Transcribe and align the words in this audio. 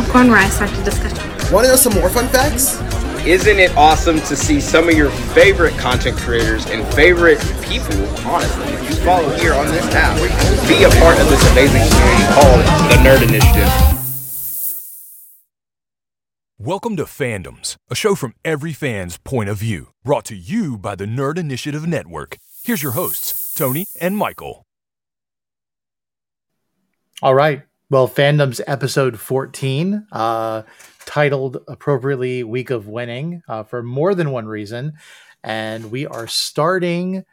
popcorn 0.00 0.28
where 0.28 0.38
I 0.38 0.48
start 0.48 0.70
the 0.70 0.82
discussion. 0.82 1.18
Want 1.52 1.66
to 1.66 1.72
know 1.72 1.76
some 1.76 1.94
more 1.94 2.08
fun 2.08 2.28
facts? 2.28 2.80
Isn't 3.26 3.58
it 3.58 3.76
awesome 3.76 4.18
to 4.20 4.36
see 4.36 4.60
some 4.60 4.88
of 4.88 4.96
your 4.96 5.10
favorite 5.10 5.76
content 5.76 6.16
creators 6.16 6.64
and 6.66 6.86
favorite 6.94 7.38
people, 7.62 7.98
honestly, 8.26 8.64
that 8.64 8.88
you 8.88 8.96
follow 9.04 9.28
here 9.36 9.52
on 9.52 9.66
this 9.66 9.84
app, 9.94 10.16
be 10.66 10.84
a 10.84 10.90
part 11.02 11.20
of 11.20 11.28
this 11.28 11.42
amazing 11.52 11.82
community 11.90 12.24
called 12.32 12.60
the 12.88 12.96
Nerd 13.04 13.28
Initiative? 13.28 13.68
Welcome 16.58 16.96
to 16.96 17.04
Fandoms, 17.04 17.76
a 17.90 17.94
show 17.94 18.14
from 18.14 18.34
every 18.42 18.72
fan's 18.72 19.18
point 19.18 19.50
of 19.50 19.58
view, 19.58 19.92
brought 20.02 20.24
to 20.26 20.34
you 20.34 20.78
by 20.78 20.94
the 20.94 21.04
Nerd 21.04 21.36
Initiative 21.36 21.86
Network. 21.86 22.38
Here's 22.62 22.82
your 22.82 22.92
hosts, 22.92 23.52
Tony 23.54 23.86
and 24.00 24.16
Michael. 24.16 24.64
All 27.22 27.34
right. 27.34 27.64
Well, 27.90 28.08
Fandoms 28.08 28.60
episode 28.68 29.18
14, 29.18 30.06
uh, 30.12 30.62
titled 31.06 31.56
appropriately 31.66 32.44
Week 32.44 32.70
of 32.70 32.86
Winning 32.86 33.42
uh, 33.48 33.64
for 33.64 33.82
more 33.82 34.14
than 34.14 34.30
one 34.30 34.46
reason. 34.46 34.92
And 35.42 35.90
we 35.90 36.06
are 36.06 36.28
starting 36.28 37.24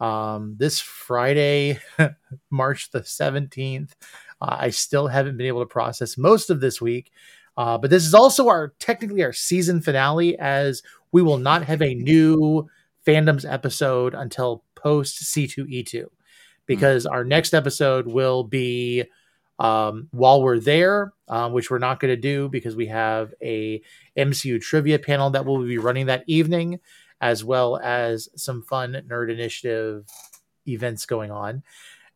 um, 0.00 0.56
this 0.58 0.80
Friday, 0.80 1.78
March 2.50 2.90
the 2.90 3.00
17th. 3.00 3.92
Uh, 4.38 4.56
I 4.60 4.68
still 4.68 5.06
haven't 5.06 5.38
been 5.38 5.46
able 5.46 5.62
to 5.62 5.66
process 5.66 6.18
most 6.18 6.50
of 6.50 6.60
this 6.60 6.78
week. 6.78 7.10
Uh, 7.56 7.78
but 7.78 7.88
this 7.88 8.04
is 8.04 8.12
also 8.12 8.48
our 8.48 8.74
technically 8.78 9.24
our 9.24 9.32
season 9.32 9.80
finale, 9.80 10.38
as 10.38 10.82
we 11.12 11.22
will 11.22 11.38
not 11.38 11.64
have 11.64 11.80
a 11.80 11.94
new 11.94 12.68
fandoms 13.06 13.50
episode 13.50 14.12
until 14.12 14.62
post 14.74 15.22
C2E2, 15.22 16.04
because 16.66 17.06
our 17.06 17.24
next 17.24 17.54
episode 17.54 18.06
will 18.06 18.44
be 18.44 19.04
um, 19.62 20.08
while 20.10 20.42
we're 20.42 20.58
there, 20.58 21.12
um, 21.28 21.52
which 21.52 21.70
we're 21.70 21.78
not 21.78 22.00
going 22.00 22.12
to 22.12 22.20
do 22.20 22.48
because 22.48 22.74
we 22.74 22.86
have 22.86 23.32
a 23.40 23.80
MCU 24.16 24.60
trivia 24.60 24.98
panel 24.98 25.30
that 25.30 25.46
we'll 25.46 25.64
be 25.64 25.78
running 25.78 26.06
that 26.06 26.24
evening, 26.26 26.80
as 27.20 27.44
well 27.44 27.76
as 27.76 28.28
some 28.34 28.62
fun 28.62 29.00
Nerd 29.08 29.30
Initiative 29.30 30.04
events 30.66 31.06
going 31.06 31.30
on. 31.30 31.62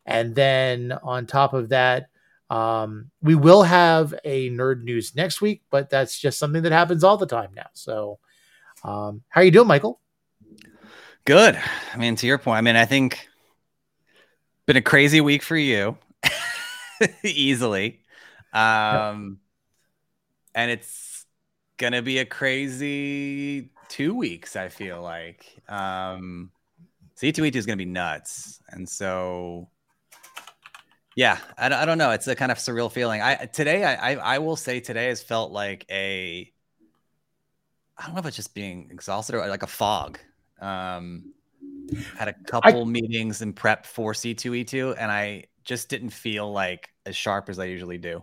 And 0.04 0.34
then 0.34 0.90
on 1.04 1.26
top 1.26 1.54
of 1.54 1.68
that, 1.68 2.08
um, 2.50 3.12
we 3.22 3.36
will 3.36 3.62
have 3.62 4.12
a 4.24 4.50
nerd 4.50 4.82
news 4.82 5.14
next 5.14 5.40
week, 5.40 5.62
but 5.70 5.88
that's 5.88 6.18
just 6.18 6.40
something 6.40 6.62
that 6.62 6.72
happens 6.72 7.04
all 7.04 7.16
the 7.16 7.26
time 7.26 7.50
now. 7.54 7.66
So, 7.74 8.18
um, 8.82 9.22
how 9.28 9.40
are 9.40 9.44
you 9.44 9.52
doing, 9.52 9.68
Michael? 9.68 10.00
Good. 11.24 11.60
I 11.92 11.96
mean, 11.96 12.16
to 12.16 12.26
your 12.26 12.38
point, 12.38 12.58
I 12.58 12.60
mean, 12.60 12.76
I 12.76 12.86
think 12.86 13.28
been 14.66 14.76
a 14.76 14.82
crazy 14.82 15.20
week 15.20 15.42
for 15.44 15.56
you. 15.56 15.96
easily. 17.24 18.00
Um, 18.52 19.38
and 20.54 20.70
it's 20.70 21.26
gonna 21.76 22.02
be 22.02 22.18
a 22.18 22.24
crazy 22.24 23.70
two 23.88 24.14
weeks. 24.14 24.56
I 24.56 24.68
feel 24.68 25.02
like 25.02 25.44
um, 25.68 26.50
C2E2 27.16 27.56
is 27.56 27.66
gonna 27.66 27.76
be 27.76 27.84
nuts, 27.84 28.60
and 28.68 28.88
so 28.88 29.68
yeah, 31.16 31.38
I, 31.56 31.66
I 31.66 31.84
don't 31.84 31.98
know. 31.98 32.10
It's 32.10 32.26
a 32.28 32.34
kind 32.34 32.52
of 32.52 32.58
surreal 32.58 32.92
feeling. 32.92 33.22
I 33.22 33.46
today, 33.46 33.84
I, 33.84 34.12
I 34.12 34.36
I 34.36 34.38
will 34.38 34.56
say 34.56 34.80
today 34.80 35.06
has 35.06 35.22
felt 35.22 35.50
like 35.50 35.86
a 35.90 36.50
I 37.98 38.06
don't 38.06 38.14
know 38.14 38.20
if 38.20 38.26
it's 38.26 38.36
just 38.36 38.54
being 38.54 38.88
exhausted 38.90 39.34
or 39.34 39.46
like 39.48 39.62
a 39.62 39.66
fog. 39.66 40.18
Um, 40.60 41.32
had 42.16 42.28
a 42.28 42.32
couple 42.32 42.82
I, 42.82 42.84
meetings 42.84 43.42
and 43.42 43.54
prep 43.54 43.86
for 43.86 44.12
C2E2, 44.12 44.96
and 44.98 45.10
I 45.10 45.44
just 45.66 45.88
didn't 45.88 46.10
feel 46.10 46.50
like 46.50 46.88
as 47.04 47.16
sharp 47.16 47.48
as 47.48 47.58
I 47.58 47.64
usually 47.64 47.98
do. 47.98 48.22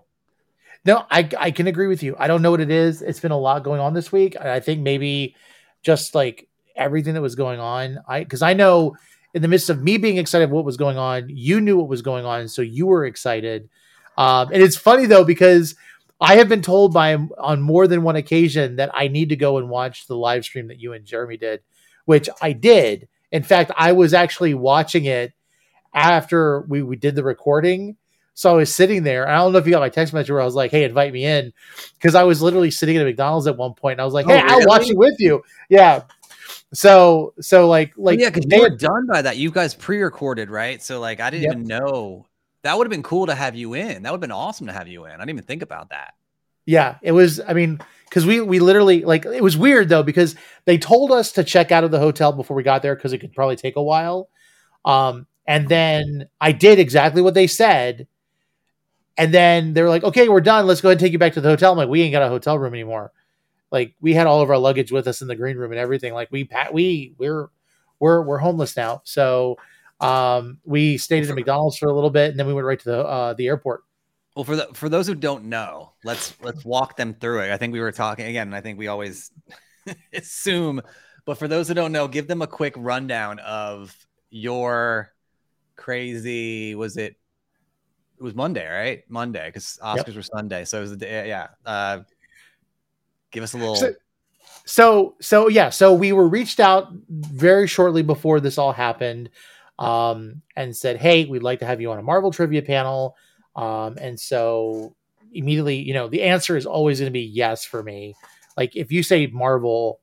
No, 0.86 1.05
I 1.11 1.30
I 1.38 1.52
can 1.52 1.67
agree 1.67 1.88
with 1.88 2.02
you. 2.02 2.16
I 2.17 2.27
don't 2.27 2.41
know 2.41 2.52
what 2.52 2.61
it 2.61 2.72
is. 2.72 3.02
It's 3.02 3.19
been 3.19 3.31
a 3.31 3.38
lot 3.38 3.63
going 3.63 3.80
on 3.80 3.94
this 3.94 4.11
week. 4.11 4.36
I 4.39 4.59
think 4.59 4.81
maybe 4.81 5.36
just 5.83 6.15
like 6.15 6.49
everything 6.76 7.14
that 7.14 7.21
was 7.21 7.36
going 7.36 7.59
on. 7.59 7.99
I 8.08 8.23
because 8.23 8.42
I 8.42 8.53
know 8.53 8.95
in 9.33 9.42
the 9.42 9.48
midst 9.48 9.70
of 9.70 9.82
me 9.82 9.98
being 9.98 10.17
excited 10.17 10.49
what 10.49 10.65
was 10.65 10.77
going 10.77 10.98
on, 10.98 11.27
you 11.30 11.61
knew 11.61 11.77
what 11.77 11.87
was 11.87 12.02
going 12.02 12.26
on, 12.26 12.48
so 12.48 12.61
you 12.61 12.87
were 12.87 13.05
excited. 13.05 13.70
Um, 14.17 14.49
and 14.52 14.61
it's 14.61 14.77
funny 14.77 15.05
though 15.05 15.23
because 15.23 15.76
I 16.20 16.36
have 16.36 16.49
been 16.49 16.61
told 16.61 16.93
by 16.93 17.15
on 17.37 17.61
more 17.61 17.87
than 17.87 18.03
one 18.03 18.15
occasion 18.15 18.77
that 18.77 18.92
I 18.93 19.08
need 19.08 19.30
to 19.30 19.36
go 19.36 19.58
and 19.58 19.70
watch 19.70 20.08
the 20.08 20.15
live 20.15 20.43
stream 20.43 20.67
that 20.67 20.80
you 20.80 20.93
and 20.93 21.05
Jeremy 21.05 21.37
did, 21.37 21.61
which 22.05 22.30
I 22.42 22.53
did. 22.53 23.08
In 23.32 23.43
fact, 23.43 23.71
I 23.76 23.93
was 23.93 24.14
actually 24.14 24.53
watching 24.53 25.05
it 25.05 25.33
after 25.93 26.61
we, 26.61 26.83
we 26.83 26.95
did 26.95 27.15
the 27.15 27.23
recording. 27.23 27.98
So 28.36 28.52
I 28.52 28.54
was 28.54 28.73
sitting 28.73 29.04
there. 29.04 29.27
I 29.27 29.37
don't 29.37 29.52
know 29.52 29.59
if 29.59 29.65
you 29.65 29.71
got 29.71 29.81
my 29.81 29.89
text 29.89 30.14
message 30.14 30.31
where 30.31 30.42
I 30.42 30.45
was 30.45 30.55
like, 30.55 30.71
"Hey, 30.71 30.83
invite 30.86 31.14
me 31.14 31.23
in," 31.23 31.54
because 31.93 32.15
I 32.15 32.23
was 32.23 32.42
literally 32.42 32.71
sitting 32.71 32.95
at 32.95 33.04
a 33.04 33.05
McDonald's 33.05 33.45
at 33.45 33.58
one 33.58 33.76
point. 33.76 33.93
And 33.93 34.02
I 34.02 34.05
was 34.05 34.14
like, 34.14 34.26
"Hey, 34.26 34.39
oh, 34.39 34.43
really? 34.43 34.61
I'll 34.61 34.67
watch 34.67 34.89
it 34.89 34.98
with 34.98 35.20
you." 35.20 35.43
Yeah. 35.70 36.03
So 36.73 37.36
so 37.39 37.67
like 37.67 37.93
like 37.95 38.20
yeah, 38.20 38.30
because 38.32 38.45
you 38.49 38.59
were 38.59 38.76
done 38.76 39.05
by 39.05 39.21
that. 39.21 39.37
You 39.37 39.52
guys 39.52 39.76
pre-recorded, 39.76 40.49
right? 40.49 40.82
So 40.82 40.99
like 40.99 41.20
I 41.20 41.30
didn't 41.30 41.43
yep. 41.43 41.53
even 41.53 41.64
know 41.65 42.26
that 42.64 42.77
would 42.77 42.87
have 42.87 42.92
been 42.92 43.03
cool 43.03 43.27
to 43.27 43.36
have 43.36 43.55
you 43.55 43.76
in. 43.76 44.03
That 44.03 44.11
would 44.11 44.17
have 44.17 44.21
been 44.21 44.32
awesome 44.32 44.67
to 44.67 44.73
have 44.73 44.87
you 44.87 45.05
in. 45.05 45.11
I 45.11 45.17
didn't 45.17 45.30
even 45.30 45.43
think 45.43 45.61
about 45.61 45.89
that. 45.89 46.15
Yeah, 46.65 46.98
it 47.02 47.11
was. 47.11 47.42
I 47.42 47.53
mean, 47.53 47.80
because 48.05 48.26
we 48.26 48.39
we 48.42 48.59
literally 48.59 49.03
like 49.03 49.26
it 49.26 49.43
was 49.43 49.58
weird 49.58 49.89
though 49.89 50.03
because 50.03 50.36
they 50.65 50.77
told 50.77 51.11
us 51.11 51.33
to 51.33 51.43
check 51.43 51.71
out 51.71 51.83
of 51.83 51.92
the 51.92 51.99
hotel 51.99 52.32
before 52.32 52.55
we 52.55 52.64
got 52.64 52.82
there 52.82 52.95
because 52.95 53.14
it 53.14 53.20
could 53.20 53.33
probably 53.33 53.58
take 53.58 53.76
a 53.76 53.83
while. 53.83 54.30
Um, 54.86 55.27
and 55.45 55.67
then 55.67 56.27
I 56.39 56.52
did 56.52 56.80
exactly 56.80 57.21
what 57.21 57.33
they 57.33 57.48
said. 57.48 58.08
And 59.17 59.33
then 59.33 59.73
they're 59.73 59.89
like, 59.89 60.04
okay, 60.04 60.27
we're 60.27 60.42
done. 60.42 60.65
Let's 60.65 60.81
go 60.81 60.89
ahead 60.89 60.98
and 60.98 61.02
take 61.02 61.11
you 61.11 61.20
back 61.20 61.33
to 61.33 61.42
the 61.42 61.49
hotel. 61.49 61.71
I'm 61.71 61.77
like, 61.77 61.89
we 61.89 62.02
ain't 62.02 62.14
got 62.14 62.23
a 62.23 62.30
hotel 62.30 62.58
room 62.58 62.73
anymore. 62.73 63.11
Like 63.71 63.95
we 64.02 64.14
had 64.14 64.27
all 64.27 64.42
of 64.42 64.49
our 64.49 64.58
luggage 64.58 64.92
with 64.92 65.08
us 65.08 65.21
in 65.21 65.27
the 65.27 65.36
green 65.36 65.58
room 65.58 65.71
and 65.71 65.80
everything. 65.80 66.14
Like 66.14 66.32
we 66.32 66.45
pat 66.45 66.73
we 66.73 67.14
we're 67.17 67.49
we're 67.99 68.21
we're 68.21 68.37
homeless 68.37 68.77
now. 68.77 69.02
So 69.03 69.58
um, 69.99 70.59
we 70.64 70.98
stayed 70.98 71.23
at 71.23 71.30
a 71.30 71.36
McDonald's 71.36 71.77
for 71.77 71.89
a 71.89 71.93
little 71.93 72.09
bit 72.09 72.32
and 72.32 72.39
then 72.39 72.48
we 72.48 72.53
went 72.53 72.65
right 72.65 72.80
to 72.80 72.89
the 72.89 72.99
uh, 72.99 73.33
the 73.33 73.48
airport. 73.48 73.83
Well, 74.36 74.45
for 74.45 74.55
the 74.55 74.67
for 74.73 74.89
those 74.89 75.08
who 75.08 75.15
don't 75.15 75.45
know, 75.45 75.93
let's 76.03 76.36
let's 76.42 76.65
walk 76.65 76.98
them 76.98 77.14
through 77.14 77.42
it. 77.42 77.52
I 77.52 77.58
think 77.58 77.73
we 77.73 77.80
were 77.80 77.92
talking 77.92 78.26
again, 78.26 78.53
I 78.53 78.61
think 78.61 78.80
we 78.80 78.87
always 78.87 79.32
assume, 80.14 80.82
but 81.26 81.37
for 81.37 81.48
those 81.48 81.67
who 81.67 81.73
don't 81.73 81.92
know, 81.92 82.08
give 82.08 82.27
them 82.27 82.42
a 82.42 82.48
quick 82.48 82.73
rundown 82.77 83.39
of 83.39 83.95
your 84.30 85.13
crazy. 85.76 86.76
Was 86.76 86.98
it? 86.98 87.16
It 88.17 88.23
was 88.23 88.36
Monday, 88.36 88.67
right? 88.67 89.04
Monday, 89.10 89.48
because 89.48 89.80
Oscars 89.84 90.08
yep. 90.08 90.16
were 90.16 90.22
Sunday, 90.22 90.66
so 90.66 90.78
it 90.78 90.82
was 90.82 90.92
the 90.92 90.98
day. 90.98 91.28
Yeah. 91.28 91.48
Uh, 91.66 92.00
give 93.32 93.44
us 93.44 93.54
a 93.54 93.58
little. 93.58 93.76
So, 93.76 93.94
so, 94.66 95.16
so 95.20 95.48
yeah, 95.50 95.70
so 95.70 95.94
we 95.94 96.14
were 96.14 96.28
reached 96.28 96.60
out 96.60 96.89
very 97.10 97.67
shortly 97.67 98.04
before 98.04 98.39
this 98.39 98.58
all 98.58 98.72
happened, 98.72 99.30
um, 99.80 100.42
and 100.56 100.76
said, 100.76 100.98
"Hey, 100.98 101.26
we'd 101.26 101.44
like 101.44 101.60
to 101.60 101.66
have 101.66 101.82
you 101.82 101.92
on 101.92 102.00
a 102.00 102.04
Marvel 102.04 102.32
trivia 102.32 102.62
panel." 102.62 103.16
Um, 103.56 103.98
and 104.00 104.20
so 104.20 104.95
immediately, 105.33 105.78
you 105.78 105.94
know, 105.94 106.08
the 106.08 106.23
answer 106.23 106.56
is 106.56 106.66
always 106.66 107.00
going 107.00 107.10
to 107.10 107.14
be 107.14 107.22
yes 107.22 107.66
for 107.66 107.83
me. 107.83 108.16
Like 108.56 108.76
if 108.76 108.92
you 108.92 109.04
say 109.04 109.28
Marvel, 109.28 110.00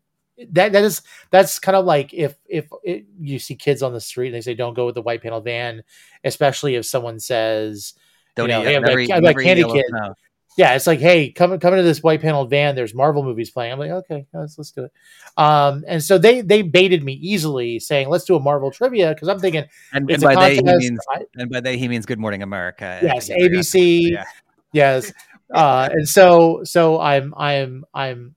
that 0.50 0.72
that 0.72 0.84
is 0.84 1.02
that's 1.30 1.58
kind 1.58 1.76
of 1.76 1.84
like 1.84 2.12
if 2.14 2.36
if 2.46 2.68
it, 2.82 3.06
you 3.20 3.38
see 3.38 3.54
kids 3.54 3.82
on 3.82 3.92
the 3.92 4.00
street 4.00 4.28
and 4.28 4.34
they 4.34 4.40
say 4.40 4.54
don't 4.54 4.74
go 4.74 4.86
with 4.86 4.94
the 4.94 5.02
white 5.02 5.22
panel 5.22 5.40
van, 5.40 5.82
especially 6.24 6.74
if 6.74 6.86
someone 6.86 7.20
says 7.20 7.94
don't 8.36 8.48
you 8.48 8.54
know, 8.54 8.62
hey, 8.62 8.78
never, 8.78 9.06
like, 9.06 9.22
like 9.22 9.38
candy 9.38 9.64
kid. 9.64 9.84
Yeah, 10.56 10.74
it's 10.74 10.86
like, 10.86 10.98
hey, 10.98 11.30
come 11.30 11.58
come 11.60 11.74
into 11.74 11.84
this 11.84 12.02
white 12.02 12.20
panel 12.20 12.44
van. 12.44 12.74
There's 12.74 12.94
Marvel 12.94 13.22
movies 13.22 13.50
playing. 13.50 13.72
I'm 13.72 13.78
like, 13.78 13.90
okay, 13.90 14.26
let's 14.34 14.58
let's 14.58 14.72
do 14.72 14.84
it. 14.84 14.92
Um, 15.36 15.84
and 15.86 16.02
so 16.02 16.18
they 16.18 16.40
they 16.40 16.62
baited 16.62 17.04
me 17.04 17.14
easily, 17.14 17.78
saying 17.78 18.08
let's 18.08 18.24
do 18.24 18.34
a 18.34 18.40
Marvel 18.40 18.70
trivia 18.70 19.14
because 19.14 19.28
I'm 19.28 19.38
thinking, 19.38 19.64
and, 19.92 20.10
and 20.10 20.22
by 20.22 20.34
they 20.34 20.56
he 20.56 20.62
means, 20.62 21.00
I, 21.14 21.22
and 21.36 21.50
by 21.50 21.60
they 21.60 21.78
he 21.78 21.86
means 21.88 22.04
Good 22.04 22.18
Morning 22.18 22.42
America. 22.42 22.98
Yes, 23.02 23.30
ABC. 23.30 24.10
Yeah. 24.10 24.24
Yes, 24.72 25.12
uh, 25.52 25.88
and 25.90 26.08
so 26.08 26.62
so 26.64 27.00
I'm 27.00 27.34
I'm 27.36 27.84
I'm 27.94 28.34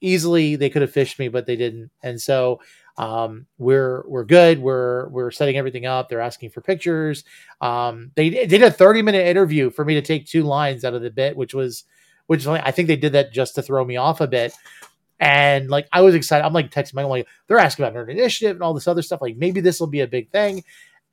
easily 0.00 0.56
they 0.56 0.70
could 0.70 0.82
have 0.82 0.92
fished 0.92 1.18
me, 1.18 1.28
but 1.28 1.46
they 1.46 1.56
didn't, 1.56 1.90
and 2.02 2.20
so 2.20 2.60
um, 2.98 3.46
we're 3.58 4.04
we're 4.06 4.24
good. 4.24 4.58
We're 4.58 5.08
we're 5.08 5.30
setting 5.30 5.56
everything 5.56 5.86
up. 5.86 6.08
They're 6.08 6.20
asking 6.20 6.50
for 6.50 6.60
pictures. 6.60 7.24
Um, 7.60 8.12
they, 8.14 8.30
did 8.30 8.62
a 8.62 8.70
30 8.70 9.02
minute 9.02 9.26
interview 9.26 9.70
for 9.70 9.84
me 9.84 9.94
to 9.94 10.02
take 10.02 10.26
two 10.26 10.42
lines 10.42 10.84
out 10.84 10.94
of 10.94 11.02
the 11.02 11.10
bit, 11.10 11.36
which 11.36 11.54
was 11.54 11.84
which 12.26 12.46
I 12.46 12.70
think 12.70 12.88
they 12.88 12.96
did 12.96 13.12
that 13.12 13.32
just 13.32 13.54
to 13.56 13.62
throw 13.62 13.84
me 13.84 13.96
off 13.96 14.20
a 14.20 14.26
bit. 14.26 14.52
And 15.18 15.70
like 15.70 15.88
I 15.92 16.02
was 16.02 16.14
excited. 16.14 16.44
I'm 16.44 16.52
like 16.52 16.70
texting 16.70 16.94
Michael, 16.94 17.10
like 17.10 17.28
they're 17.46 17.58
asking 17.58 17.84
about 17.84 17.96
Nerd 17.96 18.10
Initiative 18.10 18.56
and 18.56 18.62
all 18.62 18.74
this 18.74 18.88
other 18.88 19.02
stuff. 19.02 19.22
Like 19.22 19.36
maybe 19.36 19.60
this 19.60 19.80
will 19.80 19.86
be 19.86 20.00
a 20.00 20.06
big 20.06 20.30
thing. 20.30 20.64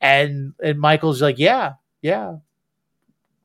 And 0.02 0.54
and 0.62 0.80
Michael's 0.80 1.22
like, 1.22 1.40
yeah, 1.40 1.74
yeah, 2.02 2.38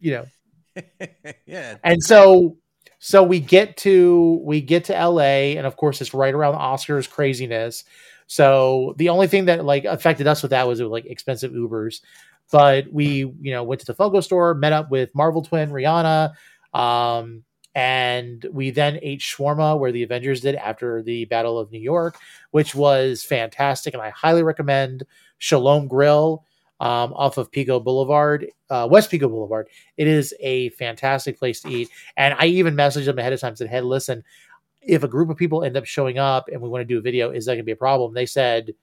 you 0.01 0.13
know, 0.13 0.27
yeah. 1.47 1.77
And 1.83 2.03
so 2.03 2.57
so 2.99 3.23
we 3.23 3.41
get 3.41 3.77
to 3.79 4.41
we 4.45 4.61
get 4.61 4.85
to 4.85 4.93
LA 4.93 5.57
and 5.57 5.67
of 5.67 5.77
course 5.77 6.01
it's 6.01 6.15
right 6.15 6.35
around 6.35 6.53
the 6.53 6.59
Oscars 6.59 7.09
craziness. 7.09 7.85
So 8.27 8.95
the 8.97 9.11
only 9.11 9.27
thing 9.27 9.47
that 9.47 9.65
like 9.65 9.85
affected 9.85 10.27
us 10.27 10.43
with 10.43 10.51
that 10.51 10.67
was, 10.67 10.81
it 10.81 10.85
was 10.85 10.91
like 10.91 11.07
expensive 11.07 11.53
Ubers. 11.53 12.01
But 12.51 12.93
we, 12.93 13.31
you 13.41 13.53
know, 13.53 13.63
went 13.63 13.81
to 13.81 13.87
the 13.87 13.95
Funko 13.95 14.23
store, 14.23 14.55
met 14.55 14.73
up 14.73 14.91
with 14.91 15.15
Marvel 15.15 15.43
twin 15.43 15.71
Rihanna, 15.71 16.35
um, 16.73 17.43
and 17.75 18.47
we 18.53 18.71
then 18.71 18.99
ate 19.03 19.21
shawarma 19.21 19.79
where 19.79 19.93
the 19.93 20.03
Avengers 20.03 20.41
did 20.41 20.55
after 20.55 21.03
the 21.03 21.25
Battle 21.25 21.59
of 21.59 21.73
New 21.73 21.81
York, 21.81 22.17
which 22.53 22.75
was 22.75 23.25
fantastic, 23.25 23.95
and 23.95 24.03
I 24.03 24.11
highly 24.11 24.43
recommend 24.43 25.05
Shalom 25.39 25.89
Grill 25.89 26.45
um, 26.81 27.13
off 27.15 27.39
of 27.39 27.51
Pico 27.51 27.81
Boulevard, 27.81 28.47
uh, 28.71 28.87
West 28.91 29.11
Pico 29.11 29.29
Boulevard. 29.29 29.69
It 29.97 30.07
is 30.07 30.35
a 30.41 30.71
fantastic 30.71 31.39
place 31.39 31.61
to 31.63 31.69
eat, 31.69 31.89
and 32.17 32.35
I 32.39 32.47
even 32.47 32.75
messaged 32.75 33.07
them 33.07 33.19
ahead 33.19 33.33
of 33.33 33.41
time 33.41 33.57
said, 33.57 33.69
"Hey, 33.69 33.81
listen." 33.81 34.25
If 34.87 35.03
a 35.03 35.09
group 35.09 35.31
of 35.31 35.39
people 35.39 35.65
end 35.65 35.79
up 35.79 35.87
showing 35.87 36.19
up 36.19 36.51
and 36.53 36.61
we 36.61 36.69
want 36.69 36.83
to 36.83 36.85
do 36.85 36.99
a 36.99 37.01
video, 37.01 37.31
is 37.31 37.47
that 37.47 37.53
going 37.53 37.61
to 37.61 37.65
be 37.65 37.73
a 37.73 37.77
problem? 37.77 38.13
They 38.13 38.27
said, 38.27 38.75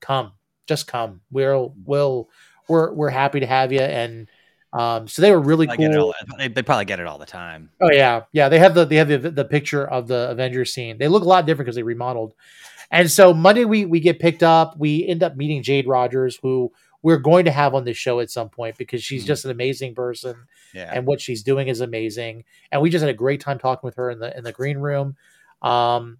"Come, 0.00 0.32
just 0.66 0.88
come. 0.88 1.20
We'll, 1.30 1.76
we'll, 1.84 2.28
we're, 2.66 2.92
we're 2.92 3.08
happy 3.10 3.38
to 3.38 3.46
have 3.46 3.72
you." 3.72 3.78
And 3.78 4.26
um, 4.74 5.06
so 5.06 5.22
they 5.22 5.30
were 5.30 5.40
really 5.40 5.68
I 5.68 5.76
cool. 5.76 5.96
all, 5.96 6.14
they, 6.36 6.48
they 6.48 6.62
probably 6.62 6.86
get 6.86 6.98
it 6.98 7.06
all 7.06 7.18
the 7.18 7.26
time. 7.26 7.70
Oh 7.80 7.90
yeah, 7.92 8.22
yeah. 8.32 8.48
They 8.48 8.58
have 8.58 8.74
the 8.74 8.84
they 8.84 8.96
have 8.96 9.06
the 9.06 9.30
the 9.30 9.44
picture 9.44 9.86
of 9.86 10.08
the 10.08 10.30
Avengers 10.30 10.74
scene. 10.74 10.98
They 10.98 11.06
look 11.06 11.22
a 11.22 11.28
lot 11.28 11.46
different 11.46 11.66
because 11.66 11.76
they 11.76 11.84
remodeled. 11.84 12.34
And 12.90 13.08
so 13.08 13.32
Monday 13.32 13.64
we 13.64 13.84
we 13.84 14.00
get 14.00 14.18
picked 14.18 14.42
up. 14.42 14.76
We 14.76 15.06
end 15.06 15.22
up 15.22 15.36
meeting 15.36 15.62
Jade 15.62 15.86
Rogers, 15.86 16.36
who 16.42 16.72
we're 17.04 17.18
going 17.18 17.44
to 17.44 17.50
have 17.50 17.74
on 17.74 17.84
this 17.84 17.98
show 17.98 18.18
at 18.18 18.30
some 18.30 18.48
point 18.48 18.78
because 18.78 19.04
she's 19.04 19.24
Mhm. 19.24 19.26
just 19.26 19.44
an 19.44 19.50
amazing 19.50 19.94
person 19.94 20.34
Yeah. 20.72 20.90
and 20.92 21.06
what 21.06 21.20
she's 21.20 21.42
doing 21.42 21.68
is 21.68 21.80
amazing. 21.82 22.44
And 22.72 22.80
we 22.80 22.88
just 22.88 23.02
had 23.02 23.10
a 23.10 23.14
great 23.16 23.40
time 23.42 23.58
talking 23.58 23.86
with 23.86 23.96
her 23.96 24.10
in 24.10 24.18
the 24.18 24.36
in 24.36 24.42
the 24.42 24.52
green 24.52 24.78
room. 24.78 25.14
Um, 25.60 26.18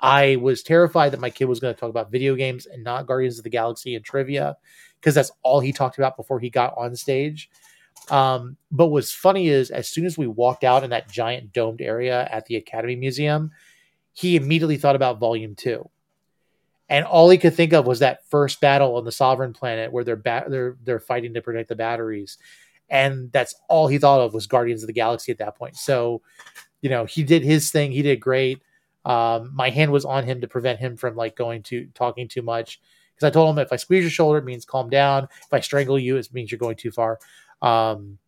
I 0.00 0.36
was 0.36 0.62
terrified 0.62 1.12
that 1.12 1.20
my 1.20 1.30
kid 1.30 1.46
was 1.46 1.60
going 1.60 1.74
to 1.74 1.80
talk 1.80 1.88
about 1.88 2.12
video 2.12 2.34
games 2.34 2.66
and 2.66 2.84
not 2.84 3.06
Guardians 3.06 3.38
of 3.38 3.44
the 3.44 3.50
Galaxy 3.50 3.94
and 3.96 4.04
trivia 4.04 4.56
because 5.00 5.14
that's 5.14 5.32
all 5.42 5.60
he 5.60 5.72
talked 5.72 5.96
about 5.98 6.16
before 6.16 6.38
he 6.40 6.50
got 6.50 6.74
on 6.76 6.94
stage. 6.94 7.48
Um, 8.10 8.56
but 8.70 8.88
what's 8.88 9.10
funny 9.12 9.48
is 9.48 9.70
as 9.70 9.88
soon 9.88 10.04
as 10.06 10.16
we 10.18 10.26
walked 10.26 10.62
out 10.62 10.84
in 10.84 10.90
that 10.90 11.10
giant 11.10 11.52
domed 11.54 11.80
area 11.80 12.28
at 12.30 12.44
the 12.46 12.56
Academy 12.56 12.96
Museum, 12.96 13.50
he 14.12 14.36
immediately 14.36 14.76
thought 14.76 14.94
about 14.94 15.18
Volume 15.18 15.54
Two, 15.54 15.88
and 16.88 17.04
all 17.04 17.28
he 17.28 17.38
could 17.38 17.54
think 17.54 17.72
of 17.72 17.86
was 17.86 17.98
that 17.98 18.24
first 18.28 18.60
battle 18.60 18.96
on 18.96 19.04
the 19.04 19.12
Sovereign 19.12 19.52
Planet 19.52 19.92
where 19.92 20.04
they're 20.04 20.16
ba- 20.16 20.46
they're 20.48 20.76
they're 20.84 21.00
fighting 21.00 21.34
to 21.34 21.42
protect 21.42 21.68
the 21.68 21.76
batteries, 21.76 22.38
and 22.88 23.30
that's 23.32 23.54
all 23.68 23.88
he 23.88 23.98
thought 23.98 24.20
of 24.20 24.34
was 24.34 24.46
Guardians 24.46 24.82
of 24.82 24.86
the 24.86 24.92
Galaxy 24.92 25.32
at 25.32 25.38
that 25.38 25.56
point. 25.56 25.76
So, 25.76 26.22
you 26.80 26.90
know, 26.90 27.04
he 27.04 27.22
did 27.22 27.42
his 27.42 27.70
thing. 27.70 27.92
He 27.92 28.02
did 28.02 28.20
great. 28.20 28.62
Um, 29.04 29.50
my 29.54 29.70
hand 29.70 29.92
was 29.92 30.04
on 30.04 30.24
him 30.24 30.40
to 30.40 30.48
prevent 30.48 30.80
him 30.80 30.96
from 30.96 31.16
like 31.16 31.36
going 31.36 31.62
to 31.64 31.88
talking 31.94 32.28
too 32.28 32.42
much 32.42 32.80
because 33.14 33.26
I 33.26 33.30
told 33.30 33.50
him 33.50 33.58
if 33.62 33.72
I 33.72 33.76
squeeze 33.76 34.04
your 34.04 34.10
shoulder, 34.10 34.38
it 34.38 34.44
means 34.44 34.64
calm 34.64 34.90
down. 34.90 35.24
If 35.24 35.52
I 35.52 35.60
strangle 35.60 35.98
you, 35.98 36.16
it 36.16 36.28
means 36.32 36.52
you're 36.52 36.58
going 36.58 36.76
too 36.76 36.90
far. 36.90 37.18
Um, 37.60 38.18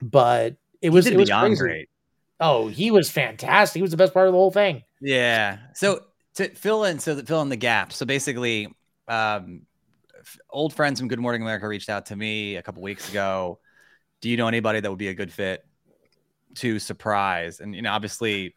but 0.00 0.56
it 0.80 0.90
was 0.90 1.06
it 1.06 1.16
was 1.16 1.30
crazy. 1.30 1.56
great. 1.56 1.88
Oh, 2.40 2.68
he 2.68 2.90
was 2.90 3.10
fantastic. 3.10 3.80
He 3.80 3.82
was 3.82 3.90
the 3.90 3.96
best 3.96 4.14
part 4.14 4.28
of 4.28 4.32
the 4.32 4.38
whole 4.38 4.50
thing. 4.50 4.84
Yeah. 5.00 5.58
So 5.74 6.04
to 6.38 6.48
fill 6.54 6.84
in, 6.84 6.98
so 6.98 7.14
that 7.14 7.26
fill 7.26 7.42
in 7.42 7.48
the 7.48 7.56
gap. 7.56 7.92
So 7.92 8.06
basically, 8.06 8.68
um, 9.08 9.62
old 10.50 10.72
friends 10.72 11.00
from 11.00 11.08
Good 11.08 11.18
Morning 11.18 11.42
America 11.42 11.66
reached 11.66 11.88
out 11.88 12.06
to 12.06 12.16
me 12.16 12.56
a 12.56 12.62
couple 12.62 12.82
weeks 12.82 13.08
ago. 13.10 13.58
Do 14.20 14.30
you 14.30 14.36
know 14.36 14.48
anybody 14.48 14.80
that 14.80 14.88
would 14.88 14.98
be 14.98 15.08
a 15.08 15.14
good 15.14 15.32
fit 15.32 15.66
to 16.56 16.78
surprise? 16.78 17.60
And 17.60 17.74
you 17.74 17.82
know, 17.82 17.92
obviously, 17.92 18.54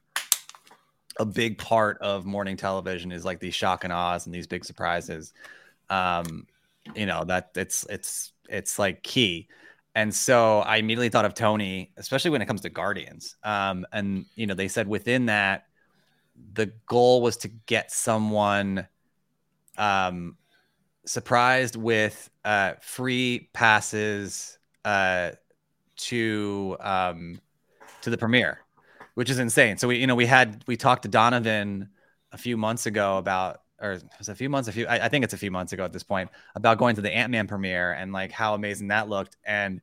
a 1.18 1.26
big 1.26 1.58
part 1.58 1.98
of 2.02 2.26
morning 2.26 2.56
television 2.56 3.12
is 3.12 3.26
like 3.26 3.40
these 3.40 3.56
shock 3.56 3.84
and 3.84 3.92
awes 3.92 4.26
and 4.28 4.34
these 4.34 4.48
big 4.48 4.64
surprises. 4.64 5.34
Um, 5.90 6.48
you 6.96 7.06
know 7.06 7.24
that 7.26 7.52
it's 7.56 7.86
it's 7.90 8.32
it's 8.48 8.78
like 8.78 9.02
key. 9.02 9.48
And 9.94 10.14
so 10.14 10.60
I 10.60 10.78
immediately 10.78 11.10
thought 11.10 11.26
of 11.26 11.34
Tony, 11.34 11.92
especially 11.98 12.32
when 12.32 12.42
it 12.42 12.46
comes 12.46 12.62
to 12.62 12.70
Guardians. 12.70 13.36
Um, 13.44 13.86
and 13.92 14.26
you 14.36 14.48
know, 14.48 14.54
they 14.54 14.68
said 14.68 14.88
within 14.88 15.26
that, 15.26 15.66
the 16.54 16.72
goal 16.86 17.22
was 17.22 17.38
to 17.38 17.48
get 17.48 17.92
someone 17.92 18.88
um, 19.78 20.38
surprised 21.06 21.76
with 21.76 22.30
uh, 22.46 22.74
free 22.82 23.50
passes 23.54 24.58
uh, 24.86 25.32
to 25.96 26.78
um, 26.80 27.42
to 28.02 28.10
the 28.10 28.18
premiere, 28.18 28.60
which 29.16 29.30
is 29.30 29.40
insane. 29.40 29.78
So 29.78 29.88
we, 29.88 29.98
you 29.98 30.08
know, 30.08 30.16
we 30.16 30.26
had 30.26 30.64
we 30.68 30.78
talked 30.78 31.04
to 31.04 31.10
Donovan 31.10 31.90
a 32.32 32.38
few 32.38 32.58
months 32.58 32.86
ago 32.86 33.18
about, 33.18 33.62
or 33.80 33.94
it 33.94 34.04
was 34.18 34.30
a 34.30 34.36
few 34.36 34.50
months, 34.50 34.70
a 34.70 34.72
few, 34.72 34.88
I, 34.88 35.06
I 35.06 35.10
think 35.10 35.24
it's 35.24 35.34
a 35.34 35.38
few 35.38 35.52
months 35.52 35.74
ago 35.74 35.84
at 35.84 35.94
this 35.94 36.04
point, 36.04 36.30
about 36.56 36.78
going 36.78 36.96
to 36.96 37.02
the 37.02 37.14
Ant 37.14 37.32
Man 37.32 37.48
premiere 37.48 37.94
and 37.94 38.12
like 38.14 38.32
how 38.32 38.54
amazing 38.54 38.90
that 38.90 39.10
looked. 39.10 39.38
And 39.46 39.82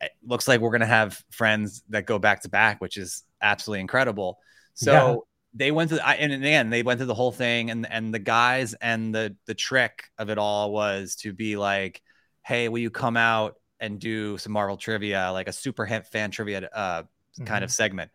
it 0.00 0.12
looks 0.24 0.48
like 0.48 0.60
we're 0.60 0.70
gonna 0.70 0.86
have 0.86 1.22
friends 1.30 1.82
that 1.90 2.06
go 2.06 2.18
back 2.18 2.42
to 2.42 2.48
back, 2.48 2.80
which 2.80 2.96
is 2.96 3.24
absolutely 3.40 3.80
incredible. 3.80 4.38
So. 4.74 5.26
They 5.52 5.70
went 5.70 5.90
to, 5.90 6.06
I, 6.06 6.14
and 6.14 6.32
again, 6.32 6.70
they 6.70 6.82
went 6.82 6.98
through 6.98 7.06
the 7.06 7.14
whole 7.14 7.32
thing, 7.32 7.70
and 7.70 7.90
and 7.90 8.14
the 8.14 8.18
guys 8.18 8.74
and 8.74 9.14
the 9.14 9.36
the 9.46 9.54
trick 9.54 10.04
of 10.18 10.30
it 10.30 10.38
all 10.38 10.72
was 10.72 11.16
to 11.16 11.32
be 11.32 11.56
like, 11.56 12.02
hey, 12.42 12.68
will 12.68 12.78
you 12.78 12.90
come 12.90 13.16
out 13.16 13.56
and 13.80 13.98
do 13.98 14.38
some 14.38 14.52
Marvel 14.52 14.76
trivia, 14.76 15.30
like 15.32 15.48
a 15.48 15.52
super 15.52 15.86
fan 16.10 16.30
trivia 16.30 16.68
uh, 16.72 17.02
kind 17.44 17.64
of 17.64 17.70
segment? 17.72 18.10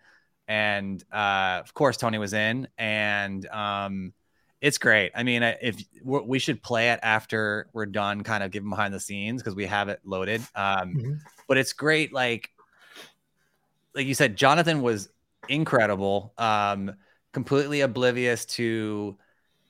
And 0.47 1.03
uh, 1.11 1.61
of 1.63 1.73
course, 1.73 1.97
Tony 1.97 2.17
was 2.19 2.33
in, 2.33 2.67
and 2.77 3.45
um, 3.47 4.13
it's 4.61 4.77
great. 4.77 5.11
I 5.15 5.23
mean, 5.23 5.43
if 5.43 5.75
we're, 6.03 6.21
we 6.21 6.39
should 6.39 6.61
play 6.61 6.91
it 6.91 6.99
after 7.03 7.67
we're 7.73 7.88
done, 7.88 8.23
kind 8.23 8.43
of 8.43 8.51
give 8.51 8.63
them 8.63 8.69
behind 8.69 8.93
the 8.93 8.99
scenes 8.99 9.41
because 9.41 9.55
we 9.55 9.65
have 9.65 9.89
it 9.89 9.99
loaded. 10.05 10.41
Um, 10.55 10.95
Mhm. 10.95 11.19
But 11.47 11.57
it's 11.57 11.73
great. 11.73 12.13
Like, 12.13 12.49
like 13.93 14.07
you 14.07 14.13
said, 14.13 14.35
Jonathan 14.35 14.81
was 14.81 15.09
incredible. 15.49 16.33
Um, 16.38 16.95
completely 17.35 17.81
oblivious 17.81 18.45
to, 18.45 19.17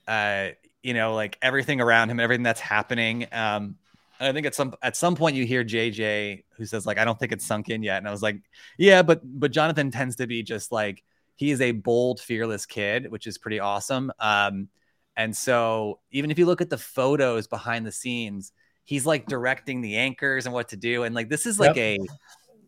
uh, 0.07 0.50
you 0.83 0.94
know, 0.94 1.15
like 1.15 1.35
everything 1.41 1.81
around 1.81 2.12
him, 2.12 2.19
everything 2.19 2.44
that's 2.44 2.62
happening. 2.62 3.23
Um, 3.31 3.75
and 4.19 4.29
I 4.29 4.33
think 4.33 4.45
at 4.45 4.53
some 4.53 4.75
at 4.83 4.95
some 4.95 5.15
point 5.15 5.35
you 5.35 5.47
hear 5.47 5.63
JJ 5.63 6.44
who 6.57 6.65
says 6.65 6.85
like, 6.85 7.00
"I 7.00 7.06
don't 7.06 7.17
think 7.19 7.31
it's 7.31 7.45
sunk 7.45 7.69
in 7.69 7.81
yet," 7.81 7.97
and 7.97 8.07
I 8.07 8.12
was 8.12 8.21
like, 8.21 8.38
"Yeah," 8.77 9.01
but 9.01 9.19
but 9.23 9.51
Jonathan 9.51 9.89
tends 9.89 10.17
to 10.17 10.27
be 10.27 10.44
just 10.44 10.71
like 10.71 11.03
he 11.35 11.50
is 11.50 11.59
a 11.59 11.71
bold, 11.71 12.21
fearless 12.21 12.67
kid, 12.67 13.12
which 13.12 13.25
is 13.25 13.39
pretty 13.39 13.59
awesome. 13.59 14.11
Um, 14.19 14.69
and 15.18 15.35
so 15.35 16.00
even 16.11 16.29
if 16.29 16.38
you 16.38 16.45
look 16.45 16.61
at 16.61 16.69
the 16.69 16.77
photos 16.77 17.47
behind 17.47 17.85
the 17.85 17.91
scenes, 17.91 18.53
he's 18.83 19.07
like 19.07 19.25
directing 19.25 19.81
the 19.81 19.97
anchors 19.97 20.45
and 20.45 20.53
what 20.53 20.69
to 20.69 20.77
do, 20.77 21.01
and 21.03 21.15
like 21.15 21.29
this 21.29 21.47
is 21.47 21.59
like 21.59 21.75
a, 21.77 21.97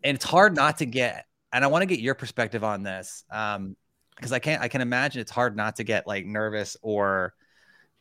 and 0.02 0.16
it's 0.16 0.24
hard 0.24 0.56
not 0.56 0.78
to 0.78 0.86
get. 0.86 1.24
And 1.52 1.64
I 1.64 1.68
want 1.68 1.82
to 1.82 1.86
get 1.86 2.00
your 2.00 2.16
perspective 2.16 2.64
on 2.64 2.82
this, 2.82 3.24
um, 3.30 3.76
because 4.18 4.32
I 4.32 4.40
can't. 4.40 4.62
I 4.62 4.68
can 4.68 4.82
imagine 4.82 5.20
it's 5.22 5.30
hard 5.30 5.56
not 5.56 5.76
to 5.76 5.84
get 5.84 6.06
like 6.06 6.26
nervous 6.26 6.76
or 6.82 7.34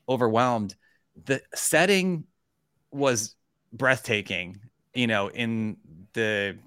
overwhelmed. 0.10 0.76
The 1.26 1.42
setting 1.56 2.26
was 2.92 3.36
breathtaking, 3.74 4.60
you 4.94 5.08
know, 5.08 5.30
in 5.30 5.78
the 6.14 6.58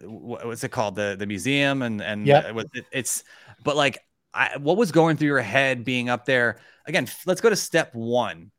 wh- 0.00 0.44
what's 0.44 0.64
it 0.64 0.70
called 0.70 0.94
the 0.96 1.16
the 1.18 1.26
museum 1.26 1.82
and 1.82 2.00
and 2.02 2.28
yeah, 2.28 2.50
with- 2.52 2.68
it- 2.74 2.86
it's 2.92 3.24
but 3.64 3.76
like 3.76 3.98
I, 4.34 4.56
what 4.58 4.76
was 4.76 4.92
going 4.92 5.16
through 5.16 5.28
your 5.28 5.40
head 5.40 5.84
being 5.84 6.08
up 6.08 6.24
there 6.24 6.60
again 6.86 7.06
let's 7.26 7.40
go 7.40 7.50
to 7.50 7.56
step 7.56 7.94
one 7.94 8.50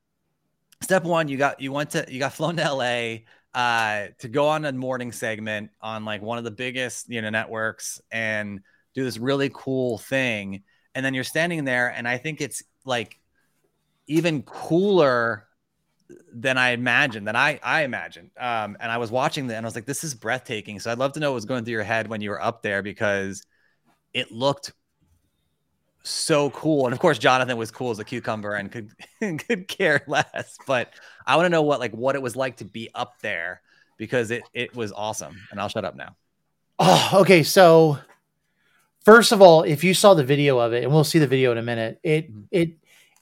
step 0.81 1.03
one 1.03 1.27
you 1.27 1.37
got 1.37 1.61
you 1.61 1.71
went 1.71 1.91
to 1.91 2.05
you 2.09 2.19
got 2.19 2.33
flown 2.33 2.57
to 2.57 2.73
la 2.73 3.15
uh 3.59 4.07
to 4.19 4.27
go 4.29 4.47
on 4.49 4.65
a 4.65 4.71
morning 4.71 5.11
segment 5.11 5.71
on 5.81 6.05
like 6.05 6.21
one 6.21 6.37
of 6.37 6.43
the 6.43 6.51
biggest 6.51 7.09
you 7.09 7.21
know 7.21 7.29
networks 7.29 8.01
and 8.11 8.61
do 8.93 9.03
this 9.03 9.17
really 9.17 9.49
cool 9.53 9.97
thing 9.97 10.63
and 10.95 11.05
then 11.05 11.13
you're 11.13 11.23
standing 11.23 11.65
there 11.65 11.89
and 11.89 12.07
i 12.07 12.17
think 12.17 12.41
it's 12.41 12.63
like 12.85 13.19
even 14.07 14.41
cooler 14.43 15.47
than 16.33 16.57
I 16.57 16.71
imagined, 16.71 17.27
than 17.27 17.35
I 17.35 17.59
I 17.63 17.83
imagined. 17.83 18.31
Um, 18.37 18.77
and 18.79 18.91
I 18.91 18.97
was 18.97 19.11
watching 19.11 19.47
that 19.47 19.55
and 19.55 19.65
I 19.65 19.67
was 19.67 19.75
like, 19.75 19.85
this 19.85 20.03
is 20.03 20.13
breathtaking. 20.13 20.79
So 20.79 20.91
I'd 20.91 20.97
love 20.97 21.13
to 21.13 21.19
know 21.19 21.31
what 21.31 21.35
was 21.35 21.45
going 21.45 21.63
through 21.63 21.73
your 21.73 21.83
head 21.83 22.07
when 22.07 22.21
you 22.21 22.29
were 22.29 22.41
up 22.41 22.61
there 22.61 22.81
because 22.81 23.45
it 24.13 24.31
looked 24.31 24.73
so 26.03 26.49
cool. 26.51 26.85
And 26.85 26.93
of 26.93 26.99
course, 26.99 27.17
Jonathan 27.17 27.57
was 27.57 27.71
cool 27.71 27.91
as 27.91 27.99
a 27.99 28.03
cucumber 28.03 28.53
and 28.53 28.71
could 28.71 28.91
could 29.47 29.67
care 29.67 30.03
less. 30.07 30.57
But 30.67 30.93
I 31.25 31.35
want 31.35 31.45
to 31.45 31.49
know 31.49 31.61
what 31.61 31.79
like 31.79 31.93
what 31.93 32.15
it 32.15 32.21
was 32.21 32.35
like 32.35 32.57
to 32.57 32.65
be 32.65 32.89
up 32.93 33.19
there 33.21 33.61
because 33.97 34.31
it 34.31 34.43
it 34.53 34.75
was 34.75 34.91
awesome. 34.91 35.35
And 35.51 35.59
I'll 35.59 35.69
shut 35.69 35.85
up 35.85 35.95
now. 35.95 36.15
Oh, 36.79 37.11
okay. 37.21 37.43
So 37.43 37.99
first 39.03 39.31
of 39.31 39.41
all, 39.41 39.63
if 39.63 39.83
you 39.83 39.93
saw 39.93 40.13
the 40.13 40.23
video 40.23 40.59
of 40.59 40.73
it, 40.73 40.83
and 40.83 40.91
we'll 40.93 41.03
see 41.03 41.19
the 41.19 41.27
video 41.27 41.51
in 41.51 41.57
a 41.57 41.61
minute, 41.63 41.99
it 42.03 42.31
Mhm. 42.33 42.47
it 42.51 42.69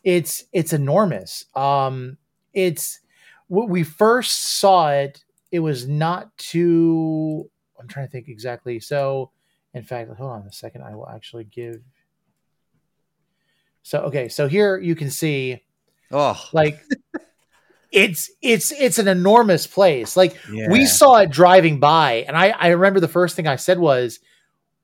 it's 0.04 0.46
it's 0.52 0.74
enormous. 0.74 1.46
Um, 1.56 2.18
it's 2.54 3.00
when 3.48 3.70
we 3.70 3.84
first 3.84 4.60
saw 4.60 4.92
it, 4.92 5.24
it 5.52 5.60
was 5.60 5.88
not 5.88 6.36
too. 6.38 7.50
I'm 7.80 7.88
trying 7.88 8.08
to 8.08 8.12
think 8.12 8.28
exactly. 8.28 8.80
So, 8.80 9.32
in 9.74 9.84
fact, 9.84 10.10
hold 10.18 10.32
on 10.32 10.48
a 10.48 10.52
second. 10.52 10.84
I 10.84 10.96
will 10.96 11.10
actually 11.10 11.44
give. 11.46 11.82
So 13.84 14.02
okay, 14.04 14.30
so 14.30 14.48
here 14.48 14.78
you 14.78 14.96
can 14.96 15.10
see 15.10 15.64
Oh, 16.12 16.40
like 16.54 16.80
it's 17.92 18.30
it's 18.42 18.72
it's 18.72 19.00
an 19.00 19.08
enormous 19.08 19.66
place. 19.68 20.16
Like 20.16 20.38
yeah. 20.52 20.70
we 20.70 20.86
saw 20.86 21.18
it 21.18 21.30
driving 21.32 21.80
by 21.80 22.26
and 22.28 22.38
I, 22.38 22.50
I 22.50 22.68
remember 22.70 23.00
the 23.00 23.08
first 23.08 23.36
thing 23.36 23.48
i 23.48 23.56
said 23.56 23.80
was 23.80 24.20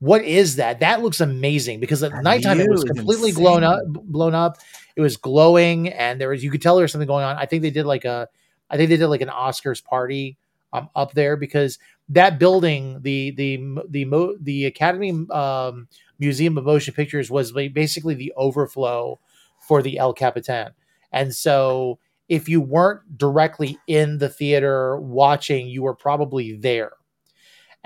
what 0.00 0.24
is 0.24 0.56
that? 0.56 0.80
That 0.80 1.02
looks 1.02 1.20
amazing 1.20 1.80
because 1.80 2.02
at 2.02 2.12
That 2.12 2.22
nighttime 2.22 2.60
it 2.60 2.70
was 2.70 2.84
completely 2.84 3.32
blown 3.32 3.64
up, 3.64 3.80
blown 3.86 4.34
up. 4.34 4.58
It 4.94 5.00
was 5.00 5.16
glowing, 5.16 5.88
and 5.88 6.20
there 6.20 6.28
was 6.28 6.42
you 6.44 6.50
could 6.50 6.62
tell 6.62 6.76
there 6.76 6.82
was 6.82 6.92
something 6.92 7.08
going 7.08 7.24
on. 7.24 7.36
I 7.36 7.46
think 7.46 7.62
they 7.62 7.70
did 7.70 7.86
like 7.86 8.04
a, 8.04 8.28
I 8.70 8.76
think 8.76 8.90
they 8.90 8.96
did 8.96 9.08
like 9.08 9.20
an 9.20 9.28
Oscars 9.28 9.82
party 9.82 10.36
um, 10.72 10.88
up 10.94 11.12
there 11.12 11.36
because 11.36 11.78
that 12.10 12.38
building, 12.38 13.00
the 13.02 13.32
the 13.32 13.78
the 13.88 14.04
mo- 14.04 14.36
the 14.40 14.66
Academy 14.66 15.10
um, 15.30 15.88
Museum 16.18 16.56
of 16.58 16.64
Motion 16.64 16.94
Pictures, 16.94 17.30
was 17.30 17.52
basically 17.52 18.14
the 18.14 18.32
overflow 18.36 19.18
for 19.58 19.82
the 19.82 19.98
El 19.98 20.12
Capitan, 20.12 20.72
and 21.12 21.34
so 21.34 21.98
if 22.28 22.48
you 22.48 22.60
weren't 22.60 23.18
directly 23.18 23.78
in 23.86 24.18
the 24.18 24.28
theater 24.28 24.96
watching, 24.98 25.66
you 25.66 25.82
were 25.82 25.94
probably 25.94 26.56
there. 26.56 26.92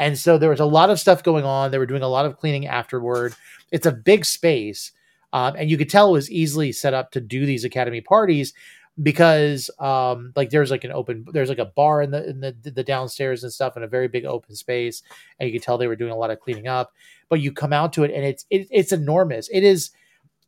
And 0.02 0.18
so 0.18 0.36
there 0.36 0.50
was 0.50 0.58
a 0.58 0.64
lot 0.64 0.90
of 0.90 0.98
stuff 0.98 1.22
going 1.22 1.44
on. 1.44 1.70
They 1.70 1.78
were 1.78 1.86
doing 1.86 2.02
a 2.02 2.08
lot 2.08 2.26
of 2.26 2.36
cleaning 2.36 2.66
afterward. 2.66 3.36
It's 3.70 3.86
a 3.86 3.92
big 3.92 4.24
space. 4.24 4.90
Um, 5.32 5.54
and 5.56 5.70
you 5.70 5.78
could 5.78 5.88
tell 5.88 6.08
it 6.08 6.12
was 6.12 6.28
easily 6.28 6.72
set 6.72 6.92
up 6.92 7.12
to 7.12 7.20
do 7.20 7.46
these 7.46 7.64
academy 7.64 8.00
parties 8.00 8.52
because 9.00 9.70
um, 9.78 10.32
like 10.34 10.50
there's 10.50 10.72
like 10.72 10.82
an 10.82 10.90
open 10.90 11.24
there's 11.32 11.48
like 11.48 11.60
a 11.60 11.66
bar 11.66 12.02
in 12.02 12.10
the 12.10 12.28
in 12.28 12.40
the, 12.40 12.52
the 12.64 12.82
downstairs 12.82 13.44
and 13.44 13.52
stuff 13.52 13.76
in 13.76 13.84
a 13.84 13.86
very 13.86 14.08
big 14.08 14.24
open 14.24 14.56
space 14.56 15.04
and 15.38 15.48
you 15.48 15.52
could 15.56 15.64
tell 15.64 15.78
they 15.78 15.86
were 15.86 15.96
doing 15.96 16.12
a 16.12 16.16
lot 16.16 16.30
of 16.30 16.40
cleaning 16.40 16.66
up 16.66 16.92
but 17.30 17.40
you 17.40 17.52
come 17.52 17.72
out 17.72 17.94
to 17.94 18.04
it 18.04 18.10
and 18.10 18.22
it's 18.22 18.44
it, 18.50 18.68
it's 18.70 18.92
enormous 18.92 19.48
it 19.50 19.64
is 19.64 19.92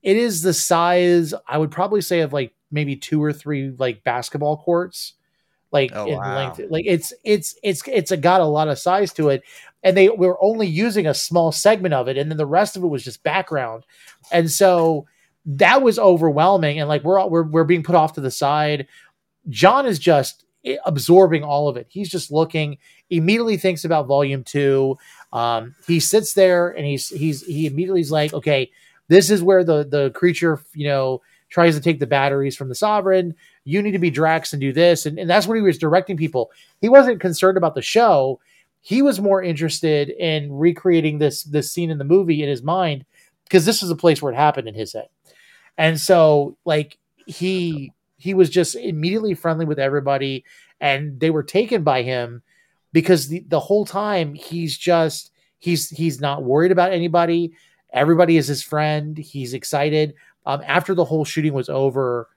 it 0.02 0.18
is 0.18 0.42
the 0.42 0.52
size 0.52 1.32
i 1.49 1.56
would 1.56 1.70
probably 1.70 2.02
say 2.02 2.20
of 2.20 2.34
like 2.34 2.52
maybe 2.70 2.94
two 2.94 3.23
or 3.23 3.32
three 3.32 3.73
like 3.78 4.04
basketball 4.04 4.58
courts 4.58 5.14
like 5.75 5.90
Oh, 5.95 6.07
in 6.07 6.16
wow. 6.16 6.37
length 6.37 6.61
like 6.71 6.87
it's 6.87 7.12
it's 7.25 7.54
it's 7.62 7.83
it's 7.87 8.11
a, 8.12 8.16
got 8.16 8.40
a 8.40 8.47
lot 8.47 8.69
of 8.69 8.78
size 8.78 9.12
to 9.14 9.28
it. 9.28 9.43
And 9.83 9.95
they 9.95 10.09
were 10.09 10.43
only 10.43 10.66
using 10.66 11.07
a 11.07 11.12
small 11.12 11.52
segment 11.52 11.93
of 11.93 12.09
it 12.09 12.16
and 12.16 12.31
then 12.31 12.38
the 12.38 12.47
rest 12.47 12.76
of 12.76 12.83
it 12.83 12.87
was 12.88 13.04
just 13.04 13.23
background. 13.23 13.85
And 14.33 14.50
so 14.50 15.07
that 15.45 15.83
was 15.83 15.99
overwhelming 15.99 16.81
and 16.81 16.88
like 16.88 17.04
we're 17.04 17.19
all, 17.19 17.28
we're 17.28 17.43
we're 17.43 17.64
being 17.64 17.83
put 17.83 17.95
off 17.95 18.14
to 18.14 18.23
the 18.23 18.31
side. 18.31 18.87
John 19.50 19.85
is 19.85 19.99
just 19.99 20.47
absorbing 20.87 21.45
all 21.45 21.69
of 21.69 21.76
it. 21.76 21.87
He's 21.90 22.09
just 22.09 22.31
looking 22.33 22.78
immediately 23.11 23.59
thinks 23.59 23.85
about 23.85 24.07
volume 24.07 24.43
2 24.43 24.97
um 25.35 25.75
he 25.87 26.00
sits 26.00 26.33
there 26.33 26.71
and 26.71 26.87
he's 26.87 27.09
he's 27.11 27.45
he 27.45 27.66
immediately 27.66 28.00
is 28.00 28.11
like 28.11 28.33
okay 28.33 28.71
this 29.09 29.28
is 29.28 29.43
where 29.43 29.62
the 29.62 29.85
the 29.85 30.11
creature 30.12 30.59
you 30.73 30.87
know 30.87 31.21
tries 31.50 31.75
to 31.75 31.83
take 31.83 32.00
the 32.00 32.07
batteries 32.07 32.57
from 32.57 32.71
the 32.71 32.75
sovereign 32.75 33.35
you 33.64 33.80
need 33.83 33.92
to 33.92 33.99
be 33.99 34.11
drax 34.11 34.52
and 34.52 34.61
do 34.61 34.73
this. 34.73 35.06
And, 35.06 35.18
and 35.18 35.28
that's 35.28 35.47
what 35.47 35.56
he 35.56 35.62
was 35.62 35.78
directing 35.78 36.16
people. 36.16 36.52
He 36.80 36.88
wasn't 36.88 37.21
concerned 37.21 37.56
about 37.56 37.75
the 37.75 37.83
show. 37.83 38.40
He 38.80 39.00
was 39.02 39.21
more 39.21 39.42
interested 39.42 40.11
in 40.11 40.52
recreating 40.52 41.18
this 41.18 41.42
this 41.44 41.73
scene 41.73 41.90
in 41.90 41.99
the 41.99 42.04
movie 42.04 42.42
in 42.42 42.49
his 42.49 42.62
mind 42.62 43.06
because 43.44 43.64
this 43.64 43.83
is 43.83 43.90
a 43.90 43.97
place 43.97 44.21
where 44.21 44.33
it 44.33 44.37
happened 44.37 44.68
in 44.68 44.75
his 44.75 44.92
head. 44.92 45.09
And 45.78 45.99
so 45.99 46.56
like 46.64 46.99
he 47.26 47.92
he 48.18 48.35
was 48.35 48.50
just 48.50 48.76
immediately 48.76 49.35
friendly 49.35 49.64
with 49.64 49.78
everybody 49.78 50.44
and 50.80 51.18
they 51.18 51.30
were 51.30 51.42
taken 51.42 51.83
by 51.83 52.02
him 52.02 52.42
because 52.92 53.28
the, 53.28 53.44
the 53.49 53.61
whole 53.61 53.87
time 53.87 54.35
he's 54.35 54.76
just 54.76 55.30
he's 55.59 55.88
he's 55.88 56.21
not 56.21 56.42
worried 56.42 56.73
about 56.73 56.92
anybody. 56.92 57.52
Everybody 57.92 58.37
is 58.37 58.49
his 58.49 58.62
friend. 58.62 59.16
He's 59.16 59.54
excited. 59.54 60.14
Um, 60.47 60.62
after 60.66 60.94
the 60.94 61.04
whole 61.04 61.25
shooting 61.25 61.54
was 61.54 61.71
over 61.71 62.28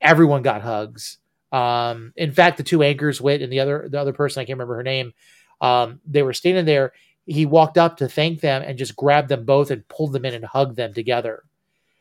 everyone 0.00 0.42
got 0.42 0.62
hugs. 0.62 1.18
Um, 1.52 2.12
in 2.16 2.32
fact 2.32 2.56
the 2.56 2.64
two 2.64 2.82
anchors 2.82 3.20
wit 3.20 3.40
and 3.40 3.52
the 3.52 3.60
other 3.60 3.86
the 3.88 4.00
other 4.00 4.12
person 4.12 4.40
i 4.40 4.44
can't 4.44 4.56
remember 4.58 4.74
her 4.74 4.82
name 4.82 5.14
um, 5.60 6.00
they 6.06 6.22
were 6.22 6.34
standing 6.34 6.64
there. 6.66 6.92
He 7.26 7.46
walked 7.46 7.78
up 7.78 7.96
to 7.98 8.08
thank 8.08 8.40
them 8.40 8.62
and 8.62 8.76
just 8.76 8.96
grabbed 8.96 9.30
them 9.30 9.44
both 9.44 9.70
and 9.70 9.86
pulled 9.88 10.12
them 10.12 10.24
in 10.24 10.34
and 10.34 10.44
hugged 10.44 10.76
them 10.76 10.92
together. 10.92 11.42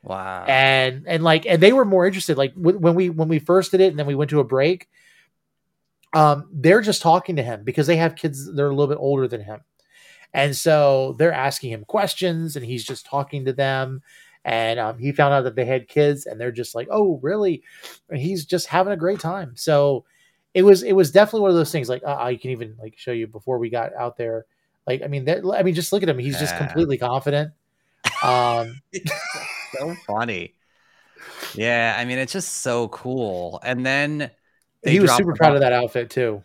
Wow. 0.06 0.44
and 0.50 1.06
and 1.08 1.24
like 1.24 1.46
and 1.46 1.64
they 1.64 1.72
were 1.72 1.86
more 1.86 2.06
interested 2.06 2.38
like 2.38 2.54
w- 2.56 2.78
when 2.78 2.94
we 2.94 3.10
when 3.10 3.30
we 3.30 3.40
first 3.40 3.72
did 3.72 3.80
it 3.80 3.88
and 3.88 3.98
then 3.98 4.06
we 4.06 4.16
went 4.16 4.32
to 4.32 4.42
a 4.42 4.44
break 4.44 4.90
um 6.12 6.50
they're 6.52 6.82
just 6.82 7.02
talking 7.02 7.38
to 7.38 7.42
him 7.42 7.64
because 7.64 7.88
they 7.88 7.96
have 7.96 8.18
kids 8.18 8.54
they're 8.54 8.70
a 8.70 8.76
little 8.76 8.94
bit 8.94 9.02
older 9.02 9.30
than 9.30 9.40
him. 9.40 9.62
And 10.34 10.54
so 10.54 11.16
they're 11.18 11.32
asking 11.32 11.72
him 11.72 11.86
questions 11.86 12.58
and 12.58 12.66
he's 12.66 12.84
just 12.84 13.06
talking 13.06 13.46
to 13.46 13.54
them 13.54 14.02
and 14.46 14.80
um, 14.80 14.98
he 14.98 15.12
found 15.12 15.34
out 15.34 15.44
that 15.44 15.56
they 15.56 15.66
had 15.66 15.88
kids 15.88 16.26
and 16.26 16.40
they're 16.40 16.52
just 16.52 16.76
like 16.76 16.88
oh 16.92 17.20
really 17.22 17.64
and 18.10 18.20
he's 18.20 18.46
just 18.46 18.68
having 18.68 18.94
a 18.94 18.98
great 18.98 19.20
time 19.20 19.54
so 19.56 20.04
it 20.54 20.64
was 20.64 20.84
it 20.84 20.94
was 20.94 21.12
definitely 21.12 21.42
one 21.42 21.50
of 21.50 21.56
those 21.56 21.72
things 21.72 21.90
like 21.90 22.04
uh, 22.06 22.18
i 22.20 22.36
can 22.36 22.52
even 22.52 22.76
like 22.80 22.96
show 22.98 23.12
you 23.12 23.28
before 23.28 23.58
we 23.58 23.70
got 23.70 23.94
out 23.96 24.18
there 24.18 24.46
like 24.88 25.02
i 25.02 25.08
mean 25.08 25.26
that 25.26 25.44
i 25.56 25.64
mean 25.64 25.74
just 25.74 25.94
look 25.94 26.04
at 26.04 26.10
him 26.10 26.20
he's 26.20 26.40
just 26.40 26.56
Yeah. 26.56 26.58
completely 26.58 26.98
confident 26.98 27.52
um 28.24 28.82
so 29.76 29.96
funny. 30.08 30.56
Yeah, 31.54 31.96
I 31.98 32.06
mean 32.06 32.18
it's 32.20 32.34
just 32.34 32.50
so 32.62 32.88
cool. 32.90 33.60
And 33.64 33.86
then 33.86 34.32
he 34.84 35.00
was 35.00 35.14
super 35.14 35.34
proud 35.34 35.56
of 35.56 35.62
that 35.62 35.74
outfit 35.74 36.10
too 36.10 36.44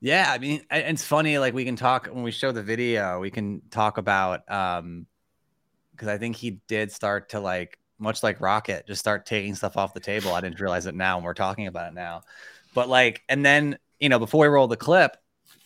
Yeah, 0.00 0.26
I 0.30 0.38
mean, 0.38 0.62
it's 0.70 1.04
funny. 1.04 1.38
Like 1.38 1.54
we 1.54 1.64
can 1.64 1.76
talk 1.76 2.06
when 2.06 2.22
we 2.22 2.30
show 2.30 2.52
the 2.52 2.62
video. 2.62 3.18
We 3.20 3.30
can 3.30 3.62
talk 3.70 3.98
about 3.98 4.48
um, 4.50 5.06
because 5.96 6.08
I 6.08 6.18
think 6.18 6.36
he 6.36 6.60
did 6.68 6.92
start 6.92 7.30
to 7.30 7.40
like 7.40 7.78
much 7.98 8.22
like 8.22 8.40
Rocket, 8.40 8.86
just 8.86 9.00
start 9.00 9.24
taking 9.24 9.54
stuff 9.54 9.76
off 9.76 9.94
the 9.94 10.00
table. 10.00 10.34
I 10.34 10.40
didn't 10.40 10.60
realize 10.60 10.86
it 10.86 10.94
now, 10.94 11.16
and 11.16 11.24
we're 11.24 11.34
talking 11.34 11.66
about 11.66 11.88
it 11.88 11.94
now. 11.94 12.22
But 12.74 12.88
like, 12.88 13.22
and 13.28 13.44
then 13.44 13.78
you 13.98 14.08
know, 14.08 14.18
before 14.18 14.42
we 14.42 14.48
roll 14.48 14.68
the 14.68 14.76
clip, 14.76 15.16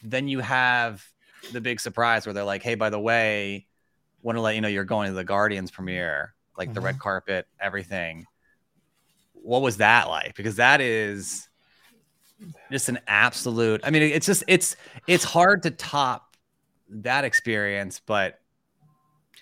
then 0.03 0.29
you 0.29 0.41
have 0.41 1.05
the 1.53 1.61
big 1.61 1.81
surprise 1.81 2.27
where 2.27 2.33
they're 2.33 2.45
like, 2.45 2.63
"Hey, 2.63 2.77
by 2.77 2.91
the 2.91 3.01
way, 3.01 3.67
want 4.23 4.37
to 4.37 4.43
let 4.43 4.55
you 4.55 4.61
know 4.61 4.69
you're 4.69 4.85
going 4.85 5.09
to 5.09 5.15
the 5.15 5.25
Guardians 5.25 5.71
premiere, 5.71 6.35
like 6.57 6.73
the 6.73 6.81
red 6.81 6.95
mm-hmm. 6.95 7.03
carpet, 7.03 7.47
everything." 7.61 8.27
What 9.33 9.63
was 9.63 9.79
that 9.79 10.09
like? 10.09 10.37
Because 10.37 10.57
that 10.57 10.81
is 10.81 11.49
just 12.71 12.89
an 12.89 12.99
absolute 13.07 13.81
i 13.85 13.91
mean 13.91 14.03
it's 14.03 14.27
just 14.27 14.43
it's 14.49 14.77
it's 15.07 15.25
hard 15.25 15.63
to 15.63 15.71
top 15.71 16.37
that 16.89 17.25
experience 17.25 18.01
but 18.07 18.41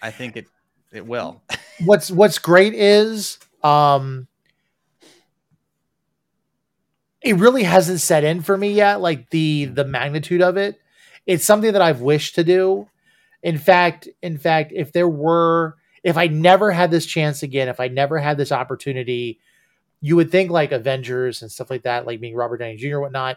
i 0.03 0.11
think 0.11 0.37
it 0.37 0.47
it 0.93 1.07
will. 1.07 1.43
What's 1.85 2.11
what's 2.11 2.41
great 2.41 2.75
is 2.75 3.39
um 3.63 4.27
it 7.23 7.37
really 7.37 7.63
hasn't 7.63 8.01
set 8.01 8.25
in 8.25 8.43
for 8.43 8.57
me 8.57 8.73
yet 8.73 9.01
like 9.01 9.31
the 9.31 9.67
the 9.67 9.85
magnitude 9.85 10.43
of 10.43 10.57
it. 10.57 10.81
It's 11.25 11.45
something 11.45 11.73
that 11.73 11.83
i've 11.83 12.01
wished 12.01 12.35
to 12.35 12.43
do. 12.43 12.89
In 13.45 13.59
fact 13.59 14.09
in 14.23 14.39
fact 14.39 14.73
if 14.75 14.91
there 14.93 15.09
were 15.09 15.77
if 16.03 16.17
i 16.17 16.27
never 16.27 16.73
had 16.73 16.91
this 16.91 17.07
chance 17.07 17.45
again 17.45 17.69
if 17.69 17.79
i 17.79 17.87
never 17.87 18.19
had 18.19 18.37
this 18.37 18.51
opportunity 18.51 19.39
you 20.01 20.17
would 20.17 20.33
think 20.33 20.51
like 20.51 20.73
avengers 20.73 21.43
and 21.43 21.51
stuff 21.51 21.71
like 21.71 21.83
that 21.83 22.07
like 22.07 22.21
being 22.21 22.35
robert 22.35 22.59
downey 22.59 22.77
jr 22.77 22.99
whatnot. 22.99 23.37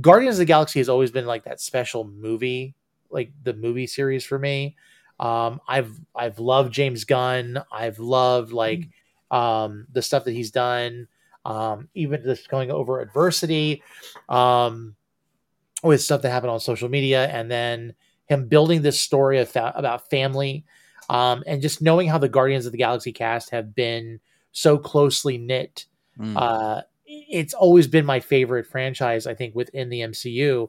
Guardians 0.00 0.36
of 0.36 0.38
the 0.38 0.44
galaxy 0.46 0.80
has 0.80 0.88
always 0.88 1.10
been 1.10 1.26
like 1.26 1.44
that 1.44 1.60
special 1.60 2.04
movie 2.04 2.74
like 3.10 3.30
the 3.42 3.52
movie 3.52 3.86
series 3.86 4.24
for 4.24 4.38
me 4.38 4.74
um, 5.22 5.60
I've 5.68 6.00
I've 6.16 6.40
loved 6.40 6.74
James 6.74 7.04
Gunn. 7.04 7.62
I've 7.72 8.00
loved 8.00 8.50
like 8.50 8.88
um, 9.30 9.86
the 9.92 10.02
stuff 10.02 10.24
that 10.24 10.32
he's 10.32 10.50
done. 10.50 11.06
Um, 11.44 11.88
even 11.94 12.22
just 12.24 12.48
going 12.48 12.72
over 12.72 13.00
adversity, 13.00 13.82
um, 14.28 14.96
with 15.82 16.02
stuff 16.02 16.22
that 16.22 16.30
happened 16.30 16.50
on 16.50 16.58
social 16.58 16.88
media, 16.88 17.28
and 17.28 17.48
then 17.48 17.94
him 18.26 18.48
building 18.48 18.82
this 18.82 18.98
story 18.98 19.38
of 19.38 19.48
fa- 19.48 19.72
about 19.76 20.10
family, 20.10 20.64
um, 21.08 21.44
and 21.46 21.62
just 21.62 21.80
knowing 21.80 22.08
how 22.08 22.18
the 22.18 22.28
Guardians 22.28 22.66
of 22.66 22.72
the 22.72 22.78
Galaxy 22.78 23.12
cast 23.12 23.50
have 23.50 23.76
been 23.76 24.18
so 24.50 24.76
closely 24.76 25.38
knit. 25.38 25.86
Mm. 26.18 26.34
Uh, 26.36 26.82
it's 27.06 27.54
always 27.54 27.86
been 27.86 28.04
my 28.04 28.18
favorite 28.18 28.66
franchise, 28.66 29.28
I 29.28 29.34
think, 29.34 29.54
within 29.54 29.88
the 29.88 30.00
MCU, 30.00 30.68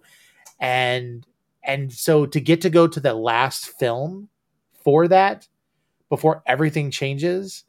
and 0.59 1.25
and 1.63 1.91
so 1.91 2.27
to 2.27 2.39
get 2.39 2.61
to 2.61 2.69
go 2.69 2.87
to 2.87 2.99
the 2.99 3.15
last 3.15 3.79
film 3.79 4.29
for 4.83 5.07
that 5.07 5.47
before 6.09 6.43
everything 6.45 6.91
changes 6.91 7.63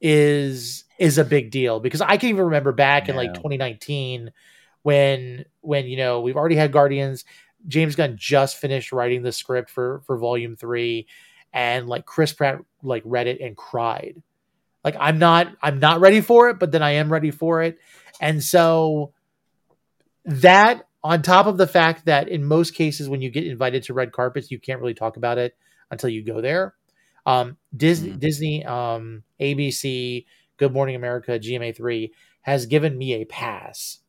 is 0.00 0.84
is 0.98 1.18
a 1.18 1.24
big 1.24 1.50
deal. 1.50 1.80
Because 1.80 2.00
I 2.00 2.16
can 2.16 2.30
even 2.30 2.44
remember 2.44 2.72
back 2.72 3.08
in 3.08 3.16
like 3.16 3.34
2019 3.34 4.32
when 4.82 5.44
when 5.60 5.86
you 5.86 5.96
know 5.96 6.20
we've 6.20 6.36
already 6.36 6.56
had 6.56 6.72
Guardians. 6.72 7.24
James 7.68 7.94
Gunn 7.94 8.16
just 8.16 8.56
finished 8.56 8.90
writing 8.90 9.22
the 9.22 9.30
script 9.30 9.70
for 9.70 10.02
for 10.06 10.18
volume 10.18 10.56
3 10.56 11.06
and 11.52 11.88
like 11.88 12.04
Chris 12.04 12.32
Pratt 12.32 12.58
like 12.82 13.02
read 13.04 13.28
it 13.28 13.40
and 13.40 13.56
cried. 13.56 14.20
Like 14.82 14.96
I'm 14.98 15.18
not 15.18 15.48
I'm 15.62 15.78
not 15.78 16.00
ready 16.00 16.20
for 16.20 16.50
it 16.50 16.58
but 16.58 16.72
then 16.72 16.82
I 16.82 16.92
am 16.92 17.12
ready 17.12 17.30
for 17.30 17.62
it. 17.62 17.78
And 18.20 18.42
so 18.42 19.12
that 20.24 20.88
on 21.04 21.22
top 21.22 21.46
of 21.46 21.56
the 21.56 21.66
fact 21.66 22.06
that 22.06 22.28
in 22.28 22.44
most 22.44 22.74
cases 22.74 23.08
when 23.08 23.22
you 23.22 23.30
get 23.30 23.46
invited 23.46 23.84
to 23.84 23.94
red 23.94 24.12
carpets 24.12 24.50
you 24.50 24.58
can't 24.58 24.80
really 24.80 24.94
talk 24.94 25.16
about 25.16 25.38
it 25.38 25.56
until 25.92 26.10
you 26.10 26.24
go 26.24 26.40
there 26.40 26.74
um 27.26 27.56
disney 27.76 28.10
Mhm. 28.12 28.18
disney 28.20 28.64
um 28.66 29.22
abc 29.40 30.26
good 30.56 30.72
morning 30.72 30.96
america 30.96 31.38
gma3 31.38 32.10
has 32.42 32.66
given 32.66 32.98
me 32.98 33.14
a 33.14 33.24
pass 33.26 34.00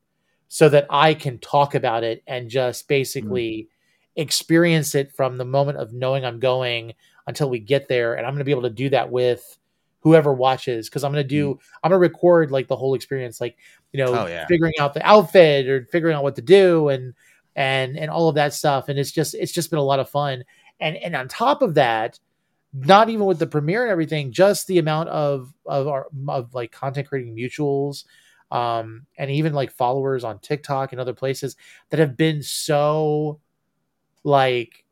so 0.48 0.70
that 0.70 0.88
i 0.90 1.14
can 1.14 1.38
talk 1.40 1.76
about 1.76 2.04
it 2.04 2.24
and 2.28 2.50
just 2.50 2.88
basically 2.88 3.70
experience 4.16 4.96
it 4.96 5.12
from 5.12 5.38
the 5.38 5.46
moment 5.46 5.78
of 5.80 5.92
knowing 5.94 6.24
I'm 6.24 6.40
going 6.40 6.94
until 7.26 7.50
we 7.50 7.60
get 7.60 7.88
there, 7.88 8.14
and 8.16 8.26
I'm 8.28 8.34
going 8.34 8.40
to 8.42 8.46
be 8.46 8.52
able 8.52 8.62
to 8.64 8.70
do 8.70 8.90
that 8.90 9.10
with 9.10 9.58
whoever 10.02 10.34
watches 10.34 10.90
because 10.90 11.04
I'm 11.04 11.12
going 11.12 11.24
to 11.24 11.28
do 11.28 11.58
I'm 11.84 11.90
going 11.90 12.00
to 12.00 12.08
record 12.10 12.52
like 12.52 12.68
the 12.68 12.76
whole 12.76 12.94
experience, 12.94 13.42
like 13.42 13.58
you 13.92 13.98
know. 14.04 14.14
Oh, 14.14 14.28
yeah. 14.28 14.46
figuring 14.48 14.74
out 14.80 14.94
the 14.94 15.02
outfit 15.08 15.68
or 15.68 15.88
figuring 15.92 16.16
out 16.16 16.22
what 16.24 16.36
to 16.36 16.42
do 16.44 16.90
and 16.90 17.14
and 17.56 17.98
and 17.98 18.12
all 18.12 18.30
of 18.30 18.36
that 18.36 18.54
stuff, 18.54 18.90
and 18.90 19.00
it's 19.00 19.12
just 19.12 19.34
it's 19.36 19.52
just 19.52 19.70
been 19.72 19.80
a 19.80 19.84
lot 19.84 20.00
of 20.00 20.10
fun, 20.10 20.44
and 20.84 20.98
and 20.98 21.16
on 21.16 21.28
top 21.28 21.62
of 21.64 21.74
that. 21.76 22.20
Not 22.76 23.10
even 23.10 23.28
with 23.28 23.38
the 23.38 23.46
premiere 23.46 23.84
and 23.84 23.92
everything, 23.92 24.32
just 24.32 24.66
the 24.66 24.80
amount 24.80 25.10
of 25.10 25.54
of 25.68 25.88
our 25.88 26.08
of 26.28 26.56
like 26.56 26.72
content 26.72 27.08
creating 27.08 27.36
mutuals, 27.36 28.06
um, 28.50 29.06
and 29.16 29.30
even 29.30 29.54
like 29.54 29.70
followers 29.70 30.24
on 30.24 30.40
TikTok 30.40 30.92
and 30.92 31.00
other 31.00 31.14
places 31.14 31.56
that 31.92 32.00
have 32.00 32.18
been 32.18 32.42
so 32.42 33.40
like 34.24 34.86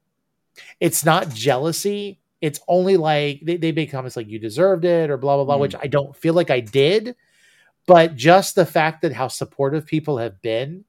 it's 0.80 1.04
not 1.04 1.30
jealousy. 1.34 2.20
It's 2.40 2.60
only 2.68 2.98
like 2.98 3.42
they, 3.42 3.58
they 3.58 3.72
make 3.72 3.90
comments 3.90 4.16
like 4.16 4.28
you 4.28 4.38
deserved 4.38 4.86
it 4.86 5.10
or 5.10 5.18
blah 5.18 5.38
blah 5.38 5.46
blah, 5.46 5.58
Mm. 5.58 5.62
which 5.62 5.76
I 5.76 5.88
don't 5.88 6.16
feel 6.16 6.36
like 6.36 6.52
I 6.52 6.60
did. 6.60 7.16
But 7.88 8.16
just 8.16 8.54
the 8.54 8.66
fact 8.66 9.02
that 9.02 9.12
how 9.14 9.28
supportive 9.28 9.88
people 9.88 10.20
have 10.20 10.40
been, 10.44 10.86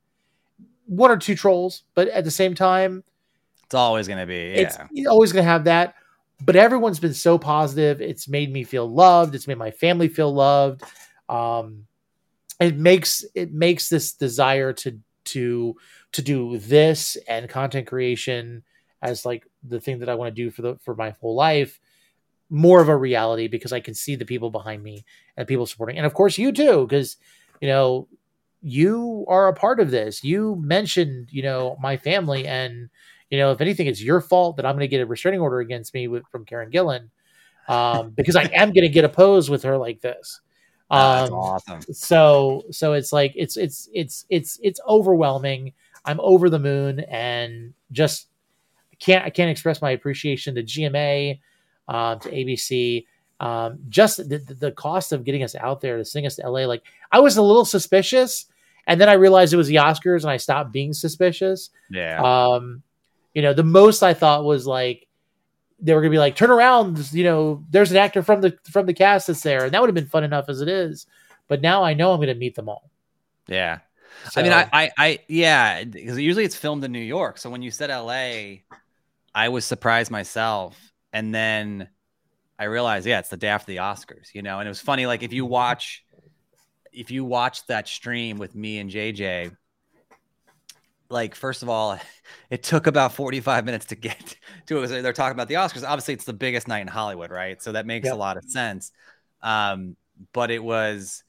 one 0.85 1.11
or 1.11 1.17
two 1.17 1.35
trolls, 1.35 1.85
but 1.95 2.09
at 2.09 2.25
the 2.25 2.31
same 2.31 2.55
time, 2.55 3.03
It's 3.73 3.79
always 3.79 4.07
going 4.07 4.21
to 4.21 4.27
be. 4.27 4.53
Yeah. 4.55 4.87
it's 4.93 5.09
always 5.09 5.33
going 5.33 5.45
to 5.45 5.51
have 5.51 5.65
that 5.65 5.95
but 6.45 6.57
everyone's 6.57 7.01
been 7.01 7.15
so 7.15 7.39
positive 7.39 8.01
it's 8.01 8.29
made 8.29 8.53
me 8.53 8.65
feel 8.65 8.87
loved 8.87 9.35
it's 9.35 9.47
made 9.47 9.59
my 9.59 9.71
family 9.71 10.09
feel 10.09 10.33
loved 10.33 10.83
um 11.29 11.87
it 12.61 12.77
makes 12.77 13.25
it 13.35 13.53
makes 13.53 13.89
this 13.89 14.13
desire 14.13 14.73
to 14.73 14.99
to 15.25 15.75
to 16.13 16.23
do 16.23 16.59
this 16.59 17.17
and 17.29 17.49
content 17.49 17.87
creation 17.87 18.63
as 19.01 19.25
like 19.25 19.47
the 19.67 19.81
thing 19.81 20.01
that 20.01 20.09
i 20.09 20.15
want 20.15 20.35
to 20.35 20.43
do 20.43 20.51
for 20.51 20.63
the 20.63 20.77
for 20.83 20.95
my 20.95 21.11
whole 21.21 21.35
life 21.35 21.81
more 22.51 22.81
of 22.81 22.89
a 22.89 22.97
reality 22.97 23.49
because 23.49 23.73
i 23.73 23.81
can 23.81 23.95
see 23.95 24.17
the 24.17 24.25
people 24.25 24.51
behind 24.51 24.83
me 24.83 25.05
and 25.37 25.49
people 25.49 25.67
supporting 25.67 25.97
and 25.97 26.07
of 26.07 26.15
course 26.15 26.39
you 26.39 26.53
too 26.53 26.87
because 26.87 27.17
you 27.61 27.69
know 27.69 28.09
you 28.61 29.25
are 29.29 29.49
a 29.49 29.55
part 29.55 29.81
of 29.81 29.91
this 29.91 30.23
you 30.23 30.57
mentioned 30.57 31.29
you 31.31 31.43
know 31.43 31.77
my 31.81 31.97
family 31.97 32.47
and 32.47 32.91
you 33.33 33.39
know, 33.39 33.51
if 33.51 33.63
anything, 33.63 33.87
it's 33.87 34.03
your 34.03 34.21
fault 34.21 34.57
that 34.57 34.67
I'm 34.67 34.75
going 34.75 34.81
to 34.81 34.89
get 34.89 35.01
a 35.01 35.07
restraining 35.07 35.41
order 35.41 35.61
against 35.61 35.95
me 35.95 36.07
with, 36.07 36.23
from 36.31 36.45
Karen 36.45 36.71
Gillan 36.71 37.09
um, 37.67 38.11
because 38.11 38.37
I 38.37 38.43
am 38.53 38.69
going 38.73 38.83
to 38.83 38.91
get 38.91 39.05
opposed 39.05 39.49
with 39.49 39.63
her 39.63 39.79
like 39.79 40.03
this. 40.03 40.41
That's 40.91 41.31
Um, 41.31 41.37
awesome. 41.39 41.81
so, 41.81 42.65
so 42.71 42.93
it's 42.93 43.11
like 43.11 43.33
it's 43.35 43.57
it's 43.57 43.89
it's 43.95 44.27
it's 44.29 44.59
it's 44.63 44.79
overwhelming. 44.87 45.73
I'm 46.05 46.21
over 46.21 46.51
the 46.51 46.59
moon 46.59 47.01
and 47.01 47.73
just 47.93 48.29
can't 48.99 49.25
I 49.25 49.31
can't 49.31 49.51
express 49.51 49.81
my 49.81 49.93
appreciation 49.93 50.55
to 50.57 50.63
GMA, 50.63 51.41
uh, 51.89 52.17
to 52.17 52.31
ABC. 52.31 53.07
Um, 53.41 53.79
just 53.89 54.19
the, 54.29 54.39
the 54.39 54.55
the 54.55 54.73
cost 54.73 55.13
of 55.13 55.25
getting 55.25 55.43
us 55.43 55.55
out 55.55 55.81
there 55.81 55.97
to 55.97 56.05
sing 56.05 56.27
us 56.27 56.37
to 56.37 56.47
LA. 56.49 56.67
Like 56.67 56.83
I 57.11 57.21
was 57.21 57.39
a 57.39 57.43
little 57.43 57.65
suspicious, 57.65 58.45
and 58.87 59.01
then 59.01 59.09
I 59.09 59.15
realized 59.15 59.55
it 59.55 59.57
was 59.57 59.69
the 59.69 59.77
Oscars, 59.77 60.21
and 60.25 60.31
I 60.31 60.37
stopped 60.37 60.73
being 60.73 60.93
suspicious. 60.93 61.71
Yeah. 61.91 62.21
Um, 62.23 62.83
you 63.35 63.43
know, 63.43 63.55
the 63.55 63.65
most 63.65 64.03
I 64.03 64.15
thought 64.15 64.45
was 64.45 64.67
like 64.67 65.07
they 65.81 65.95
were 65.95 66.01
gonna 66.01 66.11
be 66.11 66.19
like, 66.19 66.37
turn 66.37 66.51
around, 66.51 67.13
you 67.13 67.25
know, 67.25 67.65
there's 67.71 67.91
an 67.91 67.97
actor 67.97 68.23
from 68.23 68.41
the 68.41 68.57
from 68.71 68.87
the 68.87 68.95
cast 68.95 69.27
that's 69.27 69.43
there, 69.43 69.65
and 69.65 69.73
that 69.73 69.81
would 69.81 69.89
have 69.89 69.95
been 69.95 70.07
fun 70.07 70.25
enough 70.25 70.49
as 70.49 70.61
it 70.61 70.69
is. 70.69 71.07
But 71.49 71.61
now 71.61 71.83
I 71.83 71.95
know 71.95 72.13
I'm 72.13 72.21
gonna 72.21 72.35
meet 72.35 72.55
them 72.55 72.69
all. 72.69 72.91
yeah. 73.49 73.81
I 74.37 74.43
mean, 74.43 74.53
I, 74.53 74.69
I, 74.73 74.91
I, 74.99 75.19
yeah, 75.27 75.85
because 75.85 76.19
usually 76.19 76.45
it's 76.45 76.55
filmed 76.55 76.85
in 76.85 76.93
New 76.93 77.01
York. 77.01 77.39
So 77.39 77.51
when 77.51 77.63
you 77.63 77.71
said 77.71 77.91
LA, 77.91 78.61
I 79.35 79.49
was 79.49 79.65
surprised 79.65 80.11
myself. 80.11 80.79
And 81.13 81.35
then 81.35 81.89
I 82.59 82.65
realized, 82.65 83.07
yeah, 83.07 83.19
it's 83.19 83.29
the 83.29 83.37
day 83.37 83.49
after 83.49 83.67
the 83.73 83.79
Oscars, 83.79 84.35
you 84.35 84.43
know? 84.43 84.59
And 84.59 84.67
it 84.67 84.71
was 84.71 84.81
funny. 84.81 85.07
Like 85.07 85.23
if 85.23 85.33
you 85.33 85.45
watch, 85.45 86.05
if 86.93 87.11
you 87.11 87.25
watch 87.25 87.67
that 87.67 87.89
stream 87.89 88.39
with 88.39 88.55
me 88.55 88.79
and 88.79 88.91
JJ, 88.91 89.57
like, 91.13 91.35
first 91.35 91.63
of 91.63 91.69
all, 91.69 91.99
it 92.51 92.63
took 92.63 92.87
about 92.87 93.13
45 93.15 93.65
minutes 93.65 93.87
to 93.87 93.97
get 93.97 94.37
to 94.67 94.83
it. 94.83 94.89
They're 95.03 95.13
talking 95.13 95.37
about 95.37 95.49
the 95.49 95.55
Oscars. 95.55 95.87
Obviously, 95.87 96.15
it's 96.15 96.25
the 96.25 96.33
biggest 96.33 96.69
night 96.69 96.81
in 96.81 96.89
Hollywood, 96.89 97.31
right? 97.31 97.63
So 97.63 97.73
that 97.73 97.87
makes 97.87 98.07
Yep. 98.07 98.15
a 98.15 98.17
lot 98.17 98.37
of 98.37 98.45
sense. 98.45 98.93
Um, 99.43 99.97
but 100.33 100.51
it 100.51 100.63
was, 100.63 101.25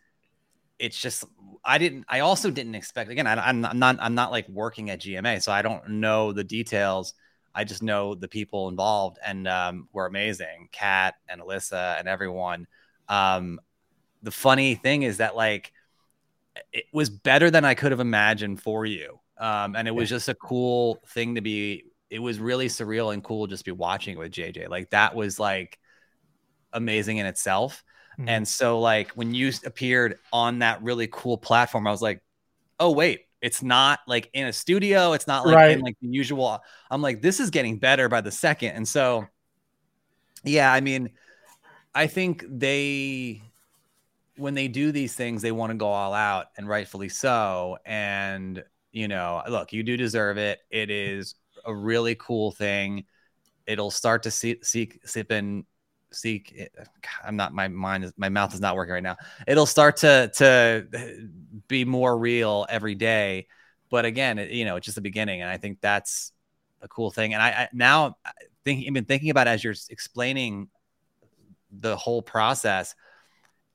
it's 0.79 0.99
just 0.99 1.23
I 1.63 1.77
didn't. 1.77 2.05
I 2.09 2.21
also 2.21 2.51
didn't 2.51 2.75
expect. 2.75 3.09
Again, 3.09 3.27
I, 3.27 3.33
I'm 3.35 3.61
not- 3.61 3.71
I'm 3.71 3.79
not. 3.79 3.97
I'm 4.01 4.15
not 4.15 4.31
like 4.31 4.49
working 4.49 4.89
at 4.89 4.99
GMA, 4.99 5.39
so 5.39 5.51
I 5.51 5.61
don't 5.61 5.87
know 5.89 6.33
the 6.33 6.43
details. 6.43 7.13
I 7.55 7.63
just 7.63 7.83
know 7.83 8.15
the 8.15 8.27
people 8.27 8.67
involved 8.69 9.17
and 9.25 9.47
um, 9.47 9.87
were 9.93 10.05
amazing. 10.07 10.69
Kat 10.71 11.15
and 11.29 11.39
Alyssa 11.41 11.99
and 11.99 12.07
everyone. 12.07 12.67
Um, 13.07 13.59
the 14.23 14.31
funny 14.31 14.75
thing 14.75 15.03
is 15.03 15.17
that 15.17 15.35
like 15.35 15.71
it 16.71 16.85
was 16.93 17.09
better 17.09 17.49
than 17.51 17.65
I 17.65 17.73
could 17.73 17.91
have 17.91 17.99
imagined 17.99 18.61
for 18.61 18.85
you, 18.85 19.19
um, 19.43 19.75
and 19.75 19.87
it 19.87 19.91
was 19.91 20.09
just 20.09 20.29
a 20.29 20.35
cool 20.35 20.99
thing 21.09 21.35
to 21.35 21.41
be. 21.41 21.85
It 22.09 22.19
was 22.19 22.39
really 22.39 22.67
surreal 22.67 23.13
and 23.13 23.23
cool 23.23 23.47
just 23.47 23.65
be 23.65 23.71
watching 23.71 24.15
it 24.15 24.19
with 24.19 24.31
JJ. 24.31 24.69
Like 24.69 24.91
that 24.91 25.15
was 25.15 25.39
like 25.39 25.79
amazing 26.71 27.17
in 27.17 27.25
itself. 27.25 27.83
Mhm. 28.19 28.29
And 28.29 28.47
so, 28.47 28.79
like, 28.79 29.11
when 29.11 29.33
you 29.33 29.51
appeared 29.65 30.19
on 30.31 30.59
that 30.59 30.81
really 30.83 31.07
cool 31.11 31.37
platform, 31.37 31.87
I 31.87 31.91
was 31.91 32.01
like, 32.01 32.21
oh, 32.79 32.91
wait, 32.91 33.21
it's 33.41 33.63
not 33.63 33.99
like 34.07 34.29
in 34.33 34.47
a 34.47 34.53
studio. 34.53 35.13
It's 35.13 35.27
not 35.27 35.45
like 35.45 35.55
Right. 35.55 35.71
in 35.71 35.81
like 35.81 35.97
the 36.01 36.07
usual. 36.07 36.59
I'm 36.91 37.01
like, 37.01 37.21
this 37.21 37.39
is 37.39 37.49
getting 37.49 37.79
better 37.79 38.09
by 38.09 38.21
the 38.21 38.31
second. 38.31 38.71
And 38.71 38.87
so, 38.87 39.27
yeah, 40.43 40.71
I 40.71 40.81
mean, 40.81 41.09
I 41.95 42.07
think 42.07 42.45
they, 42.47 43.41
when 44.37 44.53
they 44.55 44.67
do 44.67 44.91
these 44.91 45.15
things, 45.15 45.41
they 45.41 45.51
want 45.51 45.71
to 45.71 45.77
go 45.77 45.87
all 45.87 46.13
out 46.13 46.47
and 46.57 46.67
rightfully 46.67 47.09
so. 47.09 47.77
And, 47.85 48.63
you 48.93 49.09
know, 49.09 49.41
look, 49.49 49.73
you 49.73 49.83
do 49.83 49.97
deserve 49.97 50.37
it. 50.37 50.59
It 50.69 50.89
is 50.89 51.35
a 51.65 51.75
really 51.75 52.15
cool 52.15 52.51
thing. 52.51 53.05
It'll 53.67 53.91
start 53.91 54.23
to 54.23 54.31
see, 54.31 54.57
seek, 54.61 55.01
sip 55.05 55.31
in 55.31 55.65
seek 56.15 56.51
it- 56.51 56.75
i'm 57.23 57.35
not 57.35 57.53
my 57.53 57.67
mind 57.67 58.03
is 58.03 58.13
my 58.17 58.29
mouth 58.29 58.53
is 58.53 58.61
not 58.61 58.75
working 58.75 58.93
right 58.93 59.03
now 59.03 59.17
it'll 59.47 59.65
start 59.65 59.97
to 59.97 60.31
to 60.35 60.87
be 61.67 61.85
more 61.85 62.17
real 62.17 62.65
every 62.69 62.95
day 62.95 63.47
but 63.89 64.05
again 64.05 64.37
it, 64.37 64.51
you 64.51 64.65
know 64.65 64.75
it's 64.75 64.85
just 64.85 64.95
the 64.95 65.01
beginning 65.01 65.41
and 65.41 65.49
i 65.49 65.57
think 65.57 65.79
that's 65.81 66.31
a 66.81 66.87
cool 66.87 67.11
thing 67.11 67.33
and 67.33 67.41
i, 67.41 67.47
I 67.49 67.69
now 67.73 68.17
think, 68.63 68.91
been 68.93 69.05
thinking 69.05 69.29
about 69.29 69.47
as 69.47 69.63
you're 69.63 69.75
explaining 69.89 70.69
the 71.71 71.95
whole 71.95 72.21
process 72.21 72.95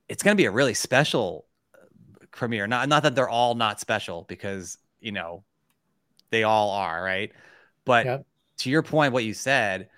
it's 0.09 0.23
going 0.23 0.37
to 0.37 0.41
be 0.41 0.47
a 0.47 0.51
really 0.51 0.75
special 0.75 1.47
uh, 1.75 1.87
premiere 2.31 2.67
not 2.67 2.89
not 2.89 3.03
that 3.03 3.15
they're 3.15 3.29
all 3.29 3.55
not 3.55 3.81
special 3.81 4.25
because 4.29 4.79
you 5.01 5.13
know 5.13 5.45
they 6.31 6.43
all 6.45 6.71
are 6.71 7.03
right 7.03 7.33
but 7.85 8.07
Yep. 8.07 8.27
to 8.59 8.71
your 8.71 8.83
point 8.83 9.13
what 9.13 9.25
you 9.25 9.35
said 9.35 9.89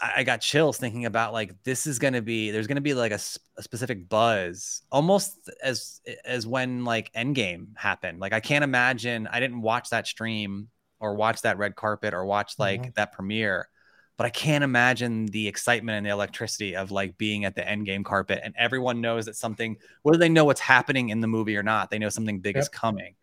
I 0.00 0.12
I 0.16 0.24
got 0.24 0.40
chills 0.40 0.78
thinking 0.78 1.04
about 1.04 1.32
like 1.32 1.62
this 1.64 1.86
is 1.86 1.98
gonna 1.98 2.22
be 2.22 2.50
there's 2.50 2.66
gonna 2.66 2.80
be 2.80 2.94
like 2.94 3.12
a 3.12 3.18
specific 3.18 4.08
buzz 4.08 4.82
almost 4.90 5.50
as 5.62 6.00
as 6.24 6.46
when 6.46 6.84
like 6.84 7.12
Endgame 7.12 7.76
happened. 7.76 8.20
Like 8.20 8.32
I 8.32 8.40
can't 8.40 8.64
imagine 8.64 9.26
I 9.30 9.40
didn't 9.40 9.62
watch 9.62 9.90
that 9.90 10.06
stream 10.06 10.68
or 11.00 11.14
watch 11.14 11.42
that 11.42 11.58
red 11.58 11.76
carpet 11.76 12.14
or 12.14 12.24
watch 12.24 12.54
like 12.58 12.82
Mhm. 12.82 12.94
that 12.94 13.12
premiere, 13.12 13.68
but 14.16 14.26
I 14.26 14.30
can't 14.30 14.64
imagine 14.64 15.26
the 15.26 15.46
excitement 15.46 15.98
and 15.98 16.06
the 16.06 16.10
electricity 16.10 16.74
of 16.74 16.90
like 16.90 17.18
being 17.18 17.44
at 17.44 17.54
the 17.54 17.62
Endgame 17.62 18.04
carpet 18.04 18.40
and 18.42 18.54
everyone 18.56 19.00
knows 19.00 19.26
that 19.26 19.36
something 19.36 19.76
whether 20.02 20.18
they 20.18 20.28
know 20.28 20.44
what's 20.44 20.60
happening 20.60 21.10
in 21.10 21.20
the 21.20 21.26
movie 21.28 21.56
or 21.56 21.62
not, 21.62 21.90
they 21.90 21.98
know 21.98 22.08
something 22.08 22.40
big 22.40 22.56
is 22.56 22.68
coming. 22.68 23.14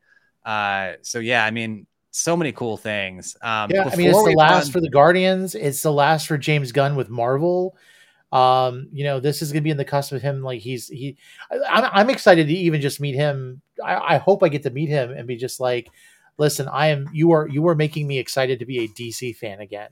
Uh, 0.46 0.94
so 1.02 1.20
yeah, 1.20 1.46
I 1.46 1.52
mean, 1.52 1.88
so 2.12 2.38
many 2.38 2.52
cool 2.52 2.78
things. 2.78 3.36
Um, 3.42 3.72
yeah, 3.72 3.90
I 3.92 3.96
mean, 3.96 4.10
it's 4.10 4.24
the 4.24 4.36
last 4.38 4.66
run- 4.66 4.72
for 4.72 4.82
the 4.82 4.90
Guardians. 4.90 5.56
It's 5.56 5.82
the 5.82 5.92
last 5.92 6.28
for 6.28 6.38
James 6.38 6.72
Gunn 6.72 6.96
with 6.96 7.10
Marvel. 7.10 7.76
Um, 8.32 8.88
you 8.92 9.04
know, 9.04 9.20
this 9.20 9.42
is 9.42 9.52
gonna 9.52 9.62
be 9.62 9.70
in 9.70 9.78
the 9.78 9.86
cusp 9.86 10.12
of 10.12 10.22
him. 10.22 10.42
Like 10.42 10.60
he's 10.60 10.88
he, 10.88 11.18
I, 11.52 11.58
I'm, 11.70 11.90
I'm 11.94 12.10
excited 12.10 12.48
to 12.48 12.54
even 12.54 12.82
just 12.82 13.00
meet 13.00 13.16
him. 13.16 13.62
I, 13.84 14.16
I 14.16 14.18
hope 14.18 14.44
I 14.44 14.50
get 14.50 14.64
to 14.64 14.70
meet 14.72 14.90
him 14.90 15.12
and 15.12 15.28
be 15.28 15.36
just 15.36 15.60
like, 15.60 15.90
listen, 16.38 16.68
I 16.68 16.88
am. 16.88 17.10
You 17.14 17.32
are 17.32 17.48
you 17.48 17.68
are 17.68 17.76
making 17.76 18.08
me 18.08 18.18
excited 18.20 18.60
to 18.60 18.66
be 18.66 18.80
a 18.80 18.88
DC 18.88 19.36
fan 19.36 19.60
again. 19.60 19.90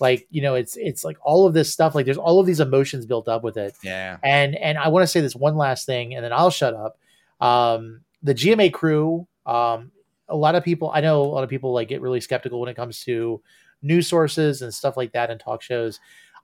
Like 0.00 0.26
you 0.30 0.42
know, 0.42 0.54
it's 0.54 0.76
it's 0.76 1.02
like 1.02 1.16
all 1.22 1.46
of 1.46 1.54
this 1.54 1.72
stuff. 1.72 1.94
Like 1.94 2.04
there's 2.04 2.18
all 2.18 2.40
of 2.40 2.46
these 2.46 2.60
emotions 2.60 3.06
built 3.06 3.26
up 3.26 3.42
with 3.42 3.56
it. 3.56 3.74
yeah. 3.82 4.18
And 4.22 4.54
and 4.54 4.78
I 4.78 4.88
want 4.88 5.02
to 5.02 5.08
say 5.08 5.20
this 5.20 5.34
one 5.34 5.56
last 5.56 5.86
thing, 5.86 6.14
and 6.14 6.24
then 6.24 6.32
I'll 6.32 6.50
shut 6.50 6.74
up. 6.74 6.98
Um, 7.40 8.02
the 8.22 8.34
GMA 8.34 8.72
crew, 8.72 9.26
um, 9.48 9.90
a 10.28 10.36
lot 10.36 10.54
of 10.54 10.62
people, 10.62 10.90
I 10.94 11.00
know 11.00 11.22
a 11.22 11.24
lot 11.24 11.42
of 11.42 11.50
people 11.50 11.72
like 11.72 11.88
get 11.88 12.00
really 12.00 12.20
skeptical 12.20 12.60
when 12.60 12.68
it 12.68 12.76
comes 12.76 13.02
to 13.04 13.40
news 13.82 14.06
sources 14.06 14.62
and 14.62 14.72
stuff 14.72 14.96
like 14.96 15.12
that 15.12 15.30
and 15.30 15.40
talk 15.40 15.62
shows. 15.62 16.00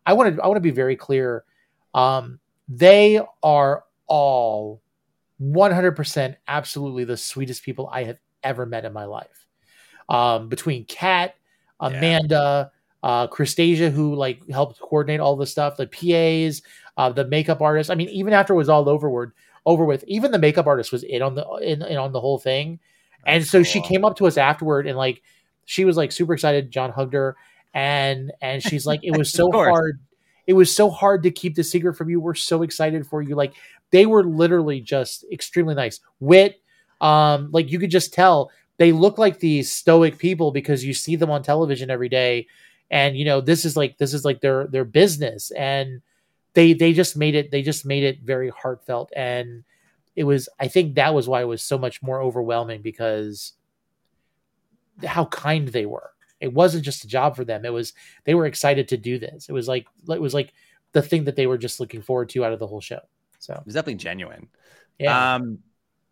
I 0.07 0.15
want 0.15 0.37
to 0.37 0.43
I 0.43 0.47
want 0.47 0.57
to 0.57 0.63
be 0.63 0.71
very 0.71 0.97
clear. 0.97 1.45
Um, 1.93 2.41
they 2.69 3.21
are 3.43 3.85
all 4.07 4.83
100% 5.41 6.37
absolutely 6.49 7.05
the 7.05 7.17
sweetest 7.17 7.63
people 7.63 7.89
I 7.93 8.05
have 8.05 8.19
ever 8.43 8.67
met 8.67 8.85
in 8.85 8.93
my 8.93 9.05
life. 9.05 9.47
Um, 10.09 10.49
between 10.49 10.85
Kat, 10.85 11.35
Amanda, 11.81 12.71
uh, 13.03 13.27
Christasia, 13.29 13.91
who 13.91 14.15
like 14.15 14.49
helped 14.49 14.81
coordinate 14.81 15.21
all 15.21 15.37
the 15.37 15.47
stuff, 15.47 15.77
the 15.77 15.87
PAs, 15.87 16.63
uh, 16.97 17.11
the 17.11 17.27
makeup 17.27 17.61
artist. 17.61 17.91
I 17.91 17.95
mean, 17.95 18.09
even 18.09 18.33
after 18.33 18.55
it 18.55 18.57
was 18.57 18.69
all 18.69 18.89
overward 18.89 19.33
over 19.67 19.85
with, 19.85 20.05
even 20.07 20.31
the 20.31 20.39
makeup 20.39 20.67
artist 20.67 20.93
was 20.93 21.03
in 21.03 21.23
on 21.23 21.35
the 21.35 21.47
in, 21.57 21.83
in 21.83 21.97
on 21.97 22.13
the 22.13 22.21
whole 22.21 22.39
thing. 22.39 22.81
And 23.27 23.47
so 23.47 23.63
she 23.63 23.81
came 23.81 24.05
up 24.05 24.17
to 24.17 24.27
us 24.27 24.37
afterward 24.37 24.87
and 24.87 24.97
like 24.97 25.23
she 25.65 25.85
was 25.85 25.97
like 25.97 26.13
super 26.13 26.35
excited. 26.35 26.71
John 26.71 26.91
hugged 26.91 27.15
her 27.15 27.37
and 27.73 28.33
and 28.41 28.63
she's 28.69 28.87
like, 28.87 29.01
it 29.03 29.17
was 29.17 29.33
so 29.33 29.51
hard. 29.51 30.01
It 30.47 30.53
was 30.53 30.75
so 30.75 30.91
hard 30.91 31.23
to 31.23 31.31
keep 31.31 31.55
the 31.55 31.65
secret 31.65 31.95
from 31.95 32.11
you. 32.11 32.21
We're 32.21 32.35
so 32.35 32.63
excited 32.63 33.07
for 33.07 33.23
you. 33.23 33.35
Like 33.35 33.55
they 33.91 34.07
were 34.07 34.25
literally 34.25 34.81
just 34.81 35.25
extremely 35.33 35.75
nice. 35.75 36.01
Wit, 36.21 36.61
um, 37.01 37.51
like 37.53 37.71
you 37.71 37.79
could 37.79 37.91
just 37.91 38.13
tell 38.13 38.51
they 38.77 38.93
look 38.93 39.19
like 39.19 39.39
these 39.39 39.73
stoic 39.73 40.19
people 40.19 40.51
because 40.51 40.85
you 40.85 40.93
see 40.95 41.17
them 41.17 41.31
on 41.31 41.43
television 41.43 41.91
every 41.91 42.09
day. 42.09 42.47
And 42.91 43.17
you 43.17 43.25
know, 43.25 43.41
this 43.41 43.65
is 43.65 43.77
like 43.77 43.99
this 43.99 44.13
is 44.13 44.25
like 44.25 44.41
their 44.41 44.67
their 44.67 44.85
business. 44.85 45.51
And 45.53 46.03
they 46.55 46.73
they 46.73 46.93
just 46.93 47.17
made 47.17 47.35
it 47.35 47.51
they 47.51 47.63
just 47.63 47.87
made 47.87 48.05
it 48.05 48.21
very 48.21 48.51
heartfelt. 48.51 49.13
And 49.17 49.65
it 50.17 50.25
was 50.25 50.49
I 50.61 50.69
think 50.69 50.95
that 50.95 51.15
was 51.15 51.29
why 51.29 51.41
it 51.43 51.47
was 51.49 51.63
so 51.63 51.79
much 51.79 52.03
more 52.03 52.21
overwhelming 52.21 52.83
because 52.83 53.53
how 55.05 55.25
kind 55.27 55.69
they 55.69 55.87
were. 55.87 56.11
It 56.41 56.53
wasn't 56.53 56.85
just 56.85 57.05
a 57.05 57.09
job 57.09 57.37
for 57.37 57.45
them. 57.45 57.65
It 57.65 57.73
was 57.73 57.93
they 58.25 58.35
were 58.35 58.47
excited 58.47 58.89
to 58.89 58.97
do 58.97 59.19
this. 59.19 59.49
It 59.49 59.53
was 59.53 59.67
like 59.69 59.87
it 60.09 60.21
was 60.21 60.35
like 60.35 60.53
the 60.93 61.03
thing 61.03 61.25
that 61.25 61.37
they 61.37 61.47
were 61.47 61.59
just 61.59 61.81
looking 61.81 62.03
forward 62.03 62.29
to 62.31 62.45
out 62.45 62.53
of 62.53 62.59
the 62.59 62.67
whole 62.67 62.81
show. 62.81 63.01
So 63.39 63.55
It 63.55 63.65
was 63.65 63.75
definitely 63.75 63.97
genuine. 63.97 64.49
yeah, 64.99 65.35
Um, 65.35 65.59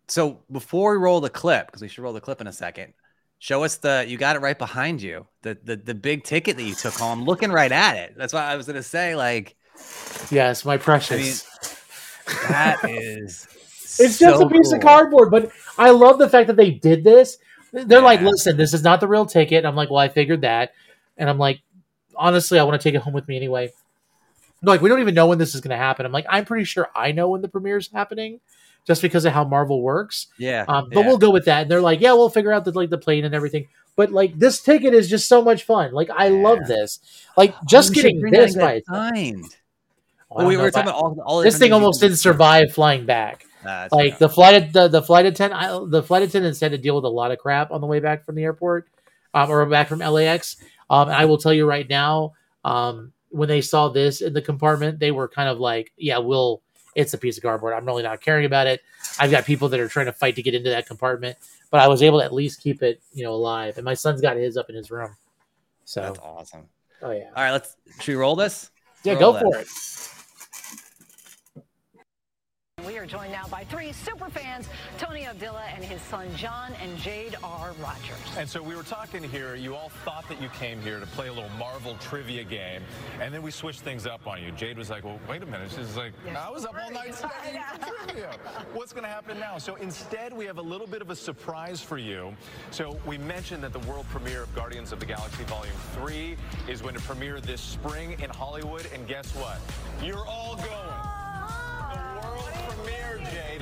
so 0.07 0.43
before 0.51 0.91
we 0.91 0.97
roll 0.97 1.21
the 1.21 1.29
clip, 1.29 1.67
because 1.67 1.81
we 1.81 1.87
should 1.87 2.03
roll 2.03 2.13
the 2.13 2.21
clip 2.21 2.41
in 2.41 2.47
a 2.47 2.53
second, 2.53 2.93
show 3.39 3.63
us 3.63 3.77
the 3.77 4.05
you 4.07 4.17
got 4.17 4.35
it 4.35 4.39
right 4.39 4.57
behind 4.57 5.01
you, 5.01 5.27
the 5.41 5.57
the 5.63 5.75
the 5.75 5.95
big 5.95 6.23
ticket 6.23 6.57
that 6.57 6.63
you 6.63 6.75
took 6.75 6.93
home. 6.93 7.23
Looking 7.23 7.51
right 7.51 7.71
at 7.71 7.95
it. 7.97 8.15
That's 8.17 8.33
what 8.33 8.43
I 8.43 8.55
was 8.55 8.65
gonna 8.65 8.83
say. 8.83 9.15
Like 9.15 9.55
yes, 10.31 10.65
my 10.65 10.77
precious. 10.77 11.45
that 12.49 12.79
is 12.83 13.47
it's 13.99 14.19
just 14.19 14.41
a 14.41 14.47
piece 14.47 14.71
of 14.71 14.81
cardboard, 14.81 15.31
but 15.31 15.51
I 15.77 15.91
love 15.91 16.19
the 16.19 16.29
fact 16.29 16.47
that 16.47 16.55
they 16.55 16.71
did 16.71 17.03
this. 17.03 17.37
They're 17.71 18.01
like, 18.01 18.21
listen, 18.21 18.55
this 18.57 18.73
is 18.73 18.83
not 18.83 18.99
the 18.99 19.07
real 19.07 19.25
ticket. 19.25 19.59
And 19.59 19.67
I'm 19.67 19.75
like, 19.75 19.89
well, 19.89 19.99
I 19.99 20.07
figured 20.07 20.41
that. 20.41 20.73
And 21.17 21.29
I'm 21.29 21.39
like, 21.39 21.61
honestly, 22.15 22.59
I 22.59 22.63
want 22.63 22.79
to 22.79 22.83
take 22.83 22.95
it 22.95 23.01
home 23.01 23.13
with 23.13 23.27
me 23.27 23.35
anyway. 23.35 23.71
They're 24.61 24.73
like, 24.73 24.81
we 24.81 24.89
don't 24.89 24.99
even 24.99 25.15
know 25.15 25.27
when 25.27 25.39
this 25.39 25.55
is 25.55 25.61
going 25.61 25.71
to 25.71 25.77
happen. 25.77 26.05
I'm 26.05 26.11
like, 26.11 26.25
I'm 26.29 26.45
pretty 26.45 26.65
sure 26.65 26.89
I 26.95 27.11
know 27.11 27.29
when 27.29 27.41
the 27.41 27.47
premiere 27.47 27.77
is 27.77 27.89
happening, 27.91 28.39
just 28.85 29.01
because 29.01 29.25
of 29.25 29.33
how 29.33 29.43
Marvel 29.43 29.81
works. 29.81 30.27
Yeah. 30.37 30.65
Um, 30.67 30.89
but 30.89 30.99
yeah. 30.99 31.07
we'll 31.07 31.17
go 31.17 31.31
with 31.31 31.45
that. 31.45 31.63
And 31.63 31.71
they're 31.71 31.81
like, 31.81 31.99
yeah, 31.99 32.13
we'll 32.13 32.29
figure 32.29 32.53
out 32.53 32.63
the 32.65 32.71
like 32.71 32.89
the 32.89 32.97
plane 32.97 33.25
and 33.25 33.33
everything. 33.33 33.67
But 33.95 34.11
like 34.11 34.37
this 34.37 34.61
ticket 34.61 34.93
is 34.93 35.09
just 35.09 35.27
so 35.27 35.41
much 35.41 35.63
fun. 35.63 35.93
Like 35.93 36.09
I 36.09 36.29
love 36.29 36.65
this. 36.67 36.99
Like 37.37 37.55
just 37.67 37.91
Oh, 37.91 37.93
getting 37.93 38.21
this 38.21 38.55
by 38.55 38.61
get 38.61 38.75
it 38.75 38.77
itself. 38.79 39.09
signed. 39.13 39.57
Well, 40.29 40.47
we 40.47 40.57
were 40.57 40.71
talking 40.71 40.89
about 40.89 40.95
all, 40.95 41.21
all 41.25 41.41
this 41.41 41.59
thing 41.59 41.73
almost 41.73 42.01
didn't 42.01 42.17
survive 42.17 42.71
flying 42.73 43.05
back. 43.05 43.45
Nah, 43.63 43.87
like 43.91 44.17
the 44.19 44.29
flight 44.29 44.73
the, 44.73 44.87
the 44.87 45.01
flight 45.01 45.25
attendant 45.25 45.91
the 45.91 46.03
flight 46.03 46.23
attendants 46.23 46.59
had 46.59 46.71
to 46.71 46.77
deal 46.77 46.95
with 46.95 47.05
a 47.05 47.09
lot 47.09 47.31
of 47.31 47.37
crap 47.39 47.71
on 47.71 47.81
the 47.81 47.87
way 47.87 47.99
back 47.99 48.25
from 48.25 48.35
the 48.35 48.43
airport 48.43 48.87
um, 49.33 49.49
or 49.49 49.65
back 49.65 49.87
from 49.87 49.99
LAX. 49.99 50.57
Um, 50.89 51.09
I 51.09 51.25
will 51.25 51.37
tell 51.37 51.53
you 51.53 51.65
right 51.65 51.87
now, 51.89 52.33
um, 52.65 53.11
when 53.29 53.47
they 53.49 53.61
saw 53.61 53.89
this 53.89 54.21
in 54.21 54.33
the 54.33 54.41
compartment, 54.41 54.99
they 54.99 55.11
were 55.11 55.27
kind 55.27 55.49
of 55.49 55.59
like, 55.59 55.91
"Yeah, 55.97 56.17
we'll." 56.19 56.61
It's 56.95 57.15
a 57.15 57.17
piece 57.17 57.37
of 57.37 57.43
cardboard. 57.43 57.73
I'm 57.73 57.85
really 57.87 58.03
not 58.03 58.21
caring 58.21 58.45
about 58.45 58.67
it. 58.67 58.79
I've 59.17 59.31
got 59.31 59.45
people 59.45 59.67
that 59.69 59.79
are 59.79 59.87
trying 59.87 60.05
to 60.05 60.13
fight 60.13 60.35
to 60.35 60.43
get 60.43 60.53
into 60.53 60.69
that 60.69 60.85
compartment, 60.85 61.37
but 61.71 61.79
I 61.79 61.87
was 61.87 62.03
able 62.03 62.19
to 62.19 62.25
at 62.25 62.31
least 62.31 62.61
keep 62.61 62.83
it, 62.83 63.01
you 63.13 63.23
know, 63.23 63.33
alive. 63.33 63.77
And 63.77 63.83
my 63.85 63.95
son's 63.95 64.21
got 64.21 64.37
his 64.37 64.57
up 64.57 64.69
in 64.69 64.75
his 64.75 64.91
room. 64.91 65.09
So, 65.85 66.01
That's 66.01 66.19
awesome. 66.19 66.67
oh 67.01 67.09
yeah, 67.09 67.29
All 67.35 67.43
right, 67.43 67.51
let's 67.51 67.75
should 67.99 68.11
we 68.11 68.15
roll 68.15 68.35
this? 68.35 68.69
yeah, 69.03 69.13
Roll 69.13 69.33
go 69.33 69.33
that. 69.33 69.41
for 69.41 69.57
it. 69.57 69.67
We 72.85 72.97
are 72.97 73.05
joined 73.05 73.31
now 73.31 73.47
by 73.47 73.63
three 73.63 73.93
super 73.93 74.29
fans, 74.29 74.67
Tony 74.97 75.25
Abdullah 75.25 75.63
and 75.73 75.83
his 75.83 76.01
son 76.01 76.27
John 76.35 76.73
and 76.81 76.97
Jade 76.97 77.35
R. 77.41 77.73
Rogers. 77.81 78.37
And 78.37 78.49
so 78.49 78.61
we 78.61 78.75
were 78.75 78.83
talking 78.83 79.23
here, 79.23 79.55
you 79.55 79.73
all 79.73 79.89
thought 80.03 80.27
that 80.27 80.41
you 80.41 80.49
came 80.49 80.81
here 80.81 80.99
to 80.99 81.05
play 81.07 81.29
a 81.29 81.33
little 81.33 81.49
Marvel 81.51 81.95
trivia 82.01 82.43
game, 82.43 82.81
and 83.21 83.33
then 83.33 83.41
we 83.41 83.51
switched 83.51 83.81
things 83.81 84.05
up 84.05 84.27
on 84.27 84.43
you. 84.43 84.51
Jade 84.51 84.77
was 84.77 84.89
like, 84.89 85.05
well, 85.05 85.17
wait 85.29 85.41
a 85.43 85.45
minute. 85.45 85.71
She's 85.73 85.95
like, 85.95 86.11
I 86.35 86.49
was 86.49 86.65
up 86.65 86.75
all 86.77 86.91
night 86.91 87.15
studying 87.15 87.61
for 87.79 88.05
trivia. 88.05 88.31
What's 88.73 88.91
going 88.91 89.03
to 89.03 89.09
happen 89.09 89.39
now? 89.39 89.57
So 89.59 89.75
instead, 89.75 90.33
we 90.33 90.45
have 90.45 90.57
a 90.57 90.61
little 90.61 90.87
bit 90.87 91.01
of 91.01 91.09
a 91.09 91.15
surprise 91.15 91.79
for 91.79 91.97
you. 91.97 92.35
So 92.71 92.99
we 93.05 93.17
mentioned 93.17 93.63
that 93.63 93.71
the 93.71 93.79
world 93.79 94.07
premiere 94.09 94.43
of 94.43 94.53
Guardians 94.55 94.91
of 94.91 94.99
the 94.99 95.05
Galaxy 95.05 95.43
Volume 95.45 95.75
3 95.95 96.35
is 96.67 96.81
going 96.81 96.95
to 96.95 97.01
premiere 97.01 97.39
this 97.39 97.61
spring 97.61 98.17
in 98.19 98.29
Hollywood, 98.29 98.87
and 98.93 99.07
guess 99.07 99.33
what? 99.35 99.59
You're 100.03 100.25
all 100.27 100.57
going. 100.57 101.12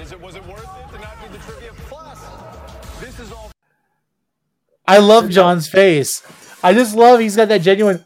Is 0.02 0.12
it 0.12 0.20
was 0.20 0.36
it 0.36 0.44
worth 0.48 0.64
it 0.64 0.94
to 0.96 1.00
not 1.00 1.16
do 1.22 1.32
the 1.32 1.38
trivia? 1.44 1.72
Plus, 1.88 2.20
this 3.00 3.20
is 3.20 3.32
all 3.32 3.52
I 4.88 4.98
love 4.98 5.30
John's 5.30 5.70
face. 5.70 6.24
I 6.64 6.74
just 6.74 6.96
love 6.96 7.20
he's 7.20 7.36
got 7.36 7.50
that 7.50 7.62
genuine. 7.62 8.04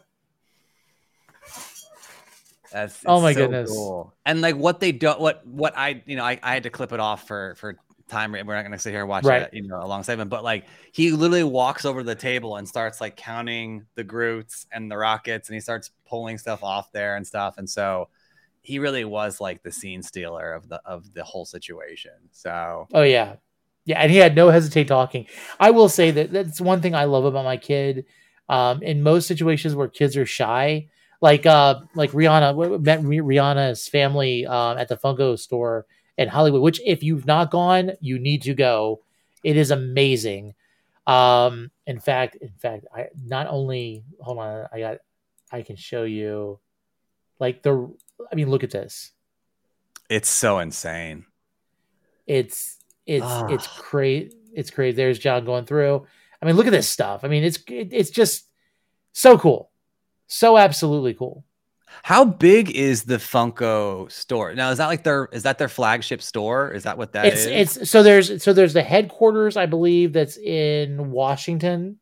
That's 2.70 3.02
Oh 3.06 3.22
my 3.22 3.32
so 3.32 3.40
goodness. 3.40 3.70
cool. 3.70 4.12
And 4.26 4.42
like 4.42 4.56
what 4.56 4.78
they 4.80 4.92
don't, 4.92 5.18
what 5.18 5.46
what 5.46 5.72
I 5.74 6.02
you 6.04 6.16
know 6.16 6.24
I, 6.24 6.38
I 6.42 6.52
had 6.52 6.64
to 6.64 6.70
clip 6.70 6.92
it 6.92 7.00
off 7.00 7.26
for 7.26 7.54
for 7.54 7.78
time. 8.08 8.32
We're 8.32 8.44
not 8.44 8.62
gonna 8.62 8.78
sit 8.78 8.90
here 8.90 9.00
and 9.00 9.08
watch 9.08 9.24
Right. 9.24 9.42
it 9.42 9.54
you 9.54 9.66
know 9.66 9.82
alongside 9.82 10.18
him, 10.18 10.28
but 10.28 10.44
like 10.44 10.66
he 10.92 11.12
literally 11.12 11.44
walks 11.44 11.86
over 11.86 12.00
to 12.00 12.06
the 12.06 12.14
table 12.14 12.56
and 12.56 12.68
starts 12.68 13.00
like 13.00 13.16
counting 13.16 13.86
the 13.94 14.04
Groots 14.04 14.66
and 14.70 14.90
the 14.90 14.98
rockets, 14.98 15.48
and 15.48 15.54
he 15.54 15.60
starts 15.60 15.90
pulling 16.06 16.36
stuff 16.36 16.62
off 16.62 16.92
there 16.92 17.16
and 17.16 17.26
stuff. 17.26 17.56
And 17.56 17.68
so 17.70 18.10
he 18.66 18.80
really 18.80 19.04
was 19.04 19.40
like 19.40 19.62
the 19.62 19.70
scene 19.70 20.02
stealer 20.02 20.52
of 20.52 20.68
the 20.68 20.80
of 20.84 21.14
the 21.14 21.22
whole 21.22 21.44
situation. 21.44 22.12
So 22.32 22.88
Oh 22.92 23.02
yeah, 23.02 23.36
yeah, 23.84 24.00
and 24.00 24.10
he 24.10 24.18
had 24.18 24.34
no 24.34 24.48
hesitate 24.48 24.88
talking. 24.88 25.26
I 25.60 25.70
will 25.70 25.88
say 25.88 26.10
that 26.10 26.32
that's 26.32 26.60
one 26.60 26.82
thing 26.82 26.94
I 26.94 27.04
love 27.04 27.24
about 27.24 27.44
my 27.44 27.56
kid. 27.56 28.04
Um, 28.48 28.82
in 28.82 29.02
most 29.02 29.26
situations 29.26 29.74
where 29.74 29.88
kids 29.88 30.16
are 30.16 30.26
shy, 30.26 30.88
like 31.20 31.46
uh, 31.46 31.80
like 31.94 32.10
Rihanna 32.10 32.80
met 32.82 33.00
Rihanna's 33.02 33.88
family 33.88 34.46
um, 34.46 34.78
at 34.78 34.88
the 34.88 34.96
Funko 34.96 35.38
store 35.38 35.86
in 36.18 36.28
Hollywood. 36.28 36.62
Which, 36.62 36.80
if 36.84 37.02
you've 37.02 37.26
not 37.26 37.50
gone, 37.50 37.92
you 38.00 38.18
need 38.18 38.42
to 38.42 38.54
go. 38.54 39.02
It 39.42 39.56
is 39.56 39.70
amazing. 39.70 40.54
Um, 41.06 41.70
in 41.86 42.00
fact, 42.00 42.36
in 42.40 42.52
fact, 42.58 42.86
I 42.94 43.08
not 43.24 43.46
only 43.46 44.04
hold 44.20 44.38
on, 44.38 44.66
I 44.72 44.80
got, 44.80 44.98
I 45.52 45.62
can 45.62 45.76
show 45.76 46.02
you, 46.02 46.58
like 47.38 47.62
the. 47.62 47.94
I 48.30 48.34
mean, 48.34 48.50
look 48.50 48.64
at 48.64 48.70
this. 48.70 49.12
it's 50.08 50.28
so 50.28 50.58
insane. 50.60 51.24
it's 52.26 52.78
it's 53.06 53.24
Ah. 53.24 53.46
it's 53.48 53.66
crazy 53.66 54.36
it's 54.52 54.70
crazy 54.70 54.96
there's 54.96 55.18
john 55.18 55.44
going 55.44 55.64
through 55.64 56.04
i 56.42 56.46
mean 56.46 56.56
look 56.56 56.66
at 56.66 56.72
this 56.72 56.88
stuff 56.88 57.22
i 57.24 57.28
mean 57.28 57.44
it's 57.44 57.58
it, 57.68 57.88
it's 57.92 58.10
just 58.10 58.46
so 59.12 59.38
cool 59.38 59.70
so 60.26 60.56
absolutely 60.58 61.14
cool 61.14 61.44
How 62.02 62.24
big 62.24 62.70
is 62.70 63.04
the 63.04 63.16
Funko 63.18 64.10
store 64.10 64.54
now? 64.54 64.70
Is 64.70 64.78
that 64.78 64.86
like 64.88 65.02
their 65.04 65.28
is 65.32 65.44
that 65.44 65.56
their 65.58 65.68
flagship 65.68 66.20
store? 66.20 66.70
Is 66.72 66.82
that 66.82 66.98
what 66.98 67.12
that 67.12 67.26
it's 67.26 67.46
is? 67.46 67.76
it's 67.78 67.90
so 67.90 68.02
there's 68.02 68.42
so 68.42 68.52
there's 68.52 68.74
the 68.74 68.82
headquarters 68.82 69.56
i 69.56 69.66
believe 69.66 70.12
that's 70.12 70.36
in 70.36 71.10
washington 71.10 71.98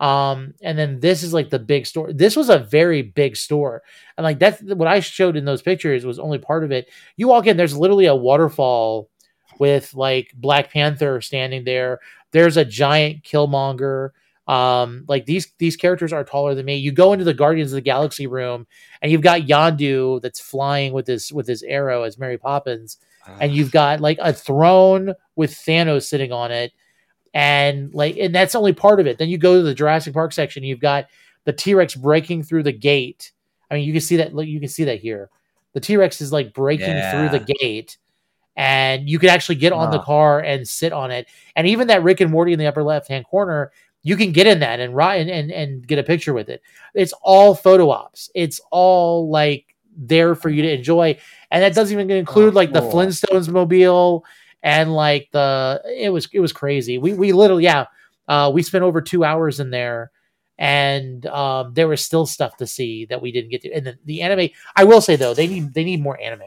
um 0.00 0.54
and 0.62 0.76
then 0.76 0.98
this 0.98 1.22
is 1.22 1.32
like 1.32 1.50
the 1.50 1.58
big 1.58 1.86
store 1.86 2.12
this 2.12 2.34
was 2.36 2.48
a 2.48 2.58
very 2.58 3.02
big 3.02 3.36
store. 3.36 3.82
And 4.16 4.24
like 4.24 4.38
that's 4.38 4.60
what 4.62 4.88
i 4.88 5.00
showed 5.00 5.36
in 5.36 5.44
those 5.44 5.62
pictures 5.62 6.04
was 6.04 6.18
only 6.18 6.38
part 6.38 6.64
of 6.64 6.72
it. 6.72 6.88
You 7.16 7.28
walk 7.28 7.46
in 7.46 7.56
there's 7.56 7.76
literally 7.76 8.06
a 8.06 8.14
waterfall 8.16 9.08
with 9.58 9.94
like 9.94 10.32
black 10.34 10.72
panther 10.72 11.20
standing 11.20 11.64
there. 11.64 12.00
There's 12.32 12.56
a 12.56 12.64
giant 12.64 13.22
killmonger. 13.22 14.10
Um 14.48 15.04
like 15.08 15.26
these 15.26 15.52
these 15.58 15.76
characters 15.76 16.12
are 16.12 16.24
taller 16.24 16.54
than 16.54 16.66
me. 16.66 16.76
You 16.76 16.90
go 16.92 17.12
into 17.12 17.24
the 17.24 17.32
guardians 17.32 17.72
of 17.72 17.76
the 17.76 17.80
galaxy 17.80 18.26
room 18.26 18.66
and 19.00 19.12
you've 19.12 19.22
got 19.22 19.42
yondu 19.42 20.20
that's 20.20 20.40
flying 20.40 20.92
with 20.92 21.06
his 21.06 21.32
with 21.32 21.46
his 21.46 21.62
arrow 21.62 22.02
as 22.02 22.18
mary 22.18 22.36
poppins. 22.36 22.98
And 23.40 23.54
you've 23.54 23.70
got 23.72 24.00
like 24.00 24.18
a 24.20 24.32
throne 24.34 25.14
with 25.36 25.52
Thanos 25.52 26.02
sitting 26.02 26.30
on 26.30 26.50
it, 26.50 26.72
and 27.34 27.92
like, 27.92 28.16
and 28.16 28.34
that's 28.34 28.54
only 28.54 28.72
part 28.72 29.00
of 29.00 29.06
it. 29.06 29.18
Then 29.18 29.28
you 29.28 29.36
go 29.36 29.56
to 29.56 29.62
the 29.62 29.74
Jurassic 29.74 30.14
Park 30.14 30.32
section, 30.32 30.62
you've 30.62 30.80
got 30.80 31.06
the 31.44 31.52
T 31.52 31.74
Rex 31.74 31.94
breaking 31.94 32.44
through 32.44 32.62
the 32.62 32.72
gate. 32.72 33.32
I 33.70 33.74
mean, 33.74 33.84
you 33.84 33.92
can 33.92 34.00
see 34.00 34.16
that. 34.16 34.34
Look, 34.34 34.46
you 34.46 34.60
can 34.60 34.68
see 34.68 34.84
that 34.84 35.00
here. 35.00 35.28
The 35.72 35.80
T 35.80 35.96
Rex 35.96 36.20
is 36.20 36.32
like 36.32 36.54
breaking 36.54 36.86
through 37.10 37.30
the 37.30 37.44
gate, 37.60 37.98
and 38.56 39.10
you 39.10 39.18
can 39.18 39.30
actually 39.30 39.56
get 39.56 39.72
on 39.72 39.90
the 39.90 39.98
car 39.98 40.38
and 40.38 40.66
sit 40.66 40.92
on 40.92 41.10
it. 41.10 41.26
And 41.56 41.66
even 41.66 41.88
that 41.88 42.04
Rick 42.04 42.20
and 42.20 42.30
Morty 42.30 42.52
in 42.52 42.58
the 42.60 42.68
upper 42.68 42.84
left 42.84 43.08
hand 43.08 43.26
corner, 43.26 43.72
you 44.04 44.16
can 44.16 44.30
get 44.30 44.46
in 44.46 44.60
that 44.60 44.78
and 44.78 44.94
ride 44.94 45.28
and, 45.28 45.50
and 45.50 45.84
get 45.84 45.98
a 45.98 46.04
picture 46.04 46.32
with 46.32 46.48
it. 46.48 46.62
It's 46.94 47.12
all 47.22 47.54
photo 47.56 47.90
ops. 47.90 48.30
It's 48.34 48.60
all 48.70 49.28
like 49.28 49.74
there 49.96 50.36
for 50.36 50.50
you 50.50 50.62
to 50.62 50.72
enjoy, 50.72 51.18
and 51.50 51.64
that 51.64 51.74
doesn't 51.74 51.92
even 51.92 52.10
include 52.10 52.54
Oh, 52.54 52.56
like 52.56 52.72
the. 52.72 52.82
Flintstones 52.82 53.48
mobile 53.48 54.24
and 54.64 54.94
like 54.94 55.28
the 55.30 55.80
it 55.86 56.10
was 56.10 56.28
it 56.32 56.40
was 56.40 56.52
crazy. 56.52 56.98
We 56.98 57.12
we 57.12 57.32
literally 57.32 57.64
yeah, 57.64 57.84
uh, 58.26 58.50
we 58.52 58.62
spent 58.62 58.82
over 58.82 59.00
two 59.02 59.22
hours 59.22 59.60
in 59.60 59.70
there, 59.70 60.10
and 60.58 61.24
um, 61.26 61.74
there 61.74 61.86
was 61.86 62.02
still 62.02 62.26
stuff 62.26 62.56
to 62.56 62.66
see 62.66 63.04
that 63.04 63.20
we 63.22 63.30
didn't 63.30 63.50
get 63.50 63.60
to. 63.62 63.72
And 63.72 63.86
the, 63.86 63.98
the 64.06 64.22
anime, 64.22 64.48
I 64.74 64.84
will 64.84 65.02
say 65.02 65.16
though, 65.16 65.34
they 65.34 65.46
need 65.46 65.74
they 65.74 65.84
need 65.84 66.00
more 66.00 66.18
anime. 66.20 66.42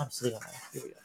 I'm 0.00 0.10
sitting 0.10 0.36
on 0.36 0.40
that. 0.40 0.54
Here 0.72 0.82
we 0.84 0.90
go. 0.90 0.96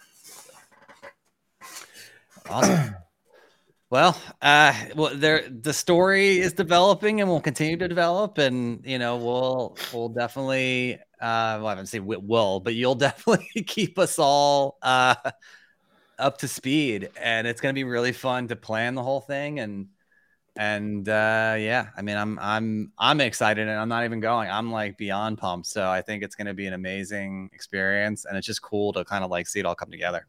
Awesome. 2.53 2.95
well, 3.89 4.15
uh, 4.43 4.75
well, 4.95 5.15
there 5.15 5.49
the 5.49 5.73
story 5.73 6.37
is 6.37 6.53
developing 6.53 7.19
and 7.19 7.29
will 7.31 7.41
continue 7.41 7.77
to 7.77 7.87
develop, 7.87 8.37
and 8.37 8.85
you 8.85 8.99
know, 8.99 9.17
we'll 9.17 9.75
we'll 9.91 10.09
definitely. 10.09 10.99
Uh, 11.19 11.61
well, 11.61 11.67
I 11.67 11.69
haven't 11.71 11.85
said 11.87 12.03
will, 12.03 12.59
but 12.59 12.75
you'll 12.75 12.95
definitely 13.09 13.63
keep 13.63 13.97
us 13.97 14.19
all 14.19 14.77
uh, 14.83 15.15
up 16.21 16.37
to 16.39 16.47
speed, 16.47 17.09
and 17.19 17.47
it's 17.47 17.59
going 17.59 17.73
to 17.73 17.77
be 17.77 17.83
really 17.83 18.13
fun 18.13 18.47
to 18.49 18.55
plan 18.55 18.95
the 18.95 19.03
whole 19.03 19.21
thing 19.21 19.59
and 19.59 19.87
and 20.57 21.07
uh, 21.07 21.55
yeah, 21.57 21.87
I 21.95 22.01
mean, 22.01 22.17
I'm 22.17 22.37
I'm 22.39 22.91
I'm 22.97 23.21
excited, 23.21 23.67
and 23.67 23.79
I'm 23.79 23.87
not 23.87 24.03
even 24.03 24.19
going. 24.19 24.49
I'm 24.49 24.71
like 24.71 24.97
beyond 24.97 25.37
pumped. 25.37 25.67
So 25.67 25.89
I 25.89 26.01
think 26.01 26.23
it's 26.23 26.35
going 26.35 26.47
to 26.47 26.53
be 26.53 26.65
an 26.67 26.73
amazing 26.73 27.49
experience, 27.53 28.25
and 28.25 28.37
it's 28.37 28.47
just 28.47 28.61
cool 28.61 28.91
to 28.93 29.05
kind 29.05 29.23
of 29.23 29.31
like 29.31 29.47
see 29.47 29.59
it 29.59 29.65
all 29.65 29.75
come 29.75 29.91
together. 29.91 30.25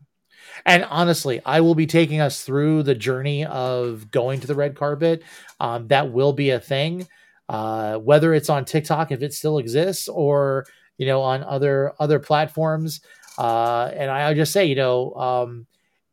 And 0.64 0.84
honestly, 0.84 1.40
I 1.44 1.60
will 1.60 1.74
be 1.74 1.86
taking 1.86 2.20
us 2.20 2.44
through 2.44 2.84
the 2.84 2.94
journey 2.94 3.44
of 3.46 4.10
going 4.10 4.40
to 4.40 4.46
the 4.46 4.54
red 4.54 4.76
carpet. 4.76 5.22
Um, 5.58 5.88
that 5.88 6.12
will 6.12 6.32
be 6.32 6.50
a 6.50 6.60
thing, 6.60 7.08
uh, 7.48 7.96
whether 7.96 8.32
it's 8.32 8.50
on 8.50 8.64
TikTok 8.64 9.10
if 9.10 9.22
it 9.22 9.32
still 9.34 9.58
exists, 9.58 10.06
or 10.06 10.66
you 10.98 11.06
know 11.06 11.20
on 11.20 11.42
other 11.42 11.94
other 11.98 12.20
platforms. 12.20 13.00
Uh, 13.38 13.90
and 13.92 14.08
I, 14.08 14.28
I 14.28 14.34
just 14.34 14.52
say, 14.52 14.66
you 14.66 14.76
know, 14.76 15.14
um, 15.14 15.66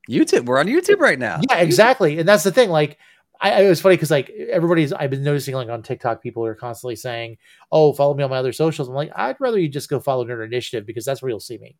YouTube. 0.10 0.46
We're 0.46 0.60
on 0.60 0.68
YouTube 0.68 1.00
right 1.00 1.20
now. 1.20 1.40
Yeah, 1.50 1.58
exactly. 1.58 2.20
And 2.20 2.28
that's 2.28 2.44
the 2.44 2.52
thing. 2.52 2.70
Like 2.70 2.98
I, 3.42 3.64
it 3.64 3.70
was 3.70 3.80
funny 3.80 3.96
because 3.96 4.12
like 4.12 4.30
everybody's 4.30 4.92
I've 4.92 5.10
been 5.10 5.24
noticing 5.24 5.56
like 5.56 5.70
on 5.70 5.82
TikTok 5.82 6.22
people 6.22 6.46
are 6.46 6.56
constantly 6.56 6.96
saying, 6.96 7.38
"Oh, 7.72 7.94
follow 7.94 8.14
me 8.14 8.24
on 8.24 8.30
my 8.30 8.38
other 8.38 8.52
socials." 8.52 8.90
I'm 8.90 8.96
like, 8.96 9.12
I'd 9.16 9.40
rather 9.40 9.60
you 9.60 9.70
just 9.70 9.90
go 9.90 10.00
follow 10.00 10.26
Nerd 10.26 10.46
Initiative 10.46 10.86
because 10.86 11.06
that's 11.06 11.22
where 11.22 11.30
you'll 11.30 11.40
see 11.40 11.58
me. 11.58 11.78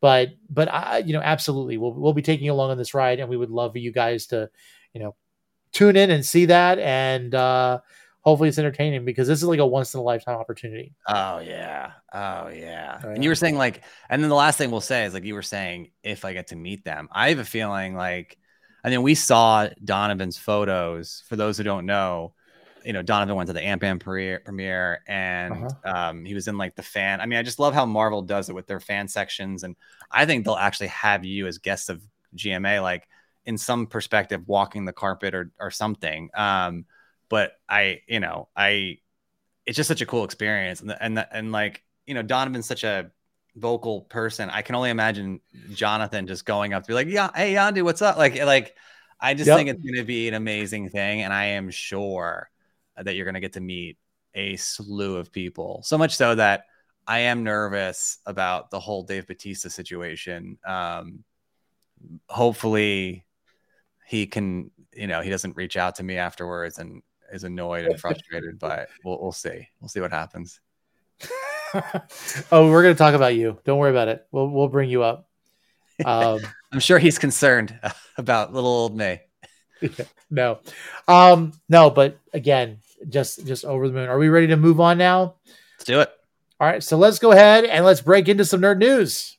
But 0.00 0.30
but 0.48 0.72
I 0.72 0.98
you 0.98 1.12
know 1.12 1.20
absolutely 1.22 1.76
we'll 1.76 1.92
we'll 1.92 2.12
be 2.12 2.22
taking 2.22 2.46
you 2.46 2.52
along 2.52 2.70
on 2.70 2.78
this 2.78 2.94
ride 2.94 3.20
and 3.20 3.28
we 3.28 3.36
would 3.36 3.50
love 3.50 3.72
for 3.72 3.78
you 3.78 3.92
guys 3.92 4.26
to 4.28 4.50
you 4.94 5.00
know 5.00 5.14
tune 5.72 5.96
in 5.96 6.10
and 6.10 6.24
see 6.24 6.46
that 6.46 6.78
and 6.78 7.34
uh 7.34 7.80
hopefully 8.26 8.48
it's 8.48 8.58
entertaining 8.58 9.04
because 9.04 9.28
this 9.28 9.38
is 9.38 9.44
like 9.44 9.60
a 9.60 9.66
once 9.66 9.94
in 9.94 10.00
a 10.00 10.02
lifetime 10.02 10.36
opportunity. 10.36 10.92
Oh 11.06 11.38
yeah. 11.38 11.92
Oh 12.12 12.48
yeah. 12.48 13.00
Oh, 13.04 13.08
yeah. 13.08 13.14
And 13.14 13.22
you 13.22 13.30
were 13.30 13.36
saying 13.36 13.56
like 13.56 13.82
and 14.10 14.20
then 14.20 14.28
the 14.28 14.34
last 14.34 14.58
thing 14.58 14.72
we'll 14.72 14.80
say 14.80 15.04
is 15.04 15.14
like 15.14 15.24
you 15.24 15.34
were 15.34 15.42
saying 15.42 15.92
if 16.02 16.24
I 16.24 16.32
get 16.32 16.48
to 16.48 16.56
meet 16.56 16.84
them. 16.84 17.08
I 17.12 17.28
have 17.28 17.38
a 17.38 17.44
feeling 17.44 17.94
like 17.94 18.36
I 18.82 18.90
mean, 18.90 19.02
we 19.02 19.14
saw 19.14 19.68
Donovan's 19.84 20.36
photos. 20.36 21.22
For 21.28 21.36
those 21.36 21.56
who 21.56 21.64
don't 21.64 21.86
know, 21.86 22.34
you 22.84 22.92
know, 22.92 23.02
Donovan 23.02 23.36
went 23.36 23.46
to 23.46 23.52
the 23.52 23.62
Ant 23.62 23.80
Man 23.80 24.00
premiere, 24.00 24.40
premiere 24.44 25.02
and 25.06 25.64
uh-huh. 25.64 26.08
um, 26.10 26.24
he 26.24 26.34
was 26.34 26.48
in 26.48 26.58
like 26.58 26.74
the 26.74 26.82
fan. 26.82 27.20
I 27.20 27.26
mean, 27.26 27.38
I 27.38 27.44
just 27.44 27.60
love 27.60 27.74
how 27.74 27.86
Marvel 27.86 28.22
does 28.22 28.48
it 28.48 28.54
with 28.56 28.66
their 28.66 28.80
fan 28.80 29.06
sections, 29.06 29.62
and 29.62 29.76
I 30.10 30.26
think 30.26 30.44
they'll 30.44 30.56
actually 30.56 30.88
have 30.88 31.24
you 31.24 31.46
as 31.46 31.58
guests 31.58 31.88
of 31.88 32.02
GMA, 32.36 32.82
like 32.82 33.08
in 33.44 33.56
some 33.56 33.86
perspective, 33.86 34.42
walking 34.46 34.84
the 34.84 34.92
carpet 34.92 35.32
or 35.32 35.52
or 35.60 35.70
something. 35.70 36.28
Um, 36.34 36.86
but 37.28 37.52
I, 37.68 38.02
you 38.06 38.20
know, 38.20 38.48
I, 38.56 38.98
it's 39.64 39.76
just 39.76 39.88
such 39.88 40.00
a 40.00 40.06
cool 40.06 40.24
experience, 40.24 40.80
and 40.80 40.96
and 41.00 41.26
and 41.30 41.52
like 41.52 41.82
you 42.06 42.14
know, 42.14 42.22
Donovan's 42.22 42.66
such 42.66 42.84
a 42.84 43.10
vocal 43.56 44.02
person. 44.02 44.48
I 44.50 44.62
can 44.62 44.74
only 44.74 44.90
imagine 44.90 45.40
Jonathan 45.72 46.26
just 46.26 46.44
going 46.44 46.72
up 46.72 46.84
to 46.84 46.88
be 46.88 46.94
like, 46.94 47.08
"Yeah, 47.08 47.30
hey 47.34 47.54
Yondu, 47.54 47.82
what's 47.82 48.02
up?" 48.02 48.16
Like, 48.16 48.36
like 48.44 48.76
I 49.20 49.34
just 49.34 49.48
yep. 49.48 49.56
think 49.56 49.68
it's 49.68 49.82
going 49.82 49.96
to 49.96 50.04
be 50.04 50.28
an 50.28 50.34
amazing 50.34 50.90
thing, 50.90 51.22
and 51.22 51.32
I 51.32 51.44
am 51.46 51.70
sure 51.70 52.48
that 52.96 53.14
you're 53.14 53.24
going 53.24 53.34
to 53.34 53.40
get 53.40 53.54
to 53.54 53.60
meet 53.60 53.98
a 54.34 54.56
slew 54.56 55.16
of 55.16 55.32
people. 55.32 55.82
So 55.84 55.98
much 55.98 56.16
so 56.16 56.34
that 56.34 56.64
I 57.06 57.20
am 57.20 57.42
nervous 57.42 58.18
about 58.26 58.70
the 58.70 58.80
whole 58.80 59.02
Dave 59.02 59.26
Batista 59.26 59.68
situation. 59.68 60.58
Um, 60.66 61.24
hopefully, 62.28 63.26
he 64.06 64.26
can, 64.26 64.70
you 64.92 65.06
know, 65.06 65.20
he 65.22 65.30
doesn't 65.30 65.56
reach 65.56 65.76
out 65.76 65.96
to 65.96 66.02
me 66.02 66.16
afterwards 66.16 66.78
and 66.78 67.02
is 67.32 67.44
annoyed 67.44 67.86
and 67.86 68.00
frustrated. 68.00 68.58
but 68.58 68.88
we'll 69.04 69.20
we'll 69.20 69.32
see. 69.32 69.68
We'll 69.80 69.88
see 69.88 70.00
what 70.00 70.12
happens. 70.12 70.60
oh, 72.52 72.70
we're 72.70 72.82
going 72.82 72.94
to 72.94 72.98
talk 72.98 73.14
about 73.14 73.34
you. 73.34 73.58
Don't 73.64 73.78
worry 73.78 73.90
about 73.90 74.08
it. 74.08 74.26
We'll 74.30 74.48
we'll 74.48 74.68
bring 74.68 74.90
you 74.90 75.02
up. 75.02 75.28
Um, 76.04 76.40
I'm 76.72 76.80
sure 76.80 76.98
he's 76.98 77.18
concerned 77.18 77.78
about 78.16 78.52
little 78.52 78.70
old 78.70 78.96
May. 78.96 79.22
no, 80.30 80.60
um, 81.06 81.52
no, 81.68 81.90
but 81.90 82.18
again, 82.32 82.78
just 83.08 83.46
just 83.46 83.64
over 83.64 83.88
the 83.88 83.94
moon. 83.94 84.08
Are 84.08 84.18
we 84.18 84.28
ready 84.28 84.48
to 84.48 84.56
move 84.56 84.80
on 84.80 84.98
now? 84.98 85.36
Let's 85.74 85.84
do 85.84 86.00
it. 86.00 86.10
All 86.58 86.66
right, 86.66 86.82
so 86.82 86.96
let's 86.96 87.18
go 87.18 87.32
ahead 87.32 87.64
and 87.64 87.84
let's 87.84 88.00
break 88.00 88.28
into 88.28 88.44
some 88.44 88.62
nerd 88.62 88.78
news. 88.78 89.35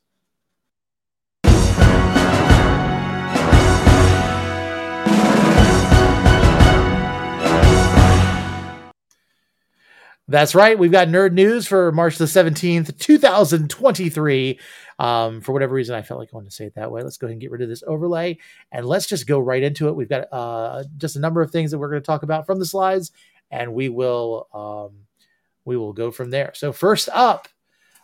That's 10.30 10.54
right. 10.54 10.78
We've 10.78 10.92
got 10.92 11.08
nerd 11.08 11.32
news 11.32 11.68
for 11.68 11.90
March 11.94 12.18
the 12.18 12.26
17th, 12.26 12.98
2023. 13.00 14.60
Um, 15.00 15.40
for 15.40 15.54
whatever 15.54 15.74
reason, 15.74 15.96
I 15.96 16.02
felt 16.02 16.20
like 16.20 16.30
I 16.34 16.36
wanted 16.36 16.50
to 16.50 16.56
say 16.56 16.66
it 16.66 16.76
that 16.76 16.92
way. 16.92 17.02
Let's 17.02 17.18
go 17.18 17.28
ahead 17.28 17.34
and 17.34 17.42
get 17.42 17.52
rid 17.52 17.62
of 17.62 17.70
this 17.70 17.84
overlay 17.88 18.38
and 18.74 18.86
let's 18.86 19.08
just 19.08 19.26
go 19.26 19.40
right 19.40 19.64
into 19.64 19.88
it. 19.88 19.96
We've 19.96 20.10
got 20.10 20.28
uh, 20.34 20.84
just 20.98 21.16
a 21.16 21.22
number 21.22 21.42
of 21.42 21.52
things 21.52 21.72
that 21.72 21.80
we're 21.80 21.90
going 21.90 22.02
to 22.02 22.06
talk 22.06 22.24
about 22.24 22.46
from 22.46 22.60
the 22.60 22.66
slides, 22.66 23.14
and 23.52 23.74
we 23.74 23.88
will 23.88 24.48
um, 24.54 25.06
we 25.64 25.78
will 25.78 25.94
go 25.94 26.12
from 26.12 26.30
there. 26.30 26.52
So 26.56 26.74
first 26.74 27.08
up, 27.14 27.48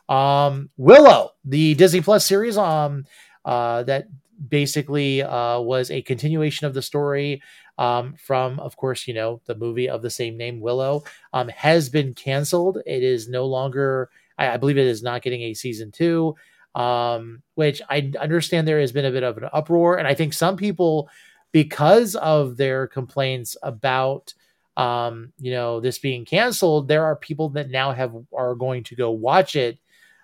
um, 0.07 0.69
Willow, 0.77 1.31
the 1.43 1.75
Disney 1.75 1.99
Plus 1.99 2.25
series 2.25 2.57
um, 2.57 3.05
uh, 3.43 3.83
that 3.83 4.07
basically 4.47 5.23
uh, 5.23 5.59
was 5.59 5.91
a 5.91 6.01
continuation 6.01 6.67
of 6.67 6.73
the 6.73 6.81
story 6.81 7.41
um, 7.77 8.15
from, 8.15 8.59
of 8.59 8.77
course, 8.77 9.07
you 9.07 9.13
know, 9.13 9.41
the 9.45 9.55
movie 9.55 9.89
of 9.89 10.01
the 10.01 10.09
same 10.09 10.37
name, 10.37 10.61
Willow, 10.61 11.03
um, 11.33 11.47
has 11.49 11.89
been 11.89 12.13
canceled. 12.13 12.77
It 12.85 13.03
is 13.03 13.29
no 13.29 13.45
longer, 13.45 14.09
I, 14.37 14.49
I 14.49 14.57
believe 14.57 14.77
it 14.77 14.85
is 14.85 15.03
not 15.03 15.21
getting 15.21 15.41
a 15.43 15.53
season 15.53 15.91
two, 15.91 16.35
um, 16.75 17.41
which 17.55 17.81
I 17.89 18.11
understand 18.19 18.67
there 18.67 18.79
has 18.79 18.91
been 18.91 19.05
a 19.05 19.11
bit 19.11 19.23
of 19.23 19.37
an 19.37 19.49
uproar. 19.51 19.97
And 19.97 20.07
I 20.07 20.13
think 20.13 20.33
some 20.33 20.57
people, 20.57 21.09
because 21.51 22.15
of 22.15 22.57
their 22.57 22.87
complaints 22.87 23.57
about, 23.63 24.33
um, 24.77 25.33
you 25.39 25.51
know, 25.51 25.79
this 25.79 25.99
being 25.99 26.25
canceled, 26.25 26.87
there 26.87 27.05
are 27.05 27.15
people 27.15 27.49
that 27.49 27.69
now 27.69 27.91
have 27.91 28.13
are 28.35 28.55
going 28.55 28.83
to 28.85 28.95
go 28.95 29.11
watch 29.11 29.55
it 29.55 29.77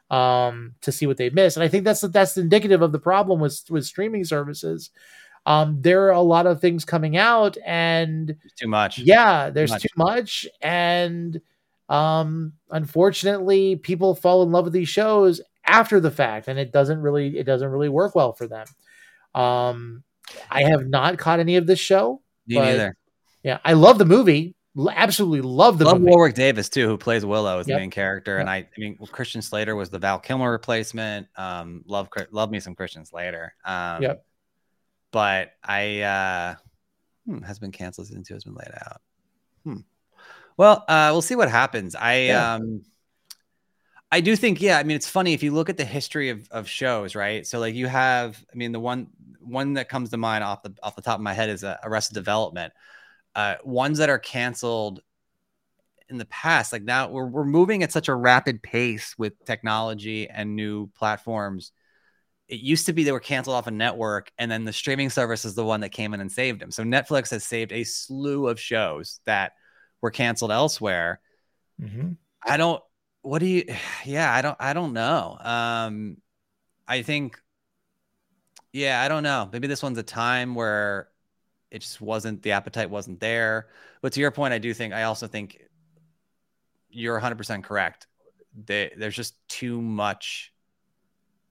um, 0.09 0.73
to 0.81 0.91
see 0.91 1.05
what 1.05 1.17
they 1.17 1.29
missed. 1.29 1.57
And 1.57 1.63
I 1.63 1.67
think 1.67 1.83
that's 1.83 2.01
that's 2.01 2.37
indicative 2.37 2.81
of 2.81 2.91
the 2.91 2.99
problem 2.99 3.39
with 3.39 3.61
with 3.69 3.85
streaming 3.85 4.23
services 4.23 4.89
um, 5.45 5.81
there 5.81 6.07
are 6.07 6.11
a 6.11 6.21
lot 6.21 6.47
of 6.47 6.61
things 6.61 6.85
coming 6.85 7.17
out 7.17 7.57
and 7.65 8.35
too 8.55 8.67
much. 8.67 8.99
Yeah, 8.99 9.49
there's 9.49 9.71
too 9.71 9.73
much. 9.73 9.81
too 9.81 9.89
much. 9.97 10.47
And 10.61 11.41
um, 11.87 12.53
unfortunately, 12.69 13.75
people 13.75 14.15
fall 14.15 14.43
in 14.43 14.51
love 14.51 14.65
with 14.65 14.73
these 14.73 14.89
shows 14.89 15.41
after 15.65 15.99
the 15.99 16.11
fact, 16.11 16.47
and 16.47 16.59
it 16.59 16.71
doesn't 16.71 17.01
really 17.01 17.37
it 17.37 17.45
doesn't 17.45 17.69
really 17.69 17.89
work 17.89 18.15
well 18.15 18.33
for 18.33 18.47
them. 18.47 18.67
Um, 19.33 20.03
I 20.49 20.63
have 20.63 20.87
not 20.87 21.17
caught 21.17 21.39
any 21.39 21.55
of 21.55 21.67
this 21.67 21.79
show. 21.79 22.21
Me 22.47 22.55
but, 22.55 22.65
neither. 22.65 22.95
Yeah, 23.43 23.59
I 23.63 23.73
love 23.73 23.97
the 23.97 24.05
movie. 24.05 24.55
Absolutely 24.91 25.41
love 25.41 25.79
the 25.79 25.85
love 25.85 25.99
movie. 25.99 26.11
Warwick 26.11 26.35
Davis 26.35 26.69
too, 26.69 26.87
who 26.87 26.97
plays 26.97 27.25
Willow 27.25 27.59
as 27.59 27.67
yep. 27.67 27.75
the 27.75 27.79
main 27.81 27.89
character, 27.89 28.33
yep. 28.33 28.41
and 28.41 28.49
I, 28.49 28.57
I 28.57 28.67
mean 28.77 28.97
Christian 29.11 29.41
Slater 29.41 29.75
was 29.75 29.89
the 29.89 29.99
Val 29.99 30.19
Kilmer 30.19 30.51
replacement. 30.51 31.27
Um, 31.35 31.83
love 31.87 32.07
love 32.31 32.51
me 32.51 32.59
some 32.59 32.75
Christian 32.75 33.03
Slater. 33.03 33.55
Um, 33.65 34.03
yep 34.03 34.25
but 35.11 35.51
I 35.63 36.01
uh, 36.01 36.55
hmm, 37.25 37.41
has 37.41 37.59
been 37.59 37.71
canceled. 37.71 38.07
Season 38.07 38.23
two 38.23 38.33
has 38.33 38.43
been 38.43 38.55
laid 38.55 38.71
out. 38.73 39.01
Hmm. 39.63 39.77
Well, 40.57 40.83
uh, 40.87 41.09
we'll 41.11 41.21
see 41.21 41.35
what 41.35 41.49
happens. 41.49 41.95
I 41.95 42.21
yeah. 42.23 42.55
um, 42.55 42.83
I 44.11 44.21
do 44.21 44.35
think, 44.35 44.61
yeah. 44.61 44.77
I 44.79 44.83
mean, 44.83 44.95
it's 44.95 45.09
funny 45.09 45.33
if 45.33 45.43
you 45.43 45.51
look 45.51 45.69
at 45.69 45.77
the 45.77 45.85
history 45.85 46.29
of 46.29 46.49
of 46.51 46.67
shows, 46.67 47.15
right? 47.15 47.45
So, 47.45 47.59
like, 47.59 47.75
you 47.75 47.87
have, 47.87 48.43
I 48.51 48.55
mean, 48.55 48.71
the 48.71 48.79
one 48.79 49.07
one 49.39 49.73
that 49.75 49.89
comes 49.89 50.09
to 50.09 50.17
mind 50.17 50.43
off 50.43 50.63
the 50.63 50.73
off 50.83 50.95
the 50.95 51.01
top 51.01 51.15
of 51.15 51.21
my 51.21 51.33
head 51.33 51.49
is 51.49 51.63
uh, 51.63 51.77
Arrested 51.83 52.15
Development. 52.15 52.73
Uh, 53.35 53.55
ones 53.63 53.99
that 53.99 54.09
are 54.09 54.19
canceled 54.19 55.01
in 56.09 56.17
the 56.17 56.25
past, 56.25 56.73
like 56.73 56.83
now, 56.83 57.09
we're 57.09 57.27
we're 57.27 57.45
moving 57.45 57.83
at 57.83 57.91
such 57.91 58.07
a 58.07 58.15
rapid 58.15 58.63
pace 58.63 59.15
with 59.17 59.33
technology 59.45 60.27
and 60.27 60.55
new 60.55 60.87
platforms 60.87 61.71
it 62.49 62.59
used 62.59 62.87
to 62.87 62.93
be 62.93 63.03
they 63.03 63.11
were 63.11 63.19
canceled 63.19 63.55
off 63.55 63.67
a 63.67 63.71
network 63.71 64.31
and 64.37 64.51
then 64.51 64.65
the 64.65 64.73
streaming 64.73 65.09
service 65.09 65.45
is 65.45 65.55
the 65.55 65.63
one 65.63 65.81
that 65.81 65.89
came 65.89 66.13
in 66.13 66.21
and 66.21 66.31
saved 66.31 66.59
them 66.59 66.71
so 66.71 66.83
netflix 66.83 67.29
has 67.29 67.43
saved 67.43 67.71
a 67.71 67.83
slew 67.83 68.47
of 68.47 68.59
shows 68.59 69.19
that 69.25 69.53
were 70.01 70.11
canceled 70.11 70.51
elsewhere 70.51 71.19
mm-hmm. 71.81 72.11
i 72.45 72.57
don't 72.57 72.83
what 73.21 73.39
do 73.39 73.45
you 73.45 73.63
yeah 74.05 74.33
i 74.33 74.41
don't 74.41 74.57
i 74.59 74.73
don't 74.73 74.93
know 74.93 75.37
um 75.41 76.17
i 76.87 77.01
think 77.01 77.39
yeah 78.73 79.01
i 79.01 79.07
don't 79.07 79.23
know 79.23 79.49
maybe 79.51 79.67
this 79.67 79.83
one's 79.83 79.97
a 79.97 80.03
time 80.03 80.55
where 80.55 81.09
it 81.71 81.79
just 81.79 82.01
wasn't 82.01 82.41
the 82.41 82.51
appetite 82.51 82.89
wasn't 82.89 83.19
there. 83.19 83.67
But 84.01 84.13
to 84.13 84.19
your 84.19 84.31
point, 84.31 84.53
I 84.53 84.57
do 84.57 84.73
think 84.73 84.93
I 84.93 85.03
also 85.03 85.27
think 85.27 85.61
you're 86.89 87.19
100% 87.19 87.63
correct. 87.63 88.07
They, 88.65 88.91
there's 88.97 89.15
just 89.15 89.35
too 89.47 89.81
much 89.81 90.51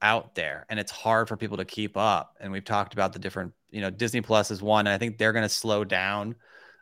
out 0.01 0.35
there 0.35 0.67
and 0.69 0.79
it's 0.79 0.93
hard 0.93 1.29
for 1.29 1.37
people 1.37 1.57
to 1.59 1.65
keep 1.65 1.97
up. 1.97 2.37
And 2.41 2.53
we've 2.53 2.65
talked 2.65 2.93
about 2.93 3.13
the 3.13 3.19
different, 3.19 3.53
you 3.71 3.81
know, 3.81 3.91
Disney 3.91 4.21
Plus 4.21 4.51
is 4.51 4.63
one. 4.63 4.87
And 4.87 4.95
I 4.95 4.99
think 4.99 5.19
they're 5.19 5.33
going 5.33 5.45
to 5.45 5.49
slow 5.49 5.85
down. 5.85 6.37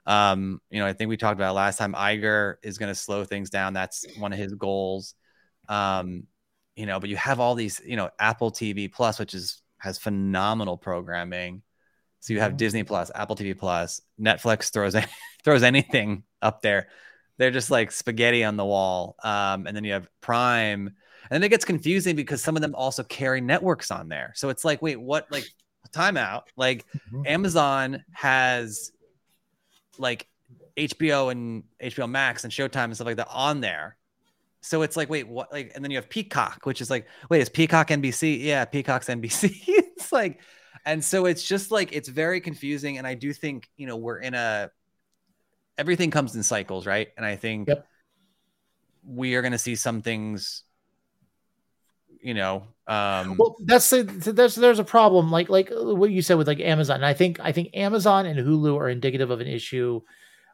Um, 0.06 0.60
you 0.70 0.78
know, 0.78 0.86
I 0.86 0.92
think 0.92 1.08
we 1.08 1.16
talked 1.16 1.38
about 1.38 1.54
last 1.54 1.78
time. 1.78 1.94
Iger 1.94 2.56
is 2.62 2.78
going 2.78 2.90
to 2.90 2.94
slow 2.94 3.24
things 3.24 3.50
down. 3.50 3.72
That's 3.72 4.06
one 4.18 4.32
of 4.32 4.38
his 4.38 4.54
goals. 4.54 5.14
Um, 5.68 6.24
you 6.76 6.86
know, 6.86 7.00
but 7.00 7.08
you 7.08 7.16
have 7.16 7.40
all 7.40 7.54
these, 7.54 7.80
you 7.84 7.96
know, 7.96 8.10
Apple 8.18 8.52
TV 8.52 8.92
Plus, 8.92 9.18
which 9.18 9.34
is 9.34 9.62
has 9.78 9.98
phenomenal 9.98 10.76
programming. 10.76 11.62
So 12.20 12.32
you 12.32 12.40
have. 12.40 12.56
Disney 12.56 12.82
Plus, 12.82 13.10
Apple 13.14 13.36
TV 13.36 13.56
Plus, 13.56 14.00
Netflix 14.20 14.72
throws 14.72 14.96
throws 15.44 15.62
anything 15.62 16.24
up 16.42 16.60
there. 16.60 16.88
They're 17.38 17.50
just 17.50 17.70
like 17.70 17.92
spaghetti 17.92 18.44
on 18.44 18.56
the 18.56 18.64
wall. 18.64 19.16
Um, 19.22 19.66
and 19.66 19.76
then 19.76 19.84
you 19.84 19.92
have 19.92 20.08
Prime, 20.20 20.94
and 21.30 21.42
then 21.42 21.42
it 21.42 21.48
gets 21.48 21.64
confusing 21.64 22.16
because 22.16 22.42
some 22.42 22.56
of 22.56 22.62
them 22.62 22.74
also 22.74 23.02
carry 23.02 23.40
networks 23.40 23.90
on 23.90 24.08
there. 24.08 24.32
So 24.34 24.48
it's 24.48 24.64
like, 24.64 24.82
wait, 24.82 25.00
what? 25.00 25.30
Like, 25.30 25.46
timeout. 25.90 26.44
Like, 26.56 26.84
mm-hmm. 26.92 27.22
Amazon 27.26 28.04
has 28.12 28.92
like 29.98 30.28
HBO 30.76 31.30
and 31.32 31.64
HBO 31.82 32.08
Max 32.08 32.44
and 32.44 32.52
Showtime 32.52 32.84
and 32.84 32.94
stuff 32.94 33.06
like 33.06 33.16
that 33.16 33.28
on 33.30 33.60
there. 33.60 33.96
So 34.60 34.82
it's 34.82 34.96
like, 34.96 35.08
wait, 35.08 35.28
what? 35.28 35.52
Like, 35.52 35.72
and 35.74 35.84
then 35.84 35.90
you 35.90 35.96
have 35.96 36.08
Peacock, 36.08 36.66
which 36.66 36.80
is 36.80 36.90
like, 36.90 37.06
wait, 37.30 37.40
is 37.40 37.48
Peacock 37.48 37.88
NBC? 37.88 38.42
Yeah, 38.42 38.64
Peacock's 38.64 39.06
NBC. 39.06 39.62
it's 39.68 40.12
like, 40.12 40.40
and 40.84 41.04
so 41.04 41.26
it's 41.26 41.46
just 41.46 41.70
like 41.70 41.92
it's 41.92 42.08
very 42.08 42.40
confusing. 42.40 42.98
And 42.98 43.06
I 43.06 43.14
do 43.14 43.32
think 43.32 43.68
you 43.76 43.86
know 43.86 43.96
we're 43.96 44.18
in 44.18 44.34
a 44.34 44.70
everything 45.78 46.10
comes 46.10 46.34
in 46.34 46.42
cycles, 46.42 46.86
right? 46.86 47.08
And 47.16 47.24
I 47.24 47.36
think 47.36 47.68
yep. 47.68 47.86
we 49.06 49.34
are 49.34 49.42
going 49.42 49.52
to 49.52 49.58
see 49.58 49.76
some 49.76 50.02
things. 50.02 50.62
You 52.26 52.34
know, 52.34 52.64
um, 52.88 53.36
well, 53.36 53.54
that's 53.60 53.88
the, 53.88 54.02
there's 54.02 54.56
there's 54.56 54.80
a 54.80 54.84
problem 54.84 55.30
like 55.30 55.48
like 55.48 55.70
what 55.70 56.10
you 56.10 56.22
said 56.22 56.38
with 56.38 56.48
like 56.48 56.58
Amazon. 56.58 56.96
And 56.96 57.06
I 57.06 57.14
think 57.14 57.38
I 57.38 57.52
think 57.52 57.70
Amazon 57.72 58.26
and 58.26 58.36
Hulu 58.36 58.76
are 58.76 58.88
indicative 58.88 59.30
of 59.30 59.40
an 59.40 59.46
issue 59.46 60.00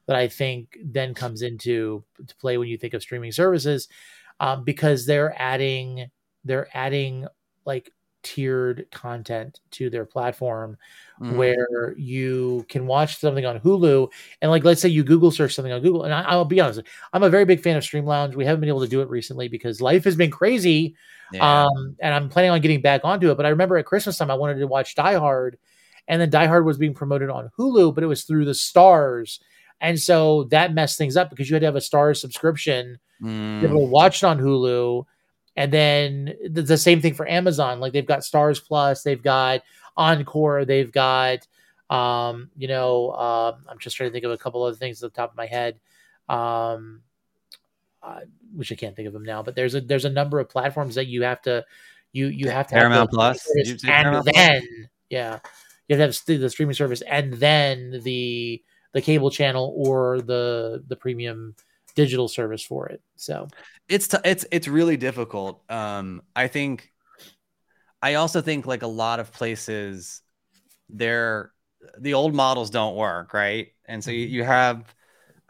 that 0.07 0.15
I 0.15 0.29
think 0.29 0.77
then 0.85 1.15
comes 1.15 1.41
into 1.41 2.05
to 2.27 2.37
play 2.37 2.59
when 2.59 2.69
you 2.69 2.77
think 2.77 2.93
of 2.93 3.01
streaming 3.01 3.33
services, 3.33 3.89
um, 4.39 4.65
because 4.65 5.07
they're 5.07 5.35
adding 5.41 6.11
they're 6.45 6.69
adding 6.75 7.27
like 7.65 7.91
tiered 8.23 8.87
content 8.91 9.61
to 9.71 9.89
their 9.89 10.05
platform 10.05 10.77
mm-hmm. 11.19 11.39
where 11.39 11.95
you 11.97 12.67
can 12.69 12.87
watch 12.87 13.19
something 13.19 13.47
on 13.47 13.61
Hulu 13.61 14.11
and 14.43 14.51
like 14.51 14.63
let's 14.63 14.83
say 14.83 14.91
you 14.91 15.05
Google 15.05 15.31
search 15.31 15.55
something 15.55 15.73
on 15.73 15.81
Google 15.81 16.05
and 16.05 16.13
I, 16.13 16.37
will 16.37 16.45
be 16.45 16.61
honest 16.61 16.83
I'm 17.13 17.25
a 17.25 17.31
very 17.31 17.45
big 17.45 17.61
fan 17.61 17.77
of 17.77 17.83
Stream 17.83 18.05
Lounge 18.05 18.37
we 18.37 18.45
haven't 18.45 18.61
been 18.61 18.69
able 18.69 18.83
to 18.83 18.89
do 18.89 19.01
it 19.01 19.11
recently 19.11 19.49
because 19.49 19.81
life 19.81 20.05
has 20.05 20.15
been 20.15 20.31
crazy 20.31 20.95
yeah. 21.33 21.65
um, 21.65 21.97
and 22.01 22.15
I'm 22.15 22.29
planning 22.29 22.51
on 22.51 22.61
getting 22.61 22.81
back 22.81 23.03
onto 23.05 23.31
it 23.31 23.37
but 23.37 23.47
I 23.47 23.51
remember 23.51 23.77
at 23.77 23.87
Christmas 23.87 24.19
time 24.19 24.31
I 24.31 24.35
wanted 24.35 24.59
to 24.59 24.67
watch 24.67 24.95
Die 24.95 25.15
Hard 25.15 25.59
and 26.09 26.21
then 26.21 26.31
Die 26.31 26.47
Hard 26.47 26.65
was 26.65 26.79
being 26.79 26.95
promoted 26.95 27.31
on 27.31 27.51
Hulu 27.59 27.95
but 27.95 28.05
it 28.05 28.09
was 28.09 28.25
through 28.25 28.45
the 28.45 28.53
Starz, 28.53 29.41
and 29.81 29.99
so 29.99 30.45
that 30.45 30.75
messed 30.75 30.99
things 30.99 31.17
up 31.17 31.31
because 31.31 31.49
you 31.49 31.55
had 31.55 31.61
to 31.61 31.67
have 31.67 31.77
a 31.77 31.81
Starz 31.81 32.19
subscription 32.19 32.99
mm. 33.23 33.61
to 33.61 33.69
be 33.69 33.73
able 33.73 33.87
to 33.87 33.91
watch 33.91 34.23
it 34.23 34.27
on 34.27 34.39
Hulu 34.39 35.05
and 35.57 35.73
then 35.73 36.35
the, 36.51 36.63
the 36.63 36.79
same 36.79 37.01
thing 37.01 37.15
for 37.15 37.29
Amazon. 37.29 37.79
Like 37.81 37.93
they've 37.93 38.07
got 38.07 38.21
Starz 38.21 38.65
Plus, 38.65 39.03
they've 39.03 39.23
got 39.23 39.63
Encore, 39.97 40.65
they've 40.65 40.91
got 40.91 41.47
um, 41.91 42.51
you 42.57 42.69
know, 42.69 43.11
uh, 43.11 43.55
I'm 43.69 43.79
just 43.79 43.97
trying 43.97 44.09
to 44.09 44.13
think 44.13 44.25
of 44.25 44.31
a 44.31 44.39
couple 44.39 44.63
other 44.63 44.77
things 44.77 45.03
at 45.03 45.13
the 45.13 45.17
top 45.17 45.31
of 45.31 45.37
my 45.37 45.45
head. 45.45 45.79
Um, 46.27 47.03
uh, 48.03 48.21
which 48.55 48.73
I 48.73 48.75
can't 48.75 48.95
think 48.97 49.07
of 49.07 49.13
them 49.13 49.25
now, 49.25 49.43
but 49.43 49.55
there's 49.55 49.75
a 49.75 49.81
there's 49.81 50.05
a 50.05 50.11
number 50.11 50.41
of 50.41 50.49
platforms 50.49 50.95
that 50.97 51.07
you 51.07 51.23
have 51.23 51.43
to 51.43 51.65
you 52.13 52.27
you 52.29 52.49
have 52.51 52.67
to 52.69 52.75
Paramount 52.75 53.01
have 53.01 53.11
Plus 53.11 53.47
and 53.55 53.81
Paramount 53.81 54.25
then 54.27 54.35
Plus? 54.35 54.89
yeah 55.09 55.39
you 55.89 55.97
have 55.97 56.13
to 56.13 56.33
have 56.33 56.41
the 56.41 56.51
streaming 56.51 56.75
service 56.75 57.03
and 57.03 57.33
then 57.35 58.01
the 58.03 58.63
the 58.93 59.01
cable 59.01 59.31
channel 59.31 59.73
or 59.77 60.21
the 60.21 60.85
the 60.89 60.97
premium 60.97 61.55
digital 61.95 62.29
service 62.29 62.63
for 62.63 62.89
it. 62.89 63.03
So 63.17 63.49
it's 63.89 64.09
t- 64.09 64.19
it's 64.25 64.47
it's 64.51 64.69
really 64.69 64.97
difficult. 64.97 65.63
Um, 65.71 66.23
I 66.35 66.49
think. 66.49 66.91
I 68.05 68.15
also 68.15 68.41
think 68.41 68.67
like 68.67 68.83
a 68.83 68.89
lot 68.89 69.21
of 69.21 69.33
places, 69.33 70.23
they're 70.89 71.53
the 71.99 72.15
old 72.15 72.35
models 72.35 72.69
don't 72.69 72.97
work, 72.97 73.33
right? 73.33 73.69
And 73.85 74.03
so 74.03 74.11
you, 74.11 74.27
mm-hmm. 74.27 74.35
you 74.35 74.43
have, 74.43 74.93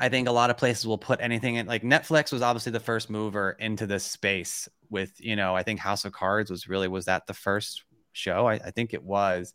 I 0.02 0.08
think 0.08 0.26
a 0.26 0.32
lot 0.32 0.50
of 0.50 0.56
places 0.56 0.84
will 0.84 0.98
put 0.98 1.20
anything 1.20 1.54
in. 1.54 1.66
Like 1.66 1.84
Netflix 1.84 2.32
was 2.32 2.42
obviously 2.42 2.72
the 2.72 2.80
first 2.80 3.08
mover 3.08 3.52
into 3.52 3.86
this 3.86 4.02
space 4.02 4.68
with, 4.90 5.12
you 5.20 5.36
know, 5.36 5.54
I 5.54 5.62
think 5.62 5.78
House 5.78 6.04
of 6.04 6.12
Cards 6.12 6.50
was 6.50 6.68
really 6.68 6.88
was 6.88 7.04
that 7.04 7.28
the 7.28 7.34
first 7.34 7.84
show? 8.10 8.48
I, 8.48 8.54
I 8.54 8.72
think 8.72 8.94
it 8.94 9.02
was, 9.04 9.54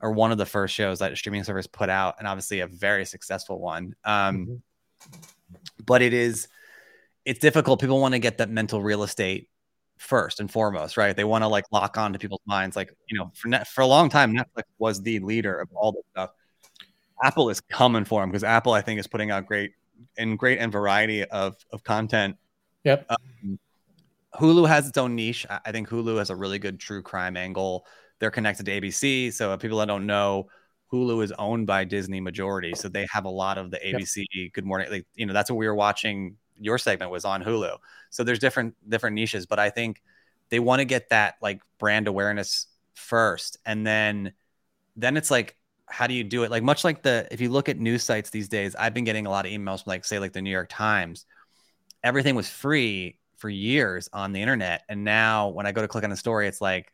or 0.00 0.12
one 0.12 0.30
of 0.30 0.38
the 0.38 0.46
first 0.46 0.76
shows 0.76 1.00
that 1.00 1.12
a 1.12 1.16
streaming 1.16 1.42
service 1.42 1.66
put 1.66 1.90
out, 1.90 2.14
and 2.20 2.28
obviously 2.28 2.60
a 2.60 2.68
very 2.68 3.04
successful 3.04 3.58
one. 3.58 3.96
Um, 4.04 4.46
mm-hmm. 4.46 4.54
But 5.84 6.02
it 6.02 6.12
is 6.12 6.46
it's 7.24 7.40
difficult. 7.40 7.80
People 7.80 8.00
want 8.00 8.14
to 8.14 8.20
get 8.20 8.38
that 8.38 8.48
mental 8.48 8.80
real 8.80 9.02
estate 9.02 9.48
first 9.98 10.38
and 10.38 10.48
foremost, 10.48 10.96
right? 10.96 11.16
They 11.16 11.24
want 11.24 11.42
to 11.42 11.48
like 11.48 11.64
lock 11.72 11.98
on 11.98 12.12
to 12.12 12.18
people's 12.20 12.40
minds. 12.46 12.76
Like, 12.76 12.94
you 13.08 13.18
know, 13.18 13.32
for 13.34 13.48
net, 13.48 13.66
for 13.66 13.80
a 13.80 13.86
long 13.86 14.08
time, 14.08 14.32
Netflix 14.32 14.62
was 14.78 15.02
the 15.02 15.18
leader 15.18 15.58
of 15.58 15.68
all 15.74 15.90
this 15.90 16.04
stuff. 16.12 16.30
Apple 17.22 17.50
is 17.50 17.60
coming 17.60 18.04
for 18.04 18.22
them 18.22 18.30
because 18.30 18.44
Apple, 18.44 18.72
I 18.72 18.82
think, 18.82 19.00
is 19.00 19.08
putting 19.08 19.30
out 19.30 19.46
great 19.46 19.72
and 20.16 20.38
great 20.38 20.58
and 20.58 20.70
variety 20.72 21.24
of 21.24 21.56
of 21.72 21.82
content. 21.84 22.36
Yep. 22.84 23.06
Um, 23.10 23.58
Hulu 24.34 24.68
has 24.68 24.88
its 24.88 24.96
own 24.96 25.16
niche. 25.16 25.46
I 25.48 25.72
think 25.72 25.88
Hulu 25.88 26.18
has 26.18 26.30
a 26.30 26.36
really 26.36 26.58
good 26.58 26.78
true 26.78 27.02
crime 27.02 27.36
angle. 27.36 27.86
They're 28.20 28.30
connected 28.30 28.66
to 28.66 28.80
ABC, 28.80 29.32
so 29.32 29.56
people 29.56 29.78
that 29.78 29.86
don't 29.86 30.06
know, 30.06 30.48
Hulu 30.92 31.22
is 31.24 31.32
owned 31.32 31.66
by 31.66 31.84
Disney 31.84 32.20
majority, 32.20 32.74
so 32.74 32.88
they 32.88 33.06
have 33.12 33.24
a 33.24 33.30
lot 33.30 33.58
of 33.58 33.70
the 33.70 33.78
ABC 33.78 34.24
yep. 34.32 34.52
Good 34.52 34.64
Morning. 34.64 34.90
Like 34.90 35.06
you 35.14 35.26
know, 35.26 35.32
that's 35.32 35.50
what 35.50 35.56
we 35.56 35.66
were 35.66 35.74
watching 35.74 36.36
your 36.58 36.78
segment 36.78 37.10
was 37.10 37.24
on 37.24 37.42
Hulu. 37.42 37.76
So 38.10 38.24
there's 38.24 38.38
different 38.38 38.74
different 38.88 39.14
niches, 39.14 39.46
but 39.46 39.58
I 39.58 39.70
think 39.70 40.02
they 40.50 40.58
want 40.58 40.80
to 40.80 40.84
get 40.84 41.08
that 41.10 41.36
like 41.40 41.60
brand 41.78 42.08
awareness 42.08 42.66
first, 42.94 43.58
and 43.64 43.86
then 43.86 44.32
then 44.96 45.16
it's 45.16 45.30
like 45.30 45.56
how 45.90 46.06
do 46.06 46.14
you 46.14 46.24
do 46.24 46.44
it? 46.44 46.50
Like 46.50 46.62
much 46.62 46.84
like 46.84 47.02
the 47.02 47.26
if 47.30 47.40
you 47.40 47.50
look 47.50 47.68
at 47.68 47.78
news 47.78 48.02
sites 48.02 48.30
these 48.30 48.48
days, 48.48 48.74
I've 48.74 48.94
been 48.94 49.04
getting 49.04 49.26
a 49.26 49.30
lot 49.30 49.46
of 49.46 49.52
emails 49.52 49.84
from 49.84 49.90
like 49.90 50.04
say 50.04 50.18
like 50.18 50.32
the 50.32 50.42
New 50.42 50.50
York 50.50 50.68
Times. 50.70 51.26
Everything 52.02 52.34
was 52.34 52.48
free 52.48 53.18
for 53.36 53.48
years 53.48 54.08
on 54.12 54.32
the 54.32 54.40
internet, 54.40 54.82
and 54.88 55.04
now 55.04 55.48
when 55.48 55.66
I 55.66 55.72
go 55.72 55.82
to 55.82 55.88
click 55.88 56.04
on 56.04 56.12
a 56.12 56.16
story, 56.16 56.48
it's 56.48 56.60
like 56.60 56.92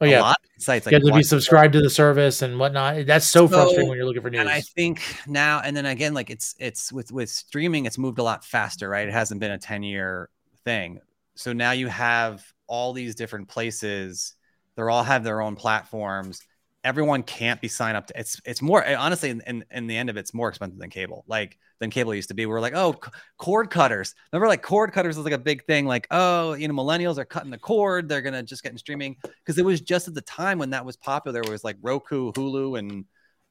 Oh 0.00 0.04
yeah, 0.04 0.34
sites 0.58 0.84
like 0.84 0.92
you 0.92 0.98
have 0.98 1.06
to 1.06 1.12
be 1.14 1.22
subscribed 1.22 1.72
to 1.72 1.80
the 1.80 1.88
service 1.88 2.42
and 2.42 2.58
whatnot. 2.58 3.06
That's 3.06 3.26
so, 3.26 3.46
so, 3.46 3.56
frustrating 3.56 3.88
when 3.88 3.96
you're 3.96 4.04
looking 4.04 4.20
for 4.20 4.28
news. 4.28 4.40
And 4.40 4.48
I 4.48 4.60
think 4.60 5.00
now 5.26 5.62
and 5.64 5.74
then 5.74 5.86
again, 5.86 6.12
like 6.12 6.28
it's 6.28 6.54
it's 6.58 6.92
with 6.92 7.10
with 7.10 7.30
streaming, 7.30 7.86
it's 7.86 7.96
moved 7.96 8.18
a 8.18 8.22
lot 8.22 8.44
faster, 8.44 8.90
right? 8.90 9.08
It 9.08 9.12
hasn't 9.12 9.40
been 9.40 9.52
a 9.52 9.58
ten 9.58 9.82
year 9.82 10.28
thing. 10.64 11.00
So 11.34 11.54
now 11.54 11.70
you 11.70 11.86
have 11.86 12.44
all 12.66 12.92
these 12.92 13.14
different 13.14 13.48
places. 13.48 14.34
They're 14.74 14.90
all 14.90 15.02
have 15.02 15.24
their 15.24 15.40
own 15.40 15.56
platforms. 15.56 16.42
Everyone 16.86 17.24
can't 17.24 17.60
be 17.60 17.66
signed 17.66 17.96
up 17.96 18.06
to. 18.06 18.18
It's 18.18 18.40
it's 18.44 18.62
more 18.62 18.86
honestly 18.86 19.30
in, 19.30 19.42
in 19.46 19.64
in 19.72 19.88
the 19.88 19.96
end 19.96 20.08
of 20.08 20.16
it, 20.16 20.20
it's 20.20 20.32
more 20.32 20.48
expensive 20.48 20.78
than 20.78 20.88
cable. 20.88 21.24
Like 21.26 21.58
than 21.80 21.90
cable 21.90 22.14
used 22.14 22.28
to 22.28 22.34
be. 22.34 22.46
We're 22.46 22.60
like, 22.60 22.76
oh, 22.76 22.94
cord 23.38 23.70
cutters. 23.70 24.14
Remember, 24.32 24.46
like 24.46 24.62
cord 24.62 24.92
cutters 24.92 25.16
was 25.16 25.24
like 25.24 25.34
a 25.34 25.38
big 25.38 25.64
thing. 25.64 25.84
Like, 25.86 26.06
oh, 26.12 26.52
you 26.52 26.68
know, 26.68 26.74
millennials 26.74 27.18
are 27.18 27.24
cutting 27.24 27.50
the 27.50 27.58
cord. 27.58 28.08
They're 28.08 28.22
gonna 28.22 28.44
just 28.44 28.62
get 28.62 28.70
in 28.70 28.78
streaming 28.78 29.16
because 29.22 29.58
it 29.58 29.64
was 29.64 29.80
just 29.80 30.06
at 30.06 30.14
the 30.14 30.22
time 30.22 30.58
when 30.58 30.70
that 30.70 30.84
was 30.84 30.96
popular. 30.96 31.40
it 31.40 31.48
was 31.48 31.64
like 31.64 31.76
Roku, 31.82 32.30
Hulu, 32.32 32.78
and 32.78 33.04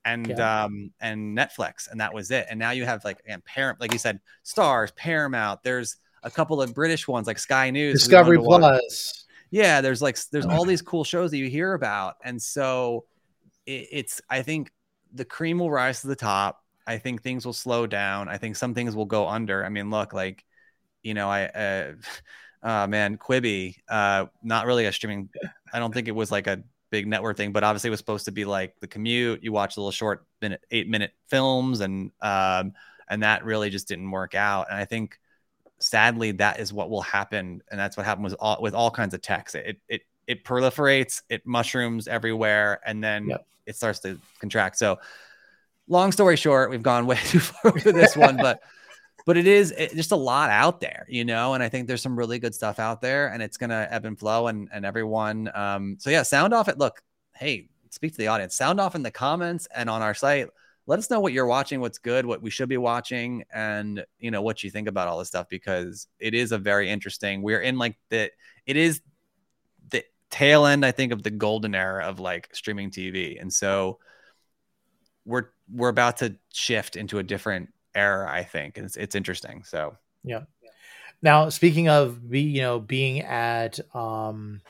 and 0.05 0.27
yeah. 0.27 0.63
um 0.63 0.91
and 1.01 1.37
Netflix, 1.37 1.91
and 1.91 1.99
that 1.99 2.13
was 2.13 2.31
it. 2.31 2.47
And 2.49 2.57
now 2.57 2.71
you 2.71 2.85
have 2.85 3.03
like 3.03 3.21
and 3.27 3.43
parent, 3.43 3.81
like 3.81 3.91
you 3.91 3.99
said, 3.99 4.21
Starz 4.45 4.95
Paramount. 4.95 5.61
There's 5.61 5.97
a 6.23 6.31
couple 6.31 6.61
of 6.61 6.73
British 6.73 7.07
ones 7.07 7.27
like 7.27 7.37
Sky 7.37 7.69
News, 7.69 7.99
Discovery 7.99 8.37
Plus. 8.37 9.25
Yeah, 9.51 9.81
there's 9.81 10.01
like 10.01 10.17
there's 10.31 10.45
all 10.45 10.65
these 10.65 10.81
cool 10.81 11.03
shows 11.03 11.31
that 11.31 11.37
you 11.37 11.49
hear 11.49 11.73
about, 11.73 12.15
and 12.23 12.41
so 12.41 13.05
it, 13.65 13.87
it's 13.91 14.21
I 14.29 14.41
think 14.41 14.71
the 15.13 15.25
cream 15.25 15.59
will 15.59 15.71
rise 15.71 16.01
to 16.01 16.07
the 16.07 16.15
top 16.15 16.65
I 16.87 16.97
think 16.97 17.21
things 17.21 17.45
will 17.45 17.53
slow 17.53 17.87
down. 17.87 18.29
I 18.29 18.37
think 18.37 18.55
some 18.55 18.73
things 18.73 18.95
will 18.95 19.05
go 19.05 19.27
under. 19.27 19.65
I 19.65 19.69
mean, 19.69 19.89
look, 19.89 20.13
like, 20.13 20.45
you 21.01 21.13
know, 21.13 21.29
I, 21.29 21.45
uh, 21.45 21.93
uh 22.63 22.87
man, 22.87 23.17
Quibi, 23.17 23.75
uh, 23.89 24.27
not 24.43 24.65
really 24.65 24.85
a 24.85 24.91
streaming. 24.91 25.29
I 25.73 25.79
don't 25.79 25.93
think 25.93 26.07
it 26.07 26.15
was 26.15 26.31
like 26.31 26.47
a 26.47 26.63
big 26.91 27.07
network 27.07 27.37
thing, 27.37 27.51
but 27.51 27.63
obviously 27.63 27.89
it 27.89 27.91
was 27.91 27.99
supposed 27.99 28.25
to 28.25 28.31
be 28.31 28.45
like 28.45 28.75
the 28.79 28.87
commute. 28.87 29.43
You 29.43 29.51
watch 29.51 29.77
little 29.77 29.91
short 29.91 30.25
minute, 30.41 30.61
eight 30.71 30.87
minute 30.87 31.11
films, 31.27 31.81
and 31.81 32.11
um, 32.21 32.73
and 33.09 33.23
that 33.23 33.45
really 33.45 33.69
just 33.69 33.87
didn't 33.87 34.09
work 34.09 34.35
out. 34.35 34.67
And 34.69 34.77
I 34.77 34.85
think, 34.85 35.19
sadly, 35.79 36.33
that 36.33 36.59
is 36.59 36.71
what 36.71 36.89
will 36.89 37.01
happen, 37.01 37.61
and 37.69 37.79
that's 37.79 37.97
what 37.97 38.05
happened 38.05 38.25
with 38.25 38.35
all 38.39 38.61
with 38.61 38.75
all 38.75 38.91
kinds 38.91 39.13
of 39.13 39.21
techs. 39.21 39.55
It 39.55 39.81
it 39.89 40.01
it 40.27 40.43
proliferates, 40.43 41.21
it 41.29 41.45
mushrooms 41.45 42.07
everywhere, 42.07 42.79
and 42.85 43.03
then 43.03 43.29
yep. 43.29 43.47
it 43.65 43.75
starts 43.75 43.99
to 43.99 44.19
contract. 44.39 44.77
So 44.77 44.99
long 45.87 46.11
story 46.11 46.35
short, 46.35 46.69
we've 46.69 46.83
gone 46.83 47.05
way 47.07 47.17
too 47.17 47.39
far 47.39 47.71
with 47.71 47.83
this 47.83 48.15
one, 48.15 48.37
but 48.37 48.61
but 49.25 49.37
it 49.37 49.47
is 49.47 49.71
it, 49.71 49.93
just 49.93 50.11
a 50.11 50.15
lot 50.15 50.49
out 50.49 50.79
there, 50.79 51.05
you 51.09 51.25
know. 51.25 51.53
And 51.53 51.63
I 51.63 51.69
think 51.69 51.87
there's 51.87 52.01
some 52.01 52.17
really 52.17 52.39
good 52.39 52.53
stuff 52.53 52.79
out 52.79 53.01
there, 53.01 53.27
and 53.27 53.41
it's 53.41 53.57
gonna 53.57 53.87
ebb 53.89 54.05
and 54.05 54.17
flow, 54.17 54.47
and 54.47 54.69
and 54.71 54.85
everyone. 54.85 55.49
Um, 55.53 55.97
so 55.99 56.09
yeah, 56.09 56.23
sound 56.23 56.53
off 56.53 56.67
it. 56.67 56.77
Look, 56.77 57.01
hey, 57.35 57.69
speak 57.89 58.11
to 58.11 58.17
the 58.17 58.27
audience. 58.27 58.55
Sound 58.55 58.79
off 58.79 58.95
in 58.95 59.03
the 59.03 59.11
comments 59.11 59.67
and 59.73 59.89
on 59.89 60.01
our 60.01 60.13
site. 60.13 60.47
Let 60.87 60.99
us 60.99 61.09
know 61.09 61.19
what 61.19 61.33
you're 61.33 61.47
watching, 61.47 61.81
what's 61.81 61.97
good, 61.97 62.27
what 62.27 62.43
we 62.43 62.51
should 62.51 62.69
be 62.69 62.77
watching, 62.77 63.43
and 63.51 64.05
you 64.19 64.29
know 64.29 64.43
what 64.43 64.63
you 64.63 64.69
think 64.69 64.87
about 64.87 65.07
all 65.07 65.17
this 65.17 65.29
stuff 65.29 65.49
because 65.49 66.07
it 66.19 66.35
is 66.35 66.51
a 66.51 66.59
very 66.59 66.89
interesting. 66.89 67.41
We're 67.41 67.61
in 67.61 67.79
like 67.79 67.97
the 68.09 68.29
it 68.67 68.77
is 68.77 69.01
tail 70.35 70.65
end, 70.65 70.85
I 70.85 70.91
think, 70.91 71.13
of 71.13 71.23
the 71.23 71.31
golden 71.31 71.73
era 71.73 72.05
of 72.05 72.19
like 72.19 72.49
streaming 72.53 72.91
TV, 72.91 73.39
and 73.39 73.51
so 73.53 73.99
we're 75.23 75.45
we're 75.71 75.89
about 75.89 76.17
to 76.17 76.35
shift 76.53 76.97
into 76.97 77.19
a 77.19 77.23
different 77.23 77.69
era. 77.95 78.29
I 78.29 78.43
think 78.43 78.77
and 78.77 78.85
it's 78.85 78.97
it's 78.97 79.15
interesting. 79.15 79.63
So 79.63 79.97
yeah. 80.23 80.41
Now, 81.21 81.49
speaking 81.49 81.87
of 81.87 82.29
be 82.29 82.41
you 82.41 82.61
know 82.61 82.79
being 82.79 83.21
at 83.21 83.79
um, 83.95 84.61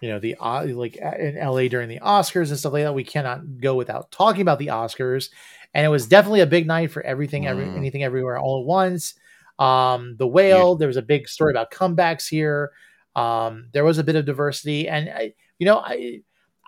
you 0.00 0.08
know 0.08 0.20
the 0.20 0.36
uh, 0.36 0.66
like 0.66 0.96
in 0.96 1.36
LA 1.36 1.66
during 1.68 1.88
the 1.88 2.00
Oscars 2.00 2.50
and 2.50 2.58
stuff 2.58 2.72
like 2.72 2.84
that, 2.84 2.94
we 2.94 3.04
cannot 3.04 3.58
go 3.58 3.74
without 3.74 4.12
talking 4.12 4.42
about 4.42 4.60
the 4.60 4.68
Oscars. 4.68 5.30
And 5.74 5.84
it 5.84 5.88
was 5.88 6.06
definitely 6.06 6.40
a 6.40 6.46
big 6.46 6.66
night 6.66 6.90
for 6.92 7.02
everything, 7.02 7.46
every 7.46 7.66
Mm. 7.66 7.76
anything, 7.76 8.02
everywhere, 8.04 8.38
all 8.38 8.60
at 8.60 8.66
once. 8.66 9.14
Um, 9.58 10.16
the 10.16 10.26
whale. 10.26 10.76
There 10.76 10.88
was 10.88 10.96
a 10.96 11.02
big 11.02 11.28
story 11.28 11.52
about 11.52 11.70
comebacks 11.70 12.28
here. 12.28 12.70
Um, 13.16 13.68
there 13.72 13.84
was 13.84 13.98
a 13.98 14.04
bit 14.04 14.14
of 14.14 14.26
diversity, 14.26 14.88
and 14.88 15.08
I, 15.08 15.34
you 15.58 15.66
know, 15.66 15.78
I, 15.78 16.20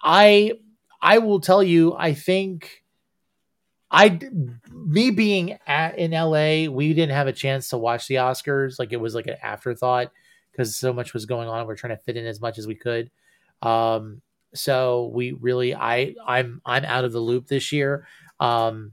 I, 0.03 0.53
I 1.01 1.19
will 1.19 1.41
tell 1.41 1.63
you, 1.63 1.95
I 1.95 2.15
think. 2.15 2.83
I, 3.91 4.21
me 4.71 5.11
being 5.11 5.57
at 5.67 5.97
in 5.97 6.11
LA, 6.11 6.71
we 6.71 6.93
didn't 6.93 7.15
have 7.15 7.27
a 7.27 7.33
chance 7.33 7.71
to 7.71 7.79
watch 7.79 8.07
the 8.07 8.17
Oscars. 8.17 8.79
Like 8.79 8.93
it 8.93 8.99
was 8.99 9.15
like 9.15 9.29
an 9.29 9.37
afterthought 9.43 10.13
because 10.59 10.77
so 10.77 10.93
much 10.93 11.15
was 11.15 11.25
going 11.25 11.49
on. 11.49 11.67
We're 11.67 11.77
trying 11.77 11.97
to 11.97 12.03
fit 12.03 12.17
in 12.17 12.27
as 12.27 12.41
much 12.41 12.59
as 12.59 12.67
we 12.67 12.75
could. 12.75 13.11
Um, 13.63 14.21
so 14.55 15.11
we 15.15 15.33
really, 15.33 15.75
I, 15.75 16.17
I'm, 16.27 16.61
I'm 16.67 16.85
out 16.85 17.05
of 17.05 17.13
the 17.13 17.21
loop 17.21 17.47
this 17.47 17.71
year. 17.71 18.07
Um, 18.41 18.93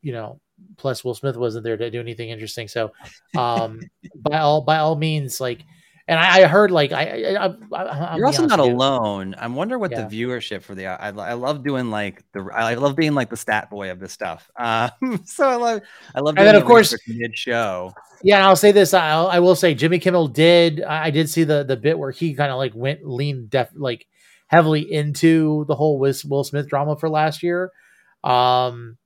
you 0.00 0.12
know, 0.12 0.40
plus 0.76 1.04
Will 1.04 1.14
Smith 1.14 1.36
wasn't 1.36 1.64
there 1.64 1.76
to 1.76 1.90
do 1.90 2.00
anything 2.00 2.30
interesting. 2.30 2.66
So, 2.66 2.92
um, 3.36 3.80
by 4.16 4.38
all, 4.38 4.62
by 4.62 4.78
all 4.78 4.96
means, 4.96 5.40
like, 5.40 5.64
and 6.12 6.20
I, 6.20 6.42
I 6.42 6.46
heard 6.46 6.70
like 6.70 6.92
I, 6.92 7.34
I, 7.36 7.46
I, 7.46 7.82
I 8.12 8.16
You're 8.16 8.26
also 8.26 8.46
not 8.46 8.58
alone. 8.60 9.34
I'm 9.38 9.54
wondering 9.54 9.80
what 9.80 9.90
Yeah. 9.90 10.06
the 10.06 10.22
viewership 10.22 10.62
for 10.62 10.74
the 10.74 10.86
I, 10.86 11.08
I 11.08 11.32
love 11.34 11.64
doing 11.64 11.90
like 11.90 12.22
the 12.32 12.40
I 12.54 12.74
love 12.74 12.94
being 12.96 13.14
like 13.14 13.30
the 13.30 13.36
stat 13.36 13.70
boy 13.70 13.90
of 13.90 13.98
this 14.00 14.12
stuff. 14.12 14.50
Um, 14.58 15.22
so 15.24 15.48
I 15.48 15.56
love 15.56 15.80
I 16.14 16.20
love 16.20 16.36
And 16.38 16.46
then, 16.46 16.54
of 16.56 16.64
course- 16.64 16.96
mid 17.08 17.36
show. 17.36 17.92
Yeah, 18.22 18.36
and 18.36 18.44
I'll 18.46 18.54
say 18.56 18.70
this. 18.70 18.94
I'll, 18.94 19.26
I 19.26 19.40
will 19.40 19.56
say 19.56 19.74
Jimmy 19.74 19.98
Kimmel 19.98 20.28
did. 20.28 20.82
I 20.82 21.06
I 21.06 21.10
did 21.10 21.28
see 21.28 21.44
the 21.44 21.64
the 21.64 21.76
bit 21.76 21.98
where 21.98 22.10
he 22.12 22.34
kind 22.34 22.52
of 22.52 22.58
like 22.58 22.72
went 22.74 23.04
leaned 23.06 23.50
def 23.50 23.70
like 23.74 24.06
heavily 24.46 24.92
into 24.92 25.64
the 25.66 25.74
whole 25.74 25.98
Will 25.98 26.14
Will 26.28 26.44
Smith 26.44 26.68
drama 26.68 26.96
for 26.96 27.08
last 27.08 27.42
year. 27.42 27.72
Um, 28.22 28.96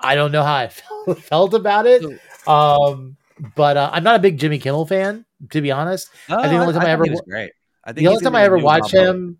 I 0.00 0.14
don't 0.14 0.32
know 0.32 0.42
how 0.42 0.54
I 0.54 0.68
felt, 0.68 1.18
felt 1.22 1.54
about 1.54 1.86
it. 1.86 2.02
Um, 2.46 3.16
but 3.54 3.76
uh, 3.76 3.90
I'm 3.92 4.02
not 4.02 4.16
a 4.16 4.18
big 4.18 4.38
Jimmy 4.38 4.58
Kimmel 4.58 4.86
fan, 4.86 5.24
to 5.50 5.60
be 5.60 5.70
honest. 5.70 6.08
Oh, 6.28 6.40
think 6.42 6.52
the 6.52 6.58
only 6.58 6.72
time 6.74 6.82
I 6.82 6.86
think 6.86 6.92
ever 6.92 7.02
was 7.04 7.20
wa- 7.20 7.24
great. 7.28 7.52
I 7.84 7.92
think 7.92 7.98
The 8.04 8.08
only 8.08 8.22
time 8.24 8.34
I 8.36 8.42
ever 8.44 8.58
watch 8.58 8.92
him, 8.92 9.38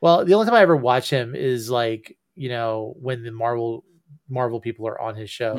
well, 0.00 0.24
the 0.24 0.34
only 0.34 0.46
time 0.46 0.54
I 0.54 0.60
ever 0.62 0.76
watch 0.76 1.10
him 1.10 1.34
is 1.34 1.70
like 1.70 2.16
you 2.36 2.48
know 2.48 2.94
when 3.00 3.22
the 3.22 3.32
Marvel 3.32 3.84
Marvel 4.28 4.60
people 4.60 4.86
are 4.86 5.00
on 5.00 5.14
his 5.16 5.30
show. 5.30 5.54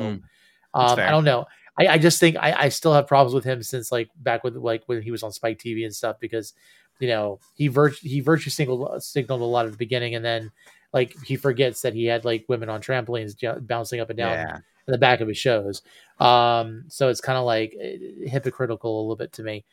That's 0.74 0.92
Um. 0.92 0.98
I 1.00 1.10
don't 1.10 1.24
know. 1.24 1.46
I, 1.78 1.86
I 1.88 1.98
just 1.98 2.20
think 2.20 2.36
I, 2.36 2.52
I 2.64 2.68
still 2.68 2.92
have 2.92 3.06
problems 3.06 3.34
with 3.34 3.44
him 3.44 3.62
since 3.62 3.90
like 3.90 4.08
back 4.16 4.44
with 4.44 4.56
like 4.56 4.82
when 4.86 5.00
he 5.02 5.10
was 5.10 5.22
on 5.22 5.32
Spike 5.32 5.58
TV 5.58 5.84
and 5.84 5.94
stuff 5.94 6.16
because 6.20 6.52
you 7.00 7.08
know 7.08 7.40
he 7.54 7.68
virtue 7.68 8.06
he 8.08 8.20
virtue 8.20 8.50
signaled 8.50 9.02
signaled 9.02 9.40
a 9.40 9.44
lot 9.44 9.64
at 9.66 9.72
the 9.72 9.78
beginning 9.78 10.14
and 10.14 10.24
then 10.24 10.50
like 10.92 11.14
he 11.24 11.36
forgets 11.36 11.80
that 11.82 11.94
he 11.94 12.04
had 12.04 12.24
like 12.26 12.44
women 12.48 12.68
on 12.68 12.80
trampolines 12.82 13.34
ju- 13.36 13.58
bouncing 13.60 14.00
up 14.00 14.10
and 14.10 14.18
down 14.18 14.32
Yeah. 14.32 14.56
in 14.56 14.92
the 14.92 14.98
back 14.98 15.20
of 15.22 15.28
his 15.28 15.38
shows. 15.38 15.80
Um, 16.22 16.84
so 16.88 17.08
it's 17.08 17.20
kind 17.20 17.38
of 17.38 17.44
like 17.44 17.74
eh, 17.80 18.28
hypocritical 18.28 18.98
a 18.98 19.00
little 19.02 19.16
bit 19.16 19.32
to 19.34 19.42
me. 19.42 19.64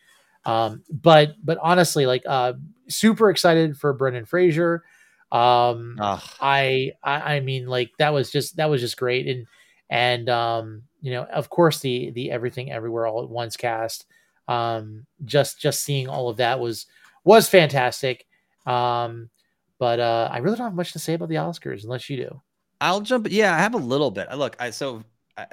Um, 0.45 0.83
but 0.89 1.35
but 1.43 1.57
honestly, 1.61 2.05
like 2.05 2.23
uh, 2.25 2.53
super 2.87 3.29
excited 3.29 3.77
for 3.77 3.93
Brendan 3.93 4.25
Fraser. 4.25 4.83
Um. 5.31 5.95
I, 6.41 6.93
I 7.03 7.35
I 7.35 7.39
mean 7.41 7.67
like 7.67 7.91
that 7.99 8.13
was 8.13 8.31
just 8.31 8.55
that 8.57 8.69
was 8.69 8.81
just 8.81 8.97
great 8.97 9.27
and 9.27 9.45
and 9.91 10.29
um 10.29 10.83
you 11.01 11.11
know 11.11 11.23
of 11.23 11.49
course 11.49 11.79
the 11.79 12.11
the 12.11 12.31
everything 12.31 12.71
everywhere 12.71 13.05
all 13.05 13.23
at 13.23 13.29
once 13.29 13.57
cast 13.57 14.05
um 14.47 15.05
just 15.25 15.59
just 15.59 15.83
seeing 15.83 16.07
all 16.07 16.29
of 16.29 16.37
that 16.37 16.59
was 16.59 16.85
was 17.23 17.49
fantastic 17.49 18.25
um 18.65 19.29
but 19.77 19.99
uh 19.99 20.29
I 20.31 20.39
really 20.39 20.57
don't 20.57 20.67
have 20.67 20.75
much 20.75 20.93
to 20.93 20.99
say 20.99 21.13
about 21.13 21.29
the 21.29 21.35
Oscars 21.35 21.83
unless 21.83 22.09
you 22.09 22.17
do 22.17 22.41
I'll 22.81 23.01
jump. 23.01 23.27
Yeah, 23.29 23.53
I 23.53 23.59
have 23.59 23.73
a 23.73 23.77
little 23.77 24.11
bit. 24.11 24.27
I 24.29 24.35
Look, 24.35 24.55
I 24.59 24.69
so 24.69 25.03
I, 25.37 25.45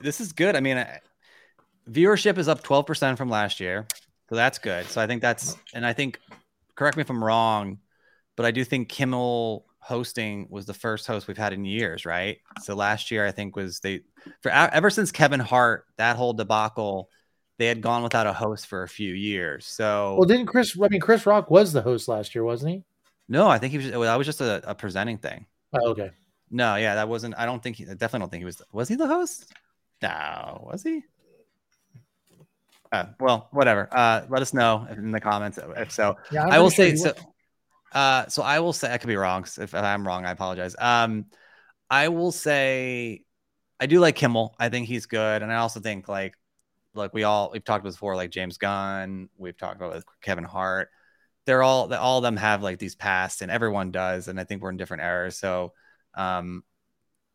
this 0.00 0.20
is 0.20 0.32
good. 0.32 0.56
I 0.56 0.60
mean, 0.60 0.78
I, 0.78 1.00
viewership 1.88 2.38
is 2.38 2.48
up 2.48 2.62
12% 2.62 3.16
from 3.16 3.28
last 3.28 3.60
year. 3.60 3.86
So 4.28 4.36
that's 4.36 4.58
good. 4.58 4.86
So 4.86 5.00
I 5.00 5.06
think 5.06 5.22
that's, 5.22 5.56
and 5.74 5.84
I 5.84 5.92
think, 5.92 6.18
correct 6.74 6.96
me 6.96 7.02
if 7.02 7.10
I'm 7.10 7.22
wrong, 7.22 7.78
but 8.36 8.46
I 8.46 8.50
do 8.50 8.64
think 8.64 8.88
Kimmel 8.88 9.66
hosting 9.78 10.46
was 10.50 10.64
the 10.64 10.74
first 10.74 11.06
host 11.06 11.28
we've 11.28 11.36
had 11.36 11.52
in 11.52 11.64
years, 11.64 12.06
right? 12.06 12.38
So 12.62 12.74
last 12.74 13.10
year, 13.10 13.26
I 13.26 13.32
think 13.32 13.54
was 13.54 13.80
they, 13.80 14.00
for 14.40 14.50
ever 14.50 14.88
since 14.88 15.12
Kevin 15.12 15.40
Hart, 15.40 15.84
that 15.98 16.16
whole 16.16 16.32
debacle, 16.32 17.10
they 17.58 17.66
had 17.66 17.82
gone 17.82 18.02
without 18.02 18.26
a 18.26 18.32
host 18.32 18.66
for 18.66 18.82
a 18.82 18.88
few 18.88 19.12
years. 19.12 19.66
So 19.66 20.16
well 20.18 20.26
didn't 20.26 20.46
Chris 20.46 20.76
I 20.82 20.88
mean 20.88 21.00
Chris 21.00 21.24
Rock 21.24 21.50
was 21.50 21.72
the 21.72 21.82
host 21.82 22.08
last 22.08 22.34
year 22.34 22.42
wasn't 22.42 22.72
he 22.72 22.84
no, 23.28 23.46
I 23.46 23.58
think 23.58 23.70
he 23.70 23.78
was, 23.78 23.90
that 23.90 24.16
was 24.16 24.26
just 24.26 24.40
a, 24.40 24.62
a 24.68 24.74
presenting 24.74 25.18
thing. 25.18 25.46
oh, 25.72 25.90
okay 25.90 26.10
No, 26.50 26.76
yeah, 26.76 26.96
that 26.96 27.08
wasn't. 27.08 27.34
I 27.38 27.46
don't 27.46 27.62
think. 27.62 27.76
He, 27.76 27.84
I 27.84 27.94
definitely 27.94 28.20
don't 28.20 28.30
think 28.30 28.40
he 28.42 28.46
was. 28.46 28.62
Was 28.72 28.88
he 28.88 28.96
the 28.96 29.06
host? 29.06 29.52
No, 30.04 30.68
was 30.70 30.82
he? 30.82 31.02
Uh, 32.92 33.06
well, 33.18 33.48
whatever. 33.52 33.88
Uh, 33.90 34.22
let 34.28 34.42
us 34.42 34.52
know 34.54 34.86
in 34.90 35.10
the 35.10 35.20
comments 35.20 35.58
if 35.76 35.90
so. 35.90 36.16
yeah 36.30 36.44
I'm 36.44 36.62
will 36.62 36.70
pretty 36.70 36.96
say 36.96 37.10
so. 37.10 37.14
Uh, 37.92 38.26
so 38.26 38.42
I 38.42 38.60
will 38.60 38.72
say 38.72 38.92
I 38.92 38.98
could 38.98 39.08
be 39.08 39.16
wrong. 39.16 39.44
so 39.46 39.62
If 39.62 39.74
I'm 39.74 40.06
wrong, 40.06 40.26
I 40.26 40.32
apologize. 40.32 40.76
Um, 40.78 41.26
I 41.88 42.08
will 42.08 42.32
say 42.32 43.22
I 43.80 43.86
do 43.86 43.98
like 43.98 44.16
Kimmel. 44.16 44.54
I 44.58 44.68
think 44.68 44.88
he's 44.88 45.06
good, 45.06 45.42
and 45.42 45.50
I 45.50 45.56
also 45.56 45.80
think 45.80 46.06
like, 46.08 46.34
look, 46.94 47.14
we 47.14 47.22
all 47.24 47.50
we've 47.52 47.64
talked 47.64 47.82
about 47.82 47.92
before, 47.92 48.14
like 48.16 48.30
James 48.30 48.58
Gunn. 48.58 49.28
We've 49.38 49.56
talked 49.56 49.76
about 49.76 49.94
with 49.94 50.04
Kevin 50.20 50.44
Hart. 50.44 50.90
They're 51.46 51.62
all 51.62 51.92
all 51.94 52.18
of 52.18 52.22
them 52.22 52.36
have 52.36 52.62
like 52.62 52.78
these 52.78 52.94
pasts, 52.94 53.42
and 53.42 53.50
everyone 53.50 53.90
does, 53.90 54.28
and 54.28 54.38
I 54.38 54.44
think 54.44 54.62
we're 54.62 54.70
in 54.70 54.76
different 54.76 55.02
eras. 55.02 55.38
So, 55.38 55.72
um, 56.14 56.62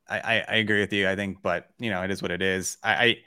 I, 0.10 0.20
I, 0.20 0.46
I 0.48 0.56
agree 0.56 0.80
with 0.80 0.92
you. 0.94 1.08
I 1.08 1.16
think, 1.16 1.42
but 1.42 1.68
you 1.80 1.90
know, 1.90 2.02
it 2.04 2.12
is 2.12 2.22
what 2.22 2.32
it 2.32 2.42
is. 2.42 2.78
I, 2.84 2.94
I, 2.94 3.18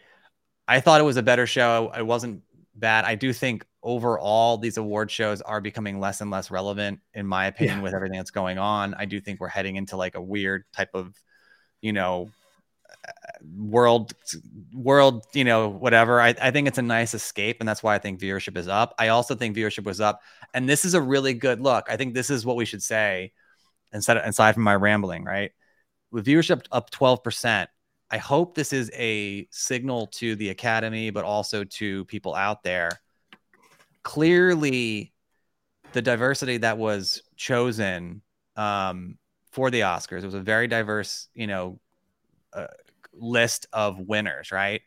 I 0.76 0.80
thought 0.80 1.00
it 1.00 1.04
was 1.04 1.16
a 1.16 1.22
better 1.22 1.46
show. 1.46 1.92
It 1.96 2.06
wasn't 2.06 2.42
bad. 2.74 3.04
I 3.04 3.14
do 3.14 3.32
think 3.32 3.64
overall 3.82 4.58
these 4.58 4.76
award 4.76 5.10
shows 5.10 5.40
are 5.42 5.60
becoming 5.60 6.00
less 6.00 6.20
and 6.20 6.30
less 6.30 6.50
relevant, 6.50 7.00
in 7.14 7.26
my 7.26 7.46
opinion, 7.46 7.78
Yeah. 7.78 7.82
with 7.82 7.94
everything 7.94 8.18
that's 8.18 8.30
going 8.30 8.58
on. 8.58 8.94
I 8.94 9.04
do 9.04 9.20
think 9.20 9.40
we're 9.40 9.48
heading 9.48 9.76
into 9.76 9.96
like 9.96 10.14
a 10.14 10.22
weird 10.22 10.64
type 10.72 10.90
of, 10.94 11.14
you 11.80 11.92
know, 11.92 12.30
uh, 13.08 13.12
world 13.56 14.12
world 14.72 15.24
you 15.34 15.44
know 15.44 15.68
whatever 15.68 16.20
I, 16.20 16.34
I 16.40 16.50
think 16.50 16.68
it's 16.68 16.78
a 16.78 16.82
nice 16.82 17.14
escape 17.14 17.56
and 17.60 17.68
that's 17.68 17.82
why 17.82 17.94
i 17.94 17.98
think 17.98 18.20
viewership 18.20 18.56
is 18.56 18.68
up 18.68 18.94
i 18.98 19.08
also 19.08 19.34
think 19.34 19.56
viewership 19.56 19.84
was 19.84 20.00
up 20.00 20.20
and 20.54 20.68
this 20.68 20.84
is 20.84 20.94
a 20.94 21.00
really 21.00 21.34
good 21.34 21.60
look 21.60 21.86
i 21.90 21.96
think 21.96 22.14
this 22.14 22.30
is 22.30 22.44
what 22.46 22.56
we 22.56 22.64
should 22.64 22.82
say 22.82 23.32
instead 23.92 24.16
of, 24.18 24.24
aside 24.24 24.54
from 24.54 24.62
my 24.62 24.74
rambling 24.76 25.24
right 25.24 25.52
with 26.12 26.26
viewership 26.26 26.64
up 26.70 26.90
12% 26.90 27.66
i 28.10 28.18
hope 28.18 28.54
this 28.54 28.72
is 28.72 28.90
a 28.94 29.48
signal 29.50 30.06
to 30.06 30.36
the 30.36 30.50
academy 30.50 31.10
but 31.10 31.24
also 31.24 31.64
to 31.64 32.04
people 32.06 32.34
out 32.34 32.62
there. 32.62 33.00
Clearly 34.02 35.12
the 35.92 36.02
diversity 36.02 36.58
that 36.58 36.78
was 36.78 37.22
chosen 37.36 38.22
um, 38.56 39.18
for 39.50 39.70
the 39.70 39.80
oscars 39.80 40.22
it 40.22 40.26
was 40.26 40.34
a 40.34 40.40
very 40.40 40.66
diverse 40.66 41.28
you 41.34 41.46
know 41.46 41.80
uh, 42.52 42.66
list 43.14 43.66
of 43.72 43.98
winners 43.98 44.52
right? 44.52 44.82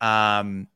Um, 0.00 0.68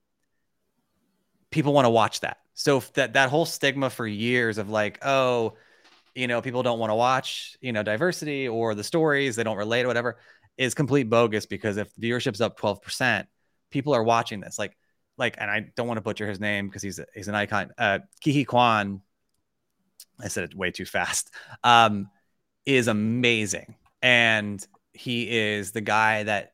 people 1.51 1.73
want 1.73 1.87
to 1.87 1.91
watch 1.91 2.21
that. 2.21 2.39
So 2.55 2.83
that 2.95 3.15
that 3.15 3.31
whole 3.31 3.47
stigma 3.47 3.91
for 3.91 4.07
years 4.07 4.59
of 4.59 4.71
like 4.71 5.05
oh 5.05 5.55
you 6.15 6.27
know 6.27 6.41
people 6.41 6.63
don't 6.63 6.79
want 6.79 6.91
to 6.91 6.95
watch 6.95 7.57
you 7.61 7.73
know 7.73 7.83
diversity 7.83 8.49
or 8.49 8.75
the 8.75 8.85
stories 8.85 9.37
they 9.37 9.45
don't 9.45 9.57
relate 9.57 9.85
or 9.85 9.89
whatever 9.89 10.19
is 10.57 10.75
complete 10.75 11.11
bogus 11.11 11.47
because 11.47 11.77
if 11.77 11.95
viewership's 11.97 12.41
up 12.41 12.59
12% 12.59 13.27
people 13.71 13.95
are 13.95 14.03
watching 14.03 14.41
this 14.41 14.59
like 14.59 14.77
like 15.17 15.37
and 15.39 15.51
i 15.51 15.67
don't 15.77 15.89
want 15.89 15.99
to 15.99 16.03
butcher 16.03 16.29
his 16.29 16.41
name 16.41 16.69
because 16.69 16.83
he's 16.83 17.01
he's 17.15 17.29
an 17.29 17.35
icon 17.35 17.71
uh 17.79 17.99
Ke 18.23 18.31
Huy 18.31 18.45
Quan 18.45 19.01
i 20.21 20.29
said 20.29 20.45
it 20.45 20.55
way 20.55 20.71
too 20.71 20.85
fast 20.85 21.31
um 21.65 22.09
is 22.67 22.89
amazing 22.89 23.75
and 24.03 24.65
he 24.93 25.29
is 25.29 25.73
the 25.73 25.81
guy 25.81 26.23
that 26.23 26.53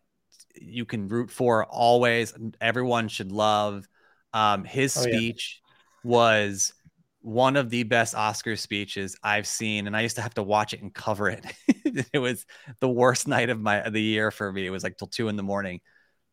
you 0.60 0.84
can 0.84 1.08
root 1.08 1.30
for 1.30 1.64
always. 1.64 2.34
Everyone 2.60 3.08
should 3.08 3.32
love. 3.32 3.88
Um, 4.32 4.64
his 4.64 4.94
Oh, 4.96 5.00
yeah. 5.06 5.16
speech 5.16 5.62
was 6.02 6.72
one 7.20 7.56
of 7.56 7.70
the 7.70 7.82
best 7.82 8.14
Oscar 8.14 8.56
speeches 8.56 9.16
I've 9.22 9.46
seen, 9.46 9.86
and 9.86 9.96
I 9.96 10.02
used 10.02 10.16
to 10.16 10.22
have 10.22 10.34
to 10.34 10.42
watch 10.42 10.72
it 10.74 10.82
and 10.82 10.92
cover 10.94 11.28
it. 11.28 11.44
it 12.12 12.18
was 12.18 12.46
the 12.80 12.88
worst 12.88 13.28
night 13.28 13.50
of 13.50 13.60
my 13.60 13.82
of 13.82 13.92
the 13.92 14.02
year 14.02 14.30
for 14.30 14.52
me. 14.52 14.66
It 14.66 14.70
was 14.70 14.82
like 14.84 14.96
till 14.96 15.08
two 15.08 15.28
in 15.28 15.36
the 15.36 15.42
morning, 15.42 15.80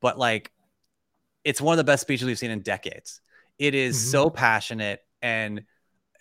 but 0.02 0.18
like, 0.18 0.52
it's 1.44 1.62
one 1.62 1.74
of 1.74 1.78
the 1.78 1.90
best 1.90 2.02
speeches 2.02 2.26
we've 2.28 2.40
seen 2.40 2.52
in 2.52 2.62
decades. 2.62 3.22
It 3.58 3.74
is 3.76 3.98
Mhm. 3.98 4.12
so 4.12 4.30
passionate 4.30 5.02
and 5.22 5.66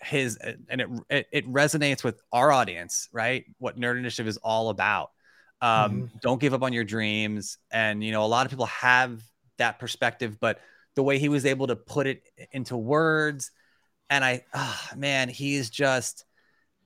his 0.01 0.37
and 0.37 0.81
it, 0.81 0.89
it 1.09 1.27
it 1.31 1.47
resonates 1.47 2.03
with 2.03 2.21
our 2.31 2.51
audience, 2.51 3.09
right? 3.11 3.45
What 3.59 3.77
Nerd 3.79 3.97
Initiative 3.99 4.27
is 4.27 4.37
all 4.37 4.69
about. 4.69 5.11
Um, 5.61 6.09
Don't 6.21 6.39
give 6.39 6.53
up 6.53 6.63
on 6.63 6.73
your 6.73 6.83
dreams, 6.83 7.57
and 7.71 8.03
you 8.03 8.11
know 8.11 8.23
a 8.23 8.27
lot 8.27 8.45
of 8.45 8.51
people 8.51 8.67
have 8.67 9.21
that 9.57 9.79
perspective, 9.79 10.39
but 10.39 10.59
the 10.95 11.03
way 11.03 11.19
he 11.19 11.29
was 11.29 11.45
able 11.45 11.67
to 11.67 11.75
put 11.75 12.07
it 12.07 12.23
into 12.51 12.77
words, 12.77 13.51
and 14.09 14.23
I, 14.23 14.43
ah, 14.53 14.91
man, 14.95 15.29
he's 15.29 15.69
just. 15.69 16.25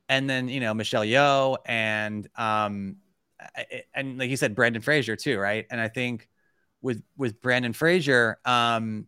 And 0.09 0.29
then 0.29 0.49
you 0.49 0.59
know 0.59 0.73
Michelle 0.73 1.05
Yeoh 1.05 1.57
and 1.65 2.27
um, 2.35 2.97
and 3.93 4.17
like 4.17 4.29
you 4.29 4.37
said, 4.37 4.55
Brendan 4.55 4.81
Fraser 4.81 5.15
too, 5.15 5.39
right? 5.39 5.65
And 5.69 5.79
I 5.79 5.87
think 5.87 6.27
with 6.81 7.01
with 7.17 7.41
Brendan 7.41 7.73
Fraser, 7.73 8.37
um, 8.45 9.07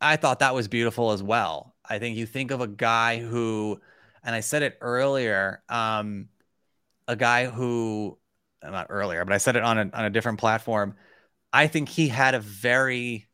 I 0.00 0.16
thought 0.16 0.40
that 0.40 0.54
was 0.54 0.68
beautiful 0.68 1.12
as 1.12 1.22
well. 1.22 1.74
I 1.88 1.98
think 1.98 2.16
you 2.16 2.26
think 2.26 2.50
of 2.50 2.60
a 2.60 2.66
guy 2.66 3.18
who, 3.18 3.80
and 4.22 4.34
I 4.34 4.40
said 4.40 4.62
it 4.62 4.76
earlier, 4.80 5.62
um, 5.68 6.28
a 7.08 7.16
guy 7.16 7.46
who, 7.46 8.18
not 8.62 8.88
earlier, 8.90 9.24
but 9.24 9.32
I 9.32 9.38
said 9.38 9.56
it 9.56 9.62
on 9.62 9.78
a, 9.78 9.90
on 9.92 10.04
a 10.04 10.10
different 10.10 10.38
platform. 10.38 10.96
I 11.52 11.66
think 11.68 11.88
he 11.88 12.08
had 12.08 12.34
a 12.34 12.40
very, 12.40 13.25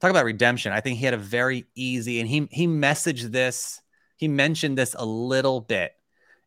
talk 0.00 0.10
about 0.10 0.24
redemption. 0.24 0.72
I 0.72 0.80
think 0.80 0.98
he 0.98 1.04
had 1.04 1.14
a 1.14 1.18
very 1.18 1.66
easy, 1.74 2.20
and 2.20 2.28
he, 2.28 2.48
he 2.50 2.66
messaged 2.66 3.30
this, 3.32 3.80
he 4.16 4.28
mentioned 4.28 4.76
this 4.76 4.94
a 4.98 5.04
little 5.04 5.60
bit 5.60 5.92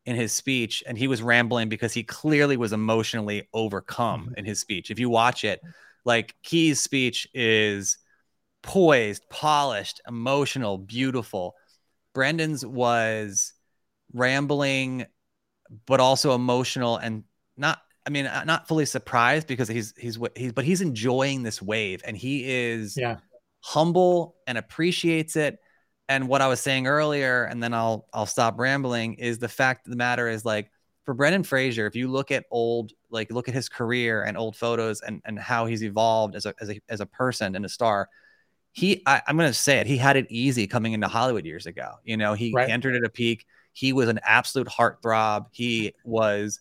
in 0.05 0.15
his 0.15 0.33
speech, 0.33 0.83
and 0.85 0.97
he 0.97 1.07
was 1.07 1.21
rambling 1.21 1.69
because 1.69 1.93
he 1.93 2.03
clearly 2.03 2.57
was 2.57 2.73
emotionally 2.73 3.47
overcome 3.53 4.23
mm-hmm. 4.23 4.35
in 4.37 4.45
his 4.45 4.59
speech. 4.59 4.91
If 4.91 4.99
you 4.99 5.09
watch 5.09 5.43
it, 5.43 5.61
like 6.05 6.35
Key's 6.43 6.81
speech 6.81 7.27
is 7.33 7.97
poised, 8.61 9.27
polished, 9.29 10.01
emotional, 10.07 10.77
beautiful. 10.77 11.55
Brendan's 12.13 12.65
was 12.65 13.53
rambling, 14.13 15.05
but 15.85 15.99
also 15.99 16.35
emotional 16.35 16.97
and 16.97 17.23
not. 17.55 17.79
I 18.05 18.09
mean, 18.09 18.25
not 18.25 18.67
fully 18.67 18.85
surprised 18.85 19.47
because 19.47 19.69
he's 19.69 19.93
he's 19.97 20.19
what 20.19 20.37
he's, 20.37 20.51
but 20.51 20.65
he's 20.65 20.81
enjoying 20.81 21.41
this 21.41 21.61
wave 21.61 22.01
and 22.03 22.17
he 22.17 22.43
is 22.43 22.97
Yeah. 22.97 23.19
Humble 23.63 24.35
and 24.47 24.57
appreciates 24.57 25.37
it. 25.37 25.59
And 26.09 26.27
what 26.27 26.41
I 26.41 26.47
was 26.47 26.59
saying 26.59 26.87
earlier, 26.87 27.45
and 27.45 27.63
then 27.63 27.73
I'll 27.73 28.07
I'll 28.13 28.25
stop 28.25 28.59
rambling, 28.59 29.15
is 29.15 29.39
the 29.39 29.47
fact 29.49 29.87
of 29.87 29.91
the 29.91 29.97
matter 29.97 30.27
is 30.27 30.45
like 30.45 30.69
for 31.05 31.13
Brendan 31.13 31.43
Fraser, 31.43 31.87
if 31.87 31.95
you 31.95 32.09
look 32.09 32.31
at 32.31 32.45
old, 32.51 32.91
like 33.09 33.31
look 33.31 33.47
at 33.49 33.55
his 33.55 33.69
career 33.69 34.23
and 34.23 34.37
old 34.37 34.55
photos 34.57 35.01
and 35.01 35.21
and 35.25 35.39
how 35.39 35.65
he's 35.65 35.83
evolved 35.83 36.35
as 36.35 36.45
a 36.45 36.53
as 36.61 36.69
a 36.69 36.81
as 36.89 37.01
a 37.01 37.05
person 37.05 37.55
and 37.55 37.65
a 37.65 37.69
star, 37.69 38.09
he 38.73 39.03
I, 39.05 39.21
I'm 39.27 39.37
gonna 39.37 39.53
say 39.53 39.79
it, 39.79 39.87
he 39.87 39.97
had 39.97 40.17
it 40.17 40.27
easy 40.29 40.67
coming 40.67 40.93
into 40.93 41.07
Hollywood 41.07 41.45
years 41.45 41.65
ago. 41.67 41.95
You 42.03 42.17
know, 42.17 42.33
he 42.33 42.57
Right. 42.57 42.67
entered 42.67 42.95
at 42.95 43.03
a 43.05 43.09
peak. 43.09 43.45
He 43.73 43.93
was 43.93 44.09
an 44.09 44.19
absolute 44.23 44.67
heartthrob. 44.67 45.47
He 45.51 45.93
was 46.03 46.59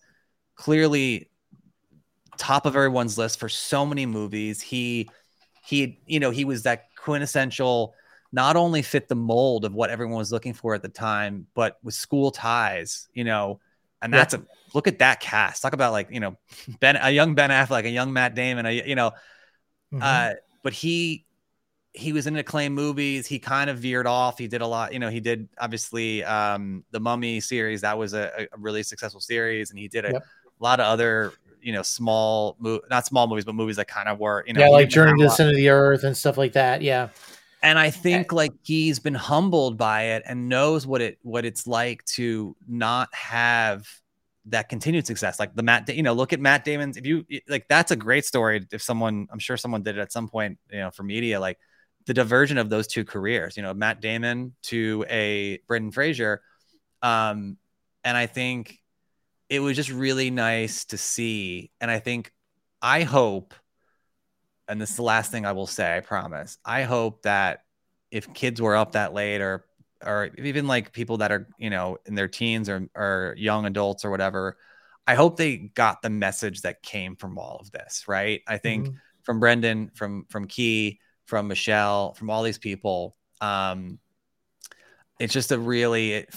clearly 0.57 1.31
top 2.39 2.67
of 2.67 2.75
everyone's 2.77 3.19
list 3.19 3.39
for 3.39 3.49
so 3.49 3.85
many 3.87 4.07
movies. 4.07 4.61
He 4.61 5.11
he 5.65 6.01
you 6.07 6.21
know 6.21 6.31
he 6.31 6.45
was 6.45 6.63
that 6.65 6.92
quintessential 7.03 7.95
not 8.33 8.57
only 8.57 8.83
fit 8.83 9.09
the 9.09 9.15
mold 9.15 9.65
of 9.65 9.75
what 9.75 9.91
everyone 9.91 10.17
was 10.19 10.33
looking 10.33 10.55
for 10.55 10.75
at 10.75 10.83
the 10.83 10.89
time 10.89 11.47
but 11.55 11.79
with 11.83 11.95
school 11.95 12.31
ties 12.31 13.09
you 13.15 13.25
know 13.25 13.61
and 14.03 14.13
Yeah. 14.13 14.19
that's 14.21 14.35
a 14.35 14.43
look 14.75 14.87
at 14.87 15.01
that 15.01 15.21
cast 15.21 15.63
talk 15.63 15.75
about 15.75 15.93
like 15.93 16.09
you 16.11 16.21
know 16.21 16.37
ben 16.81 16.97
a 16.97 17.11
young 17.11 17.35
ben 17.35 17.51
affleck 17.51 17.85
a 17.85 17.91
young 17.91 18.13
matt 18.13 18.35
damon 18.35 18.67
a, 18.67 18.73
you 18.87 18.95
know 18.95 19.13
Mhm. 19.93 20.03
uh 20.03 20.31
but 20.63 20.73
he 20.73 21.27
he 21.95 22.13
was 22.13 22.27
in 22.27 22.37
acclaimed 22.37 22.75
movies 22.75 23.27
he 23.27 23.39
kind 23.39 23.69
of 23.69 23.79
veered 23.79 24.07
off 24.07 24.39
he 24.39 24.49
did 24.49 24.63
a 24.63 24.67
lot 24.67 24.93
you 24.93 24.99
know 24.99 25.11
he 25.11 25.21
did 25.21 25.49
obviously 25.59 26.25
um 26.25 26.85
the 26.91 27.01
mummy 27.01 27.41
series 27.41 27.83
that 27.83 27.99
was 27.99 28.15
a, 28.15 28.49
a 28.53 28.59
really 28.59 28.83
successful 28.83 29.21
series 29.21 29.71
and 29.71 29.79
he 29.79 29.89
did 29.89 30.05
a 30.07 30.13
Yep. 30.13 30.25
lot 30.59 30.81
of 30.81 30.87
other 30.87 31.33
you 31.63 31.73
know 31.73 31.83
small 31.83 32.57
mo- 32.59 32.81
not 32.91 33.07
small 33.07 33.27
movies 33.27 33.45
but 33.45 33.55
movies 33.55 33.77
that 33.77 33.89
kind 33.89 34.09
of 34.09 34.19
were 34.19 34.45
you 34.47 34.53
know 34.53 34.61
yeah, 34.61 34.69
like 34.69 34.89
Journey 34.89 35.17
to 35.19 35.25
the. 35.25 35.31
Center 35.31 35.51
of 35.51 35.57
the 35.57 35.69
Earth 35.69 36.05
and 36.05 36.17
stuff 36.17 36.37
like 36.37 36.53
that. 36.55 36.83
Yeah. 36.83 37.09
and 37.63 37.79
i 37.79 37.91
think 37.91 38.33
like 38.33 38.53
he's 38.63 38.99
been 38.99 39.15
humbled 39.15 39.79
by 39.79 40.03
it 40.03 40.23
and 40.27 40.49
knows 40.49 40.87
what 40.87 41.01
it 41.01 41.19
what 41.23 41.45
it's 41.45 41.67
like 41.67 42.05
to 42.05 42.57
not 42.67 43.15
have 43.15 43.87
that 44.47 44.69
continued 44.69 45.07
success 45.07 45.39
like 45.39 45.55
the 45.55 45.63
matt 45.63 45.89
you 45.95 46.03
know 46.03 46.13
look 46.13 46.33
at 46.33 46.41
matt 46.41 46.65
damon's 46.65 46.97
if 46.97 47.07
you 47.07 47.25
like 47.49 47.67
that's 47.69 47.93
a 47.93 47.97
great 47.97 48.25
story 48.25 48.67
if 48.73 48.83
someone 48.83 49.29
i'm 49.31 49.39
sure 49.39 49.57
someone 49.57 49.85
did 49.85 49.97
it 49.97 50.01
at 50.01 50.11
some 50.11 50.29
point 50.29 50.59
you 50.71 50.81
know 50.81 50.91
for 50.91 51.05
media 51.05 51.39
like 51.39 51.59
the 52.07 52.15
diversion 52.15 52.59
of 52.59 52.69
those 52.69 52.89
two 52.89 53.05
careers 53.05 53.57
you 53.57 53.63
know 53.63 53.73
matt 53.73 54.01
damon 54.01 54.53
to 54.63 55.05
a 55.09 55.61
brendan 55.69 55.93
fraser 55.93 56.43
um 57.03 57.57
and 58.03 58.17
i 58.17 58.27
think 58.27 58.82
it 59.53 59.61
was 59.61 59.77
just 59.77 59.91
really 59.91 60.31
nice 60.31 60.87
to 60.87 60.97
see 60.99 61.71
and 61.81 61.91
i 61.91 61.99
think 61.99 62.33
i 62.81 63.03
hope 63.03 63.55
and 64.69 64.81
this 64.81 64.91
is 64.91 64.97
the 64.97 65.03
last 65.03 65.31
thing 65.31 65.45
I 65.45 65.53
will 65.53 65.67
say, 65.67 65.97
I 65.97 66.01
promise. 66.01 66.57
I 66.65 66.85
hope 66.85 67.23
that 67.23 67.61
if 68.11 68.33
kids 68.33 68.61
were 68.61 68.77
up 68.77 68.93
that 68.93 69.13
late 69.13 69.41
or 69.41 69.67
or 70.05 70.31
even 70.39 70.67
like 70.67 70.93
people 70.93 71.19
that 71.19 71.31
are, 71.31 71.47
you 71.59 71.71
know, 71.71 71.99
in 72.07 72.15
their 72.15 72.29
teens 72.29 72.69
or 72.69 72.89
or 72.95 73.35
young 73.37 73.67
adults 73.67 74.05
or 74.05 74.11
whatever, 74.11 74.57
I 75.07 75.15
hope 75.15 75.37
they 75.37 75.57
got 75.57 76.03
the 76.03 76.11
message 76.11 76.63
that 76.63 76.83
came 76.83 77.17
from 77.17 77.39
all 77.39 77.59
of 77.61 77.71
this, 77.71 78.05
right? 78.09 78.41
I 78.49 78.59
think 78.59 78.87
Mhm. 78.87 78.95
from 79.25 79.41
Brendan, 79.41 79.91
from 79.95 80.27
from 80.31 80.47
Key, 80.47 81.01
from 81.27 81.49
Michelle, 81.49 82.15
from 82.15 82.31
all 82.31 82.43
these 82.43 82.59
people, 82.59 83.17
um 83.41 83.99
it's 85.19 85.33
just 85.33 85.53
a 85.53 85.59
really 85.59 86.13
it, 86.13 86.35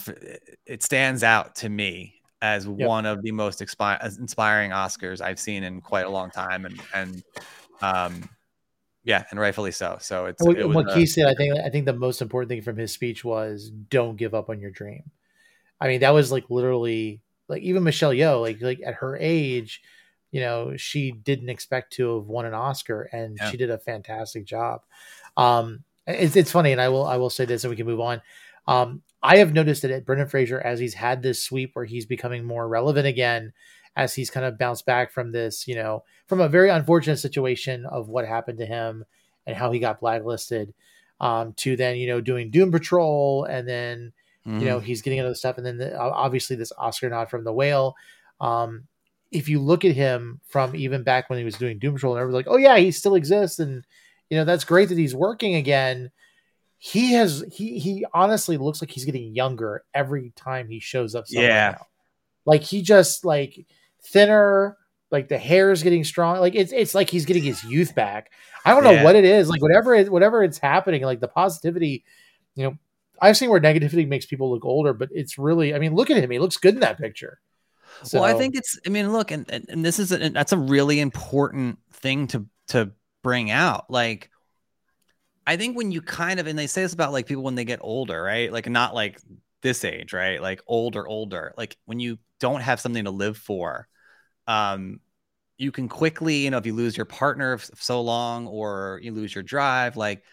it 0.66 0.84
stands 0.84 1.24
out 1.24 1.56
to 1.56 1.70
me 1.70 2.15
as 2.42 2.68
one 2.68 3.06
of 3.06 3.22
the 3.24 3.32
most 3.32 3.60
expi- 3.60 4.00
as 4.02 4.18
inspiring 4.18 4.72
Oscars 4.72 5.22
I've 5.22 5.40
seen 5.40 5.64
in 5.64 5.82
quite 5.82 6.06
a 6.06 6.10
long 6.10 6.30
time 6.30 6.66
and 6.66 6.82
and 6.94 7.24
um 7.82 8.30
yeah 9.04 9.24
and 9.32 9.40
rightfully 9.40 9.72
so 9.72 9.98
so 10.00 10.26
it's 10.26 10.44
what, 10.44 10.58
it 10.58 10.68
was 10.68 10.76
what 10.76 10.94
Keith 10.94 11.10
said, 11.10 11.28
I 11.28 11.34
think 11.34 11.58
I 11.60 11.70
think 11.70 11.86
the 11.86 11.94
most 11.94 12.22
important 12.22 12.50
thing 12.50 12.62
from 12.62 12.78
his 12.78 12.92
speech 12.92 13.24
was 13.24 13.70
don't 13.70 14.18
give 14.18 14.34
up 14.34 14.50
on 14.50 14.60
your 14.60 14.72
dream. 14.72 15.12
I 15.80 15.88
mean, 15.88 16.02
that 16.02 16.14
was 16.14 16.32
like 16.32 16.50
literally 16.50 17.22
like 17.48 17.62
even 17.64 17.84
Michelle 17.84 18.12
Yeoh, 18.14 18.42
like 18.42 18.62
like 18.62 18.82
at 18.86 18.96
her 18.96 19.18
age, 19.18 19.82
you 20.32 20.42
know, 20.42 20.76
she 20.76 21.12
didn't 21.12 21.50
expect 21.50 21.94
to 21.94 22.18
have 22.18 22.26
won 22.26 22.46
an 22.46 22.54
Oscar, 22.54 23.04
and 23.12 23.38
Yeah. 23.40 23.52
she 23.52 23.58
did 23.58 23.70
a 23.70 23.78
fantastic 23.78 24.46
job. 24.46 24.82
Um, 25.38 25.84
it's 26.08 26.36
it's 26.36 26.52
funny, 26.52 26.72
and 26.72 26.82
I 26.82 26.90
will 26.90 27.06
I 27.06 27.18
will 27.18 27.30
say 27.30 27.46
this, 27.46 27.64
and 27.64 27.70
we 27.70 27.78
can 27.78 27.86
move 27.86 28.00
on. 28.00 28.22
Um, 28.68 29.02
I 29.24 29.38
have 29.38 29.54
noticed 29.54 29.82
that 29.82 29.92
at 29.92 30.06
Brendan 30.06 30.28
Fraser, 30.28 30.60
as 30.60 30.80
he's 30.80 30.94
had 30.94 31.22
this 31.24 31.44
sweep 31.44 31.72
where 31.74 31.86
he's 31.86 32.06
becoming 32.06 32.44
more 32.44 32.68
relevant 32.68 33.08
again, 33.08 33.54
as 33.96 34.14
he's 34.14 34.30
kind 34.30 34.46
of 34.46 34.58
bounced 34.58 34.86
back 34.86 35.12
from 35.12 35.32
this, 35.32 35.68
you 35.68 35.76
know, 35.76 36.04
from 36.28 36.42
a 36.42 36.50
very 36.50 36.70
unfortunate 36.70 37.18
situation 37.18 37.86
of 37.86 38.10
what 38.10 38.28
happened 38.28 38.58
to 38.60 38.66
him 38.66 39.06
and 39.48 39.56
how 39.56 39.72
he 39.72 39.80
got 39.80 40.00
blacklisted, 40.00 40.74
um, 41.22 41.54
to 41.54 41.76
then 41.76 41.96
you 41.98 42.08
know 42.08 42.20
doing 42.22 42.52
Doom 42.52 42.72
Patrol, 42.72 43.46
and 43.46 43.68
then 43.68 44.12
Mhm. 44.46 44.60
you 44.60 44.66
know 44.66 44.80
he's 44.80 45.02
getting 45.02 45.20
into 45.20 45.30
the 45.30 45.36
stuff, 45.36 45.58
and 45.58 45.66
then 45.66 45.78
the, 45.78 45.98
obviously 45.98 46.56
this 46.56 46.74
Oscar 46.78 47.10
nod 47.10 47.30
from 47.30 47.44
The 47.46 47.54
Whale. 47.54 47.96
Um, 48.42 48.88
if 49.32 49.50
you 49.50 49.60
look 49.60 49.86
at 49.86 49.96
him 49.96 50.40
from 50.46 50.76
even 50.76 51.04
back 51.04 51.30
when 51.30 51.40
he 51.40 51.46
was 51.46 51.58
doing 51.58 51.80
Doom 51.80 51.94
Patrol, 51.96 52.14
and 52.14 52.22
everyone's 52.22 52.46
like, 52.46 52.54
"Oh 52.54 52.58
yeah, 52.58 52.78
he 52.78 52.92
still 52.92 53.16
exists," 53.16 53.60
and 53.60 53.86
you 54.30 54.38
know 54.38 54.46
that's 54.46 54.66
great 54.66 54.90
that 54.90 54.98
he's 54.98 55.16
working 55.16 55.56
again. 55.56 56.12
He 56.78 57.14
has 57.14 57.44
he 57.52 57.80
he 57.80 58.06
honestly 58.14 58.58
looks 58.58 58.82
like 58.82 58.92
he's 58.92 59.06
getting 59.06 59.34
younger 59.36 59.84
every 59.94 60.32
time 60.36 60.68
he 60.68 60.80
shows 60.80 61.16
up. 61.16 61.28
somewhere 61.28 61.50
Yeah. 61.50 61.72
now. 61.72 61.88
like 62.46 62.62
he 62.62 62.82
just 62.82 63.26
like 63.26 63.66
thinner, 64.04 64.78
like 65.10 65.28
the 65.30 65.38
hair 65.38 65.72
is 65.72 65.82
getting 65.84 66.04
strong. 66.04 66.40
Like 66.40 66.54
it's 66.56 66.72
it's 66.72 66.94
like 66.94 67.10
he's 67.10 67.26
getting 67.26 67.44
his 67.44 67.64
youth 67.64 67.96
back. 67.96 68.32
I 68.66 68.72
don't 68.72 68.84
know 68.84 69.04
what 69.04 69.16
it 69.16 69.26
is. 69.26 69.50
Like 69.50 69.62
whatever 69.62 69.96
it, 69.96 70.12
whatever 70.12 70.44
it's 70.44 70.58
happening, 70.58 71.04
like 71.04 71.20
the 71.20 71.28
positivity, 71.28 72.04
you 72.56 72.64
know, 72.66 72.78
I've 73.22 73.38
seen 73.38 73.50
where 73.50 73.62
negativity 73.62 74.08
makes 74.08 74.26
people 74.26 74.52
look 74.52 74.66
older, 74.66 74.94
but 74.94 75.10
it's 75.12 75.38
really, 75.38 75.74
I 75.74 75.80
mean, 75.80 75.96
look 75.96 76.10
at 76.10 76.18
him. 76.18 76.30
He 76.32 76.40
looks 76.40 76.58
good 76.58 76.74
in 76.74 76.80
that 76.82 76.98
picture. 76.98 77.40
So, 78.04 78.20
well, 78.22 78.36
I 78.36 78.38
think 78.38 78.56
it's. 78.56 78.78
I 78.86 78.90
mean, 78.90 79.14
look, 79.14 79.32
and 79.32 79.50
and, 79.50 79.66
and 79.70 79.86
this 79.86 80.00
is 80.00 80.12
a, 80.12 80.30
that's 80.30 80.52
a 80.52 80.58
really 80.58 81.00
important 81.00 81.80
thing 81.94 82.28
to 82.28 82.46
to 82.70 82.92
bring 83.24 83.52
out. 83.52 83.90
Like, 83.90 84.30
I 85.48 85.58
think 85.58 85.78
when 85.78 85.92
you 85.92 86.02
kind 86.02 86.40
of 86.40 86.48
and 86.48 86.58
they 86.58 86.68
say 86.68 86.82
this 86.82 86.94
about 86.94 87.12
like 87.12 87.28
people 87.28 87.44
when 87.44 87.56
they 87.56 87.66
get 87.66 87.80
older, 87.82 88.22
right? 88.22 88.52
Like 88.52 88.68
not 88.68 88.96
like 88.96 89.20
this 89.62 89.84
age, 89.86 90.14
right? 90.14 90.42
Like 90.42 90.62
older, 90.68 91.08
older. 91.08 91.54
Like 91.58 91.78
when 91.86 92.00
you 92.00 92.18
don't 92.40 92.62
have 92.62 92.80
something 92.80 93.06
to 93.06 93.12
live 93.12 93.38
for, 93.38 93.88
um, 94.48 95.00
you 95.58 95.72
can 95.72 95.88
quickly, 95.88 96.38
you 96.38 96.52
know, 96.52 96.58
if 96.58 96.66
you 96.66 96.74
lose 96.74 96.98
your 96.98 97.06
partner 97.06 97.58
so 97.76 98.02
long 98.02 98.48
or 98.48 99.00
you 99.02 99.12
lose 99.12 99.34
your 99.34 99.44
drive, 99.44 99.96
like, 99.98 100.24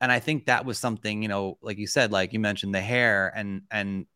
and 0.00 0.12
I 0.12 0.20
think 0.20 0.46
that 0.46 0.64
was 0.64 0.78
something, 0.78 1.22
you 1.22 1.28
know, 1.28 1.58
like 1.60 1.78
you 1.78 1.86
said, 1.86 2.12
like 2.12 2.32
you 2.32 2.38
mentioned 2.38 2.74
the 2.74 2.80
hair 2.80 3.32
and, 3.34 3.62
and 3.70 4.06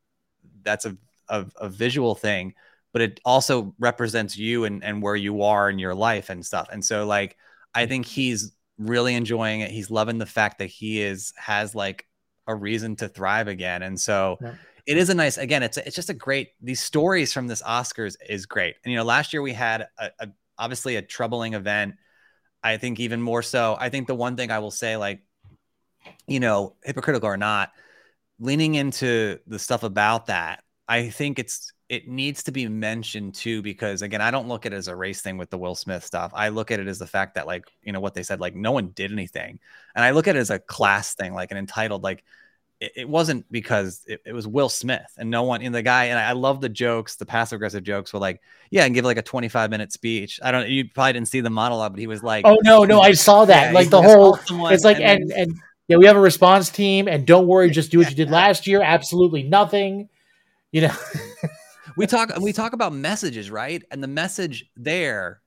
that's 0.63 0.85
a, 0.85 0.97
a, 1.29 1.47
a 1.57 1.69
visual 1.69 2.15
thing, 2.15 2.55
but 2.93 3.03
it 3.03 3.21
also 3.25 3.75
represents 3.79 4.37
you 4.37 4.65
and, 4.65 4.85
and 4.85 5.03
where 5.03 5.17
you 5.17 5.43
are 5.43 5.69
in 5.69 5.79
your 5.81 5.95
life 5.95 6.31
and 6.31 6.47
stuff. 6.47 6.69
And 6.71 6.85
so 6.85 7.07
like, 7.07 7.37
I 7.75 7.87
think 7.87 8.07
he's 8.07 8.53
really 8.79 9.15
enjoying 9.15 9.61
it. 9.61 9.71
He's 9.71 9.91
loving 9.91 10.19
the 10.19 10.27
fact 10.27 10.59
that 10.59 10.67
he 10.67 11.01
is, 11.01 11.33
has 11.37 11.75
like 11.75 12.07
a 12.47 12.55
reason 12.55 12.97
to 12.97 13.09
thrive 13.09 13.49
again. 13.49 13.83
And 13.83 13.99
so, 13.99 14.39
yeah 14.41 14.55
it 14.85 14.97
is 14.97 15.11
a 15.11 15.15
nice 15.15 15.39
again 15.39 15.63
it's 15.63 15.77
it's 15.77 15.95
just 15.95 16.11
a 16.11 16.15
great 16.15 16.49
these 16.61 16.83
stories 16.83 17.33
from 17.33 17.47
this 17.47 17.63
oscars 17.63 18.17
is 18.29 18.47
great 18.47 18.75
and 18.83 18.91
you 18.91 18.99
know 18.99 19.05
last 19.05 19.33
year 19.33 19.41
we 19.41 19.53
had 19.53 19.87
a, 19.97 20.11
a, 20.19 20.29
obviously 20.63 20.97
a 20.97 21.03
troubling 21.03 21.55
event. 21.55 21.97
I 22.63 22.77
think 22.77 23.01
even 23.01 23.21
more 23.21 23.43
so. 23.43 23.77
I 23.79 23.89
think 23.89 24.07
the 24.07 24.15
one 24.15 24.37
thing 24.37 24.51
I 24.51 24.61
will 24.61 24.71
say, 24.71 24.97
like, 24.97 25.21
you 26.27 26.39
know, 26.39 26.77
hypocritical 26.85 27.29
or 27.29 27.37
not, 27.37 27.73
leaning 28.39 28.77
into 28.77 29.41
the 29.49 29.59
stuff 29.59 29.83
about 29.83 30.27
that, 30.27 30.63
I 30.87 31.11
think 31.11 31.41
it's 31.41 31.73
it 31.93 32.09
needs 32.09 32.43
to 32.45 32.53
be 32.53 32.67
mentioned 32.69 33.35
too 33.35 33.61
because 33.61 34.01
again, 34.01 34.23
I 34.23 34.31
don't 34.31 34.49
look 34.49 34.65
at 34.65 34.73
it 34.73 34.77
as 34.77 34.89
a 34.89 34.97
race 34.97 35.21
thing 35.21 35.37
with 35.37 35.51
the 35.51 35.59
Will 35.59 35.75
Smith 35.75 36.03
stuff. 36.03 36.33
I 36.35 36.49
look 36.49 36.71
at 36.71 36.81
it 36.81 36.89
as 36.89 36.99
the 36.99 37.07
fact 37.07 37.35
that 37.35 37.47
like 37.47 37.67
you 37.83 37.93
know 37.93 38.01
what 38.01 38.15
they 38.15 38.23
said, 38.23 38.41
like 38.41 38.57
no 38.57 38.73
one 38.73 38.89
did 38.89 39.13
anything, 39.13 39.61
and 39.95 40.03
I 40.03 40.13
look 40.13 40.27
at 40.27 40.35
it 40.35 40.39
as 40.39 40.49
a 40.49 40.59
class 40.59 41.15
thing, 41.15 41.35
like 41.35 41.51
an 41.51 41.59
entitled 41.59 42.03
like 42.03 42.25
it, 42.81 42.93
it 42.97 43.09
wasn't 43.09 43.45
because 43.53 44.07
it, 44.07 44.23
it, 44.25 44.33
was 44.33 44.49
Will 44.49 44.71
Smith 44.71 45.13
and 45.19 45.31
no 45.31 45.43
one 45.43 45.61
in 45.61 45.73
the 45.73 45.83
guy. 45.83 46.07
And 46.07 46.19
I, 46.19 46.33
love 46.33 46.63
the 46.63 46.71
jokes, 46.71 47.17
the 47.17 47.27
passive 47.27 47.57
aggressive 47.57 47.85
jokes 47.85 48.13
were 48.13 48.19
like, 48.19 48.41
yeah, 48.71 48.85
and 48.87 48.95
give 48.95 49.05
like 49.05 49.19
a 49.19 49.23
25 49.23 49.71
minute 49.71 49.93
speech. 49.93 50.41
I 50.43 50.51
don't, 50.51 50.69
you 50.69 50.89
probably 50.89 51.13
didn't 51.13 51.29
see 51.29 51.43
the 51.43 51.51
monologue, 51.51 51.93
but 51.93 52.01
he 52.01 52.09
was 52.09 52.23
like, 52.23 52.45
oh, 52.45 52.57
no, 52.65 52.85
no, 52.85 53.01
I 53.01 53.13
saw 53.13 53.45
that. 53.45 53.67
Yeah, 53.67 53.73
like 53.73 53.91
the 53.91 54.03
whole, 54.03 54.39
it's 54.71 54.83
like, 54.83 54.99
and, 54.99 55.23
and, 55.23 55.33
and 55.33 55.55
yeah, 55.87 55.99
we 55.99 56.07
have 56.07 56.17
a 56.17 56.21
response 56.21 56.71
team 56.71 57.07
and 57.07 57.25
don't 57.25 57.47
worry, 57.47 57.71
just 57.71 57.93
do 57.93 57.99
what 57.99 58.11
you 58.11 58.17
did 58.17 58.31
last 58.33 58.67
year. 58.67 58.83
Absolutely 58.83 59.45
nothing, 59.45 60.09
you 60.73 60.81
know. 60.81 60.97
we 61.97 62.07
talk, 62.07 62.33
we 62.41 62.53
talk 62.53 62.73
about 62.73 62.93
messages, 62.93 63.51
right? 63.51 63.83
And 63.91 64.03
the 64.03 64.09
message 64.09 64.67
there 64.77 65.41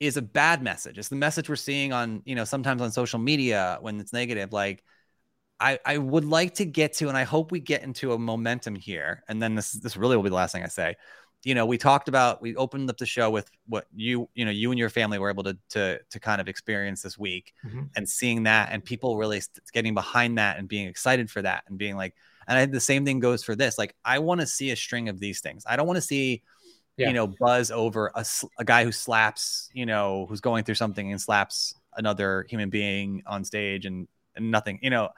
is 0.00 0.16
a 0.16 0.22
bad 0.22 0.62
message. 0.62 0.98
It's 0.98 1.08
the 1.08 1.16
message 1.16 1.48
we're 1.48 1.56
seeing 1.56 1.92
on, 1.92 2.22
you 2.24 2.34
know, 2.34 2.44
sometimes 2.44 2.82
on 2.82 2.92
social 2.92 3.18
media 3.18 3.78
when 3.80 4.00
it's 4.00 4.12
negative, 4.12 4.52
like, 4.52 4.82
I, 5.58 5.78
I 5.86 5.98
would 5.98 6.24
like 6.24 6.56
to 6.56 6.64
get 6.66 6.92
to, 6.94 7.08
and 7.08 7.16
I 7.16 7.24
hope 7.24 7.50
we 7.50 7.60
get 7.60 7.82
into 7.82 8.12
a 8.12 8.18
momentum 8.18 8.74
here. 8.74 9.22
And 9.26 9.40
then 9.40 9.54
this 9.54 9.72
this 9.72 9.96
really 9.96 10.16
will 10.16 10.22
be 10.22 10.28
the 10.28 10.34
last 10.34 10.52
thing 10.52 10.62
I 10.62 10.68
say. 10.68 10.96
You 11.44 11.54
know, 11.54 11.64
we 11.64 11.78
talked 11.78 12.08
about 12.08 12.42
we 12.42 12.54
opened 12.56 12.90
up 12.90 12.98
the 12.98 13.06
show 13.06 13.30
with 13.30 13.50
what 13.66 13.86
you 13.94 14.28
you 14.34 14.44
know 14.44 14.50
you 14.50 14.70
and 14.70 14.78
your 14.78 14.90
family 14.90 15.18
were 15.18 15.30
able 15.30 15.44
to 15.44 15.56
to 15.70 15.98
to 16.10 16.20
kind 16.20 16.40
of 16.40 16.48
experience 16.48 17.00
this 17.00 17.16
week, 17.16 17.54
mm-hmm. 17.64 17.84
and 17.96 18.06
seeing 18.06 18.42
that, 18.42 18.68
and 18.70 18.84
people 18.84 19.16
really 19.16 19.40
getting 19.72 19.94
behind 19.94 20.36
that 20.36 20.58
and 20.58 20.68
being 20.68 20.88
excited 20.88 21.30
for 21.30 21.40
that, 21.40 21.64
and 21.68 21.78
being 21.78 21.96
like, 21.96 22.14
and 22.46 22.58
I, 22.58 22.66
the 22.66 22.80
same 22.80 23.04
thing 23.04 23.20
goes 23.20 23.42
for 23.42 23.54
this. 23.54 23.78
Like, 23.78 23.94
I 24.04 24.18
want 24.18 24.40
to 24.40 24.46
see 24.46 24.70
a 24.70 24.76
string 24.76 25.08
of 25.08 25.18
these 25.18 25.40
things. 25.40 25.64
I 25.66 25.76
don't 25.76 25.86
want 25.86 25.96
to 25.96 26.02
see. 26.02 26.42
Yeah. 26.98 27.08
you 27.08 27.12
know, 27.12 27.26
buzz 27.26 27.70
over 27.70 28.10
a, 28.14 28.24
a 28.58 28.64
guy 28.64 28.82
who 28.82 28.90
slaps, 28.90 29.68
you 29.74 29.84
know, 29.84 30.24
who's 30.30 30.40
going 30.40 30.64
through 30.64 30.76
something 30.76 31.12
and 31.12 31.20
slaps 31.20 31.74
another 31.94 32.46
human 32.48 32.70
being 32.70 33.22
on 33.26 33.44
stage 33.44 33.84
and, 33.84 34.08
and 34.34 34.50
nothing, 34.50 34.78
you 34.80 34.88
know, 34.88 35.10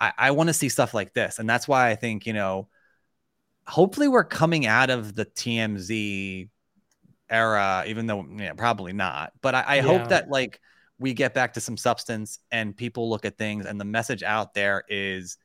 I, 0.00 0.12
I 0.16 0.30
want 0.30 0.50
to 0.50 0.54
see 0.54 0.68
stuff 0.68 0.94
like 0.94 1.14
this. 1.14 1.40
And 1.40 1.50
that's 1.50 1.66
why 1.66 1.90
I 1.90 1.96
think, 1.96 2.26
you 2.26 2.32
know, 2.32 2.68
hopefully 3.66 4.08
we're 4.08 4.24
coming 4.24 4.66
out 4.66 4.90
of 4.90 5.14
the 5.14 5.24
TMZ 5.24 6.48
era, 7.28 7.84
even 7.86 8.06
though 8.06 8.26
yeah, 8.36 8.52
probably 8.52 8.92
not. 8.92 9.32
But 9.40 9.54
I, 9.54 9.60
I 9.62 9.74
yeah. 9.76 9.82
hope 9.82 10.08
that 10.08 10.30
like 10.30 10.60
we 10.98 11.14
get 11.14 11.34
back 11.34 11.54
to 11.54 11.60
some 11.60 11.76
substance 11.76 12.38
and 12.50 12.76
people 12.76 13.10
look 13.10 13.24
at 13.24 13.38
things 13.38 13.66
and 13.66 13.80
the 13.80 13.84
message 13.84 14.22
out 14.22 14.54
there 14.54 14.84
is 14.88 15.38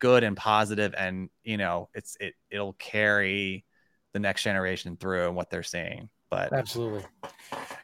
good 0.00 0.24
and 0.24 0.36
positive 0.36 0.94
and 0.98 1.30
you 1.44 1.56
know 1.56 1.88
it's 1.94 2.16
it 2.20 2.34
it'll 2.50 2.72
carry 2.74 3.64
the 4.12 4.18
next 4.18 4.42
generation 4.42 4.96
through 4.96 5.26
and 5.26 5.36
what 5.36 5.50
they're 5.50 5.62
seeing. 5.62 6.08
But 6.30 6.52
absolutely. 6.52 7.04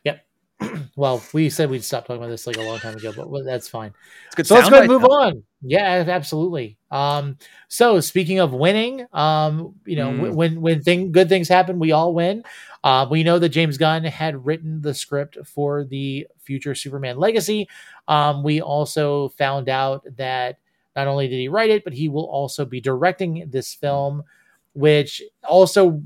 Yep. 0.05 0.27
well, 0.97 1.23
we 1.33 1.51
said 1.51 1.69
we'd 1.69 1.85
stop 1.85 2.07
talking 2.07 2.23
about 2.23 2.31
this 2.31 2.47
like 2.47 2.57
a 2.57 2.63
long 2.63 2.79
time 2.79 2.97
ago, 2.97 3.13
but 3.15 3.45
that's 3.45 3.69
fine. 3.69 3.93
It's 4.27 4.35
good 4.35 4.47
so 4.47 4.55
let's 4.55 4.71
go 4.71 4.79
and 4.79 4.89
move 4.89 5.05
on. 5.05 5.43
Yeah, 5.61 6.05
absolutely. 6.07 6.79
Um, 6.91 7.37
so 7.69 8.01
speaking 8.01 8.39
of 8.39 8.55
winning, 8.55 9.07
um, 9.13 9.75
you 9.85 9.97
know, 9.97 10.11
mm. 10.11 10.35
when 10.35 10.61
when 10.61 10.83
thing 10.83 11.13
good 11.13 11.29
things 11.29 11.49
happen, 11.49 11.79
we 11.79 11.93
all 11.93 12.15
win. 12.15 12.43
Uh, 12.83 13.07
we 13.11 13.25
know 13.25 13.39
that 13.39 13.49
James 13.51 13.77
Gunn 13.77 14.05
had 14.05 14.47
written 14.47 14.81
the 14.81 14.95
script 14.95 15.37
for 15.45 15.85
the 15.85 16.27
future 16.39 16.75
Superman 16.75 17.19
Legacy. 17.19 17.69
Um, 18.07 18.43
we 18.43 18.61
also 18.61 19.29
found 19.31 19.69
out 19.69 20.07
that 20.17 20.59
not 20.97 21.07
only 21.07 21.29
did 21.29 21.37
he 21.37 21.49
write 21.49 21.71
it, 21.71 21.85
but 21.85 21.93
he 21.93 22.09
will 22.09 22.25
also 22.25 22.65
be 22.65 22.81
directing 22.81 23.47
this 23.51 23.75
film 23.75 24.25
which 24.77 25.23
also 25.43 26.03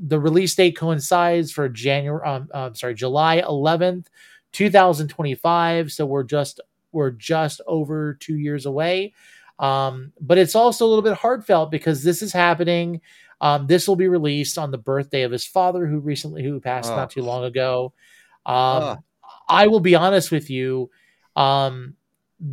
the 0.00 0.20
release 0.20 0.54
date 0.54 0.76
coincides 0.76 1.50
for 1.50 1.68
January. 1.68 2.24
Um, 2.24 2.48
uh, 2.54 2.72
sorry, 2.72 2.94
July 2.94 3.42
11th, 3.42 4.06
2025. 4.52 5.90
So 5.90 6.06
we're 6.06 6.22
just 6.22 6.60
we're 6.92 7.10
just 7.10 7.60
over 7.66 8.14
two 8.14 8.36
years 8.36 8.64
away. 8.64 9.12
Um, 9.58 10.12
but 10.20 10.38
it's 10.38 10.54
also 10.54 10.86
a 10.86 10.88
little 10.88 11.02
bit 11.02 11.14
heartfelt 11.14 11.72
because 11.72 12.04
this 12.04 12.22
is 12.22 12.32
happening. 12.32 13.00
Um, 13.40 13.66
this 13.66 13.88
will 13.88 13.96
be 13.96 14.06
released 14.06 14.56
on 14.56 14.70
the 14.70 14.78
birthday 14.78 15.22
of 15.22 15.32
his 15.32 15.44
father, 15.44 15.84
who 15.84 15.98
recently 15.98 16.44
who 16.44 16.60
passed 16.60 16.92
oh. 16.92 16.96
not 16.96 17.10
too 17.10 17.22
long 17.22 17.42
ago. 17.42 17.92
Um, 18.44 18.54
oh. 18.54 18.96
I 19.48 19.66
will 19.66 19.80
be 19.80 19.96
honest 19.96 20.30
with 20.30 20.48
you. 20.48 20.90
Um, 21.34 21.96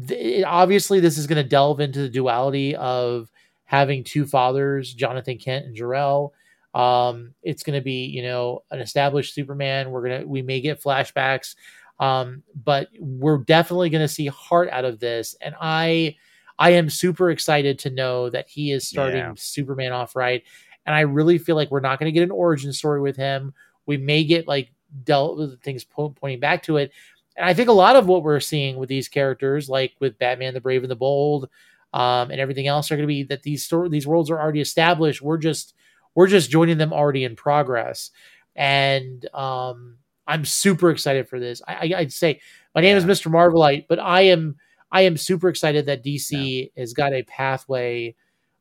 th- 0.07 0.45
obviously, 0.45 0.99
this 0.99 1.17
is 1.17 1.27
going 1.27 1.41
to 1.41 1.47
delve 1.47 1.79
into 1.79 2.01
the 2.01 2.09
duality 2.09 2.75
of 2.75 3.29
having 3.65 4.03
two 4.03 4.25
fathers, 4.25 4.93
Jonathan 4.93 5.37
Kent 5.37 5.65
and 5.65 5.75
Jor-El. 5.75 6.33
Um, 6.73 7.33
it's 7.43 7.63
going 7.63 7.79
to 7.79 7.83
be, 7.83 8.05
you 8.05 8.23
know, 8.23 8.63
an 8.71 8.79
established 8.79 9.33
Superman. 9.33 9.91
We're 9.91 10.09
gonna, 10.09 10.27
we 10.27 10.41
may 10.41 10.59
get 10.59 10.81
flashbacks, 10.81 11.55
um, 11.99 12.43
but 12.63 12.89
we're 12.99 13.37
definitely 13.39 13.89
going 13.89 14.03
to 14.03 14.13
see 14.13 14.27
heart 14.27 14.69
out 14.69 14.85
of 14.85 14.99
this. 14.99 15.35
And 15.41 15.55
I, 15.59 16.15
I 16.57 16.71
am 16.71 16.89
super 16.89 17.29
excited 17.29 17.79
to 17.79 17.89
know 17.89 18.29
that 18.29 18.47
he 18.47 18.71
is 18.71 18.87
starting 18.87 19.17
yeah. 19.17 19.33
Superman 19.35 19.91
off 19.91 20.15
right. 20.15 20.43
And 20.85 20.95
I 20.95 21.01
really 21.01 21.37
feel 21.37 21.55
like 21.55 21.71
we're 21.71 21.79
not 21.79 21.99
going 21.99 22.11
to 22.11 22.11
get 22.11 22.23
an 22.23 22.31
origin 22.31 22.73
story 22.73 23.01
with 23.01 23.15
him. 23.15 23.53
We 23.85 23.97
may 23.97 24.23
get 24.23 24.47
like 24.47 24.71
dealt 25.03 25.37
with 25.37 25.61
things 25.61 25.83
po- 25.83 26.09
pointing 26.09 26.39
back 26.39 26.63
to 26.63 26.77
it. 26.77 26.91
And 27.35 27.45
I 27.45 27.53
think 27.53 27.69
a 27.69 27.73
lot 27.73 27.95
of 27.95 28.07
what 28.07 28.23
we're 28.23 28.39
seeing 28.39 28.77
with 28.77 28.89
these 28.89 29.07
characters, 29.07 29.69
like 29.69 29.93
with 29.99 30.19
Batman 30.19 30.53
the 30.53 30.61
Brave 30.61 30.83
and 30.83 30.91
the 30.91 30.95
Bold, 30.95 31.49
um, 31.93 32.31
and 32.31 32.39
everything 32.39 32.67
else 32.67 32.91
are 32.91 32.95
going 32.95 33.07
to 33.07 33.07
be 33.07 33.23
that 33.23 33.43
these 33.43 33.65
story 33.65 33.89
these 33.89 34.07
worlds 34.07 34.29
are 34.29 34.39
already 34.39 34.61
established. 34.61 35.21
We're 35.21 35.37
just 35.37 35.73
we're 36.15 36.27
just 36.27 36.51
joining 36.51 36.77
them 36.77 36.93
already 36.93 37.23
in 37.23 37.35
progress, 37.35 38.11
and 38.55 39.25
um, 39.33 39.97
I'm 40.27 40.45
super 40.45 40.89
excited 40.89 41.27
for 41.27 41.39
this. 41.39 41.61
I, 41.67 41.93
I, 41.95 41.99
would 42.01 42.13
say 42.13 42.41
my 42.75 42.81
name 42.81 42.97
yeah. 42.97 42.97
is 42.97 43.05
Mr. 43.05 43.31
Marvelite, 43.31 43.85
but 43.87 43.99
I 43.99 44.21
am 44.21 44.57
I 44.91 45.01
am 45.01 45.17
super 45.17 45.49
excited 45.49 45.87
that 45.87 46.03
DC 46.03 46.71
yeah. 46.75 46.81
has 46.81 46.93
got 46.93 47.13
a 47.13 47.23
pathway 47.23 48.15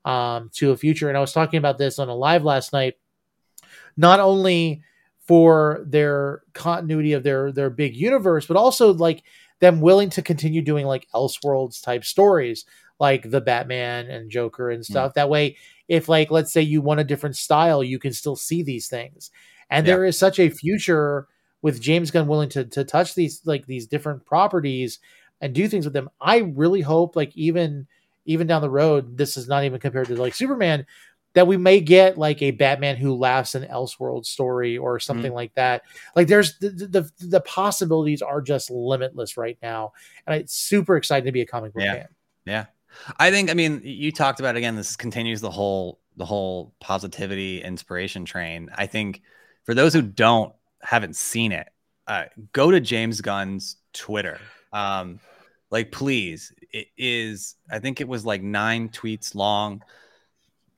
um, 0.05 0.51
to 0.55 0.73
a 0.73 0.77
future. 0.77 1.09
And 1.09 1.17
I 1.17 1.21
was 1.21 1.33
talking 1.33 1.59
about 1.59 1.79
this 1.79 1.99
on 1.99 2.09
a 2.09 2.15
live 2.15 2.45
last 2.45 2.73
night. 2.73 2.95
Not 3.97 4.21
only 4.21 4.83
for 5.25 5.85
their 5.87 6.43
continuity 6.53 7.13
of 7.13 7.23
their 7.23 7.53
their 7.53 7.71
big 7.71 7.97
universe, 7.97 8.47
but 8.47 8.57
also 8.57 8.93
like 8.93 9.23
them 9.61 9.81
willing 9.81 10.11
to 10.11 10.23
continue 10.23 10.63
doing 10.63 10.87
like 10.87 11.07
Elseworlds 11.15 11.83
type 11.83 12.05
stories 12.05 12.65
like 12.99 13.31
the 13.31 13.41
Batman 13.41 14.09
and 14.09 14.31
Joker 14.31 14.71
and 14.71 14.85
stuff. 14.85 15.13
Mm. 15.13 15.15
That 15.15 15.29
way, 15.29 15.57
if 15.89 16.09
like 16.09 16.31
let's 16.31 16.53
say 16.53 16.63
you 16.63 16.81
want 16.81 17.01
a 17.01 17.05
different 17.05 17.37
style, 17.37 17.83
you 17.83 17.99
can 17.99 18.13
still 18.13 18.37
see 18.37 18.63
these 18.63 18.89
things. 18.89 19.31
And 19.71 19.87
yeah. 19.87 19.95
there 19.95 20.05
is 20.05 20.19
such 20.19 20.39
a 20.39 20.51
future 20.51 21.27
with 21.63 21.81
James 21.81 22.11
Gunn 22.11 22.29
willing 22.29 22.49
to 22.51 22.65
to 22.65 22.85
touch 22.85 23.15
these 23.15 23.43
like 23.45 23.67
these 23.67 23.87
different 23.87 24.25
properties 24.27 24.99
and 25.41 25.55
do 25.55 25.69
things 25.69 25.85
with 25.85 25.95
them. 25.95 26.11
I 26.21 26.39
really 26.39 26.81
hope 26.81 27.17
like 27.17 27.37
even 27.37 27.87
even 28.25 28.47
down 28.47 28.63
the 28.63 28.71
road, 28.71 29.17
this 29.17 29.37
is 29.37 29.49
not 29.49 29.65
even 29.65 29.81
compared 29.81 30.07
to 30.07 30.17
like 30.17 30.35
Superman, 30.35 30.87
that 31.35 31.47
we 31.47 31.57
may 31.57 31.81
get 31.81 32.19
like 32.19 32.43
a 32.43 32.51
Batman 32.51 32.97
who 32.97 33.15
laughs 33.15 33.55
an 33.55 33.65
Elseworld 33.65 34.27
story 34.27 34.77
or 34.77 35.01
something 35.01 35.33
mm 35.33 35.35
like 35.35 35.55
that. 35.55 35.83
Like 36.15 36.29
there's 36.29 36.59
the, 36.59 36.69
the, 36.71 37.11
the 37.27 37.41
possibilities 37.41 38.21
are 38.21 38.43
just 38.43 38.71
limitless 38.71 39.37
right 39.37 39.57
now, 39.63 39.93
and 40.27 40.41
it's 40.41 40.55
super 40.55 40.97
exciting 40.97 41.25
to 41.27 41.33
be 41.33 41.41
a 41.41 41.47
comic 41.47 41.73
book 41.73 41.83
yeah. 41.83 41.95
fan. 41.95 42.09
Yeah, 42.45 42.65
I 43.19 43.31
think 43.31 43.51
I 43.51 43.55
mean 43.55 43.81
you 43.83 44.13
talked 44.13 44.41
about 44.41 44.57
again 44.57 44.77
this 44.77 44.97
continues 44.97 45.41
the 45.41 45.51
whole 45.51 46.01
the 46.17 46.27
whole 46.27 46.75
positivity 46.81 47.63
inspiration 47.63 48.25
train. 48.25 48.71
I 48.75 48.87
think 48.87 49.23
for 49.65 49.75
those 49.75 49.95
who 49.95 50.03
don't 50.03 50.53
haven't 50.83 51.17
seen 51.17 51.53
it, 51.53 51.69
uh, 52.07 52.25
go 52.53 52.71
to 52.71 52.81
James 52.81 53.21
Gunn's 53.21 53.77
Twitter. 53.93 54.39
Um, 54.73 55.21
like 55.71 55.93
please, 55.93 56.53
it 56.73 56.89
is 56.99 57.57
I 57.71 57.79
think 57.79 58.01
it 58.01 58.09
was 58.09 58.27
like 58.27 58.43
9 58.43 58.91
tweets 58.91 59.35
long. 59.35 59.83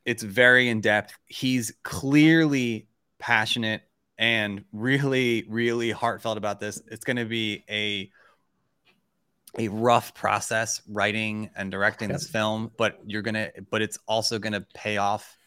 It's 0.05 0.23
very 0.23 0.69
in 0.69 0.81
depth. 0.81 1.15
He's 1.27 1.73
clearly 1.83 2.89
passionate 3.19 3.83
and 4.19 4.65
really, 4.73 5.45
really 5.49 5.91
heartfelt 5.91 6.39
about 6.39 6.61
this. 6.61 6.81
It's 6.91 7.05
going 7.05 7.17
to 7.17 7.25
be 7.25 7.65
a 7.69 8.11
a 9.57 9.69
rough 9.69 10.15
process 10.15 10.83
writing 10.89 11.49
and 11.55 11.71
directing 11.71 12.09
this 12.09 12.29
film, 12.29 12.73
but 12.77 12.99
you're 13.07 13.23
gonna, 13.23 13.51
but 13.71 13.83
it's 13.83 13.99
also 14.09 14.41
gonna 14.41 14.67
pay 14.75 14.97
off 14.97 15.39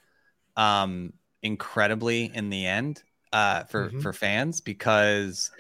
um 0.56 1.12
incredibly 1.44 2.32
in 2.34 2.50
the 2.50 2.66
end 2.66 3.04
uh 3.34 3.66
for 3.66 3.90
Mhm. 3.90 4.02
for 4.02 4.14
fans 4.14 4.62
because 4.62 5.52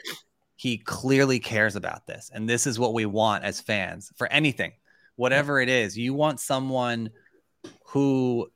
he 0.55 0.77
clearly 0.77 1.39
cares 1.39 1.75
about 1.75 2.07
this 2.07 2.31
and 2.33 2.49
this 2.49 2.65
is 2.65 2.79
what 2.79 2.93
we 2.93 3.05
want 3.05 3.43
as 3.43 3.61
fans 3.61 4.11
for 4.15 4.25
anything 4.27 4.71
whatever 5.17 5.59
it 5.59 5.69
is 5.69 5.95
you 5.97 6.15
want 6.15 6.39
someone 6.39 7.11
who 7.89 8.49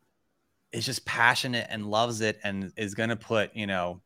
is 0.74 0.86
just 0.86 1.06
passionate 1.06 1.68
and 1.70 1.90
loves 1.90 2.22
it 2.22 2.40
and 2.44 2.72
is 2.78 2.96
going 2.96 3.10
to 3.10 3.16
put 3.16 3.56
you 3.56 3.68
know 3.68 4.02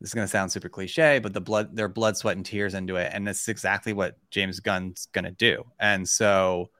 this 0.00 0.10
is 0.10 0.14
going 0.14 0.26
to 0.26 0.30
sound 0.30 0.50
super 0.50 0.68
cliche 0.68 1.18
but 1.18 1.32
the 1.32 1.40
blood 1.40 1.74
their 1.74 1.88
blood 1.88 2.16
sweat 2.16 2.36
and 2.36 2.46
tears 2.46 2.74
into 2.74 2.96
it. 2.96 3.10
And 3.12 3.26
that's 3.26 3.48
exactly 3.48 3.92
what 3.92 4.16
james 4.30 4.60
gunn's 4.60 5.06
going 5.06 5.24
to 5.24 5.30
do. 5.30 5.64
And 5.78 6.08
so 6.08 6.70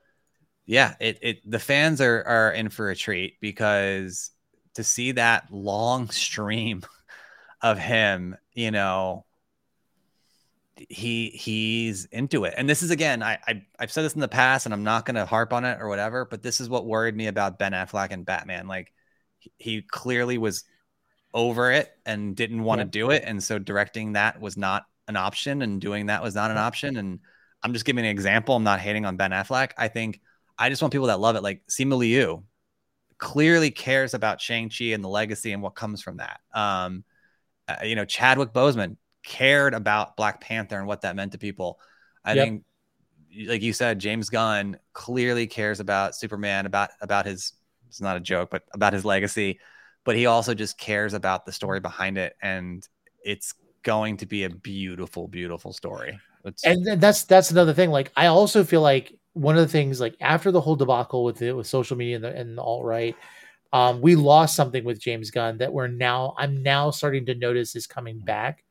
yeah 0.67 0.95
it, 1.01 1.19
it 1.23 1.51
the 1.51 1.59
fans 1.59 2.01
are 2.01 2.23
are 2.23 2.53
in 2.53 2.69
for 2.69 2.91
a 2.91 2.97
treat 2.97 3.41
because 3.41 4.31
to 4.75 4.85
see 4.85 5.13
that 5.13 5.53
long 5.53 6.09
stream 6.11 6.83
of 7.61 7.79
him 7.79 8.37
you 8.55 8.71
know 8.71 9.25
he 10.89 11.31
he's 11.31 12.07
into 12.07 12.45
it. 12.45 12.55
And 12.57 12.69
this 12.69 12.83
is 12.83 12.91
again 12.91 13.23
I, 13.23 13.39
I 13.47 13.63
i've 13.79 13.93
said 13.93 14.03
this 14.05 14.15
in 14.15 14.21
the 14.21 14.29
past 14.29 14.67
and 14.67 14.73
i'm 14.75 14.85
not 14.85 15.05
going 15.07 15.15
to 15.17 15.27
harp 15.27 15.53
on 15.53 15.65
it 15.65 15.79
or 15.81 15.89
whatever 15.89 16.25
but 16.25 16.43
this 16.43 16.61
is 16.61 16.69
what 16.69 16.87
worried 16.87 17.17
me 17.17 17.27
about 17.27 17.59
ben 17.59 17.73
affleck 17.73 18.11
and 18.11 18.25
batman. 18.25 18.67
Like 18.69 18.93
he, 19.59 19.83
clearly 19.83 20.39
was 20.39 20.65
over 21.35 21.73
it 21.73 21.91
and 22.07 22.37
didn't 22.37 22.63
want 22.63 22.81
to 22.81 22.85
Yeah. 22.87 22.91
do 22.91 23.11
it. 23.11 23.25
And 23.27 23.43
so 23.43 23.59
directing 23.59 24.13
that 24.13 24.41
was 24.41 24.57
not 24.57 24.85
an 25.09 25.17
option 25.17 25.63
and 25.63 25.81
doing 25.81 26.07
that 26.07 26.23
was 26.23 26.35
not 26.35 26.51
an 26.51 26.59
option. 26.59 26.97
And 26.97 27.21
i'm 27.63 27.73
just 27.73 27.85
giving 27.85 28.05
an 28.05 28.11
example. 28.11 28.55
I'm 28.57 28.65
not 28.65 28.81
hating 28.81 29.05
on 29.05 29.17
ben 29.17 29.31
affleck. 29.33 29.73
I 29.79 29.89
think 29.89 30.21
i 30.59 30.69
just 30.69 30.83
want 30.83 30.93
people 30.93 31.09
that 31.09 31.21
love 31.21 31.37
it. 31.37 31.43
Like 31.43 31.63
Simu 31.69 31.97
Liu 31.99 32.45
clearly 33.19 33.71
cares 33.71 34.15
about 34.15 34.41
shang-chi 34.41 34.87
and 34.87 35.03
the 35.03 35.09
legacy 35.09 35.53
and 35.53 35.63
what 35.63 35.75
comes 35.75 36.03
from 36.03 36.19
that. 36.19 36.41
Um 36.55 37.05
uh, 37.69 37.77
you 37.85 37.95
know 37.95 38.05
chadwick 38.05 38.53
boseman 38.53 38.97
cared 39.23 39.75
about 39.75 40.17
black 40.17 40.41
panther 40.41 40.79
and 40.79 40.87
what 40.87 41.03
that 41.03 41.17
meant 41.17 41.33
to 41.33 41.39
people 41.39 41.79
i 42.25 42.35
Yep. 42.35 42.45
think 42.45 42.65
like 43.47 43.63
you 43.63 43.73
said 43.73 43.99
james 43.99 44.29
gunn 44.31 44.77
clearly 44.93 45.47
cares 45.47 45.81
about 45.81 46.15
superman 46.15 46.67
about 46.67 46.91
about 47.01 47.27
his 47.27 47.53
it's 47.89 48.01
not 48.01 48.17
a 48.17 48.21
joke 48.21 48.51
but 48.51 48.63
about 48.73 48.93
his 48.93 49.05
legacy 49.05 49.59
but 50.05 50.17
he 50.17 50.27
also 50.27 50.55
just 50.55 50.79
cares 50.79 51.15
about 51.15 51.47
the 51.47 51.53
story 51.53 51.81
behind 51.81 52.19
it 52.19 52.35
and 52.43 52.89
it's 53.25 53.55
going 53.83 54.17
to 54.17 54.27
be 54.27 54.45
a 54.45 54.51
beautiful 54.51 55.29
beautiful 55.29 55.73
story 55.73 56.19
it's, 56.45 56.65
and 56.65 57.01
that's 57.01 57.25
that's 57.25 57.51
another 57.51 57.75
thing. 57.75 57.91
Like 57.91 58.13
I 58.17 58.27
also 58.27 58.65
feel 58.65 58.81
like 58.81 59.19
one 59.33 59.57
of 59.57 59.63
the 59.63 59.69
things 59.73 60.01
like 60.01 60.17
after 60.21 60.51
the 60.51 60.61
whole 60.61 60.77
debacle 60.77 61.25
with 61.25 61.41
it 61.43 61.53
with 61.53 61.67
social 61.67 61.97
media 61.97 62.17
and 62.17 62.25
the, 62.25 62.35
and 62.35 62.59
the 62.59 62.63
alt 62.63 62.85
right, 62.85 63.17
um, 63.73 64.01
we 64.01 64.17
lost 64.17 64.55
something 64.55 64.85
with 64.85 65.01
James 65.01 65.31
Gunn 65.31 65.59
that 65.59 65.73
we're 65.73 65.87
now 65.89 66.35
I'm 66.39 66.63
now 66.63 66.91
starting 66.91 67.27
to 67.27 67.35
notice 67.35 67.75
is 67.77 67.87
coming 67.87 68.19
back. 68.21 68.65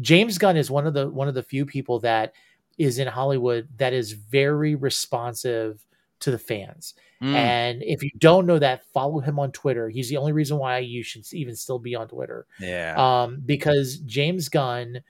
James 0.00 0.38
Gunn 0.38 0.56
is 0.56 0.70
one 0.70 0.86
of 0.86 0.94
the 0.94 1.08
one 1.08 1.28
of 1.28 1.34
the 1.34 1.42
few 1.42 1.64
people 1.66 2.00
that 2.00 2.32
is 2.78 2.98
in 2.98 3.06
Hollywood 3.06 3.68
that 3.76 3.92
is 3.92 4.12
very 4.12 4.74
responsive 4.74 5.84
to 6.20 6.30
the 6.30 6.38
fans. 6.38 6.94
Mm, 7.22 7.34
And 7.34 7.82
if 7.82 8.02
you 8.02 8.10
don't 8.18 8.46
know 8.46 8.58
that, 8.58 8.84
follow 8.92 9.20
him 9.20 9.38
on 9.38 9.52
Twitter. 9.52 9.88
He's 9.88 10.08
the 10.08 10.16
only 10.16 10.32
reason 10.32 10.58
why 10.58 10.78
you 10.78 11.02
should 11.02 11.24
even 11.32 11.54
still 11.54 11.78
be 11.78 11.94
on 11.94 12.08
Twitter 12.08 12.46
yeah 12.58 12.94
um, 12.96 13.40
because 13.44 13.98
James 13.98 14.48
Gunn 14.48 15.00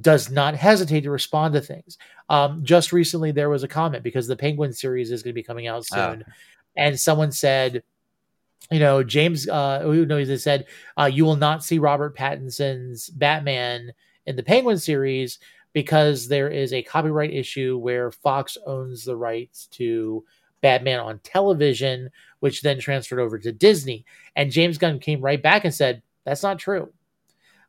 does 0.00 0.30
not 0.30 0.54
hesitate 0.56 1.02
to 1.02 1.10
respond 1.10 1.54
to 1.54 1.60
things. 1.60 1.98
Um, 2.28 2.64
just 2.64 2.92
recently, 2.92 3.30
there 3.32 3.50
was 3.50 3.62
a 3.62 3.68
comment 3.68 4.02
because 4.02 4.26
the 4.26 4.36
Penguin 4.36 4.72
series 4.72 5.12
is 5.12 5.22
going 5.22 5.32
to 5.32 5.34
be 5.34 5.42
coming 5.44 5.66
out 5.66 5.84
Oh. 5.92 5.96
soon, 6.14 6.24
and 6.76 6.98
someone 6.98 7.30
said, 7.32 7.82
you 8.70 8.80
know, 8.80 9.02
James, 9.04 9.48
uh, 9.48 9.80
knows, 9.84 10.26
they 10.28 10.36
said, 10.38 10.66
uh, 10.96 11.04
you 11.12 11.24
will 11.24 11.36
not 11.36 11.62
see 11.62 11.78
Robert 11.78 12.16
Pattinson's 12.16 13.10
Batman 13.10 13.92
in 14.26 14.36
the 14.36 14.42
Penguin 14.42 14.78
series 14.78 15.38
because 15.72 16.28
there 16.28 16.48
is 16.48 16.72
a 16.72 16.82
copyright 16.82 17.32
issue 17.32 17.76
where 17.78 18.10
Fox 18.10 18.56
owns 18.66 19.04
the 19.04 19.16
rights 19.16 19.66
to 19.72 20.24
Batman 20.62 21.00
on 21.00 21.18
television, 21.18 22.10
which 22.40 22.62
then 22.62 22.78
transferred 22.80 23.20
over 23.20 23.38
to 23.38 23.52
Disney. 23.52 24.04
And 24.34 24.50
James 24.50 24.78
Gunn 24.78 24.98
came 24.98 25.20
right 25.20 25.42
back 25.42 25.64
and 25.64 25.74
said, 25.74 26.02
that's 26.24 26.42
not 26.42 26.58
true. 26.58 26.92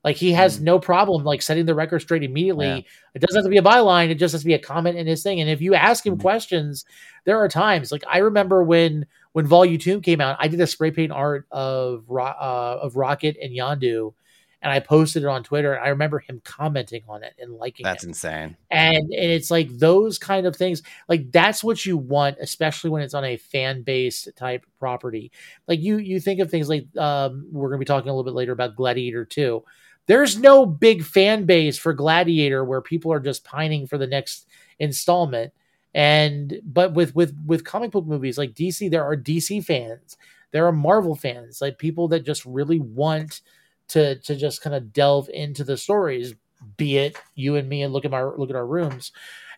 Like 0.03 0.15
he 0.15 0.31
has 0.31 0.61
no 0.61 0.79
problem 0.79 1.25
like 1.25 1.41
setting 1.41 1.65
the 1.65 1.75
record 1.75 1.99
straight 1.99 2.23
immediately. 2.23 2.67
Yeah. 2.67 2.81
It 3.13 3.19
doesn't 3.19 3.35
have 3.35 3.43
to 3.43 3.49
be 3.49 3.57
a 3.57 3.61
byline. 3.61 4.09
It 4.09 4.15
just 4.15 4.31
has 4.31 4.41
to 4.41 4.47
be 4.47 4.53
a 4.53 4.59
comment 4.59 4.97
in 4.97 5.05
his 5.05 5.21
thing. 5.21 5.41
And 5.41 5.49
if 5.49 5.59
you 5.59 5.73
ask 5.73 6.05
him 6.05 6.17
Mhm. 6.17 6.21
questions, 6.21 6.85
there 7.25 7.37
are 7.39 7.49
times 7.49 7.91
like 7.91 8.05
I 8.07 8.19
remember 8.19 8.63
when 8.63 9.05
when 9.33 9.45
Volume 9.45 9.79
Two 9.79 9.99
came 9.99 10.21
out, 10.21 10.37
I 10.39 10.47
did 10.47 10.61
a 10.61 10.67
spray 10.67 10.91
paint 10.91 11.11
art 11.11 11.45
of 11.51 12.05
uh, 12.09 12.77
of 12.81 12.95
Rocket 12.95 13.35
and 13.41 13.51
Yondu, 13.51 14.13
and 14.61 14.71
I 14.71 14.79
posted 14.79 15.23
it 15.23 15.27
on 15.27 15.43
Twitter. 15.43 15.73
And 15.73 15.83
I 15.83 15.89
remember 15.89 16.19
him 16.19 16.41
commenting 16.43 17.03
on 17.07 17.23
it 17.23 17.33
and 17.39 17.53
liking 17.53 17.85
it. 17.85 17.89
that's 17.89 18.03
it. 18.03 18.07
insane 18.07 18.57
And, 18.71 18.95
and 18.95 19.31
it's 19.31 19.51
like 19.51 19.69
those 19.77 20.17
kind 20.17 20.47
of 20.47 20.55
things, 20.55 20.81
like 21.07 21.31
that's 21.31 21.63
what 21.63 21.85
you 21.85 21.97
want, 21.97 22.37
especially 22.39 22.89
when 22.89 23.01
it's 23.01 23.13
on 23.13 23.23
a 23.23 23.37
fan 23.37 23.83
based 23.83 24.29
type 24.35 24.65
property. 24.79 25.31
Like 25.67 25.81
you, 25.81 25.97
you 25.97 26.19
think 26.19 26.39
of 26.39 26.49
things 26.49 26.69
like 26.69 26.85
um, 26.97 27.47
we're 27.51 27.69
going 27.69 27.79
to 27.79 27.85
be 27.85 27.85
talking 27.85 28.09
a 28.09 28.13
little 28.13 28.23
bit 28.23 28.33
later 28.33 28.51
about 28.51 28.75
Gladiator 28.75 29.25
2. 29.25 29.63
There's 30.07 30.39
no 30.39 30.65
big 30.65 31.03
fan 31.03 31.45
base 31.45 31.77
for 31.77 31.93
Gladiator 31.93 32.63
where 32.63 32.81
people 32.81 33.11
are 33.11 33.19
just 33.19 33.43
pining 33.43 33.87
for 33.87 33.97
the 33.97 34.07
next 34.07 34.47
installment. 34.79 35.53
And 35.93 36.61
but 36.63 36.93
with 36.93 37.15
with 37.15 37.35
with 37.45 37.65
comic 37.65 37.91
book 37.91 38.05
movies 38.05 38.37
like 38.37 38.53
DC, 38.53 38.89
there 38.89 39.03
are 39.03 39.17
DC 39.17 39.63
fans, 39.65 40.15
there 40.51 40.65
are 40.65 40.71
Marvel 40.71 41.15
fans, 41.15 41.59
like 41.61 41.77
people 41.77 42.07
that 42.09 42.25
just 42.25 42.45
really 42.45 42.79
want 42.79 43.41
to 43.89 44.15
to 44.19 44.35
just 44.35 44.61
kind 44.61 44.75
of 44.75 44.91
delve 44.93 45.29
into 45.29 45.63
the 45.63 45.77
stories 45.77 46.33
be 46.75 46.97
it 46.97 47.15
you 47.35 47.55
and 47.55 47.69
me 47.69 47.83
and 47.83 47.93
look 47.93 48.05
at 48.05 48.11
my 48.11 48.21
look 48.23 48.49
at 48.49 48.55
our 48.55 48.65
rooms 48.67 49.11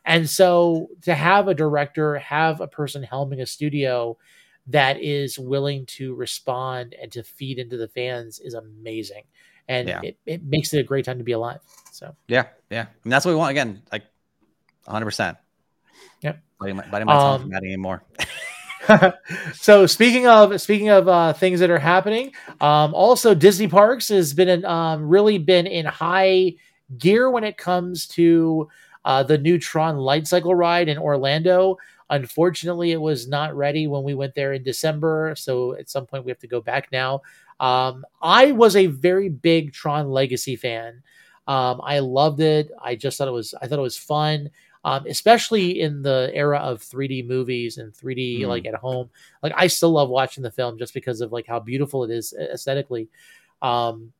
and 0.06 0.30
so 0.30 0.88
to 1.02 1.14
have 1.16 1.48
a 1.48 1.54
director 1.54 2.18
have 2.20 2.62
a 2.62 2.68
person 2.68 3.04
helming 3.04 3.42
a 3.42 3.46
studio 3.46 4.18
that 4.68 5.02
is 5.02 5.40
willing 5.40 5.86
to 5.86 6.14
respond 6.16 6.94
and 7.02 7.12
to 7.12 7.24
feed 7.24 7.58
into 7.58 7.78
the 7.78 7.88
fans 7.88 8.40
is 8.40 8.54
amazing 8.54 9.24
and 9.68 9.88
Yeah. 9.88 10.02
it, 10.04 10.18
it 10.26 10.44
makes 10.44 10.74
it 10.74 10.80
a 10.80 10.84
great 10.84 11.06
time 11.06 11.18
to 11.18 11.24
be 11.24 11.32
alive 11.32 11.62
so 11.92 12.16
Yeah, 12.28 12.46
yeah. 12.70 12.86
And 13.04 13.12
that's 13.12 13.26
what 13.26 13.32
we 13.32 13.36
want 13.38 13.52
again, 13.52 13.82
like 13.92 14.04
100%. 14.88 15.38
Yep. 16.22 16.42
Biting 16.60 16.76
my, 16.78 16.88
biting 16.88 17.06
my 17.08 17.14
tongue 17.18 17.42
from 17.42 17.54
adding 17.54 17.80
more. 17.82 18.04
so 19.54 19.86
speaking 19.86 20.28
of 20.28 20.60
speaking 20.62 20.90
of 20.90 21.08
uh, 21.08 21.34
things 21.34 21.60
that 21.60 21.70
are 21.70 21.80
happening, 21.80 22.34
um, 22.62 22.94
also 22.94 23.34
Disney 23.34 23.68
Parks 23.68 24.08
has 24.10 24.34
been 24.34 24.50
in, 24.50 24.66
um, 24.66 25.08
really 25.08 25.38
been 25.38 25.68
in 25.68 25.86
high 25.86 26.56
gear 26.98 27.30
when 27.30 27.44
it 27.44 27.58
comes 27.58 28.08
to 28.08 28.68
uh, 29.06 29.24
the 29.24 29.38
new 29.38 29.58
Tron 29.60 29.98
Light 29.98 30.28
Cycle 30.28 30.56
ride 30.56 30.90
in 30.90 30.98
Orlando. 30.98 31.78
Unfortunately, 32.10 32.92
it 32.92 33.02
was 33.02 33.28
not 33.28 33.56
ready 33.56 33.86
when 33.88 34.04
we 34.04 34.16
went 34.16 34.34
there 34.34 34.54
in 34.54 34.64
December, 34.64 35.36
so 35.38 35.74
at 35.76 35.90
some 35.90 36.06
point 36.08 36.26
we 36.26 36.32
have 36.32 36.40
to 36.40 36.48
go 36.48 36.60
back 36.62 36.92
now. 36.92 37.22
Um, 37.60 38.06
I 38.22 38.52
was 38.52 38.76
a 38.76 38.88
very 38.88 39.30
big 39.30 39.74
Tron 39.74 40.10
Legacy 40.10 40.56
fan. 40.56 41.04
Um, 41.48 41.82
I 41.84 42.00
loved 42.00 42.42
it. 42.42 42.72
I 42.82 42.96
just 42.96 43.18
thought 43.18 43.28
it 43.28 43.32
was 43.32 43.54
I 43.62 43.68
thought 43.68 43.80
it 43.80 43.84
was 43.84 43.98
fun 43.98 44.50
um, 44.86 45.06
especially 45.08 45.82
in 45.82 46.02
the 46.02 46.32
era 46.34 46.58
of 46.60 46.82
3D 46.82 47.28
movies 47.28 47.78
and 47.78 47.94
3D 47.94 48.42
Mm. 48.42 48.48
like 48.48 48.66
at 48.66 48.76
home. 48.76 49.10
Like 49.44 49.54
I 49.56 49.68
still 49.68 49.92
love 49.92 50.10
watching 50.10 50.44
the 50.44 50.52
film 50.52 50.78
just 50.78 50.94
because 50.94 51.22
of 51.22 51.32
like 51.32 51.46
how 51.48 51.60
beautiful 51.60 52.04
it 52.04 52.12
is 52.12 52.34
aesthetically. 52.34 53.10
Um, 53.62 54.14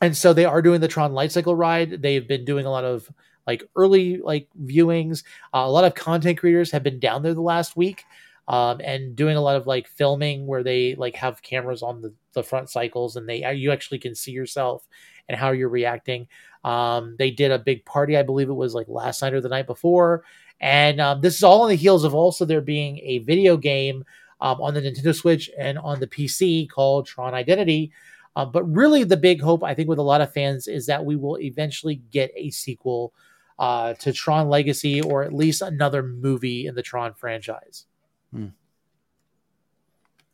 and 0.00 0.16
so 0.16 0.32
they 0.32 0.44
are 0.46 0.62
doing 0.62 0.80
the 0.80 0.88
Tron 0.88 1.12
Light 1.12 1.30
Cycle 1.32 1.54
ride. 1.54 2.02
They've 2.02 2.26
been 2.26 2.44
doing 2.44 2.66
a 2.66 2.70
lot 2.70 2.84
of 2.84 3.08
like 3.46 3.62
early 3.76 4.18
like 4.18 4.48
viewings. 4.60 5.24
Uh, 5.54 5.58
a 5.66 5.70
lot 5.70 5.84
of 5.84 5.94
content 5.94 6.38
creators 6.38 6.70
have 6.70 6.82
been 6.82 6.98
down 6.98 7.22
there 7.22 7.34
the 7.34 7.40
last 7.42 7.76
week. 7.76 8.04
Um, 8.48 8.80
and 8.82 9.14
doing 9.14 9.36
a 9.36 9.40
lot 9.40 9.56
of 9.56 9.68
like 9.68 9.86
filming 9.86 10.46
where 10.46 10.64
they 10.64 10.96
like 10.96 11.14
have 11.14 11.42
cameras 11.42 11.82
on 11.82 12.02
the, 12.02 12.12
the 12.32 12.42
front 12.42 12.68
cycles 12.68 13.14
and 13.14 13.28
they 13.28 13.48
you 13.52 13.70
actually 13.70 14.00
can 14.00 14.16
see 14.16 14.32
yourself 14.32 14.86
and 15.28 15.38
how 15.38 15.52
you're 15.52 15.68
reacting. 15.68 16.26
Um, 16.64 17.16
they 17.18 17.30
did 17.30 17.52
a 17.52 17.58
big 17.58 17.84
party, 17.84 18.16
I 18.16 18.22
believe 18.22 18.48
it 18.48 18.54
was 18.54 18.74
like 18.74 18.88
last 18.88 19.22
night 19.22 19.34
or 19.34 19.40
the 19.40 19.48
night 19.48 19.66
before. 19.66 20.24
And 20.60 21.00
um, 21.00 21.20
this 21.20 21.36
is 21.36 21.42
all 21.42 21.62
on 21.62 21.68
the 21.68 21.74
heels 21.74 22.04
of 22.04 22.14
also 22.14 22.44
there 22.44 22.60
being 22.60 22.98
a 22.98 23.18
video 23.18 23.56
game 23.56 24.04
um, 24.40 24.60
on 24.60 24.74
the 24.74 24.80
Nintendo 24.80 25.14
Switch 25.14 25.50
and 25.58 25.78
on 25.78 26.00
the 26.00 26.06
PC 26.06 26.68
called 26.68 27.06
Tron 27.06 27.34
Identity. 27.34 27.92
Uh, 28.34 28.44
but 28.44 28.64
really, 28.64 29.04
the 29.04 29.16
big 29.16 29.40
hope, 29.42 29.62
I 29.62 29.74
think, 29.74 29.88
with 29.88 29.98
a 29.98 30.02
lot 30.02 30.20
of 30.20 30.32
fans 30.32 30.66
is 30.66 30.86
that 30.86 31.04
we 31.04 31.16
will 31.16 31.38
eventually 31.38 31.96
get 32.10 32.30
a 32.34 32.50
sequel 32.50 33.12
uh, 33.58 33.94
to 33.94 34.12
Tron 34.12 34.48
Legacy 34.48 35.00
or 35.02 35.22
at 35.22 35.34
least 35.34 35.62
another 35.62 36.02
movie 36.02 36.66
in 36.66 36.74
the 36.74 36.82
Tron 36.82 37.12
franchise. 37.14 37.86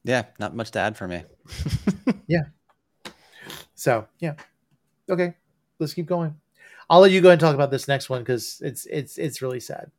Yeah, 0.04 0.24
not 0.38 0.54
much 0.54 0.70
to 0.72 0.78
add 0.78 0.96
for 0.96 1.08
me. 1.08 1.24
Yeah. 2.26 2.42
So, 3.74 4.06
yeah. 4.18 4.34
Okay, 5.08 5.34
let's 5.78 5.94
keep 5.94 6.04
going. 6.04 6.34
I'll 6.90 7.00
let 7.00 7.10
you 7.10 7.22
go 7.22 7.30
and 7.30 7.40
talk 7.40 7.54
about 7.54 7.70
this 7.70 7.88
next 7.88 8.10
one 8.10 8.20
because 8.20 8.60
it's 8.62 8.84
it's 8.84 9.16
it's 9.16 9.40
really 9.40 9.60
sad. 9.60 9.90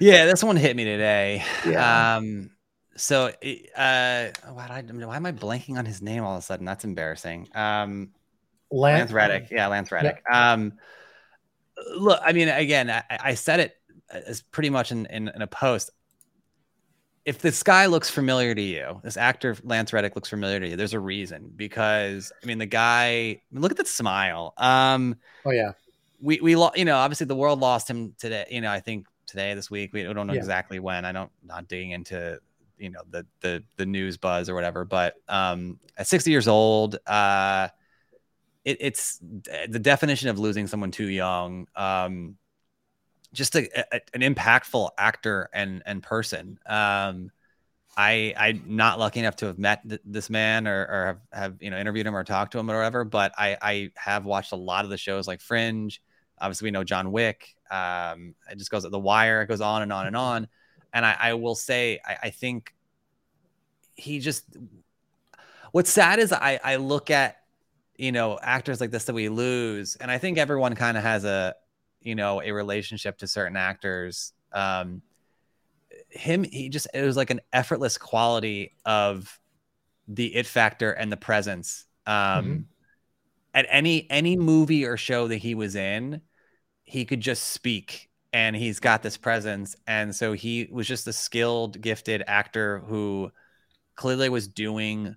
Yeah, 0.00 0.26
this 0.26 0.42
one 0.42 0.56
hit 0.56 0.74
me 0.74 0.84
today. 0.84 1.44
Yeah. 1.66 2.16
Um, 2.16 2.50
so 2.96 3.26
uh, 3.26 4.28
why, 4.50 4.82
why 4.82 5.16
am 5.16 5.26
I 5.26 5.32
blanking 5.32 5.76
on 5.76 5.86
his 5.86 6.02
name 6.02 6.24
all 6.24 6.34
of 6.34 6.40
a 6.40 6.42
sudden? 6.42 6.66
That's 6.66 6.84
embarrassing. 6.84 7.48
Um, 7.54 8.10
Lance, 8.70 8.98
Lance 8.98 9.12
Reddick. 9.12 9.48
Yeah, 9.50 9.68
Lance 9.68 9.92
Reddick. 9.92 10.22
Yeah. 10.28 10.52
Um, 10.52 10.72
look, 11.96 12.20
I 12.24 12.32
mean, 12.32 12.48
again, 12.48 12.90
I, 12.90 13.02
I 13.08 13.34
said 13.34 13.60
it 13.60 13.76
as 14.10 14.42
pretty 14.42 14.70
much 14.70 14.90
in, 14.92 15.06
in, 15.06 15.28
in 15.28 15.42
a 15.42 15.46
post 15.46 15.90
if 17.28 17.40
this 17.40 17.62
guy 17.62 17.84
looks 17.84 18.08
familiar 18.08 18.54
to 18.54 18.62
you, 18.62 19.02
this 19.04 19.18
actor 19.18 19.54
Lance 19.62 19.92
Reddick 19.92 20.16
looks 20.16 20.30
familiar 20.30 20.60
to 20.60 20.68
you, 20.68 20.76
there's 20.76 20.94
a 20.94 20.98
reason 20.98 21.52
because 21.54 22.32
I 22.42 22.46
mean 22.46 22.56
the 22.56 22.64
guy. 22.64 23.06
I 23.06 23.40
mean, 23.52 23.60
look 23.60 23.70
at 23.70 23.76
that 23.76 23.86
smile. 23.86 24.54
Um, 24.56 25.14
oh 25.44 25.50
yeah, 25.50 25.72
we 26.22 26.40
we 26.40 26.52
you 26.52 26.86
know 26.86 26.96
obviously 26.96 27.26
the 27.26 27.36
world 27.36 27.60
lost 27.60 27.90
him 27.90 28.14
today. 28.18 28.46
You 28.50 28.62
know 28.62 28.72
I 28.72 28.80
think 28.80 29.06
today 29.26 29.52
this 29.52 29.70
week 29.70 29.92
we 29.92 30.04
don't 30.04 30.26
know 30.26 30.32
yeah. 30.32 30.38
exactly 30.38 30.78
when. 30.78 31.04
I 31.04 31.12
don't 31.12 31.30
not 31.44 31.68
digging 31.68 31.90
into 31.90 32.38
you 32.78 32.88
know 32.88 33.02
the 33.10 33.26
the 33.40 33.62
the 33.76 33.84
news 33.84 34.16
buzz 34.16 34.48
or 34.48 34.54
whatever, 34.54 34.86
but 34.86 35.16
um, 35.28 35.78
at 35.98 36.06
60 36.06 36.30
years 36.30 36.48
old, 36.48 36.96
uh, 37.06 37.68
it, 38.64 38.78
it's 38.80 39.20
the 39.20 39.78
definition 39.78 40.30
of 40.30 40.38
losing 40.38 40.66
someone 40.66 40.92
too 40.92 41.08
young. 41.08 41.66
Um, 41.76 42.37
just 43.32 43.54
a, 43.54 43.94
a, 43.94 44.00
an 44.14 44.20
impactful 44.20 44.90
actor 44.98 45.48
and 45.52 45.82
and 45.86 46.02
person. 46.02 46.58
Um, 46.66 47.30
I 47.96 48.32
I'm 48.36 48.62
not 48.66 48.98
lucky 48.98 49.20
enough 49.20 49.36
to 49.36 49.46
have 49.46 49.58
met 49.58 49.86
th- 49.88 50.00
this 50.04 50.30
man 50.30 50.68
or, 50.68 50.86
or 50.86 51.06
have, 51.06 51.18
have 51.32 51.62
you 51.62 51.70
know 51.70 51.78
interviewed 51.78 52.06
him 52.06 52.16
or 52.16 52.24
talked 52.24 52.52
to 52.52 52.58
him 52.58 52.70
or 52.70 52.76
whatever, 52.76 53.04
but 53.04 53.32
I 53.36 53.56
I 53.60 53.90
have 53.96 54.24
watched 54.24 54.52
a 54.52 54.56
lot 54.56 54.84
of 54.84 54.90
the 54.90 54.96
shows 54.96 55.26
like 55.26 55.40
Fringe. 55.40 56.00
Obviously, 56.40 56.66
we 56.66 56.70
know 56.70 56.84
John 56.84 57.10
Wick. 57.10 57.56
Um, 57.70 58.34
it 58.50 58.56
just 58.56 58.70
goes 58.70 58.84
at 58.84 58.92
The 58.92 58.98
Wire. 58.98 59.42
It 59.42 59.46
goes 59.46 59.60
on 59.60 59.82
and 59.82 59.92
on 59.92 60.06
and 60.06 60.16
on. 60.16 60.48
And 60.92 61.04
I, 61.04 61.16
I 61.18 61.34
will 61.34 61.56
say, 61.56 62.00
I, 62.06 62.16
I 62.24 62.30
think 62.30 62.72
he 63.94 64.20
just. 64.20 64.44
What's 65.72 65.90
sad 65.90 66.20
is 66.20 66.32
I 66.32 66.60
I 66.62 66.76
look 66.76 67.10
at 67.10 67.38
you 67.96 68.12
know 68.12 68.38
actors 68.40 68.80
like 68.80 68.92
this 68.92 69.04
that 69.04 69.14
we 69.14 69.28
lose, 69.28 69.96
and 69.96 70.10
I 70.10 70.18
think 70.18 70.38
everyone 70.38 70.76
kind 70.76 70.96
of 70.96 71.02
has 71.02 71.24
a 71.24 71.56
you 72.08 72.14
know 72.14 72.40
a 72.42 72.50
relationship 72.50 73.18
to 73.18 73.26
certain 73.26 73.56
actors 73.56 74.32
um 74.54 75.02
him 76.08 76.42
he 76.42 76.70
just 76.70 76.88
it 76.94 77.02
was 77.02 77.18
like 77.18 77.28
an 77.28 77.40
effortless 77.52 77.98
quality 77.98 78.72
of 78.86 79.38
the 80.08 80.34
it 80.34 80.46
factor 80.46 80.90
and 80.90 81.12
the 81.12 81.18
presence 81.18 81.84
um 82.06 82.14
mm-hmm. 82.14 82.60
at 83.52 83.66
any 83.68 84.10
any 84.10 84.38
movie 84.38 84.86
or 84.86 84.96
show 84.96 85.28
that 85.28 85.36
he 85.36 85.54
was 85.54 85.76
in 85.76 86.22
he 86.84 87.04
could 87.04 87.20
just 87.20 87.48
speak 87.48 88.08
and 88.32 88.56
he's 88.56 88.80
got 88.80 89.02
this 89.02 89.18
presence 89.18 89.76
and 89.86 90.16
so 90.16 90.32
he 90.32 90.66
was 90.70 90.88
just 90.88 91.06
a 91.06 91.12
skilled 91.12 91.78
gifted 91.78 92.24
actor 92.26 92.78
who 92.86 93.30
clearly 93.96 94.30
was 94.30 94.48
doing 94.48 95.14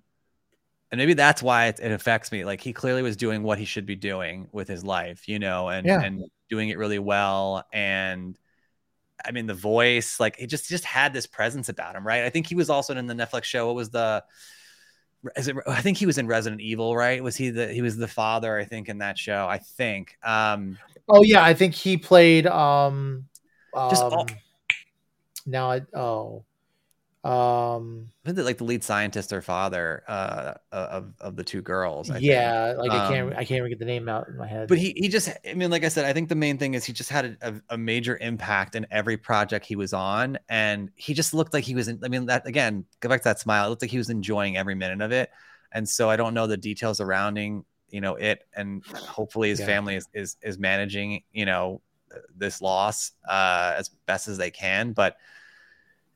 and 0.91 0.99
maybe 0.99 1.13
that's 1.13 1.41
why 1.41 1.67
it, 1.67 1.79
it, 1.81 1.91
affects 1.93 2.33
me 2.33 2.43
like 2.43 2.59
he 2.59 2.73
clearly 2.73 3.01
was 3.01 3.15
doing 3.15 3.43
what 3.43 3.57
he 3.57 3.63
should 3.63 3.85
be 3.85 3.95
doing 3.95 4.49
with 4.51 4.67
his 4.67 4.83
life 4.83 5.29
you 5.29 5.39
know 5.39 5.69
and 5.69 5.87
yeah. 5.87 6.01
and 6.01 6.25
doing 6.51 6.69
it 6.69 6.77
really 6.77 6.99
well. 6.99 7.65
And 7.73 8.37
I 9.25 9.31
mean 9.31 9.47
the 9.47 9.55
voice 9.55 10.19
like 10.19 10.35
he 10.35 10.45
just 10.45 10.69
just 10.69 10.83
had 10.83 11.13
this 11.13 11.25
presence 11.25 11.69
about 11.69 11.95
him 11.95 12.05
right? 12.05 12.23
I 12.23 12.29
think 12.29 12.45
he 12.45 12.55
was 12.55 12.69
also 12.69 12.95
in 12.95 13.07
the 13.07 13.15
Netflix 13.15 13.45
show. 13.45 13.65
What 13.65 13.75
was 13.75 13.89
the 13.89 14.23
is 15.35 15.47
it, 15.47 15.55
I 15.67 15.81
think 15.81 15.97
he 15.97 16.05
was 16.05 16.17
in 16.17 16.27
Resident 16.27 16.61
Evil 16.61 16.95
right? 16.95 17.23
Was 17.23 17.35
he 17.35 17.49
the 17.49 17.71
he 17.71 17.81
was 17.81 17.97
the 17.97 18.07
father 18.07 18.57
I 18.57 18.65
think 18.65 18.89
in 18.89 18.99
that 18.99 19.17
show 19.17 19.47
I 19.47 19.57
think. 19.57 20.17
Um 20.23 20.77
oh 21.09 21.23
yeah 21.23 21.43
I 21.43 21.53
think 21.53 21.73
he 21.73 21.97
played 21.97 22.45
um 22.45 23.25
just 23.89 24.03
um, 24.03 24.13
all, 24.13 24.27
now 25.45 25.71
I 25.71 25.81
oh 25.95 26.43
um 27.23 28.09
I 28.25 28.31
think 28.31 28.45
like 28.45 28.57
the 28.57 28.63
lead 28.63 28.83
scientist 28.83 29.31
or 29.31 29.43
father 29.43 30.03
uh 30.07 30.53
of 30.71 31.13
of 31.19 31.35
the 31.35 31.43
two 31.43 31.61
girls 31.61 32.09
I 32.09 32.17
yeah 32.17 32.69
think. 32.69 32.79
like 32.79 32.91
um, 32.91 32.99
i 32.99 33.09
can't 33.09 33.33
i 33.33 33.45
can't 33.45 33.51
even 33.59 33.69
get 33.69 33.77
the 33.77 33.85
name 33.85 34.09
out 34.09 34.27
in 34.27 34.37
my 34.37 34.47
head 34.47 34.67
but 34.67 34.79
he 34.79 34.93
he 34.95 35.07
just 35.07 35.29
i 35.47 35.53
mean 35.53 35.69
like 35.69 35.83
i 35.83 35.87
said 35.87 36.05
i 36.05 36.13
think 36.13 36.29
the 36.29 36.35
main 36.35 36.57
thing 36.57 36.73
is 36.73 36.83
he 36.83 36.93
just 36.93 37.11
had 37.11 37.37
a, 37.43 37.61
a, 37.69 37.77
major 37.77 38.17
impact 38.21 38.75
in 38.75 38.87
every 38.89 39.17
project 39.17 39.67
he 39.67 39.75
was 39.75 39.93
on 39.93 40.39
and 40.49 40.89
he 40.95 41.13
just 41.13 41.31
looked 41.31 41.53
like 41.53 41.63
he 41.63 41.75
was 41.75 41.87
in, 41.89 41.99
i 42.03 42.07
mean 42.07 42.25
that 42.25 42.47
again 42.47 42.85
go 43.01 43.09
back 43.09 43.21
to 43.21 43.25
that 43.25 43.39
smile 43.39 43.67
it 43.67 43.69
looked 43.69 43.83
like 43.83 43.91
he 43.91 43.99
was 43.99 44.09
enjoying 44.09 44.57
every 44.57 44.73
minute 44.73 45.01
of 45.01 45.11
it 45.11 45.29
and 45.73 45.87
so 45.87 46.09
i 46.09 46.15
don't 46.15 46.33
know 46.33 46.47
the 46.47 46.57
details 46.57 46.97
surrounding 46.97 47.63
you 47.91 48.01
know 48.01 48.15
it 48.15 48.47
and 48.55 48.83
hopefully 48.87 49.49
his 49.49 49.59
yeah. 49.59 49.67
family 49.67 49.95
is, 49.95 50.07
is 50.15 50.37
is 50.41 50.57
managing 50.57 51.21
you 51.31 51.45
know 51.45 51.81
this 52.35 52.61
loss 52.61 53.11
uh 53.29 53.75
as 53.77 53.89
best 54.07 54.27
as 54.27 54.39
they 54.39 54.49
can 54.49 54.91
but 54.91 55.17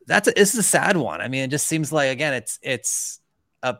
that's 0.07 0.27
a, 0.27 0.31
this 0.31 0.53
is 0.53 0.59
a 0.59 0.63
sad 0.63 0.97
one. 0.97 1.21
I 1.21 1.27
mean, 1.27 1.43
it 1.43 1.49
just 1.49 1.67
seems 1.67 1.91
like 1.91 2.11
again, 2.11 2.33
it's 2.33 2.59
it's 2.61 3.19
a 3.63 3.77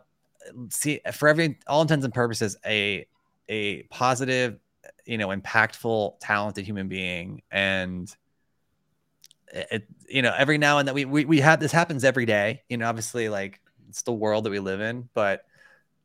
see 0.70 1.02
for 1.14 1.28
every 1.28 1.60
all 1.68 1.82
intents 1.82 2.06
and 2.06 2.14
purposes 2.14 2.58
a 2.66 3.08
a 3.48 3.84
positive, 3.84 4.60
you 5.06 5.18
know, 5.18 5.30
impactful, 5.30 6.16
talented 6.20 6.66
human 6.66 6.88
being, 6.88 7.42
and 7.52 8.14
it 9.52 9.88
you 10.10 10.22
know 10.22 10.34
every 10.36 10.58
now 10.58 10.80
and 10.80 10.88
then 10.88 10.96
we 10.96 11.06
we 11.06 11.26
we 11.26 11.40
have 11.40 11.60
this 11.60 11.72
happens 11.72 12.04
every 12.04 12.26
day. 12.26 12.64
You 12.70 12.78
know, 12.78 12.88
obviously 12.88 13.30
like 13.30 13.62
it's 13.90 14.02
the 14.02 14.14
world 14.14 14.46
that 14.46 14.50
we 14.50 14.60
live 14.60 14.82
in, 14.82 15.10
but 15.14 15.46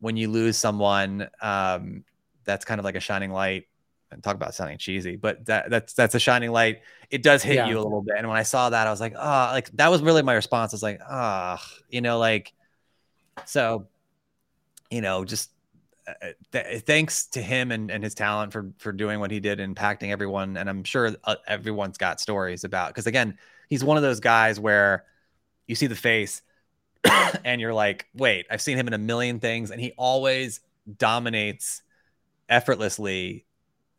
when 0.01 0.16
you 0.16 0.29
lose 0.31 0.57
someone, 0.57 1.29
um, 1.43 2.05
that's 2.45 2.64
kind 2.64 2.79
of 2.79 2.85
like 2.85 2.95
a 2.95 3.01
shining 3.01 3.31
light 3.31 3.66
and 4.13 4.23
talk 4.23 4.35
about 4.35 4.55
sounding 4.55 4.79
cheesy, 4.79 5.17
but 5.17 5.45
that 5.47 5.71
that's 5.71 5.93
that's 5.95 6.15
a 6.15 6.19
shining 6.19 6.51
light. 6.51 6.81
It 7.11 7.23
does 7.23 7.43
hit 7.43 7.57
yeah. 7.57 7.69
you 7.69 7.77
a 7.77 7.83
little 7.83 8.03
bit. 8.03 8.17
And 8.19 8.29
when 8.29 8.37
I 8.37 8.43
saw 8.43 8.71
that, 8.71 8.87
I 8.87 8.91
was 8.91 9.01
like, 9.01 9.15
oh, 9.17 9.51
like 9.53 9.71
that 9.73 9.91
was 9.91 10.03
really 10.03 10.23
my 10.23 10.35
response. 10.35 10.73
I 10.73 10.77
was 10.77 10.83
like, 10.83 11.01
ah, 11.09 11.61
oh, 11.61 11.79
you 11.89 12.01
know, 12.01 12.19
like 12.19 12.53
so, 13.47 13.87
you 14.91 15.01
know, 15.01 15.25
just 15.25 15.51
uh, 16.07 16.13
uh, 16.23 16.27
th- 16.53 16.83
thanks 16.83 17.27
to 17.27 17.43
him 17.43 17.71
and, 17.71 17.91
and 17.91 18.03
his 18.03 18.15
talent 18.15 18.53
for 18.53 18.73
for 18.79 18.93
doing 18.93 19.21
what 19.21 19.31
he 19.31 19.41
did, 19.41 19.59
impacting 19.59 20.11
everyone. 20.11 20.57
And 20.57 20.69
I'm 20.69 20.85
sure 20.85 21.15
uh, 21.25 21.37
everyone's 21.47 21.99
got 21.99 22.21
stories 22.21 22.65
about 22.65 22.89
because 22.89 23.07
again, 23.07 23.39
he's 23.69 23.85
one 23.85 23.97
of 23.97 24.03
those 24.03 24.21
guys 24.21 24.59
where 24.59 25.05
you 25.67 25.77
see 25.77 25.87
the 25.87 25.95
face 25.95 26.43
and 27.45 27.61
you're 27.61 27.75
like, 27.75 28.07
wait, 28.15 28.47
I've 28.51 28.63
seen 28.63 28.77
him 28.77 28.89
in 28.89 28.93
a 28.93 28.99
million 28.99 29.39
things, 29.39 29.71
and 29.71 29.81
he 29.81 29.93
always 29.97 30.61
dominates 30.99 31.83
effortlessly 32.49 33.47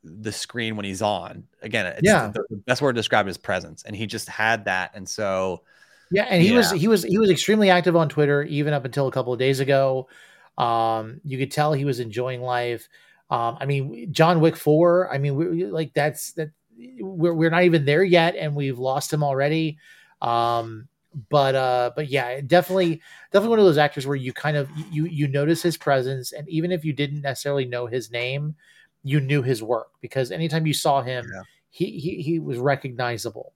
the 0.03 0.31
screen 0.31 0.75
when 0.75 0.85
he's 0.85 1.01
on. 1.01 1.43
Again, 1.61 1.99
yeah, 2.01 2.31
the, 2.33 2.43
the, 2.49 2.55
best 2.57 2.81
word 2.81 2.93
to 2.93 2.99
describe 2.99 3.27
his 3.27 3.37
presence, 3.37 3.83
and 3.83 3.95
he 3.95 4.07
just 4.07 4.27
had 4.27 4.65
that. 4.65 4.91
And 4.93 5.07
so, 5.07 5.61
yeah, 6.11 6.23
and 6.23 6.41
he 6.41 6.49
yeah. 6.49 6.57
was 6.57 6.71
he 6.71 6.87
was 6.87 7.03
he 7.03 7.17
was 7.17 7.29
extremely 7.29 7.69
active 7.69 7.95
on 7.95 8.09
Twitter 8.09 8.43
even 8.43 8.73
up 8.73 8.85
until 8.85 9.07
a 9.07 9.11
couple 9.11 9.33
of 9.33 9.39
days 9.39 9.59
ago. 9.59 10.07
Um, 10.57 11.21
you 11.23 11.37
could 11.37 11.51
tell 11.51 11.73
he 11.73 11.85
was 11.85 11.99
enjoying 11.99 12.41
life. 12.41 12.87
Um, 13.29 13.57
I 13.59 13.65
mean, 13.65 14.11
John 14.11 14.41
Wick 14.41 14.57
four. 14.57 15.11
I 15.11 15.17
mean, 15.17 15.35
we 15.35 15.65
like 15.65 15.93
that's 15.93 16.33
that 16.33 16.51
we're 16.99 17.33
we're 17.33 17.49
not 17.49 17.63
even 17.63 17.85
there 17.85 18.03
yet, 18.03 18.35
and 18.35 18.55
we've 18.55 18.79
lost 18.79 19.13
him 19.13 19.23
already. 19.23 19.77
Um, 20.21 20.87
but 21.29 21.55
uh, 21.55 21.91
but 21.95 22.09
yeah, 22.09 22.41
definitely 22.41 23.01
definitely 23.31 23.49
one 23.49 23.59
of 23.59 23.65
those 23.65 23.77
actors 23.77 24.07
where 24.07 24.15
you 24.15 24.33
kind 24.33 24.57
of 24.57 24.69
you 24.91 25.05
you 25.05 25.27
notice 25.27 25.61
his 25.61 25.77
presence, 25.77 26.31
and 26.31 26.47
even 26.49 26.71
if 26.71 26.85
you 26.85 26.93
didn't 26.93 27.21
necessarily 27.21 27.65
know 27.65 27.85
his 27.85 28.11
name, 28.11 28.55
you 29.03 29.19
knew 29.19 29.41
his 29.41 29.63
work 29.63 29.89
because 30.01 30.31
anytime 30.31 30.65
you 30.65 30.73
saw 30.73 31.01
him, 31.01 31.25
yeah. 31.33 31.41
he, 31.69 31.99
he 31.99 32.21
he 32.21 32.39
was 32.39 32.57
recognizable. 32.57 33.53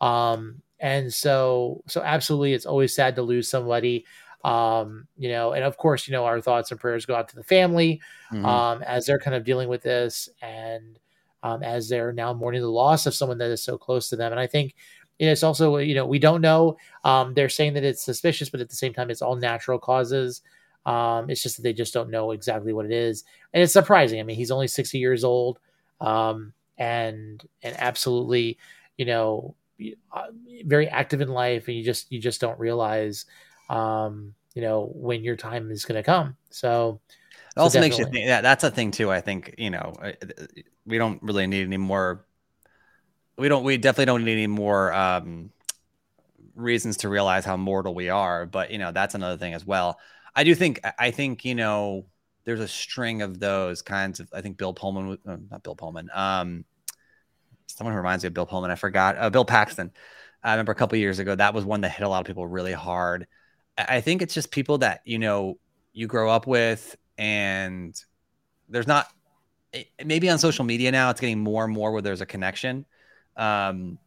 Um, 0.00 0.62
and 0.80 1.12
so 1.12 1.82
so 1.86 2.02
absolutely, 2.02 2.52
it's 2.52 2.66
always 2.66 2.94
sad 2.94 3.16
to 3.16 3.22
lose 3.22 3.48
somebody. 3.48 4.04
Um, 4.44 5.08
you 5.16 5.28
know, 5.28 5.52
and 5.52 5.64
of 5.64 5.76
course, 5.76 6.06
you 6.06 6.12
know, 6.12 6.24
our 6.24 6.40
thoughts 6.40 6.70
and 6.70 6.78
prayers 6.78 7.06
go 7.06 7.14
out 7.14 7.28
to 7.30 7.36
the 7.36 7.42
family 7.42 8.00
mm-hmm. 8.32 8.44
um, 8.44 8.82
as 8.82 9.06
they're 9.06 9.18
kind 9.18 9.34
of 9.34 9.44
dealing 9.44 9.68
with 9.68 9.82
this, 9.82 10.28
and 10.40 10.98
um, 11.42 11.62
as 11.62 11.88
they're 11.88 12.12
now 12.12 12.32
mourning 12.32 12.62
the 12.62 12.70
loss 12.70 13.06
of 13.06 13.14
someone 13.14 13.38
that 13.38 13.50
is 13.50 13.62
so 13.62 13.76
close 13.76 14.08
to 14.08 14.16
them. 14.16 14.32
And 14.32 14.40
I 14.40 14.46
think 14.46 14.74
it's 15.18 15.42
also 15.42 15.78
you 15.78 15.94
know 15.94 16.06
we 16.06 16.18
don't 16.18 16.40
know. 16.40 16.76
Um, 17.04 17.34
they're 17.34 17.48
saying 17.48 17.74
that 17.74 17.84
it's 17.84 18.02
suspicious, 18.02 18.50
but 18.50 18.60
at 18.60 18.68
the 18.68 18.76
same 18.76 18.94
time, 18.94 19.10
it's 19.10 19.22
all 19.22 19.36
natural 19.36 19.78
causes. 19.78 20.42
Um, 20.88 21.28
it's 21.28 21.42
just 21.42 21.56
that 21.56 21.62
they 21.62 21.74
just 21.74 21.92
don't 21.92 22.08
know 22.08 22.30
exactly 22.30 22.72
what 22.72 22.86
it 22.86 22.92
is, 22.92 23.24
and 23.52 23.62
it's 23.62 23.74
surprising. 23.74 24.20
I 24.20 24.22
mean, 24.22 24.36
he's 24.36 24.50
only 24.50 24.68
sixty 24.68 24.96
years 24.96 25.22
old, 25.22 25.58
um, 26.00 26.54
and 26.78 27.44
and 27.62 27.76
absolutely, 27.78 28.56
you 28.96 29.04
know, 29.04 29.54
uh, 30.12 30.28
very 30.64 30.88
active 30.88 31.20
in 31.20 31.28
life, 31.28 31.68
and 31.68 31.76
you 31.76 31.84
just 31.84 32.10
you 32.10 32.18
just 32.18 32.40
don't 32.40 32.58
realize, 32.58 33.26
um, 33.68 34.32
you 34.54 34.62
know, 34.62 34.90
when 34.94 35.22
your 35.22 35.36
time 35.36 35.70
is 35.70 35.84
going 35.84 35.98
to 35.98 36.02
come. 36.02 36.38
So. 36.48 37.00
It 37.54 37.60
also 37.60 37.78
so 37.78 37.80
makes 37.80 37.98
you 37.98 38.04
think. 38.06 38.26
Yeah, 38.26 38.40
that's 38.40 38.64
a 38.64 38.70
thing 38.70 38.90
too. 38.90 39.10
I 39.10 39.20
think 39.20 39.56
you 39.58 39.68
know 39.68 39.92
uh, 40.02 40.12
we 40.86 40.96
don't 40.96 41.22
really 41.22 41.46
need 41.46 41.64
any 41.64 41.76
more. 41.76 42.24
We 43.36 43.48
don't. 43.50 43.62
We 43.62 43.76
definitely 43.76 44.06
don't 44.06 44.24
need 44.24 44.32
any 44.32 44.46
more 44.46 44.90
um, 44.94 45.50
reasons 46.54 46.98
to 46.98 47.10
realize 47.10 47.44
how 47.44 47.58
mortal 47.58 47.94
we 47.94 48.08
are. 48.08 48.46
But 48.46 48.70
you 48.70 48.78
know 48.78 48.90
that's 48.90 49.14
another 49.14 49.36
thing 49.36 49.52
as 49.52 49.66
well. 49.66 49.98
I 50.38 50.44
do 50.44 50.54
think 50.54 50.80
I 51.00 51.10
think 51.10 51.44
you 51.44 51.56
know 51.56 52.06
there's 52.44 52.60
a 52.60 52.68
string 52.68 53.22
of 53.22 53.40
those 53.40 53.82
kinds 53.82 54.20
of. 54.20 54.28
I 54.32 54.40
think 54.40 54.56
Bill 54.56 54.72
Pullman, 54.72 55.18
uh, 55.26 55.36
not 55.50 55.64
Bill 55.64 55.74
Pullman, 55.74 56.08
um, 56.14 56.64
someone 57.66 57.92
who 57.92 57.96
reminds 57.96 58.22
me 58.22 58.28
of 58.28 58.34
Bill 58.34 58.46
Pullman. 58.46 58.70
I 58.70 58.76
forgot. 58.76 59.16
Uh, 59.18 59.30
Bill 59.30 59.44
Paxton. 59.44 59.90
I 60.44 60.52
remember 60.52 60.70
a 60.70 60.76
couple 60.76 60.96
years 60.96 61.18
ago 61.18 61.34
that 61.34 61.54
was 61.54 61.64
one 61.64 61.80
that 61.80 61.88
hit 61.88 62.04
a 62.04 62.08
lot 62.08 62.20
of 62.20 62.26
people 62.28 62.46
really 62.46 62.72
hard. 62.72 63.26
I 63.76 64.00
think 64.00 64.22
it's 64.22 64.32
just 64.32 64.52
people 64.52 64.78
that 64.78 65.00
you 65.04 65.18
know 65.18 65.58
you 65.92 66.06
grow 66.06 66.30
up 66.30 66.46
with, 66.46 66.96
and 67.18 68.00
there's 68.68 68.86
not 68.86 69.08
maybe 70.04 70.30
on 70.30 70.38
social 70.38 70.64
media 70.64 70.92
now 70.92 71.10
it's 71.10 71.20
getting 71.20 71.40
more 71.40 71.64
and 71.64 71.74
more 71.74 71.90
where 71.90 72.00
there's 72.00 72.20
a 72.20 72.26
connection. 72.26 72.86
Um, 73.36 73.98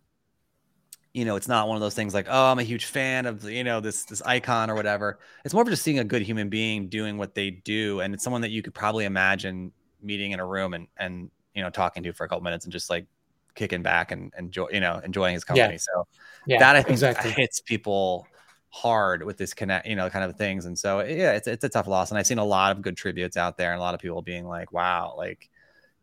you 1.13 1.25
know, 1.25 1.35
it's 1.35 1.47
not 1.47 1.67
one 1.67 1.75
of 1.75 1.81
those 1.81 1.93
things 1.93 2.13
like, 2.13 2.27
oh, 2.29 2.45
I'm 2.51 2.59
a 2.59 2.63
huge 2.63 2.85
fan 2.85 3.25
of 3.25 3.43
you 3.43 3.63
know 3.63 3.81
this 3.81 4.05
this 4.05 4.21
icon 4.21 4.69
or 4.69 4.75
whatever. 4.75 5.19
It's 5.43 5.53
more 5.53 5.63
of 5.63 5.69
just 5.69 5.83
seeing 5.83 5.99
a 5.99 6.03
good 6.03 6.21
human 6.21 6.49
being 6.49 6.87
doing 6.87 7.17
what 7.17 7.35
they 7.35 7.49
do, 7.49 7.99
and 7.99 8.13
it's 8.13 8.23
someone 8.23 8.41
that 8.41 8.51
you 8.51 8.61
could 8.61 8.73
probably 8.73 9.05
imagine 9.05 9.71
meeting 10.01 10.31
in 10.31 10.39
a 10.39 10.45
room 10.45 10.73
and 10.73 10.87
and 10.97 11.29
you 11.53 11.61
know 11.61 11.69
talking 11.69 12.03
to 12.03 12.13
for 12.13 12.25
a 12.25 12.29
couple 12.29 12.41
minutes 12.43 12.65
and 12.65 12.71
just 12.71 12.89
like 12.89 13.05
kicking 13.53 13.83
back 13.83 14.11
and 14.11 14.33
enjoy 14.37 14.67
you 14.71 14.79
know 14.79 15.01
enjoying 15.03 15.33
his 15.33 15.43
company. 15.43 15.73
Yeah. 15.73 15.79
So 15.79 16.07
yeah, 16.47 16.59
that 16.59 16.75
I 16.75 16.81
think 16.81 16.93
exactly. 16.93 17.31
hits 17.31 17.59
people 17.59 18.25
hard 18.69 19.21
with 19.23 19.35
this 19.35 19.53
connect 19.53 19.85
you 19.85 19.97
know 19.97 20.09
kind 20.09 20.23
of 20.23 20.37
things, 20.37 20.65
and 20.65 20.79
so 20.79 21.01
yeah, 21.01 21.33
it's 21.33 21.47
it's 21.47 21.63
a 21.65 21.69
tough 21.69 21.87
loss. 21.87 22.11
And 22.11 22.17
I've 22.17 22.27
seen 22.27 22.39
a 22.39 22.45
lot 22.45 22.71
of 22.71 22.81
good 22.81 22.95
tributes 22.95 23.35
out 23.35 23.57
there, 23.57 23.71
and 23.71 23.79
a 23.79 23.81
lot 23.81 23.95
of 23.95 23.99
people 23.99 24.21
being 24.21 24.47
like, 24.47 24.71
wow, 24.71 25.15
like 25.17 25.49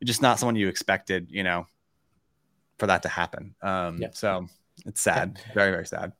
just 0.04 0.20
not 0.20 0.38
someone 0.38 0.56
you 0.56 0.68
expected, 0.68 1.28
you 1.30 1.42
know, 1.42 1.66
for 2.78 2.86
that 2.86 3.02
to 3.04 3.08
happen. 3.08 3.54
Um, 3.62 3.98
yeah. 4.02 4.08
So 4.12 4.48
it's 4.88 5.00
sad, 5.00 5.40
very 5.54 5.70
very 5.70 5.86
sad. 5.86 6.12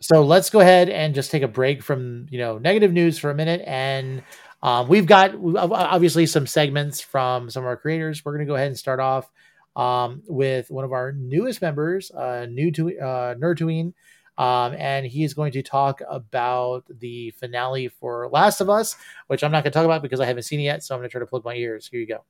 So 0.00 0.22
let's 0.22 0.50
go 0.50 0.60
ahead 0.60 0.88
and 0.88 1.14
just 1.14 1.30
take 1.30 1.42
a 1.42 1.48
break 1.48 1.82
from 1.82 2.26
you 2.30 2.38
know 2.38 2.58
negative 2.58 2.92
news 2.92 3.18
for 3.18 3.30
a 3.30 3.34
minute, 3.34 3.62
and 3.66 4.22
um, 4.62 4.88
we've 4.88 5.06
got 5.06 5.34
obviously 5.56 6.26
some 6.26 6.46
segments 6.46 7.00
from 7.00 7.50
some 7.50 7.62
of 7.62 7.66
our 7.66 7.76
creators. 7.76 8.24
We're 8.24 8.32
going 8.32 8.46
to 8.46 8.50
go 8.50 8.56
ahead 8.56 8.68
and 8.68 8.78
start 8.78 8.98
off 8.98 9.30
um, 9.76 10.22
with 10.26 10.70
one 10.70 10.84
of 10.84 10.92
our 10.92 11.12
newest 11.12 11.60
members, 11.60 12.10
uh, 12.10 12.46
new 12.48 12.72
to 12.72 12.98
uh, 12.98 13.34
Nerdtween. 13.34 13.92
Um, 14.36 14.74
and 14.74 15.06
he 15.06 15.22
is 15.22 15.32
going 15.32 15.52
to 15.52 15.62
talk 15.62 16.00
about 16.08 16.84
the 16.88 17.30
finale 17.32 17.88
for 17.88 18.28
Last 18.32 18.60
of 18.60 18.68
Us, 18.68 18.96
which 19.28 19.44
I'm 19.44 19.52
not 19.52 19.62
going 19.62 19.70
to 19.70 19.78
talk 19.78 19.84
about 19.84 20.02
because 20.02 20.18
I 20.18 20.26
haven't 20.26 20.42
seen 20.42 20.60
it 20.60 20.64
yet. 20.64 20.82
So 20.82 20.94
I'm 20.94 21.00
going 21.00 21.08
to 21.08 21.12
try 21.12 21.20
to 21.20 21.26
plug 21.26 21.44
my 21.44 21.54
ears. 21.54 21.86
Here 21.86 22.00
you 22.00 22.06
go. 22.06 22.24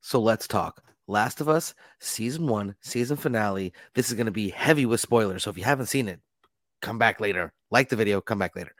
So 0.00 0.20
let's 0.20 0.48
talk. 0.48 0.82
Last 1.10 1.40
of 1.40 1.48
Us 1.48 1.74
season 1.98 2.46
one, 2.46 2.76
season 2.80 3.16
finale. 3.16 3.72
This 3.94 4.08
is 4.08 4.14
going 4.14 4.26
to 4.26 4.32
be 4.32 4.48
heavy 4.48 4.86
with 4.86 5.00
spoilers. 5.00 5.42
So 5.42 5.50
if 5.50 5.58
you 5.58 5.64
haven't 5.64 5.86
seen 5.86 6.06
it, 6.06 6.20
come 6.80 6.98
back 6.98 7.20
later. 7.20 7.52
Like 7.72 7.88
the 7.88 7.96
video, 7.96 8.20
come 8.20 8.38
back 8.38 8.54
later. 8.54 8.72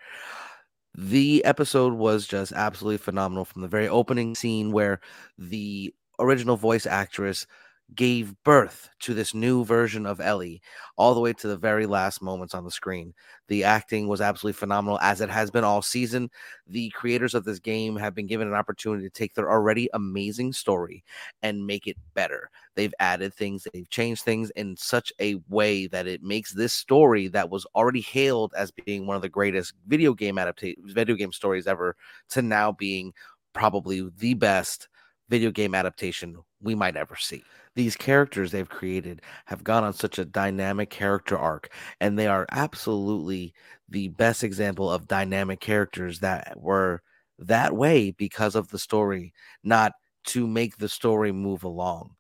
The 0.97 1.45
episode 1.45 1.93
was 1.93 2.29
just 2.29 2.53
absolutely 2.53 2.99
phenomenal 2.99 3.45
from 3.45 3.63
the 3.63 3.69
very 3.69 3.89
opening 3.89 4.37
scene 4.37 4.71
where 4.71 5.01
the 5.39 5.93
original 6.21 6.57
voice 6.57 6.87
actress 6.87 7.49
gave 7.95 8.35
birth 8.45 8.89
to 9.01 9.15
this 9.15 9.35
new 9.35 9.65
version 9.65 10.07
of 10.07 10.21
Ellie 10.21 10.61
all 10.97 11.15
the 11.15 11.21
way 11.21 11.33
to 11.33 11.49
the 11.49 11.57
very 11.57 11.87
last 11.87 12.23
moments 12.23 12.55
on 12.55 12.65
the 12.65 12.71
screen. 12.71 13.15
The 13.49 13.65
acting 13.65 14.07
was 14.07 14.21
absolutely 14.21 14.59
phenomenal 14.59 14.99
as 15.01 15.21
it 15.21 15.31
has 15.31 15.51
been 15.51 15.65
all 15.65 15.83
season. 15.83 16.31
The 16.67 16.91
creators 16.91 17.35
of 17.35 17.45
this 17.45 17.59
game 17.59 17.97
have 17.97 18.15
been 18.15 18.27
given 18.27 18.49
an 18.49 18.55
opportunity 18.55 19.03
to 19.05 19.11
take 19.11 19.35
their 19.35 19.51
already 19.51 19.89
amazing 19.95 20.53
story 20.53 21.05
and 21.43 21.67
make 21.67 21.87
it 21.87 21.97
better. 22.15 22.51
They've 22.75 22.95
added 23.01 23.35
things, 23.35 23.67
they've 23.73 23.91
changed 23.91 24.23
things 24.23 24.51
in 24.51 24.77
such 24.77 25.13
a 25.21 25.37
way 25.49 25.87
that 25.89 26.07
it 26.07 26.23
makes 26.23 26.53
this 26.53 26.73
story 26.73 27.29
that 27.29 27.51
was 27.51 27.67
already 27.75 28.03
hailed 28.03 28.55
as 28.57 28.71
being 28.71 29.07
one 29.07 29.17
of 29.17 29.23
the 29.23 29.29
greatest 29.29 29.75
video 29.87 30.15
game 30.15 30.39
adaptations, 30.39 30.93
video 30.93 31.17
game 31.17 31.33
stories 31.33 31.67
ever 31.67 31.97
to 32.31 32.43
now 32.43 32.73
being 32.73 33.13
probably 33.53 34.09
the 34.19 34.35
best 34.35 34.89
video 35.31 35.51
game 35.51 35.75
adaptation 35.75 36.37
we 36.61 36.75
might 36.75 36.97
ever 36.97 37.17
see 37.17 37.43
these 37.77 37.97
characters 37.97 38.51
they've 38.51 38.69
created 38.69 39.23
have 39.47 39.65
gone 39.65 39.85
on 39.85 39.95
such 39.95 40.19
a 40.19 40.25
dynamic 40.25 40.91
character 40.91 41.39
arc 41.39 41.73
and 42.01 42.19
they 42.19 42.27
are 42.27 42.47
absolutely 42.51 43.55
the 43.89 44.09
best 44.09 44.45
example 44.45 44.91
of 44.91 45.09
dynamic 45.09 45.61
characters 45.61 46.21
that 46.21 46.53
were 46.59 47.01
that 47.39 47.75
way 47.75 48.11
because 48.11 48.55
of 48.55 48.69
the 48.69 48.79
story 48.79 49.33
not 49.65 49.93
to 50.25 50.47
make 50.47 50.77
the 50.77 50.89
story 50.89 51.33
move 51.33 51.65
along 51.65 52.11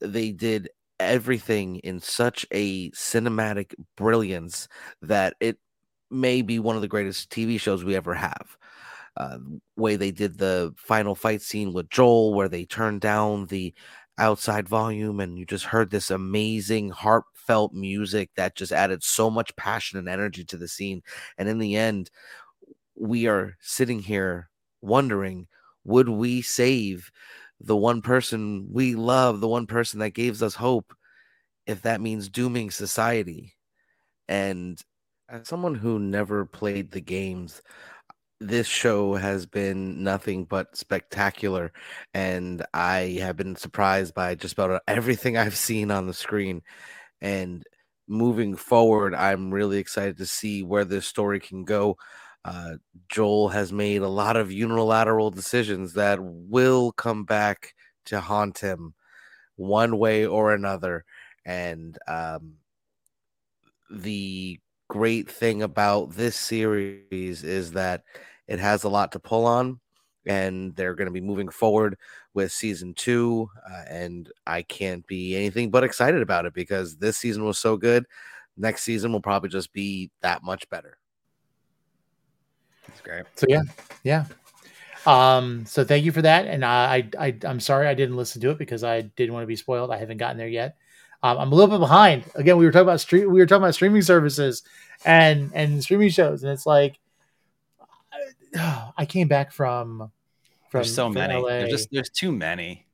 they 0.00 0.32
did 0.32 0.68
everything 1.00 1.76
in 1.78 2.00
such 2.00 2.46
a 2.52 2.90
cinematic 2.90 3.74
brilliance 3.96 4.68
that 5.02 5.34
it 5.40 5.58
may 6.10 6.42
be 6.42 6.58
one 6.58 6.76
of 6.76 6.82
the 6.82 6.88
greatest 6.88 7.30
TV 7.30 7.60
shows 7.60 7.84
we 7.84 7.96
ever 7.96 8.14
have. 8.14 8.56
Uh, 9.18 9.38
way 9.76 9.96
they 9.96 10.12
did 10.12 10.38
the 10.38 10.72
final 10.76 11.14
fight 11.14 11.42
scene 11.42 11.72
with 11.72 11.90
Joel, 11.90 12.34
where 12.34 12.48
they 12.48 12.64
turned 12.64 13.00
down 13.00 13.46
the 13.46 13.74
outside 14.18 14.68
volume 14.68 15.20
and 15.20 15.38
you 15.38 15.44
just 15.44 15.64
heard 15.64 15.90
this 15.90 16.10
amazing 16.10 16.90
heartfelt 16.90 17.72
music 17.72 18.30
that 18.36 18.56
just 18.56 18.72
added 18.72 19.02
so 19.02 19.30
much 19.30 19.54
passion 19.56 19.98
and 19.98 20.08
energy 20.08 20.44
to 20.44 20.56
the 20.56 20.68
scene. 20.68 21.02
And 21.36 21.48
in 21.48 21.58
the 21.58 21.76
end 21.76 22.10
we 22.96 23.26
are 23.28 23.56
sitting 23.60 24.00
here 24.00 24.50
wondering 24.82 25.46
would 25.84 26.08
we 26.08 26.42
save 26.42 27.10
the 27.60 27.76
one 27.76 28.02
person 28.02 28.68
we 28.72 28.94
love 28.94 29.40
the 29.40 29.48
one 29.48 29.66
person 29.66 30.00
that 30.00 30.10
gives 30.10 30.42
us 30.42 30.54
hope 30.54 30.94
if 31.66 31.82
that 31.82 32.00
means 32.00 32.28
dooming 32.28 32.70
society? 32.70 33.54
And 34.28 34.80
as 35.28 35.48
someone 35.48 35.74
who 35.74 35.98
never 35.98 36.44
played 36.44 36.90
the 36.90 37.00
games 37.00 37.62
this 38.40 38.66
show 38.66 39.14
has 39.14 39.46
been 39.46 40.02
nothing 40.02 40.44
but 40.44 40.76
spectacular 40.76 41.72
and 42.14 42.64
i 42.72 43.18
have 43.20 43.36
been 43.36 43.56
surprised 43.56 44.14
by 44.14 44.34
just 44.34 44.54
about 44.54 44.80
everything 44.86 45.36
i've 45.36 45.56
seen 45.56 45.90
on 45.90 46.06
the 46.06 46.14
screen 46.14 46.62
and 47.20 47.64
moving 48.06 48.56
forward 48.56 49.14
i'm 49.14 49.50
really 49.52 49.78
excited 49.78 50.16
to 50.16 50.26
see 50.26 50.62
where 50.62 50.84
this 50.84 51.06
story 51.06 51.40
can 51.40 51.64
go. 51.64 51.96
Uh, 52.44 52.74
joel 53.08 53.48
has 53.48 53.72
made 53.72 54.00
a 54.00 54.08
lot 54.08 54.36
of 54.36 54.52
unilateral 54.52 55.30
decisions 55.30 55.94
that 55.94 56.18
will 56.22 56.92
come 56.92 57.24
back 57.24 57.74
to 58.06 58.20
haunt 58.20 58.58
him 58.58 58.94
one 59.56 59.98
way 59.98 60.24
or 60.24 60.54
another 60.54 61.04
and 61.44 61.98
um, 62.06 62.54
the 63.90 64.60
great 64.88 65.30
thing 65.30 65.62
about 65.62 66.12
this 66.12 66.36
series 66.36 67.44
is 67.44 67.72
that 67.72 68.02
it 68.46 68.58
has 68.58 68.84
a 68.84 68.88
lot 68.88 69.12
to 69.12 69.18
pull 69.18 69.46
on, 69.46 69.80
and 70.26 70.74
they're 70.74 70.94
going 70.94 71.06
to 71.06 71.12
be 71.12 71.20
moving 71.20 71.48
forward 71.48 71.96
with 72.34 72.50
season 72.50 72.94
two. 72.94 73.48
Uh, 73.70 73.84
and 73.88 74.30
I 74.46 74.62
can't 74.62 75.06
be 75.06 75.36
anything 75.36 75.70
but 75.70 75.84
excited 75.84 76.22
about 76.22 76.46
it 76.46 76.54
because 76.54 76.96
this 76.96 77.18
season 77.18 77.44
was 77.44 77.58
so 77.58 77.76
good. 77.76 78.06
Next 78.56 78.82
season 78.82 79.12
will 79.12 79.20
probably 79.20 79.50
just 79.50 79.72
be 79.72 80.10
that 80.22 80.42
much 80.42 80.68
better. 80.70 80.98
That's 82.86 83.00
great. 83.02 83.24
So 83.36 83.46
yeah, 83.48 83.62
yeah. 84.02 84.24
Um, 85.06 85.64
so 85.64 85.84
thank 85.84 86.04
you 86.04 86.12
for 86.12 86.22
that. 86.22 86.46
And 86.46 86.64
I, 86.64 87.08
I, 87.18 87.36
I'm 87.44 87.60
sorry 87.60 87.86
I 87.86 87.94
didn't 87.94 88.16
listen 88.16 88.40
to 88.42 88.50
it 88.50 88.58
because 88.58 88.82
I 88.82 89.02
didn't 89.02 89.32
want 89.32 89.42
to 89.44 89.46
be 89.48 89.56
spoiled. 89.56 89.90
I 89.90 89.96
haven't 89.96 90.18
gotten 90.18 90.36
there 90.36 90.48
yet. 90.48 90.76
Um, 91.22 91.38
I'm 91.38 91.52
a 91.52 91.54
little 91.54 91.70
bit 91.70 91.80
behind. 91.80 92.24
Again, 92.34 92.58
we 92.58 92.64
were 92.64 92.70
talking 92.70 92.82
about 92.82 93.00
street. 93.00 93.26
We 93.26 93.40
were 93.40 93.46
talking 93.46 93.62
about 93.62 93.74
streaming 93.74 94.02
services 94.02 94.62
and 95.04 95.50
and 95.54 95.82
streaming 95.82 96.10
shows, 96.10 96.42
and 96.42 96.52
it's 96.52 96.66
like 96.66 96.98
I 98.54 99.06
came 99.06 99.28
back 99.28 99.52
from 99.52 100.10
from 100.68 100.78
there's 100.78 100.94
so 100.94 101.06
from 101.06 101.14
many. 101.14 101.34
LA. 101.34 101.48
There's 101.48 101.70
just 101.70 101.88
there's 101.90 102.10
too 102.10 102.32
many. 102.32 102.86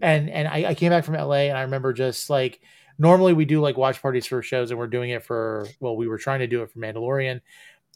And 0.00 0.28
and 0.28 0.46
I, 0.46 0.66
I 0.70 0.74
came 0.74 0.90
back 0.90 1.04
from 1.04 1.14
LA 1.14 1.48
and 1.48 1.56
I 1.56 1.62
remember 1.62 1.92
just 1.92 2.28
like 2.28 2.60
normally 2.98 3.32
we 3.32 3.44
do 3.44 3.60
like 3.60 3.76
watch 3.76 4.02
parties 4.02 4.26
for 4.26 4.42
shows 4.42 4.70
and 4.70 4.78
we're 4.78 4.86
doing 4.86 5.10
it 5.10 5.24
for 5.24 5.66
well 5.80 5.96
we 5.96 6.06
were 6.08 6.18
trying 6.18 6.40
to 6.40 6.46
do 6.46 6.62
it 6.62 6.70
for 6.70 6.78
Mandalorian 6.78 7.40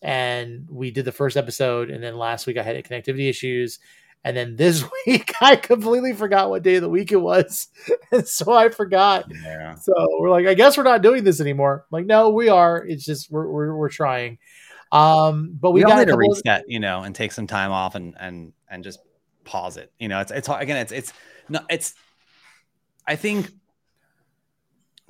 and 0.03 0.67
we 0.71 0.91
did 0.91 1.05
the 1.05 1.13
first 1.13 1.37
episode 1.37 1.91
and 1.91 2.03
then 2.03 2.17
last 2.17 2.47
week 2.47 2.57
I 2.57 2.63
had 2.63 2.83
connectivity 2.85 3.29
issues 3.29 3.81
and 4.25 4.37
then 4.37 4.57
this 4.57 4.85
week 5.07 5.33
I 5.41 5.57
completely 5.57 6.13
forgot 6.13 6.51
what 6.51 6.63
day 6.63 6.77
of 6.77 6.83
the 6.83 6.89
week 6.89 7.13
it 7.13 7.17
was 7.17 7.69
and 8.13 8.27
so 8.27 8.53
I 8.53 8.69
forgot. 8.69 9.27
Yeah. 9.45 9.75
So 9.77 9.93
we're 10.19 10.31
like 10.31 10.47
I 10.47 10.55
guess 10.55 10.77
we're 10.77 10.85
not 10.85 11.03
doing 11.03 11.25
this 11.25 11.41
anymore. 11.41 11.85
I'm 11.85 11.97
like 11.97 12.07
no 12.07 12.31
we 12.31 12.49
are. 12.49 12.85
It's 12.85 13.05
just 13.05 13.31
we're 13.31 13.49
we're, 13.49 13.77
we're 13.77 13.89
trying. 13.89 14.39
Um, 14.93 15.57
but 15.61 15.71
we, 15.71 15.85
we 15.85 15.89
got 15.89 15.99
need 15.99 16.09
to 16.09 16.17
reset, 16.17 16.63
of- 16.63 16.67
you 16.69 16.81
know, 16.81 17.03
and 17.03 17.15
take 17.15 17.33
some 17.33 17.47
time 17.47 17.71
off 17.71 17.95
and 17.95 18.15
and 18.19 18.53
and 18.69 18.83
just 18.83 18.99
pause 19.45 19.77
it. 19.77 19.93
You 19.99 20.09
know, 20.09 20.21
it's 20.21 20.33
it's 20.33 20.49
again, 20.49 20.77
it's 20.77 20.93
it's 20.93 21.13
no, 21.49 21.61
it's. 21.69 21.95
I 23.07 23.17
think 23.17 23.51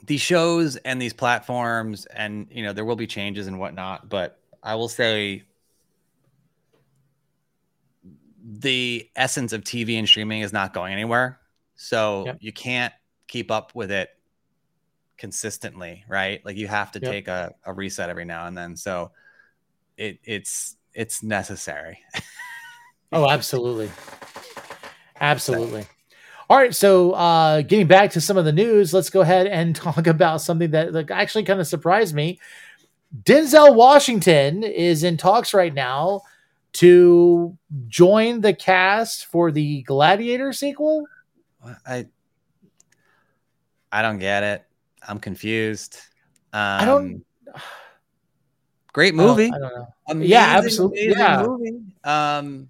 these 0.05 0.21
shows 0.21 0.77
and 0.77 1.01
these 1.01 1.13
platforms, 1.13 2.07
and 2.07 2.49
you 2.51 2.63
know, 2.63 2.73
there 2.73 2.85
will 2.85 2.97
be 2.97 3.07
changes 3.07 3.47
and 3.47 3.59
whatnot, 3.59 4.09
but 4.09 4.39
I 4.63 4.75
will 4.75 4.89
say 4.89 5.45
the 8.43 9.09
essence 9.17 9.53
of 9.53 9.63
TV 9.63 9.99
and 9.99 10.09
streaming 10.09 10.43
is 10.43 10.53
not 10.53 10.75
going 10.75 10.93
anywhere. 10.93 11.41
So 11.77 12.25
yep. 12.27 12.39
you 12.41 12.53
can't 12.53 12.93
keep 13.27 13.51
up 13.51 13.75
with 13.75 13.91
it 13.91 14.11
consistently, 15.17 16.05
right? 16.09 16.45
Like 16.45 16.57
you 16.57 16.69
have 16.69 16.93
to 16.93 17.01
yep. 17.01 17.11
take 17.11 17.29
a, 17.29 17.55
a 17.65 17.73
reset 17.73 18.11
every 18.11 18.25
now 18.25 18.47
and 18.47 18.57
then. 18.57 18.77
So 18.77 19.13
it 19.97 20.19
it's 20.25 20.77
it's 20.95 21.23
necessary. 21.23 21.99
Oh, 23.13 23.29
absolutely. 23.29 23.91
Absolutely. 25.21 25.85
All 26.49 26.57
right, 26.57 26.75
so 26.75 27.13
uh, 27.13 27.63
getting 27.63 27.87
back 27.87 28.11
to 28.13 28.21
some 28.21 28.37
of 28.37 28.45
the 28.45 28.53
news, 28.53 28.95
let's 28.95 29.11
go 29.11 29.21
ahead 29.21 29.47
and 29.47 29.75
talk 29.77 30.07
about 30.07 30.41
something 30.41 30.71
that 30.71 30.93
like, 30.93 31.11
actually 31.11 31.45
kind 31.45 31.61
of 31.61 31.67
surprised 31.67 32.15
me. 32.15 32.39
Denzel 33.25 33.75
Washington 33.75 34.63
is 34.63 35.03
in 35.03 35.17
talks 35.17 35.53
right 35.53 35.75
now 35.75 36.23
to 36.75 37.57
join 37.89 38.41
the 38.41 38.53
cast 38.55 39.27
for 39.27 39.51
the 39.51 39.83
Gladiator 39.83 40.53
sequel. 40.53 41.05
I 41.87 42.07
I 43.93 44.03
don't 44.03 44.19
get 44.19 44.43
it. 44.43 44.65
I'm 45.07 45.19
confused. 45.19 45.97
Um, 46.53 46.61
I 46.61 46.85
don't. 46.85 47.25
Great 48.93 49.15
I 49.15 49.17
don't- 49.17 49.27
movie. 49.27 49.47
I 49.47 49.59
don't 49.59 49.75
know. 49.75 49.87
Amazing, 50.09 50.31
Yeah, 50.31 50.59
absolutely. 50.59 51.09
Yeah. 51.11 51.43
movie. 51.47 51.81
Um, 52.05 52.69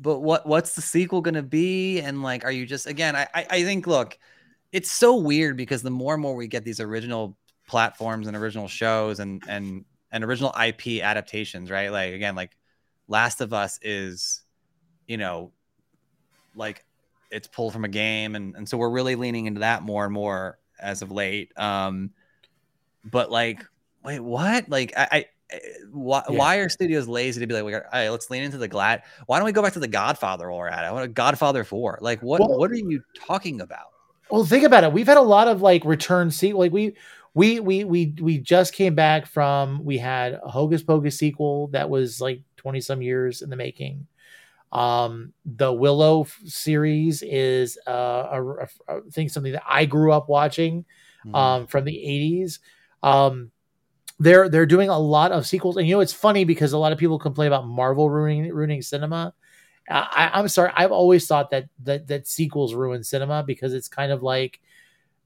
but 0.00 0.20
what 0.20 0.46
what's 0.46 0.74
the 0.76 0.82
sequel 0.82 1.20
going 1.20 1.34
to 1.34 1.42
be? 1.42 2.00
And 2.00 2.22
like, 2.22 2.44
are 2.44 2.52
you 2.52 2.64
just 2.66 2.86
again? 2.86 3.16
I, 3.16 3.26
I 3.34 3.46
I 3.50 3.62
think 3.64 3.86
look, 3.86 4.16
it's 4.72 4.90
so 4.90 5.16
weird 5.16 5.56
because 5.56 5.82
the 5.82 5.90
more 5.90 6.14
and 6.14 6.22
more 6.22 6.34
we 6.36 6.46
get 6.46 6.64
these 6.64 6.80
original 6.80 7.36
platforms 7.66 8.28
and 8.28 8.36
original 8.36 8.68
shows 8.68 9.18
and 9.20 9.42
and 9.48 9.84
and 10.12 10.24
original 10.24 10.54
IP 10.60 11.02
adaptations, 11.02 11.70
right? 11.70 11.90
Like 11.90 12.14
again, 12.14 12.34
like 12.34 12.56
Last 13.08 13.40
of 13.40 13.52
Us 13.52 13.78
is, 13.82 14.42
you 15.06 15.16
know, 15.16 15.52
like 16.54 16.84
it's 17.30 17.48
pulled 17.48 17.72
from 17.72 17.84
a 17.84 17.88
game, 17.88 18.34
and 18.34 18.54
and 18.56 18.68
so 18.68 18.76
we're 18.76 18.90
really 18.90 19.14
leaning 19.16 19.46
into 19.46 19.60
that 19.60 19.82
more 19.82 20.04
and 20.04 20.12
more 20.12 20.58
as 20.80 21.02
of 21.02 21.10
late. 21.10 21.52
Um, 21.58 22.10
but 23.04 23.30
like, 23.30 23.64
wait, 24.04 24.20
what? 24.20 24.68
Like, 24.68 24.92
I, 24.96 25.08
I 25.12 25.24
why, 25.92 26.22
Yeah. 26.28 26.36
why 26.38 26.56
are 26.56 26.68
studios 26.68 27.06
lazy 27.08 27.40
to 27.40 27.46
be 27.46 27.54
like, 27.54 27.64
we 27.64 27.70
got, 27.72 27.84
all 27.84 27.90
right, 27.92 28.08
let's 28.08 28.30
lean 28.30 28.42
into 28.42 28.58
the 28.58 28.68
glad. 28.68 29.02
Why 29.26 29.38
don't 29.38 29.46
we 29.46 29.52
go 29.52 29.62
back 29.62 29.74
to 29.74 29.78
the 29.80 29.88
Godfather 29.88 30.50
while 30.50 30.58
we're 30.58 30.68
at 30.68 30.88
it? 30.88 30.92
What 30.92 31.04
a 31.04 31.08
Godfather 31.08 31.62
four? 31.64 31.98
Like, 32.00 32.20
what 32.22 32.40
Well- 32.40 32.58
what 32.58 32.70
are 32.70 32.74
you 32.76 33.02
talking 33.14 33.60
about? 33.60 33.86
Well, 34.28 34.44
think 34.44 34.64
about 34.64 34.82
it. 34.82 34.92
We've 34.92 35.06
had 35.06 35.18
a 35.18 35.22
lot 35.22 35.46
of 35.46 35.62
like 35.62 35.84
return 35.84 36.32
sequel. 36.32 36.58
Like 36.58 36.72
we, 36.72 36.94
we, 37.36 37.60
we, 37.60 37.84
we, 37.84 38.14
we 38.18 38.38
just 38.38 38.72
came 38.72 38.94
back 38.94 39.26
from. 39.26 39.84
We 39.84 39.98
had 39.98 40.40
a 40.42 40.48
Hocus 40.48 40.82
Pocus 40.82 41.18
sequel 41.18 41.66
that 41.68 41.90
was 41.90 42.18
like 42.18 42.40
twenty 42.56 42.80
some 42.80 43.02
years 43.02 43.42
in 43.42 43.50
the 43.50 43.56
making. 43.56 44.06
Um, 44.72 45.34
the 45.44 45.70
Willow 45.70 46.22
f- 46.22 46.40
series 46.46 47.22
is 47.22 47.78
uh, 47.86 47.92
a, 48.32 48.42
a, 48.42 48.68
a 48.88 49.02
thing 49.10 49.28
something 49.28 49.52
that 49.52 49.64
I 49.68 49.84
grew 49.84 50.12
up 50.12 50.30
watching 50.30 50.86
um, 51.34 51.66
from 51.66 51.84
the 51.84 51.92
80s. 51.92 52.58
Um, 53.02 53.50
they're 54.18 54.48
they're 54.48 54.64
doing 54.64 54.88
a 54.88 54.98
lot 54.98 55.30
of 55.30 55.46
sequels, 55.46 55.76
and 55.76 55.86
you 55.86 55.94
know 55.94 56.00
it's 56.00 56.14
funny 56.14 56.44
because 56.44 56.72
a 56.72 56.78
lot 56.78 56.92
of 56.92 56.98
people 56.98 57.18
complain 57.18 57.48
about 57.48 57.66
Marvel 57.66 58.08
ruining 58.08 58.50
ruining 58.50 58.80
cinema. 58.80 59.34
I, 59.90 60.30
I'm 60.32 60.48
sorry, 60.48 60.72
I've 60.74 60.90
always 60.90 61.26
thought 61.26 61.50
that 61.50 61.68
that 61.84 62.06
that 62.06 62.26
sequels 62.26 62.72
ruin 62.72 63.04
cinema 63.04 63.42
because 63.42 63.74
it's 63.74 63.88
kind 63.88 64.10
of 64.10 64.22
like, 64.22 64.58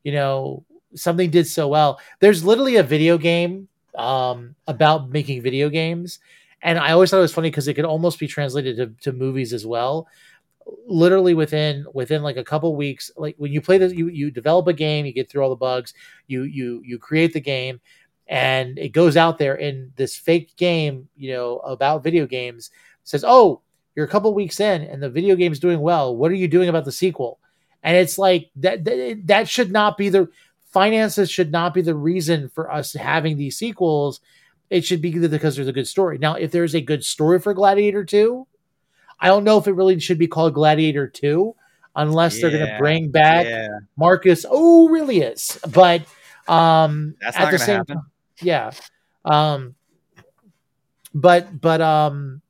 you 0.03 0.11
know, 0.11 0.65
something 0.95 1.31
did 1.31 1.47
so 1.47 1.69
well. 1.69 2.01
There's 2.21 2.45
literally 2.45 2.77
a 2.77 2.83
video 2.83 3.19
game 3.19 3.69
um, 3.97 4.55
about 4.67 5.11
making 5.11 5.43
video 5.43 5.69
games, 5.69 6.19
and 6.63 6.79
I 6.79 6.93
always 6.93 7.11
thought 7.11 7.19
it 7.19 7.23
was 7.23 7.35
funny 7.35 7.51
because 7.51 7.69
it 7.69 7.75
could 7.75 7.85
almost 7.85 8.19
be 8.19 8.27
translated 8.27 8.77
to, 8.77 9.11
to 9.11 9.17
movies 9.17 9.53
as 9.53 9.67
well. 9.67 10.09
Literally 10.87 11.35
within 11.35 11.85
within 11.95 12.23
like 12.23 12.37
a 12.37 12.45
couple 12.45 12.77
weeks 12.77 13.11
like 13.17 13.35
when 13.39 13.51
you 13.51 13.61
play 13.61 13.79
this 13.79 13.93
you 13.93 14.09
you 14.09 14.31
develop 14.31 14.69
a 14.69 14.73
game 14.73 15.05
you 15.05 15.13
get 15.13 15.29
through 15.29 15.43
all 15.43 15.49
the 15.51 15.57
bugs 15.57 15.95
you 16.29 16.43
you 16.43 16.81
you 16.85 16.97
create 16.97 17.33
the 17.33 17.41
game 17.41 17.81
and 18.29 18.79
it 18.79 18.91
goes 18.91 19.17
out 19.17 19.37
there 19.37 19.57
in 19.57 19.91
this 19.97 20.15
fake 20.15 20.55
game 20.57 21.09
you 21.17 21.33
know 21.33 21.57
about 21.61 22.05
video 22.05 22.25
games 22.25 22.71
says 23.03 23.25
oh 23.27 23.63
you're 23.95 24.07
a 24.07 24.09
couple 24.09 24.33
weeks 24.35 24.61
in 24.61 24.83
and 24.83 25.03
the 25.03 25.11
video 25.11 25.37
game's 25.37 25.59
doing 25.59 25.81
well. 25.81 26.17
What 26.17 26.31
are 26.31 26.37
you 26.37 26.49
doing 26.49 26.69
about 26.69 26.85
the 26.85 26.93
sequel? 26.93 27.39
And 27.83 27.97
it's 27.97 28.19
like 28.19 28.51
that 28.57 28.85
that, 28.85 29.23
that 29.27 29.49
should 29.49 29.71
not 29.71 29.97
be 29.97 30.09
the 30.09 30.29
finances 30.73 31.31
should 31.31 31.53
not 31.53 31.75
be 31.75 31.83
the 31.83 31.95
reason 31.95 32.49
for 32.49 32.71
us 32.73 32.93
having 32.93 33.37
these 33.37 33.57
sequels 33.57 34.21
it 34.71 34.85
should 34.85 35.03
be 35.03 35.11
because 35.11 35.57
there's 35.57 35.69
a 35.69 35.73
good 35.73 35.89
story 35.89 36.19
now 36.19 36.35
if 36.35 36.51
there's 36.51 36.75
a 36.75 36.81
good 36.81 37.05
story 37.05 37.39
for 37.41 37.53
gladiator 37.55 38.05
2 38.05 38.47
I 39.21 39.29
don't 39.29 39.45
know 39.45 39.59
if 39.59 39.67
it 39.67 39.73
really 39.73 39.99
should 40.01 40.19
be 40.19 40.27
called 40.27 40.55
Gladiator 40.55 41.07
2 41.07 41.55
unless 41.97 42.41
they're 42.41 42.51
going 42.51 42.67
to 42.67 42.79
bring 42.79 43.11
back 43.11 43.47
yeah. 43.47 43.69
Marcus 43.97 44.47
Aurelius. 44.47 45.59
But 45.73 46.03
um 46.49 47.15
That's 47.21 47.37
at 47.37 47.51
the 47.51 47.59
same 47.59 47.77
happen. 47.79 47.97
time, 47.97 48.11
yeah. 48.41 48.71
Um 49.25 49.75
but 51.13 51.61
but 51.61 51.81
um 51.81 52.41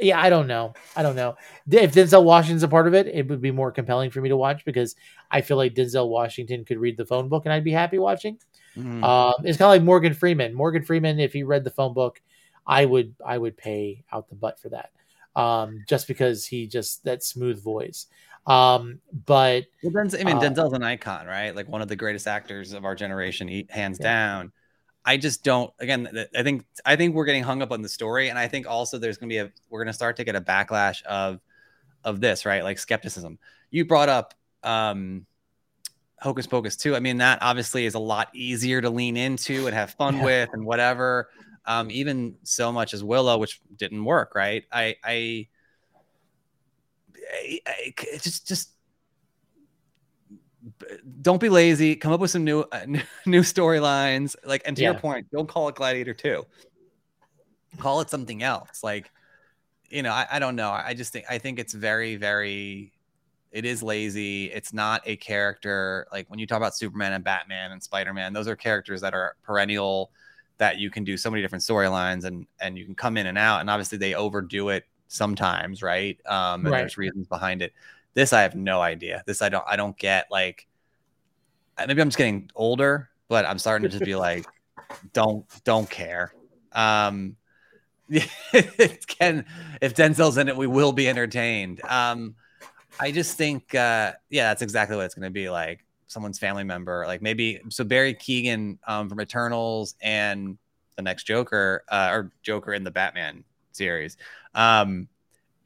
yeah, 0.00 0.20
I 0.20 0.30
don't 0.30 0.46
know. 0.46 0.74
I 0.96 1.02
don't 1.02 1.16
know. 1.16 1.36
If 1.70 1.94
Denzel 1.94 2.24
Washington's 2.24 2.62
a 2.62 2.68
part 2.68 2.86
of 2.86 2.94
it, 2.94 3.06
it 3.06 3.28
would 3.28 3.40
be 3.40 3.50
more 3.50 3.70
compelling 3.72 4.10
for 4.10 4.20
me 4.20 4.28
to 4.28 4.36
watch 4.36 4.64
because 4.64 4.96
I 5.30 5.40
feel 5.40 5.56
like 5.56 5.74
Denzel 5.74 6.08
Washington 6.08 6.64
could 6.64 6.78
read 6.78 6.96
the 6.96 7.06
phone 7.06 7.28
book 7.28 7.44
and 7.46 7.52
I'd 7.52 7.64
be 7.64 7.72
happy 7.72 7.98
watching. 7.98 8.38
Mhm. 8.76 9.02
Um, 9.02 9.34
it's 9.44 9.58
kind 9.58 9.66
of 9.68 9.70
like 9.70 9.82
Morgan 9.82 10.14
Freeman. 10.14 10.54
Morgan 10.54 10.82
Freeman, 10.82 11.18
if 11.18 11.32
he 11.32 11.42
read 11.42 11.64
the 11.64 11.70
phone 11.70 11.94
book, 11.94 12.20
I 12.66 12.84
would 12.84 13.14
I 13.24 13.38
would 13.38 13.56
pay 13.56 14.04
out 14.12 14.28
the 14.28 14.34
butt 14.34 14.60
for 14.60 14.68
that. 14.70 14.90
Um, 15.34 15.84
just 15.88 16.08
because 16.08 16.46
he 16.46 16.66
just 16.66 17.04
that 17.04 17.22
smooth 17.22 17.62
voice. 17.62 18.06
Um, 18.46 19.00
but 19.26 19.64
Well, 19.82 19.92
Denzel, 19.92 20.20
I 20.20 20.24
mean, 20.24 20.36
Uh, 20.36 20.40
Denzel's 20.40 20.72
an 20.72 20.82
icon, 20.82 21.26
right? 21.26 21.54
Like 21.54 21.68
one 21.68 21.82
of 21.82 21.88
the 21.88 21.96
greatest 21.96 22.26
actors 22.28 22.72
of 22.72 22.84
our 22.84 22.94
generation, 22.94 23.48
he, 23.48 23.66
hands 23.70 23.98
down. 23.98 24.52
I 25.08 25.16
just 25.16 25.44
don't. 25.44 25.72
Again, 25.78 26.26
I 26.36 26.42
think 26.42 26.66
I 26.84 26.96
think 26.96 27.14
we're 27.14 27.24
getting 27.24 27.44
hung 27.44 27.62
up 27.62 27.70
on 27.70 27.80
the 27.80 27.88
story, 27.88 28.28
and 28.28 28.38
I 28.38 28.48
think 28.48 28.66
also 28.68 28.98
there's 28.98 29.16
going 29.18 29.28
to 29.28 29.32
be 29.32 29.38
a 29.38 29.52
we're 29.70 29.78
going 29.80 29.86
to 29.86 29.92
start 29.94 30.16
to 30.16 30.24
get 30.24 30.34
a 30.34 30.40
backlash 30.40 31.02
of 31.04 31.40
of 32.04 32.20
this, 32.20 32.44
right? 32.44 32.64
Like 32.64 32.78
skepticism. 32.78 33.38
You 33.70 33.84
brought 33.84 34.08
up 34.08 34.34
um, 34.64 35.24
Hocus 36.20 36.46
Pocus 36.48 36.76
too. 36.76 36.96
I 36.96 37.00
mean, 37.00 37.18
that 37.18 37.38
obviously 37.40 37.86
is 37.86 37.94
a 37.94 38.00
lot 38.00 38.28
easier 38.34 38.80
to 38.80 38.90
lean 38.90 39.16
into 39.16 39.66
and 39.66 39.74
have 39.76 39.92
fun 39.92 40.16
Yeah. 40.16 40.24
with, 40.24 40.50
and 40.52 40.66
whatever. 40.66 41.28
Um, 41.66 41.90
even 41.90 42.36
so 42.42 42.72
much 42.72 42.92
as 42.92 43.02
Willow, 43.04 43.38
which 43.38 43.60
didn't 43.76 44.04
work, 44.04 44.34
right? 44.34 44.64
I 44.72 44.96
I, 45.04 45.48
I, 47.32 47.60
I 47.66 47.94
just 48.20 48.46
just 48.46 48.70
don't 51.22 51.40
be 51.40 51.48
lazy. 51.48 51.96
Come 51.96 52.12
up 52.12 52.20
with 52.20 52.30
some 52.30 52.44
new 52.44 52.60
uh, 52.60 52.84
new, 53.26 53.40
storylines. 53.40 54.36
Like, 54.44 54.62
and 54.64 54.76
to 54.76 54.82
your 54.82 54.94
point, 54.94 55.26
don't 55.30 55.48
call 55.48 55.68
it 55.68 55.74
Gladiator 55.74 56.14
Two. 56.14 56.44
Call 57.78 58.00
it 58.00 58.10
something 58.10 58.42
else. 58.42 58.82
Like, 58.82 59.10
you 59.90 60.02
know, 60.02 60.12
I, 60.12 60.26
I 60.30 60.38
don't 60.38 60.56
know. 60.56 60.70
I 60.70 60.94
just 60.94 61.12
think 61.12 61.26
I 61.28 61.38
think 61.38 61.58
it's 61.58 61.74
very 61.74 62.16
very. 62.16 62.92
It 63.52 63.64
is 63.64 63.82
lazy. 63.82 64.46
It's 64.46 64.74
not 64.74 65.00
a 65.06 65.16
character 65.16 66.06
like 66.12 66.28
when 66.28 66.38
you 66.38 66.46
talk 66.46 66.58
about 66.58 66.76
Superman 66.76 67.12
and 67.12 67.24
Batman 67.24 67.72
and 67.72 67.82
Spider 67.82 68.12
Man. 68.12 68.32
Those 68.32 68.48
are 68.48 68.56
characters 68.56 69.00
that 69.00 69.14
are 69.14 69.36
perennial, 69.44 70.10
that 70.58 70.78
you 70.78 70.90
can 70.90 71.04
do 71.04 71.16
so 71.16 71.30
many 71.30 71.42
different 71.42 71.62
storylines 71.62 72.24
and 72.24 72.46
and 72.60 72.76
you 72.76 72.84
can 72.84 72.94
come 72.94 73.16
in 73.16 73.26
and 73.26 73.38
out. 73.38 73.60
And 73.60 73.70
obviously 73.70 73.98
they 73.98 74.14
overdo 74.14 74.70
it 74.70 74.84
sometimes, 75.08 75.82
right? 75.82 76.18
Um, 76.26 76.66
and 76.66 76.72
Right. 76.72 76.80
there's 76.80 76.98
reasons 76.98 77.26
behind 77.28 77.62
it. 77.62 77.72
This 78.16 78.32
I 78.32 78.40
have 78.40 78.54
no 78.56 78.80
idea. 78.80 79.22
This 79.26 79.42
I 79.42 79.50
don't 79.50 79.64
I 79.68 79.76
don't 79.76 79.96
get 79.96 80.26
like 80.30 80.66
maybe 81.78 82.00
I'm 82.00 82.08
just 82.08 82.16
getting 82.16 82.50
older, 82.54 83.10
but 83.28 83.44
I'm 83.44 83.58
starting 83.58 83.82
to 83.82 83.90
just 83.90 84.04
be 84.04 84.16
like, 84.16 84.46
don't 85.12 85.44
don't 85.64 85.88
care. 85.88 86.32
Um 86.72 87.36
it 88.08 89.06
can 89.06 89.44
if 89.82 89.94
Denzel's 89.94 90.38
in 90.38 90.48
it, 90.48 90.56
we 90.56 90.66
will 90.66 90.92
be 90.92 91.10
entertained. 91.10 91.82
Um 91.84 92.36
I 92.98 93.12
just 93.12 93.36
think 93.36 93.74
uh 93.74 94.14
yeah, 94.30 94.48
that's 94.48 94.62
exactly 94.62 94.96
what 94.96 95.04
it's 95.04 95.14
gonna 95.14 95.30
be 95.30 95.50
like. 95.50 95.84
Someone's 96.06 96.38
family 96.38 96.64
member, 96.64 97.04
like 97.06 97.20
maybe 97.20 97.60
so 97.68 97.84
Barry 97.84 98.14
Keoghan 98.14 98.78
um 98.86 99.10
from 99.10 99.20
Eternals 99.20 99.94
and 100.00 100.56
the 100.96 101.02
next 101.02 101.24
Joker, 101.24 101.84
uh, 101.90 102.08
or 102.10 102.32
Joker 102.42 102.72
in 102.72 102.82
the 102.82 102.90
Batman 102.90 103.44
series, 103.72 104.16
um, 104.54 105.08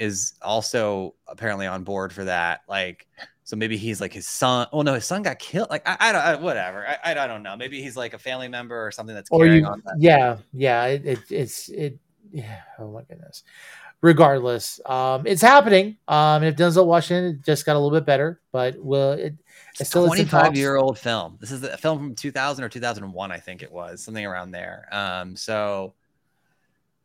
is 0.01 0.33
also 0.43 1.15
apparently 1.29 1.69
on 1.69 1.85
board 1.85 2.13
for 2.13 2.25
that. 2.25 2.63
Like, 2.69 3.07
so 3.45 3.55
maybe 3.55 3.77
he's 3.77 4.01
like 4.01 4.13
his 4.13 4.27
son. 4.27 4.67
Oh 4.73 4.83
no, 4.83 4.95
his 4.95 5.05
son 5.05 5.23
got 5.23 5.39
killed. 5.39 5.71
Like, 5.71 5.87
I, 5.87 5.97
I 6.01 6.13
don't, 6.13 6.23
I, 6.23 6.35
whatever. 6.37 6.85
I, 6.89 7.13
I, 7.13 7.27
don't 7.27 7.43
know. 7.45 7.57
Maybe 7.57 7.81
he's 7.83 7.97
like 7.97 8.15
a 8.15 8.19
family 8.19 8.49
member 8.49 8.85
or 8.85 8.91
something 8.91 9.15
that's 9.15 9.31
or 9.31 9.45
carrying 9.45 9.65
you 9.65 9.71
on. 9.71 9.83
That. 9.85 9.97
yeah 9.99 10.39
yeah 10.53 10.87
it, 10.87 11.07
it 11.07 11.19
it's 11.31 11.69
it 11.69 11.99
yeah 12.33 12.61
oh 12.79 12.91
my 12.93 13.03
goodness 13.03 13.43
regardless 14.03 14.81
um 14.87 15.27
it's 15.27 15.43
happening 15.43 15.97
um 16.07 16.43
if 16.45 16.55
denzel 16.55 16.87
washington 16.87 17.43
just 17.45 17.67
got 17.67 17.75
a 17.75 17.79
little 17.79 17.91
bit 17.99 18.07
better 18.07 18.41
but 18.53 18.79
will 18.79 19.13
it 19.13 19.35
It's 19.73 19.81
a 19.81 19.85
still 19.85 20.05
is 20.05 20.21
in 20.21 20.27
25 20.29 20.45
talks. 20.47 20.59
year 20.59 20.77
old 20.77 20.99
film. 20.99 21.37
This 21.41 21.51
is 21.51 21.63
a 21.63 21.77
film 21.77 21.99
from 21.99 22.15
2000 22.15 22.65
or 22.65 22.69
2001, 22.69 23.33
I 23.33 23.39
think 23.39 23.63
it 23.63 23.71
was 23.71 24.03
something 24.03 24.25
around 24.25 24.53
there. 24.53 24.89
Um, 24.93 25.37
so 25.37 25.95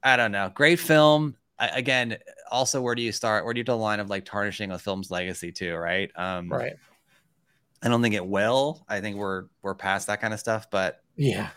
I 0.03 0.15
don't 0.17 0.31
know. 0.31 0.51
Great 0.53 0.79
film. 0.79 1.35
I, 1.57 1.67
again, 1.69 2.17
also, 2.51 2.81
where 2.81 2.95
do 2.95 3.01
you 3.01 3.11
start? 3.11 3.45
Where 3.45 3.53
do 3.53 3.59
you 3.59 3.63
draw 3.63 3.75
the 3.75 3.81
line 3.81 3.99
of 3.99 4.09
like 4.09 4.25
tarnishing 4.25 4.71
a 4.71 4.79
film's 4.79 5.09
legacy 5.09 5.51
too? 5.51 5.75
Right. 5.75 6.11
Um, 6.15 6.49
right 6.49 6.75
I 7.81 7.87
don't 7.87 8.01
think 8.01 8.15
it 8.15 8.25
will. 8.25 8.83
I 8.89 9.01
think 9.01 9.17
we're 9.17 9.45
we're 9.61 9.75
past 9.75 10.07
that 10.07 10.19
kind 10.19 10.33
of 10.33 10.39
stuff, 10.39 10.69
but 10.71 11.01
yeah 11.15 11.49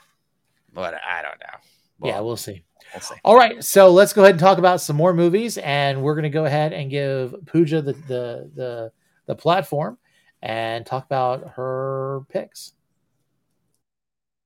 but 0.73 0.95
I 0.95 1.23
don't 1.23 1.41
know. 1.41 2.09
yeah, 2.09 2.21
we'll 2.21 2.37
see. 2.37 2.63
We'll 2.95 3.01
see. 3.01 3.15
All 3.25 3.37
right, 3.37 3.63
so 3.63 3.91
let's 3.91 4.13
go 4.13 4.23
ahead 4.23 4.35
and 4.35 4.41
talk 4.41 4.59
about 4.59 4.81
some 4.81 4.97
more 4.97 5.13
movies, 5.13 5.59
and 5.59 6.03
we're 6.03 6.15
going 6.15 6.23
to 6.23 6.31
go 6.31 6.45
ahead 6.45 6.73
and 6.73 6.91
give 6.91 7.35
Pooja 7.47 7.83
the 7.83 7.93
the 7.93 8.51
the, 8.55 8.93
the 9.27 9.35
platform 9.35 9.99
and 10.43 10.87
talk 10.87 11.05
about 11.05 11.53
her 11.57 12.23
picks. 12.29 12.75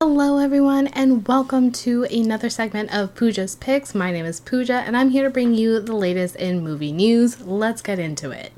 Hello, 0.05 0.39
everyone, 0.39 0.89
and 0.89 1.29
welcome 1.29 1.71
to 1.71 2.03
another 2.07 2.51
segment 2.51 2.93
of 2.93 3.15
Pooja's 3.15 3.55
Picks. 3.55 3.95
My 3.95 4.11
name 4.11 4.25
is 4.25 4.41
Pooja, 4.41 4.83
and 4.85 4.97
I'm 4.97 5.11
here 5.11 5.23
to 5.23 5.31
bring 5.31 5.55
you 5.55 5.79
the 5.79 5.95
latest 5.95 6.35
in 6.35 6.65
movie 6.65 6.91
news. 6.91 7.41
Let's 7.43 7.83
get 7.83 8.01
into 8.01 8.33
it. 8.33 8.53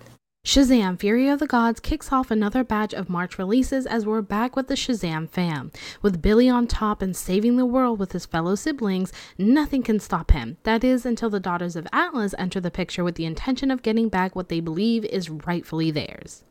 Shazam 0.46 0.98
Fury 0.98 1.28
of 1.28 1.40
the 1.40 1.46
Gods 1.46 1.80
kicks 1.80 2.10
off 2.10 2.30
another 2.30 2.64
batch 2.64 2.94
of 2.94 3.10
March 3.10 3.36
releases 3.38 3.84
as 3.84 4.06
we're 4.06 4.22
back 4.22 4.56
with 4.56 4.68
the 4.68 4.74
Shazam 4.74 5.28
fam. 5.28 5.70
With 6.00 6.22
Billy 6.22 6.48
on 6.48 6.66
top 6.66 7.02
and 7.02 7.14
saving 7.14 7.58
the 7.58 7.66
world 7.66 7.98
with 7.98 8.12
his 8.12 8.24
fellow 8.24 8.54
siblings, 8.54 9.12
nothing 9.36 9.82
can 9.82 10.00
stop 10.00 10.30
him. 10.30 10.56
That 10.62 10.82
is, 10.82 11.04
until 11.04 11.28
the 11.28 11.40
Daughters 11.40 11.76
of 11.76 11.86
Atlas 11.92 12.34
enter 12.38 12.58
the 12.58 12.70
picture 12.70 13.04
with 13.04 13.16
the 13.16 13.26
intention 13.26 13.70
of 13.70 13.82
getting 13.82 14.08
back 14.08 14.34
what 14.34 14.48
they 14.48 14.60
believe 14.60 15.04
is 15.04 15.28
rightfully 15.28 15.90
theirs. 15.90 16.42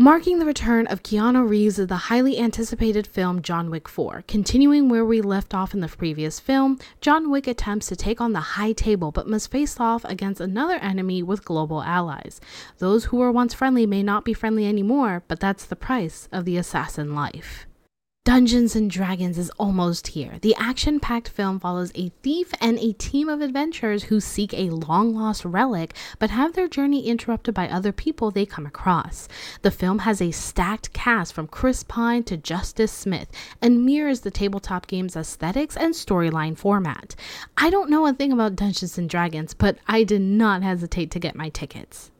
Marking 0.00 0.38
the 0.38 0.46
return 0.46 0.86
of 0.86 1.02
Keanu 1.02 1.48
Reeves 1.48 1.76
is 1.76 1.88
the 1.88 1.96
highly 1.96 2.38
anticipated 2.38 3.04
film 3.04 3.42
John 3.42 3.68
Wick 3.68 3.88
4. 3.88 4.22
Continuing 4.28 4.88
where 4.88 5.04
we 5.04 5.20
left 5.20 5.54
off 5.54 5.74
in 5.74 5.80
the 5.80 5.88
previous 5.88 6.38
film, 6.38 6.78
John 7.00 7.32
Wick 7.32 7.48
attempts 7.48 7.88
to 7.88 7.96
take 7.96 8.20
on 8.20 8.32
the 8.32 8.54
high 8.54 8.70
table 8.70 9.10
but 9.10 9.26
must 9.26 9.50
face 9.50 9.80
off 9.80 10.04
against 10.04 10.40
another 10.40 10.76
enemy 10.76 11.20
with 11.24 11.44
global 11.44 11.82
allies. 11.82 12.40
Those 12.78 13.06
who 13.06 13.16
were 13.16 13.32
once 13.32 13.54
friendly 13.54 13.86
may 13.86 14.04
not 14.04 14.24
be 14.24 14.34
friendly 14.34 14.68
anymore, 14.68 15.24
but 15.26 15.40
that's 15.40 15.64
the 15.64 15.74
price 15.74 16.28
of 16.30 16.44
the 16.44 16.56
assassin 16.56 17.16
life. 17.16 17.66
Dungeons 18.28 18.76
and 18.76 18.90
Dragons 18.90 19.38
is 19.38 19.48
almost 19.58 20.08
here. 20.08 20.38
The 20.42 20.54
action 20.58 21.00
packed 21.00 21.30
film 21.30 21.58
follows 21.58 21.90
a 21.94 22.10
thief 22.22 22.52
and 22.60 22.78
a 22.78 22.92
team 22.92 23.26
of 23.26 23.40
adventurers 23.40 24.04
who 24.04 24.20
seek 24.20 24.52
a 24.52 24.68
long 24.68 25.14
lost 25.14 25.46
relic 25.46 25.94
but 26.18 26.28
have 26.28 26.52
their 26.52 26.68
journey 26.68 27.06
interrupted 27.06 27.54
by 27.54 27.70
other 27.70 27.90
people 27.90 28.30
they 28.30 28.44
come 28.44 28.66
across. 28.66 29.28
The 29.62 29.70
film 29.70 30.00
has 30.00 30.20
a 30.20 30.30
stacked 30.30 30.92
cast 30.92 31.32
from 31.32 31.46
Chris 31.46 31.82
Pine 31.84 32.22
to 32.24 32.36
Justice 32.36 32.92
Smith 32.92 33.32
and 33.62 33.86
mirrors 33.86 34.20
the 34.20 34.30
tabletop 34.30 34.88
game's 34.88 35.16
aesthetics 35.16 35.74
and 35.74 35.94
storyline 35.94 36.54
format. 36.54 37.16
I 37.56 37.70
don't 37.70 37.88
know 37.88 38.06
a 38.06 38.12
thing 38.12 38.30
about 38.30 38.56
Dungeons 38.56 38.98
and 38.98 39.08
Dragons, 39.08 39.54
but 39.54 39.78
I 39.86 40.04
did 40.04 40.20
not 40.20 40.62
hesitate 40.62 41.10
to 41.12 41.18
get 41.18 41.34
my 41.34 41.48
tickets. 41.48 42.10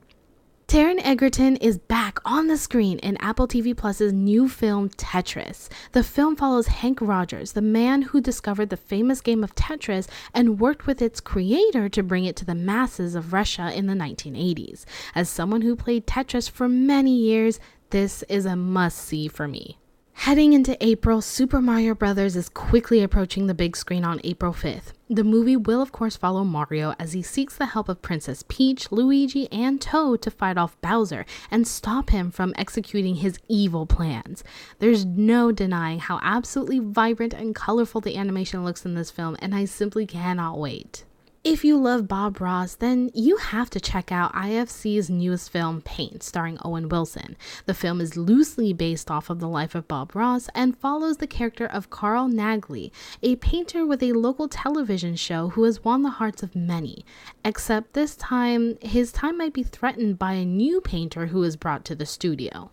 Taron 0.69 1.01
Egerton 1.03 1.57
is 1.57 1.79
back 1.79 2.19
on 2.27 2.49
the 2.49 2.59
screen 2.59 2.99
in 2.99 3.17
Apple 3.23 3.49
TV 3.49 3.75
Plus's 3.75 4.13
new 4.13 4.51
film 4.51 4.91
Tetris. 4.91 5.71
The 5.93 6.05
film 6.05 6.37
follows 6.37 6.69
Henk 6.69 6.99
Rogers, 7.01 7.53
the 7.53 7.63
man 7.63 8.03
who 8.03 8.21
discovered 8.21 8.69
the 8.69 8.77
famous 8.77 9.23
game 9.23 9.43
of 9.43 9.55
Tetris 9.55 10.09
and 10.35 10.61
worked 10.61 10.87
with 10.87 11.01
its 11.01 11.23
creator 11.23 11.89
to 11.89 12.03
bring 12.03 12.27
it 12.27 12.37
to 12.37 12.45
the 12.45 12.55
masses 12.55 13.15
of 13.15 13.33
Russia 13.33 13.73
in 13.75 13.87
the 13.87 13.95
1980s. 13.95 14.85
As 15.15 15.31
someone 15.31 15.63
who 15.63 15.75
played 15.75 16.07
Tetris 16.07 16.51
for 16.51 16.69
many 16.69 17.17
years, 17.17 17.59
this 17.89 18.23
is 18.25 18.45
a 18.45 18.55
must 18.55 18.99
see 18.99 19.27
for 19.27 19.49
me. 19.49 19.79
Heading 20.23 20.53
into 20.53 20.77
April, 20.85 21.23
Super 21.23 21.61
Mario 21.61 21.95
Bros. 21.95 22.35
is 22.35 22.49
quickly 22.49 23.03
approaching 23.03 23.47
the 23.47 23.55
big 23.55 23.77
screen 23.77 24.05
on 24.05 24.21
April 24.25 24.53
5th. 24.53 24.93
The 25.09 25.23
movie 25.23 25.57
will, 25.57 25.81
of 25.81 25.93
course, 25.93 26.17
follow 26.17 26.43
Mario 26.43 26.95
as 26.99 27.13
he 27.13 27.23
seeks 27.23 27.57
the 27.57 27.67
help 27.67 27.89
of 27.89 28.03
Princess 28.03 28.43
Peach, 28.49 28.91
Luigi, 28.91 29.51
and 29.53 29.81
Toad 29.81 30.21
to 30.23 30.31
fight 30.33 30.59
off 30.59 30.79
Bowser 30.83 31.25
and 31.53 31.69
stop 31.69 32.11
him 32.11 32.33
from 32.33 32.53
executing 32.59 33.15
his 33.15 33.39
evil 33.49 33.87
plans. 33.87 34.43
There's 34.81 35.05
no 35.07 35.53
denying 35.53 36.01
how 36.01 36.19
absolutely 36.21 36.81
vibrant 36.81 37.33
and 37.33 37.55
colorful 37.55 38.01
the 38.01 38.17
animation 38.17 38.65
looks 38.65 38.85
in 38.85 38.97
this 38.97 39.13
film, 39.13 39.37
and 39.39 39.55
I 39.55 39.67
simply 39.67 40.05
cannot 40.05 40.59
wait. 40.59 41.05
If 41.49 41.65
you 41.65 41.79
love 41.79 42.07
Bob 42.07 42.43
Ross, 42.43 42.75
then 42.75 43.11
you 43.15 43.39
have 43.39 43.71
to 43.71 43.81
check 43.81 44.13
out 44.13 44.35
IFC's 44.35 45.09
newest 45.09 45.49
film, 45.49 45.81
Paint, 45.81 46.23
starring 46.23 46.59
Owen 46.63 46.91
Wilson. 46.91 47.39
The 47.65 47.73
film 47.73 48.03
is 48.03 48.19
loosely 48.19 48.75
based 48.75 49.11
off 49.11 49.31
of 49.31 49.41
the 49.41 49.49
life 49.49 49.75
of 49.75 49.89
Bob 49.89 50.15
Ross 50.15 50.51
and 50.55 50.77
follows 50.77 51.17
the 51.17 51.27
character 51.27 51.65
of 51.65 51.89
Carl 51.89 52.29
Nargle, 52.29 52.91
a 53.23 53.37
painter 53.37 53.87
with 53.87 54.03
a 54.03 54.13
local 54.13 54.47
television 54.47 55.17
show 55.17 55.49
who 55.49 55.63
has 55.63 55.83
won 55.83 56.03
the 56.03 56.11
hearts 56.11 56.43
of 56.43 56.55
many. 56.55 57.03
Except 57.47 57.95
this 57.95 58.15
time, 58.15 58.77
his 58.83 59.11
time 59.11 59.39
might 59.39 59.55
be 59.55 59.63
threatened 59.63 60.19
by 60.19 60.35
a 60.35 60.45
new 60.45 60.83
painter 60.83 61.29
who 61.29 61.43
is 61.45 61.57
brought 61.57 61.83
to 61.87 61.95
the 61.95 62.05
studio. 62.05 62.71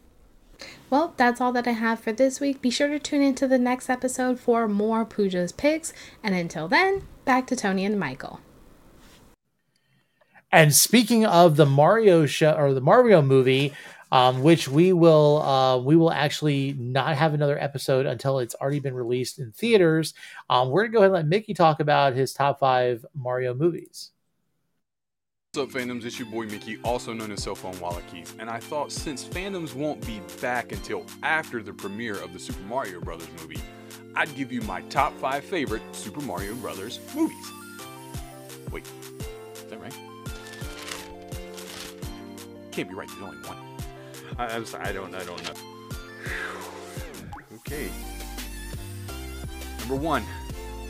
Well, 0.89 1.13
that's 1.15 1.39
all 1.39 1.53
that 1.53 1.65
I 1.65 1.71
have 1.71 2.01
for 2.01 2.11
this 2.11 2.41
week. 2.41 2.61
Be 2.61 2.71
sure 2.71 2.89
to 2.89 2.99
tune 2.99 3.21
into 3.21 3.47
the 3.47 3.57
next 3.57 3.89
episode 3.89 4.37
for 4.37 4.67
more 4.67 5.05
Pooja's 5.05 5.53
picks. 5.53 5.93
And 6.21 6.35
until 6.35 6.67
then, 6.67 7.07
back 7.23 7.47
to 7.47 7.55
Tony 7.55 7.85
and 7.85 7.97
Michael. 7.97 8.41
And 10.55 10.73
speaking 10.73 11.25
of 11.25 11.57
the 11.57 11.65
Mario 11.65 12.25
show 12.25 12.53
or 12.53 12.73
the 12.73 12.79
Mario 12.79 13.21
movie, 13.21 13.73
um, 14.13 14.41
which 14.41 14.69
we 14.69 14.93
will 14.93 15.41
uh, 15.41 15.77
we 15.79 15.97
will 15.97 16.13
actually 16.13 16.73
not 16.79 17.17
have 17.17 17.33
another 17.33 17.61
episode 17.61 18.05
until 18.05 18.39
it's 18.39 18.55
already 18.55 18.79
been 18.79 18.93
released 18.93 19.37
in 19.37 19.51
theaters. 19.51 20.13
Um, 20.49 20.69
we're 20.69 20.83
gonna 20.83 20.93
go 20.93 20.99
ahead 20.99 21.07
and 21.07 21.13
let 21.15 21.27
Mickey 21.27 21.53
talk 21.53 21.81
about 21.81 22.13
his 22.13 22.31
top 22.31 22.59
five 22.61 23.05
Mario 23.13 23.53
movies. 23.53 24.11
What's 25.51 25.75
up, 25.75 25.81
fandoms? 25.81 26.05
It's 26.05 26.17
your 26.17 26.29
boy 26.29 26.45
Mickey, 26.45 26.79
also 26.85 27.11
known 27.11 27.33
as 27.33 27.43
Cell 27.43 27.55
Phone 27.55 27.77
Wallet 27.81 28.07
Keys, 28.07 28.33
and 28.39 28.49
I 28.49 28.61
thought 28.61 28.93
since 28.93 29.25
fandoms 29.25 29.75
won't 29.75 30.07
be 30.07 30.21
back 30.39 30.71
until 30.71 31.05
after 31.21 31.61
the 31.61 31.73
premiere 31.73 32.15
of 32.23 32.31
the 32.31 32.39
Super 32.39 32.63
Mario 32.63 33.01
Brothers 33.01 33.27
movie, 33.41 33.59
I'd 34.15 34.33
give 34.35 34.53
you 34.53 34.61
my 34.61 34.79
top 34.83 35.19
five 35.19 35.43
favorite 35.43 35.81
Super 35.91 36.21
Mario 36.21 36.55
Brothers 36.55 37.01
movies. 37.13 37.51
Wait, 38.71 38.87
is 39.53 39.63
that 39.63 39.81
right? 39.81 39.93
Can't 42.75 42.89
be 42.89 42.95
right. 42.95 43.07
There's 43.07 43.21
only 43.21 43.37
one. 43.47 43.57
I, 44.37 44.53
I'm 44.53 44.65
sorry. 44.65 44.83
I 44.83 44.91
don't. 44.91 45.15
I 45.15 45.23
don't 45.23 45.41
know. 45.45 45.53
okay. 47.55 47.89
Number 49.79 49.95
one, 49.95 50.25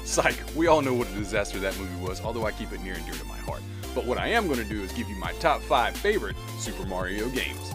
Psych. 0.03 0.36
We 0.56 0.66
all 0.66 0.82
know 0.82 0.95
what 0.95 1.07
a 1.10 1.14
disaster 1.14 1.60
that 1.60 1.78
movie 1.78 2.03
was. 2.03 2.22
Although 2.22 2.48
I 2.48 2.53
keep 2.53 2.72
it 2.72 2.82
near 2.82 2.95
and 2.95 3.06
dear 3.06 3.14
to 3.14 3.26
my 3.26 3.38
heart. 3.38 3.62
But 3.94 4.07
what 4.07 4.18
I 4.18 4.30
am 4.30 4.48
going 4.48 4.57
to 4.57 4.66
do 4.66 4.82
is 4.82 4.91
give 4.94 5.07
you 5.07 5.16
my 5.18 5.32
top 5.34 5.62
five 5.62 5.95
favorite 5.95 6.36
Super 6.57 6.88
Mario 6.88 7.30
games. 7.30 7.72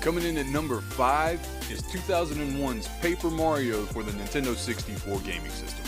Coming 0.00 0.24
in 0.24 0.38
at 0.38 0.46
number 0.46 0.80
five 0.80 1.38
is 1.70 1.82
2001's 1.82 2.88
Paper 3.02 3.28
Mario 3.28 3.84
for 3.84 4.02
the 4.02 4.12
Nintendo 4.12 4.56
64 4.56 5.18
gaming 5.20 5.50
system. 5.50 5.84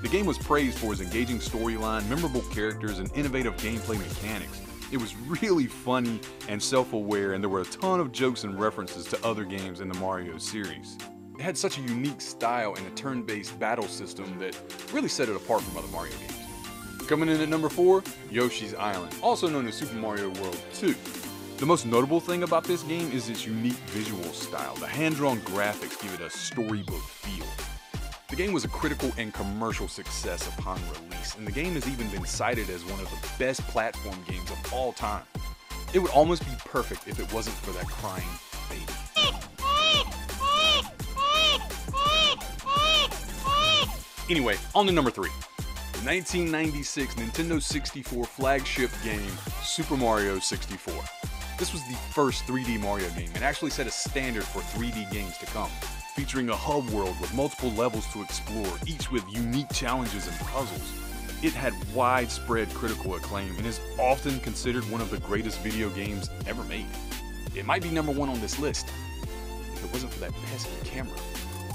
The 0.00 0.08
game 0.08 0.26
was 0.26 0.38
praised 0.38 0.78
for 0.78 0.92
its 0.92 1.02
engaging 1.02 1.40
storyline, 1.40 2.08
memorable 2.08 2.42
characters, 2.52 3.00
and 3.00 3.10
innovative 3.16 3.56
gameplay 3.56 3.98
mechanics. 3.98 4.60
It 4.90 4.96
was 4.96 5.14
really 5.42 5.66
funny 5.66 6.18
and 6.48 6.62
self 6.62 6.94
aware, 6.94 7.32
and 7.32 7.44
there 7.44 7.50
were 7.50 7.60
a 7.60 7.66
ton 7.66 8.00
of 8.00 8.10
jokes 8.10 8.44
and 8.44 8.58
references 8.58 9.04
to 9.06 9.26
other 9.26 9.44
games 9.44 9.80
in 9.80 9.88
the 9.88 9.98
Mario 9.98 10.38
series. 10.38 10.96
It 11.38 11.42
had 11.42 11.58
such 11.58 11.76
a 11.78 11.82
unique 11.82 12.22
style 12.22 12.74
and 12.74 12.86
a 12.86 12.90
turn 12.90 13.22
based 13.22 13.58
battle 13.60 13.86
system 13.86 14.38
that 14.38 14.56
really 14.92 15.08
set 15.08 15.28
it 15.28 15.36
apart 15.36 15.60
from 15.62 15.76
other 15.76 15.88
Mario 15.88 16.14
games. 16.16 16.34
Coming 17.06 17.28
in 17.28 17.40
at 17.40 17.48
number 17.50 17.68
4, 17.68 18.02
Yoshi's 18.30 18.74
Island, 18.74 19.14
also 19.22 19.48
known 19.48 19.66
as 19.66 19.74
Super 19.74 19.94
Mario 19.94 20.30
World 20.40 20.60
2. 20.74 20.94
The 21.58 21.66
most 21.66 21.84
notable 21.84 22.20
thing 22.20 22.42
about 22.42 22.64
this 22.64 22.82
game 22.82 23.10
is 23.12 23.28
its 23.28 23.44
unique 23.46 23.74
visual 23.88 24.22
style. 24.32 24.74
The 24.76 24.86
hand 24.86 25.16
drawn 25.16 25.40
graphics 25.40 26.00
give 26.00 26.14
it 26.14 26.20
a 26.20 26.30
storybook 26.30 27.02
feel. 27.02 27.67
The 28.28 28.36
game 28.36 28.52
was 28.52 28.62
a 28.64 28.68
critical 28.68 29.10
and 29.16 29.32
commercial 29.32 29.88
success 29.88 30.46
upon 30.48 30.78
release, 30.92 31.34
and 31.36 31.46
the 31.46 31.52
game 31.52 31.72
has 31.72 31.88
even 31.88 32.08
been 32.10 32.26
cited 32.26 32.68
as 32.68 32.84
one 32.84 33.00
of 33.00 33.10
the 33.10 33.28
best 33.38 33.62
platform 33.68 34.18
games 34.28 34.50
of 34.50 34.70
all 34.70 34.92
time. 34.92 35.22
It 35.94 35.98
would 35.98 36.10
almost 36.10 36.44
be 36.44 36.52
perfect 36.66 37.08
if 37.08 37.18
it 37.18 37.32
wasn't 37.32 37.56
for 37.56 37.70
that 37.70 37.86
crying 37.86 38.28
baby. 38.68 38.92
Anyway, 44.28 44.56
on 44.74 44.84
to 44.86 44.92
number 44.92 45.10
three. 45.10 45.30
The 45.94 46.04
1996 46.04 47.14
Nintendo 47.14 47.62
64 47.62 48.26
flagship 48.26 48.90
game, 49.02 49.32
Super 49.62 49.96
Mario 49.96 50.38
64. 50.38 50.92
This 51.58 51.72
was 51.72 51.82
the 51.88 51.96
first 52.12 52.44
3D 52.44 52.78
Mario 52.78 53.08
game 53.10 53.30
and 53.34 53.42
actually 53.42 53.70
set 53.70 53.86
a 53.86 53.90
standard 53.90 54.44
for 54.44 54.60
3D 54.60 55.10
games 55.10 55.38
to 55.38 55.46
come, 55.46 55.70
featuring 56.18 56.50
a 56.50 56.56
hub 56.56 56.84
world 56.90 57.14
with 57.20 57.32
multiple 57.32 57.70
levels 57.74 58.04
to 58.12 58.20
explore, 58.20 58.76
each 58.86 59.08
with 59.12 59.22
unique 59.32 59.72
challenges 59.72 60.26
and 60.26 60.36
puzzles. 60.40 60.92
It 61.44 61.52
had 61.52 61.72
widespread 61.94 62.68
critical 62.70 63.14
acclaim 63.14 63.56
and 63.56 63.64
is 63.64 63.78
often 64.00 64.40
considered 64.40 64.82
one 64.90 65.00
of 65.00 65.12
the 65.12 65.18
greatest 65.18 65.60
video 65.60 65.88
games 65.90 66.28
ever 66.48 66.64
made. 66.64 66.86
It 67.54 67.64
might 67.66 67.84
be 67.84 67.90
number 67.90 68.10
one 68.10 68.28
on 68.28 68.40
this 68.40 68.58
list 68.58 68.88
if 69.74 69.84
it 69.84 69.92
wasn't 69.92 70.12
for 70.12 70.18
that 70.18 70.32
pesky 70.50 70.72
camera. 70.84 71.16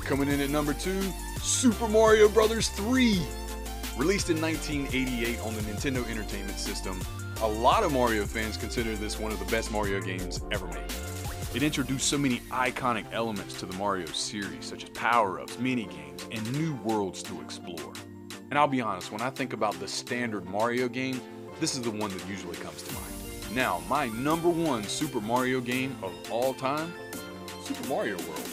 Coming 0.01 0.27
in 0.27 0.41
at 0.41 0.49
number 0.49 0.73
two, 0.73 1.01
Super 1.41 1.87
Mario 1.87 2.27
Bros. 2.27 2.67
3. 2.67 3.21
Released 3.95 4.29
in 4.29 4.41
1988 4.41 5.39
on 5.39 5.55
the 5.55 5.61
Nintendo 5.61 6.05
Entertainment 6.09 6.59
System, 6.59 7.01
a 7.41 7.47
lot 7.47 7.83
of 7.83 7.93
Mario 7.93 8.25
fans 8.25 8.57
consider 8.57 8.93
this 8.97 9.17
one 9.17 9.31
of 9.31 9.39
the 9.39 9.45
best 9.45 9.71
Mario 9.71 10.01
games 10.01 10.41
ever 10.51 10.67
made. 10.67 11.12
It 11.53 11.61
introduced 11.61 12.07
so 12.07 12.17
many 12.17 12.39
iconic 12.49 13.05
elements 13.11 13.59
to 13.59 13.67
the 13.67 13.77
Mario 13.77 14.07
series, 14.07 14.65
such 14.65 14.83
as 14.83 14.89
power 14.89 15.39
ups, 15.39 15.59
mini 15.59 15.85
games, 15.85 16.25
and 16.31 16.59
new 16.59 16.73
worlds 16.77 17.21
to 17.23 17.39
explore. 17.41 17.93
And 18.49 18.57
I'll 18.57 18.67
be 18.67 18.81
honest, 18.81 19.11
when 19.11 19.21
I 19.21 19.29
think 19.29 19.53
about 19.53 19.79
the 19.79 19.87
standard 19.87 20.45
Mario 20.45 20.87
game, 20.87 21.21
this 21.59 21.75
is 21.75 21.81
the 21.81 21.91
one 21.91 22.09
that 22.09 22.27
usually 22.27 22.55
comes 22.55 22.81
to 22.81 22.93
mind. 22.95 23.55
Now, 23.55 23.83
my 23.87 24.07
number 24.07 24.49
one 24.49 24.83
Super 24.85 25.21
Mario 25.21 25.61
game 25.61 25.95
of 26.01 26.11
all 26.31 26.55
time 26.55 26.91
Super 27.63 27.87
Mario 27.87 28.17
World. 28.17 28.52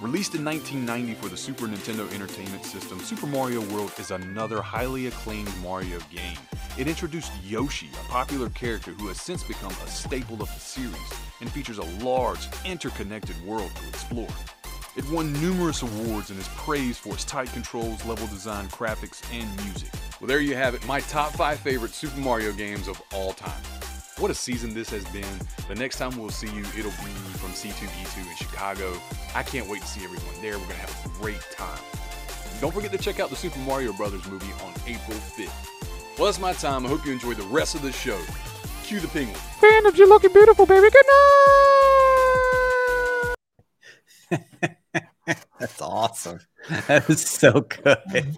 Released 0.00 0.34
in 0.34 0.42
1990 0.46 1.20
for 1.20 1.28
the 1.28 1.36
Super 1.36 1.66
Nintendo 1.66 2.10
Entertainment 2.14 2.64
System, 2.64 2.98
Super 3.00 3.26
Mario 3.26 3.60
World 3.70 3.92
is 3.98 4.10
another 4.10 4.62
highly 4.62 5.08
acclaimed 5.08 5.52
Mario 5.62 5.98
game. 6.10 6.38
It 6.78 6.88
introduced 6.88 7.30
Yoshi, 7.44 7.90
a 7.92 8.08
popular 8.08 8.48
character 8.48 8.92
who 8.92 9.08
has 9.08 9.20
since 9.20 9.42
become 9.42 9.72
a 9.84 9.86
staple 9.88 10.40
of 10.40 10.48
the 10.54 10.58
series, 10.58 10.96
and 11.42 11.52
features 11.52 11.76
a 11.76 11.84
large, 12.02 12.48
interconnected 12.64 13.36
world 13.44 13.70
to 13.74 13.88
explore. 13.88 14.28
It 14.96 15.06
won 15.10 15.34
numerous 15.34 15.82
awards 15.82 16.30
and 16.30 16.40
is 16.40 16.48
praised 16.56 17.00
for 17.00 17.12
its 17.12 17.26
tight 17.26 17.52
controls, 17.52 18.02
level 18.06 18.26
design, 18.28 18.68
graphics, 18.68 19.22
and 19.30 19.54
music. 19.66 19.90
Well, 20.18 20.28
there 20.28 20.40
you 20.40 20.56
have 20.56 20.74
it, 20.74 20.86
my 20.86 21.00
top 21.00 21.32
5 21.32 21.60
favorite 21.60 21.92
Super 21.92 22.20
Mario 22.20 22.52
games 22.52 22.88
of 22.88 23.02
all 23.12 23.34
time. 23.34 23.62
What 24.20 24.30
a 24.30 24.34
season 24.34 24.74
this 24.74 24.90
has 24.90 25.02
been. 25.06 25.24
The 25.66 25.74
next 25.74 25.96
time 25.96 26.14
we'll 26.18 26.28
see 26.28 26.46
you, 26.48 26.60
it'll 26.76 26.90
be 26.90 27.10
from 27.40 27.52
C2E2 27.52 28.28
in 28.28 28.36
Chicago. 28.36 28.92
I 29.34 29.42
can't 29.42 29.66
wait 29.66 29.80
to 29.80 29.88
see 29.88 30.04
everyone 30.04 30.34
there. 30.42 30.58
We're 30.58 30.66
going 30.66 30.76
to 30.76 30.82
have 30.82 31.06
a 31.06 31.08
great 31.18 31.40
time. 31.52 31.80
Don't 32.60 32.74
forget 32.74 32.92
to 32.92 32.98
check 32.98 33.18
out 33.18 33.30
the 33.30 33.36
Super 33.36 33.58
Mario 33.60 33.94
Brothers 33.94 34.28
movie 34.28 34.52
on 34.62 34.74
April 34.86 35.16
5th. 35.16 36.18
Well, 36.18 36.26
that's 36.26 36.38
my 36.38 36.52
time. 36.52 36.84
I 36.84 36.90
hope 36.90 37.06
you 37.06 37.12
enjoy 37.12 37.32
the 37.32 37.44
rest 37.44 37.74
of 37.74 37.80
the 37.80 37.92
show. 37.92 38.20
Cue 38.82 39.00
the 39.00 39.08
penguin. 39.08 39.36
Fandoms, 39.58 39.96
you're 39.96 40.06
looking 40.06 40.34
beautiful, 40.34 40.66
baby. 40.66 40.90
Good 40.90 41.06
night. 44.30 44.76
That's 45.58 45.80
awesome. 45.80 46.40
That 46.88 47.08
was 47.08 47.22
so 47.22 47.62
good. 47.62 48.36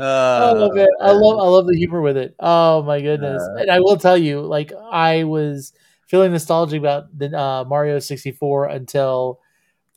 I 0.00 0.50
Uh, 0.50 0.54
love 0.54 0.76
it. 0.76 0.88
I 1.00 1.12
love 1.12 1.38
I 1.38 1.48
love 1.48 1.66
the 1.66 1.76
humor 1.76 2.00
with 2.00 2.16
it. 2.16 2.34
Oh 2.38 2.82
my 2.82 3.00
goodness! 3.00 3.42
and 3.58 3.70
I 3.70 3.80
will 3.80 3.96
tell 3.96 4.16
you, 4.16 4.40
like 4.40 4.72
I 4.90 5.24
was 5.24 5.72
feeling 6.06 6.32
nostalgic 6.32 6.78
about 6.78 7.16
the 7.16 7.36
uh, 7.36 7.64
Mario 7.64 7.98
sixty 7.98 8.32
four 8.32 8.66
until 8.66 9.40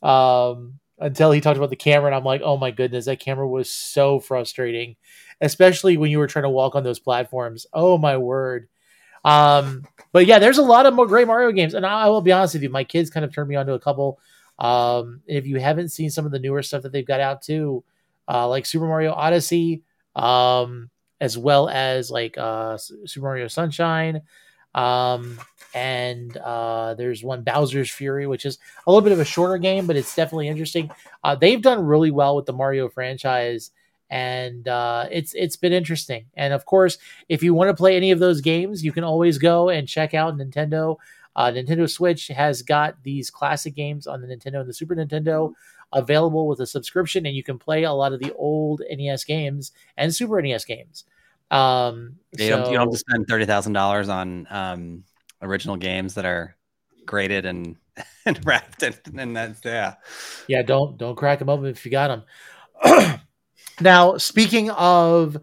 um 0.02 0.78
until 0.98 1.32
he 1.32 1.40
talked 1.40 1.56
about 1.56 1.70
the 1.70 1.76
camera, 1.76 2.06
and 2.06 2.14
I'm 2.14 2.24
like, 2.24 2.42
oh 2.44 2.56
my 2.56 2.70
goodness, 2.70 3.06
that 3.06 3.20
camera 3.20 3.48
was 3.48 3.70
so 3.70 4.20
frustrating, 4.20 4.96
especially 5.40 5.96
when 5.96 6.10
you 6.10 6.18
were 6.18 6.26
trying 6.28 6.44
to 6.44 6.50
walk 6.50 6.74
on 6.74 6.84
those 6.84 7.00
platforms. 7.00 7.66
Oh 7.72 7.98
my 7.98 8.16
word. 8.16 8.68
Um, 9.24 9.86
but 10.12 10.26
yeah, 10.26 10.38
there's 10.38 10.58
a 10.58 10.62
lot 10.62 10.86
of 10.86 10.94
more 10.94 11.06
great 11.06 11.26
Mario 11.26 11.50
games, 11.50 11.74
and 11.74 11.84
I, 11.86 12.02
I 12.04 12.08
will 12.08 12.20
be 12.20 12.32
honest 12.32 12.54
with 12.54 12.62
you, 12.62 12.68
my 12.68 12.84
kids 12.84 13.10
kind 13.10 13.24
of 13.24 13.34
turned 13.34 13.48
me 13.48 13.56
on 13.56 13.66
to 13.66 13.72
a 13.72 13.80
couple. 13.80 14.18
Um, 14.58 15.22
if 15.26 15.46
you 15.46 15.58
haven't 15.58 15.88
seen 15.88 16.10
some 16.10 16.26
of 16.26 16.30
the 16.32 16.38
newer 16.38 16.62
stuff 16.62 16.82
that 16.82 16.92
they've 16.92 17.06
got 17.06 17.20
out 17.20 17.42
too, 17.42 17.82
uh, 18.28 18.46
like 18.48 18.66
Super 18.66 18.86
Mario 18.86 19.12
Odyssey, 19.12 19.82
um, 20.16 20.90
as 21.20 21.38
well 21.38 21.68
as 21.68 22.10
like 22.10 22.36
uh, 22.38 22.76
Super 22.78 23.20
Mario 23.20 23.48
Sunshine, 23.48 24.22
um, 24.74 25.38
and 25.74 26.36
uh, 26.36 26.94
there's 26.94 27.22
one 27.22 27.42
Bowser's 27.42 27.90
Fury, 27.90 28.26
which 28.26 28.46
is 28.46 28.58
a 28.86 28.90
little 28.90 29.02
bit 29.02 29.12
of 29.12 29.20
a 29.20 29.24
shorter 29.24 29.58
game, 29.58 29.86
but 29.86 29.96
it's 29.96 30.14
definitely 30.14 30.48
interesting. 30.48 30.90
Uh, 31.22 31.34
they've 31.34 31.62
done 31.62 31.84
really 31.84 32.10
well 32.10 32.36
with 32.36 32.46
the 32.46 32.52
Mario 32.52 32.88
franchise, 32.88 33.70
and 34.10 34.68
uh, 34.68 35.06
it's 35.10 35.34
it's 35.34 35.56
been 35.56 35.72
interesting. 35.72 36.26
And 36.34 36.52
of 36.52 36.64
course, 36.64 36.98
if 37.28 37.42
you 37.42 37.54
want 37.54 37.70
to 37.70 37.74
play 37.74 37.96
any 37.96 38.10
of 38.10 38.18
those 38.18 38.40
games, 38.40 38.84
you 38.84 38.92
can 38.92 39.04
always 39.04 39.38
go 39.38 39.68
and 39.68 39.88
check 39.88 40.14
out 40.14 40.36
Nintendo. 40.36 40.96
Uh, 41.36 41.50
Nintendo 41.50 41.90
Switch 41.90 42.28
has 42.28 42.62
got 42.62 43.02
these 43.02 43.28
classic 43.28 43.74
games 43.74 44.06
on 44.06 44.20
the 44.20 44.28
Nintendo 44.28 44.60
and 44.60 44.68
the 44.68 44.74
Super 44.74 44.94
Nintendo 44.94 45.52
available 45.94 46.46
with 46.46 46.60
a 46.60 46.66
subscription, 46.66 47.26
and 47.26 47.34
you 47.34 47.42
can 47.42 47.58
play 47.58 47.84
a 47.84 47.92
lot 47.92 48.12
of 48.12 48.20
the 48.20 48.32
old 48.34 48.82
NES 48.90 49.24
games 49.24 49.72
and 49.96 50.14
Super 50.14 50.40
NES 50.42 50.64
games. 50.64 51.04
Um, 51.50 52.16
you, 52.36 52.48
don't, 52.48 52.70
you 52.70 52.76
don't 52.76 52.86
have 52.86 52.90
to 52.90 52.98
spend 52.98 53.26
thirty 53.28 53.44
thousand 53.44 53.74
dollars 53.74 54.08
on 54.08 54.46
um, 54.50 55.04
original 55.40 55.76
games 55.76 56.14
that 56.14 56.24
are 56.24 56.56
graded 57.06 57.46
and 57.46 57.76
and 58.26 58.44
wrapped 58.44 58.82
and, 58.82 58.98
and 59.16 59.36
that's 59.36 59.64
yeah. 59.64 59.94
yeah 60.48 60.62
don't 60.62 60.96
don't 60.96 61.16
crack 61.16 61.38
them 61.38 61.48
open 61.48 61.66
if 61.66 61.84
you 61.84 61.90
got 61.90 62.24
them 62.82 63.20
now 63.80 64.16
speaking 64.16 64.70
of 64.70 65.36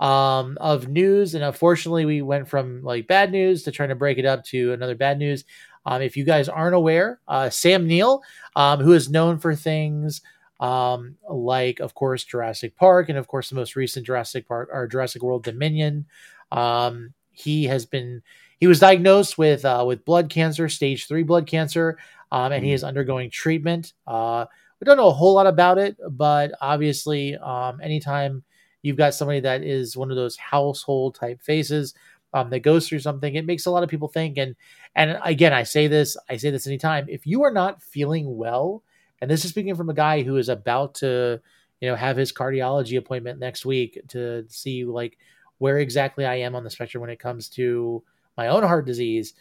um 0.00 0.58
of 0.60 0.88
news 0.88 1.34
and 1.34 1.44
unfortunately 1.44 2.04
we 2.04 2.20
went 2.20 2.48
from 2.48 2.82
like 2.82 3.06
bad 3.06 3.30
news 3.30 3.62
to 3.62 3.70
trying 3.70 3.88
to 3.88 3.94
break 3.94 4.18
it 4.18 4.26
up 4.26 4.44
to 4.44 4.72
another 4.72 4.96
bad 4.96 5.18
news 5.18 5.44
um 5.86 6.02
if 6.02 6.16
you 6.16 6.24
guys 6.24 6.48
aren't 6.48 6.74
aware 6.74 7.20
uh 7.28 7.50
sam 7.50 7.86
neill 7.86 8.22
um 8.56 8.80
who 8.80 8.92
is 8.92 9.10
known 9.10 9.38
for 9.38 9.54
things 9.54 10.22
um 10.60 11.16
like 11.28 11.80
of 11.80 11.94
course 11.94 12.24
jurassic 12.24 12.76
park 12.76 13.08
and 13.08 13.18
of 13.18 13.26
course 13.26 13.48
the 13.48 13.56
most 13.56 13.76
recent 13.76 14.06
jurassic 14.06 14.46
park 14.46 14.68
or 14.72 14.86
jurassic 14.86 15.22
world 15.22 15.42
dominion. 15.42 16.06
Um 16.52 17.12
he 17.32 17.64
has 17.64 17.86
been 17.86 18.22
he 18.60 18.66
was 18.66 18.78
diagnosed 18.80 19.36
with 19.36 19.64
uh 19.64 19.84
with 19.86 20.04
blood 20.04 20.30
cancer 20.30 20.68
stage 20.68 21.06
three 21.08 21.24
blood 21.24 21.46
cancer 21.46 21.98
um 22.30 22.52
and 22.52 22.64
he 22.64 22.72
is 22.72 22.84
undergoing 22.84 23.30
treatment. 23.30 23.92
Uh 24.06 24.46
we 24.80 24.84
don't 24.84 24.96
know 24.96 25.08
a 25.08 25.12
whole 25.12 25.34
lot 25.34 25.46
about 25.46 25.78
it, 25.78 25.96
but 26.10 26.52
obviously, 26.60 27.36
um, 27.36 27.80
anytime 27.80 28.42
you've 28.82 28.96
got 28.96 29.14
somebody 29.14 29.40
that 29.40 29.62
is 29.62 29.96
one 29.96 30.10
of 30.10 30.16
those 30.16 30.36
household 30.36 31.14
type 31.14 31.40
faces 31.40 31.94
um, 32.34 32.50
that 32.50 32.60
goes 32.60 32.88
through 32.88 32.98
something, 33.00 33.34
it 33.34 33.46
makes 33.46 33.66
a 33.66 33.70
lot 33.70 33.82
of 33.84 33.88
people 33.88 34.08
think. 34.08 34.38
And 34.38 34.56
and 34.94 35.18
again, 35.24 35.54
I 35.54 35.62
say 35.64 35.86
this, 35.88 36.16
I 36.28 36.36
say 36.36 36.50
this 36.50 36.66
anytime. 36.66 37.06
If 37.08 37.26
you 37.26 37.44
are 37.44 37.52
not 37.52 37.82
feeling 37.82 38.36
well, 38.36 38.82
and 39.22 39.30
this 39.30 39.44
is 39.44 39.50
speaking 39.50 39.76
from 39.76 39.90
a 39.90 39.94
guy 39.94 40.22
who 40.22 40.36
is 40.36 40.48
about 40.50 40.96
to, 40.96 41.40
you 41.80 41.88
know, 41.88 41.96
have 41.96 42.16
his 42.16 42.32
cardiology 42.32 42.98
appointment 42.98 43.38
next 43.40 43.64
week 43.64 44.00
to 44.08 44.44
see 44.48 44.84
like 44.84 45.18
where 45.58 45.78
exactly 45.78 46.26
I 46.26 46.36
am 46.36 46.54
on 46.54 46.64
the 46.64 46.70
spectrum 46.70 47.00
when 47.00 47.10
it 47.10 47.18
comes 47.20 47.48
to 47.50 48.02
my 48.36 48.48
own 48.48 48.62
heart 48.64 48.86
disease, 48.86 49.34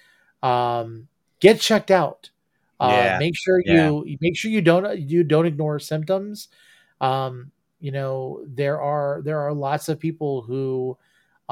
um, 0.44 1.07
get 1.40 1.60
checked 1.60 1.91
out. 1.91 2.30
Uh, 2.80 2.90
Yeah. 2.90 3.18
make 3.20 3.36
sure 3.38 3.61
Yeah. 3.65 3.90
you 3.90 4.18
make 4.22 4.36
sure 4.38 4.52
you 4.52 4.61
don't 4.61 4.99
you 4.99 5.24
don't 5.24 5.45
ignore 5.45 5.80
symptoms. 5.80 6.49
Um, 7.02 7.52
you 7.80 7.91
know 7.91 8.44
there 8.48 8.80
are 8.82 9.22
there 9.24 9.40
are 9.41 9.53
lots 9.53 9.90
of 9.90 9.99
people 9.99 10.41
who 10.41 10.98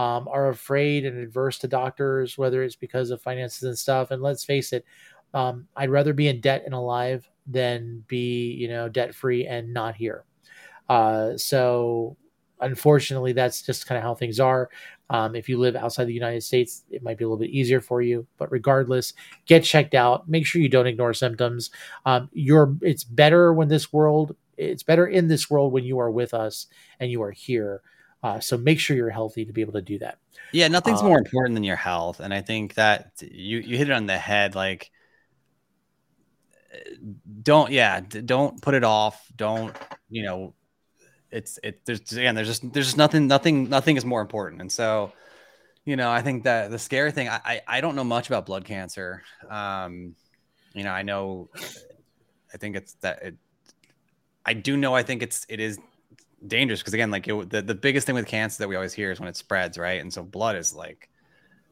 um, 0.02 0.28
are 0.28 0.50
afraid 0.50 1.06
and 1.06 1.20
adverse 1.20 1.60
to 1.60 1.68
doctors, 1.68 2.36
whether 2.36 2.64
it's 2.64 2.76
because 2.76 3.12
of 3.12 3.22
finances 3.22 3.62
and 3.62 3.78
stuff. 3.78 4.10
And 4.10 4.20
let's 4.20 4.44
face 4.44 4.74
it, 4.74 4.84
um, 5.36 5.68
I'd 5.76 5.92
rather 5.92 6.12
be 6.12 6.28
in 6.28 6.42
debt 6.42 6.64
and 6.66 6.74
alive 6.74 7.30
than 7.46 8.04
be 8.08 8.52
you 8.54 8.68
know 8.68 8.90
debt 8.90 9.14
free 9.14 9.46
and 9.46 9.72
not 9.72 9.96
here. 9.96 10.26
Uh, 10.90 11.38
so 11.38 12.18
unfortunately, 12.62 13.34
that's 13.34 13.62
just 13.62 13.86
kind 13.86 13.98
of 13.98 14.04
how 14.04 14.16
things 14.16 14.40
are. 14.40 14.72
Um, 15.12 15.36
if 15.36 15.48
you 15.48 15.60
live 15.60 15.76
outside 15.76 16.06
the 16.06 16.14
United 16.14 16.42
States, 16.42 16.84
it 16.90 17.04
might 17.04 17.20
be 17.20 17.24
a 17.24 17.28
little 17.28 17.38
bit 17.38 17.52
easier 17.52 17.80
for 17.80 18.02
you. 18.02 18.26
But 18.38 18.52
regardless, 18.52 19.14
get 19.46 19.64
checked 19.64 19.94
out. 19.94 20.28
Make 20.28 20.48
sure 20.48 20.64
you 20.64 20.70
don't 20.70 20.88
ignore 20.88 21.14
symptoms. 21.14 21.70
Um, 22.08 22.28
you're 22.34 22.76
it's 22.82 23.04
better 23.04 23.54
when 23.54 23.68
this 23.68 23.94
world 23.94 24.36
it's 24.58 24.84
better 24.84 25.06
in 25.06 25.28
this 25.28 25.50
world 25.50 25.74
when 25.74 25.84
you 25.84 26.00
are 26.00 26.12
with 26.12 26.34
us 26.34 26.66
and 27.00 27.12
you 27.12 27.22
are 27.22 27.32
here. 27.32 27.84
Uh, 28.24 28.40
so 28.40 28.58
make 28.58 28.80
sure 28.80 28.96
you're 28.96 29.10
healthy 29.10 29.46
to 29.46 29.54
be 29.54 29.62
able 29.62 29.74
to 29.74 29.82
do 29.82 29.98
that. 30.00 30.20
Yeah, 30.52 30.68
nothing's 30.68 31.02
Uh, 31.02 31.06
more 31.06 31.18
important 31.18 31.56
than 31.56 31.64
your 31.64 31.76
health, 31.76 32.20
and 32.20 32.34
I 32.34 32.42
think 32.42 32.76
that 32.76 33.12
you 33.22 33.60
you 33.60 33.78
hit 33.78 33.90
it 33.90 33.94
on 33.94 34.06
the 34.06 34.18
head. 34.18 34.54
Like, 34.54 34.92
don't 37.42 37.72
yeah, 37.72 38.00
don't 38.00 38.62
put 38.62 38.74
it 38.74 38.84
off. 38.84 39.26
Don't 39.36 39.76
you 40.10 40.24
know? 40.24 40.54
It's 41.32 41.60
it. 41.64 41.86
There's 41.86 42.02
again, 42.12 42.36
there's 42.36 42.48
just 42.48 42.74
there's 42.74 42.88
just 42.88 42.98
nothing 42.98 43.28
nothing 43.28 43.70
nothing 43.70 43.98
is 43.98 44.06
more 44.06 44.22
important, 44.22 44.62
and 44.62 44.72
so 44.72 45.14
you 45.86 45.96
know, 45.96 46.12
I 46.12 46.22
think 46.22 46.44
that 46.44 46.72
the 46.72 46.80
scary 46.80 47.12
thing. 47.12 47.30
I 47.30 47.40
I, 47.44 47.62
I 47.68 47.82
don't 47.82 47.96
know 47.96 48.04
much 48.04 48.28
about 48.28 48.46
blood 48.46 48.66
cancer. 48.66 49.24
Um, 49.50 50.16
you 50.74 50.84
know, 50.84 50.92
I 50.92 51.04
know. 51.04 51.50
I 52.54 52.58
think 52.58 52.76
it's 52.76 52.94
that 53.02 53.24
it. 53.24 53.36
I 54.46 54.54
do 54.54 54.76
know. 54.78 54.94
I 54.94 55.04
think 55.04 55.24
it's 55.24 55.46
it 55.50 55.60
is 55.60 55.80
dangerous 56.46 56.82
because 56.82 56.94
again, 56.94 57.12
like 57.12 57.28
it, 57.28 57.50
the 57.50 57.62
the 57.62 57.76
biggest 57.76 58.06
thing 58.06 58.16
with 58.16 58.28
cancer 58.28 58.60
that 58.60 58.68
we 58.68 58.76
always 58.76 58.94
hear 58.94 59.12
is 59.12 59.20
when 59.20 59.30
it 59.30 59.38
spreads, 59.38 59.78
right? 59.78 60.02
And 60.02 60.12
so 60.14 60.24
blood 60.24 60.56
is 60.56 60.74
like 60.74 61.10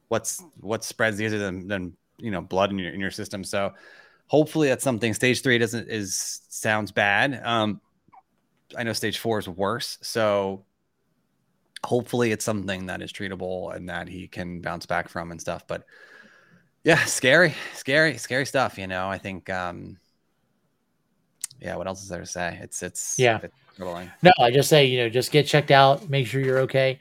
what's 0.09 0.43
what 0.59 0.83
spreads 0.83 1.21
easier 1.21 1.39
than 1.39 1.67
than 1.67 1.97
you 2.19 2.31
know 2.31 2.41
blood 2.41 2.71
in 2.71 2.79
your 2.79 2.93
in 2.93 2.99
your 2.99 3.11
system. 3.11 3.43
So 3.43 3.73
hopefully 4.27 4.69
that's 4.69 4.83
something. 4.83 5.13
Stage 5.13 5.41
three 5.43 5.57
doesn't 5.57 5.89
is 5.89 6.41
sounds 6.49 6.91
bad. 6.91 7.41
Um, 7.43 7.81
I 8.77 8.83
know 8.83 8.93
stage 8.93 9.19
four 9.19 9.39
is 9.39 9.49
worse. 9.49 9.97
So 10.01 10.65
hopefully 11.85 12.31
it's 12.31 12.45
something 12.45 12.87
that 12.87 13.01
is 13.01 13.11
treatable 13.11 13.73
and 13.75 13.89
that 13.89 14.07
he 14.07 14.27
can 14.27 14.61
bounce 14.61 14.85
back 14.85 15.09
from 15.09 15.31
and 15.31 15.39
stuff. 15.39 15.65
But 15.67 15.85
yeah, 16.83 17.03
scary, 17.05 17.55
scary, 17.73 18.17
scary 18.17 18.45
stuff. 18.45 18.77
You 18.77 18.87
know, 18.87 19.09
I 19.09 19.17
think. 19.17 19.49
um 19.49 19.97
yeah, 21.61 21.75
what 21.75 21.87
else 21.87 22.01
is 22.03 22.09
there 22.09 22.19
to 22.21 22.25
say? 22.25 22.59
It's 22.61 22.83
it's 22.83 23.15
Yeah. 23.17 23.39
it's. 23.43 23.55
No, 24.21 24.31
I 24.39 24.51
just 24.51 24.69
say, 24.69 24.85
you 24.85 24.99
know, 24.99 25.09
just 25.09 25.31
get 25.31 25.47
checked 25.47 25.71
out, 25.71 26.09
make 26.09 26.27
sure 26.27 26.41
you're 26.41 26.59
okay. 26.59 26.99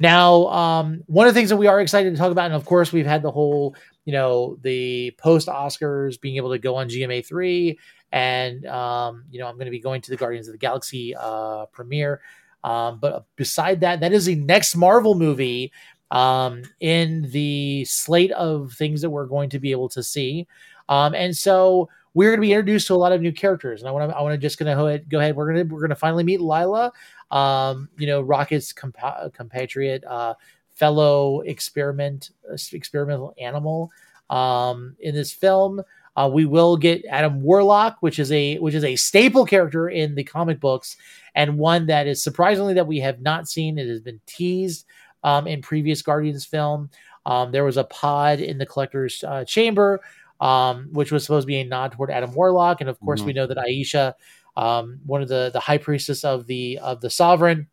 Now, 0.00 0.46
um, 0.48 1.02
one 1.06 1.26
of 1.26 1.34
the 1.34 1.38
things 1.40 1.50
that 1.50 1.56
we 1.56 1.66
are 1.66 1.80
excited 1.80 2.10
to 2.12 2.16
talk 2.18 2.30
about, 2.32 2.46
and 2.46 2.54
of 2.54 2.64
course, 2.64 2.92
we've 2.92 3.06
had 3.06 3.22
the 3.22 3.30
whole, 3.30 3.74
you 4.04 4.12
know, 4.12 4.58
the 4.62 5.12
post 5.18 5.48
Oscars 5.48 6.20
being 6.20 6.36
able 6.36 6.50
to 6.52 6.58
go 6.58 6.76
on 6.76 6.88
GMA3, 6.88 7.76
and, 8.12 8.66
um, 8.66 9.24
you 9.30 9.38
know, 9.40 9.46
I'm 9.48 9.56
going 9.56 9.66
to 9.66 9.70
be 9.72 9.80
going 9.80 10.00
to 10.02 10.10
the 10.10 10.16
Guardians 10.16 10.48
of 10.48 10.52
the 10.52 10.58
Galaxy 10.58 11.14
uh, 11.18 11.66
premiere 11.66 12.20
Um, 12.64 12.98
but 13.00 13.26
beside 13.36 13.80
that, 13.80 14.00
that 14.00 14.12
is 14.12 14.26
the 14.26 14.34
next 14.36 14.76
Marvel 14.76 15.14
movie 15.14 15.72
um, 16.10 16.62
in 16.80 17.22
the 17.30 17.84
slate 17.84 18.32
of 18.32 18.72
things 18.72 19.02
that 19.02 19.10
we're 19.10 19.26
going 19.26 19.50
to 19.50 19.58
be 19.58 19.70
able 19.72 19.88
to 19.90 20.02
see. 20.02 20.46
Um, 20.88 21.14
and 21.14 21.36
so 21.36 21.88
we're 22.14 22.30
going 22.30 22.40
to 22.40 22.46
be 22.46 22.52
introduced 22.52 22.86
to 22.88 22.94
a 22.94 22.96
lot 22.96 23.12
of 23.12 23.20
new 23.20 23.32
characters. 23.32 23.80
And 23.80 23.88
I 23.88 23.92
want 23.92 24.10
to, 24.10 24.16
I 24.16 24.22
want 24.22 24.32
to 24.34 24.38
just 24.38 24.58
going 24.58 24.74
to 24.74 25.04
go 25.08 25.18
ahead. 25.18 25.36
We're 25.36 25.52
going 25.52 25.68
to, 25.68 25.74
we're 25.74 25.80
going 25.80 25.90
to 25.90 25.96
finally 25.96 26.24
meet 26.24 26.40
Lylla, 26.40 26.92
um, 27.30 27.88
you 27.98 28.06
know, 28.06 28.20
Rocket's 28.20 28.72
compa- 28.72 29.32
compatriot, 29.34 30.04
uh, 30.04 30.34
fellow 30.74 31.40
experiment, 31.40 32.30
experimental 32.72 33.34
animal 33.38 33.90
um, 34.30 34.96
in 35.00 35.14
this 35.14 35.32
film. 35.32 35.82
Uh, 36.16 36.28
we 36.28 36.46
will 36.46 36.76
get 36.76 37.04
Adam 37.08 37.42
Warlock, 37.42 37.98
which 38.00 38.18
is 38.18 38.32
a 38.32 38.58
which 38.58 38.74
is 38.74 38.82
a 38.82 38.96
staple 38.96 39.44
character 39.44 39.88
in 39.88 40.16
the 40.16 40.24
comic 40.24 40.58
books, 40.58 40.96
and 41.36 41.58
one 41.58 41.86
that 41.86 42.08
is 42.08 42.20
surprisingly 42.20 42.74
that 42.74 42.88
we 42.88 42.98
have 42.98 43.20
not 43.20 43.48
seen. 43.48 43.78
It 43.78 43.86
has 43.86 44.00
been 44.00 44.20
teased 44.26 44.84
um, 45.22 45.46
in 45.46 45.62
previous 45.62 46.02
Guardians 46.02 46.44
film. 46.44 46.90
Um, 47.24 47.52
there 47.52 47.64
was 47.64 47.76
a 47.76 47.84
pod 47.84 48.40
in 48.40 48.58
the 48.58 48.66
collector's 48.66 49.22
uh, 49.22 49.44
chamber, 49.44 50.00
um, 50.40 50.88
which 50.92 51.12
was 51.12 51.24
supposed 51.24 51.44
to 51.44 51.48
be 51.48 51.60
a 51.60 51.64
nod 51.64 51.92
toward 51.92 52.10
Adam 52.10 52.32
Warlock, 52.32 52.80
and 52.80 52.90
of 52.90 52.98
course 53.00 53.20
mm-hmm. 53.20 53.28
we 53.28 53.32
know 53.32 53.46
that 53.46 53.58
Ayesha, 53.58 54.14
um, 54.56 55.00
one 55.06 55.22
of 55.22 55.28
the 55.28 55.50
the 55.52 55.60
high 55.60 55.78
priestess 55.78 56.24
of 56.24 56.46
the 56.46 56.78
of 56.78 57.00
the 57.00 57.10
Sovereign, 57.10 57.68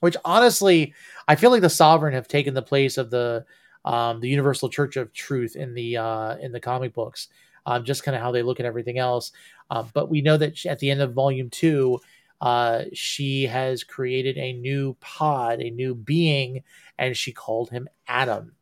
which 0.00 0.16
honestly 0.24 0.94
I 1.28 1.34
feel 1.36 1.50
like 1.50 1.62
the 1.62 1.70
Sovereign 1.70 2.14
have 2.14 2.28
taken 2.28 2.54
the 2.54 2.62
place 2.62 2.98
of 2.98 3.10
the 3.10 3.44
um, 3.84 4.20
the 4.20 4.28
Universal 4.28 4.70
Church 4.70 4.96
of 4.96 5.12
Truth 5.12 5.56
in 5.56 5.74
the 5.74 5.96
uh, 5.96 6.36
in 6.36 6.52
the 6.52 6.60
comic 6.60 6.92
books 6.92 7.28
um, 7.66 7.84
just 7.84 8.04
kind 8.04 8.16
of 8.16 8.22
how 8.22 8.30
they 8.30 8.42
look 8.42 8.60
at 8.60 8.66
everything 8.66 8.98
else. 8.98 9.32
Um, 9.70 9.90
but 9.92 10.08
we 10.08 10.22
know 10.22 10.36
that 10.36 10.64
at 10.64 10.78
the 10.78 10.90
end 10.90 11.02
of 11.02 11.12
volume 11.12 11.50
two, 11.50 12.00
uh, 12.40 12.84
she 12.92 13.44
has 13.46 13.82
created 13.82 14.38
a 14.38 14.52
new 14.52 14.96
pod, 15.00 15.60
a 15.60 15.70
new 15.70 15.94
being, 15.94 16.62
and 16.98 17.16
she 17.16 17.32
called 17.32 17.70
him 17.70 17.88
Adam. 18.06 18.52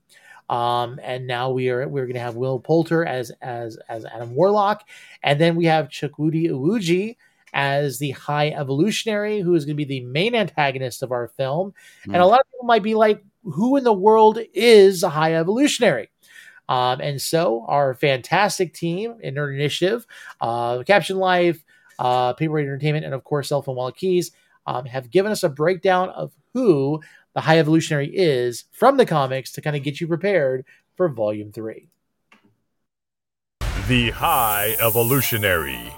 Um, 0.49 1.01
and 1.03 1.27
now 1.27 1.51
we 1.51 1.71
are 1.71 1.89
we're 1.89 2.05
going 2.05 2.15
to 2.15 2.21
have 2.21 2.37
Will 2.37 2.59
Poulter 2.59 3.05
as 3.05 3.33
as 3.41 3.79
as 3.89 4.05
Adam 4.05 4.35
Warlock, 4.35 4.87
and 5.23 5.41
then 5.41 5.57
we 5.57 5.65
have 5.67 5.89
Chukwudi 5.89 6.51
Iwuji 6.51 7.17
as 7.55 7.99
the 7.99 8.11
High 8.11 8.49
Evolutionary, 8.49 9.41
who 9.41 9.55
is 9.55 9.65
going 9.65 9.77
to 9.77 9.85
be 9.85 9.85
the 9.85 10.05
main 10.05 10.35
antagonist 10.35 11.03
of 11.03 11.13
our 11.13 11.29
film. 11.29 11.73
Mm. 12.07 12.15
And 12.15 12.17
a 12.17 12.27
lot 12.27 12.41
of 12.41 12.51
people 12.51 12.67
might 12.67 12.83
be 12.83 12.95
like, 12.95 13.25
"Who 13.45 13.77
in 13.77 13.85
the 13.85 13.93
world 13.93 14.39
is 14.53 15.03
a 15.03 15.09
High 15.09 15.35
Evolutionary?" 15.35 16.11
Um, 16.69 17.01
and 17.01 17.21
so 17.21 17.65
our 17.69 17.95
fantastic 17.95 18.75
team 18.75 19.17
in 19.21 19.35
Nerd 19.35 19.55
Initiative, 19.55 20.07
uh, 20.41 20.83
Caption 20.83 21.19
Life, 21.19 21.65
uh, 21.99 22.33
Paper 22.35 22.59
Entertainment, 22.59 23.05
and 23.05 23.15
of 23.15 23.25
course, 23.25 23.49
Cell 23.49 23.63
Phone 23.63 23.77
Wallet 23.77 23.97
Keys 23.97 24.33
um, 24.67 24.87
have 24.87 25.11
given 25.11 25.33
us 25.33 25.43
a 25.43 25.49
breakdown 25.49 26.09
of 26.11 26.33
who 26.55 27.01
the 27.35 27.43
High 27.43 27.59
Evolutionary 27.59 28.11
is 28.15 28.65
from 28.71 28.97
the 28.97 29.07
comics 29.07 29.53
to 29.53 29.61
kind 29.61 29.77
of 29.77 29.83
get 29.83 30.01
you 30.01 30.07
prepared 30.07 30.65
for 30.97 31.09
Volume 31.09 31.53
3. 31.53 31.89
The 33.89 34.11
High 34.11 34.77
Evolutionary. 34.81 35.93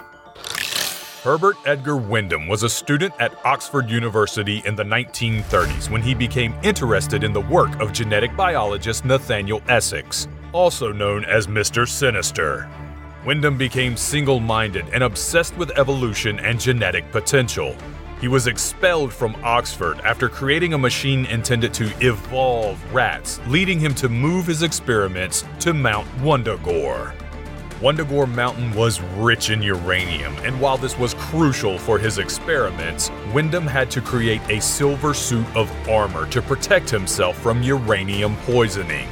Herbert 1.22 1.56
Edgar 1.66 1.96
Wyndham 1.96 2.46
was 2.46 2.62
a 2.62 2.68
student 2.68 3.12
at 3.18 3.36
Oxford 3.44 3.90
University 3.90 4.62
in 4.64 4.76
the 4.76 4.84
1930s 4.84 5.90
when 5.90 6.00
he 6.00 6.14
became 6.14 6.54
interested 6.62 7.24
in 7.24 7.32
the 7.32 7.40
work 7.40 7.80
of 7.80 7.92
genetic 7.92 8.34
biologist 8.36 9.04
Nathaniel 9.04 9.60
Essex 9.68 10.28
also 10.56 10.90
known 10.90 11.24
as 11.26 11.46
Mr. 11.46 11.86
Sinister. 11.86 12.68
Wyndham 13.26 13.58
became 13.58 13.96
single 13.96 14.40
minded 14.40 14.86
and 14.92 15.02
obsessed 15.02 15.54
with 15.56 15.76
evolution 15.78 16.40
and 16.40 16.58
genetic 16.58 17.10
potential. 17.12 17.76
He 18.20 18.28
was 18.28 18.46
expelled 18.46 19.12
from 19.12 19.36
Oxford 19.44 20.00
after 20.00 20.28
creating 20.28 20.72
a 20.72 20.78
machine 20.78 21.26
intended 21.26 21.74
to 21.74 21.92
evolve 22.00 22.82
rats, 22.94 23.40
leading 23.46 23.78
him 23.78 23.94
to 23.96 24.08
move 24.08 24.46
his 24.46 24.62
experiments 24.62 25.44
to 25.60 25.74
Mount 25.74 26.08
Wundagore. 26.22 27.12
Wundagore 27.82 28.26
Mountain 28.26 28.74
was 28.74 29.02
rich 29.18 29.50
in 29.50 29.60
uranium, 29.60 30.34
and 30.36 30.58
while 30.58 30.78
this 30.78 30.98
was 30.98 31.12
crucial 31.12 31.76
for 31.76 31.98
his 31.98 32.16
experiments, 32.16 33.10
Wyndham 33.34 33.66
had 33.66 33.90
to 33.90 34.00
create 34.00 34.40
a 34.48 34.62
silver 34.62 35.12
suit 35.12 35.46
of 35.54 35.70
armor 35.86 36.26
to 36.30 36.40
protect 36.40 36.88
himself 36.88 37.36
from 37.42 37.62
uranium 37.62 38.34
poisoning. 38.46 39.06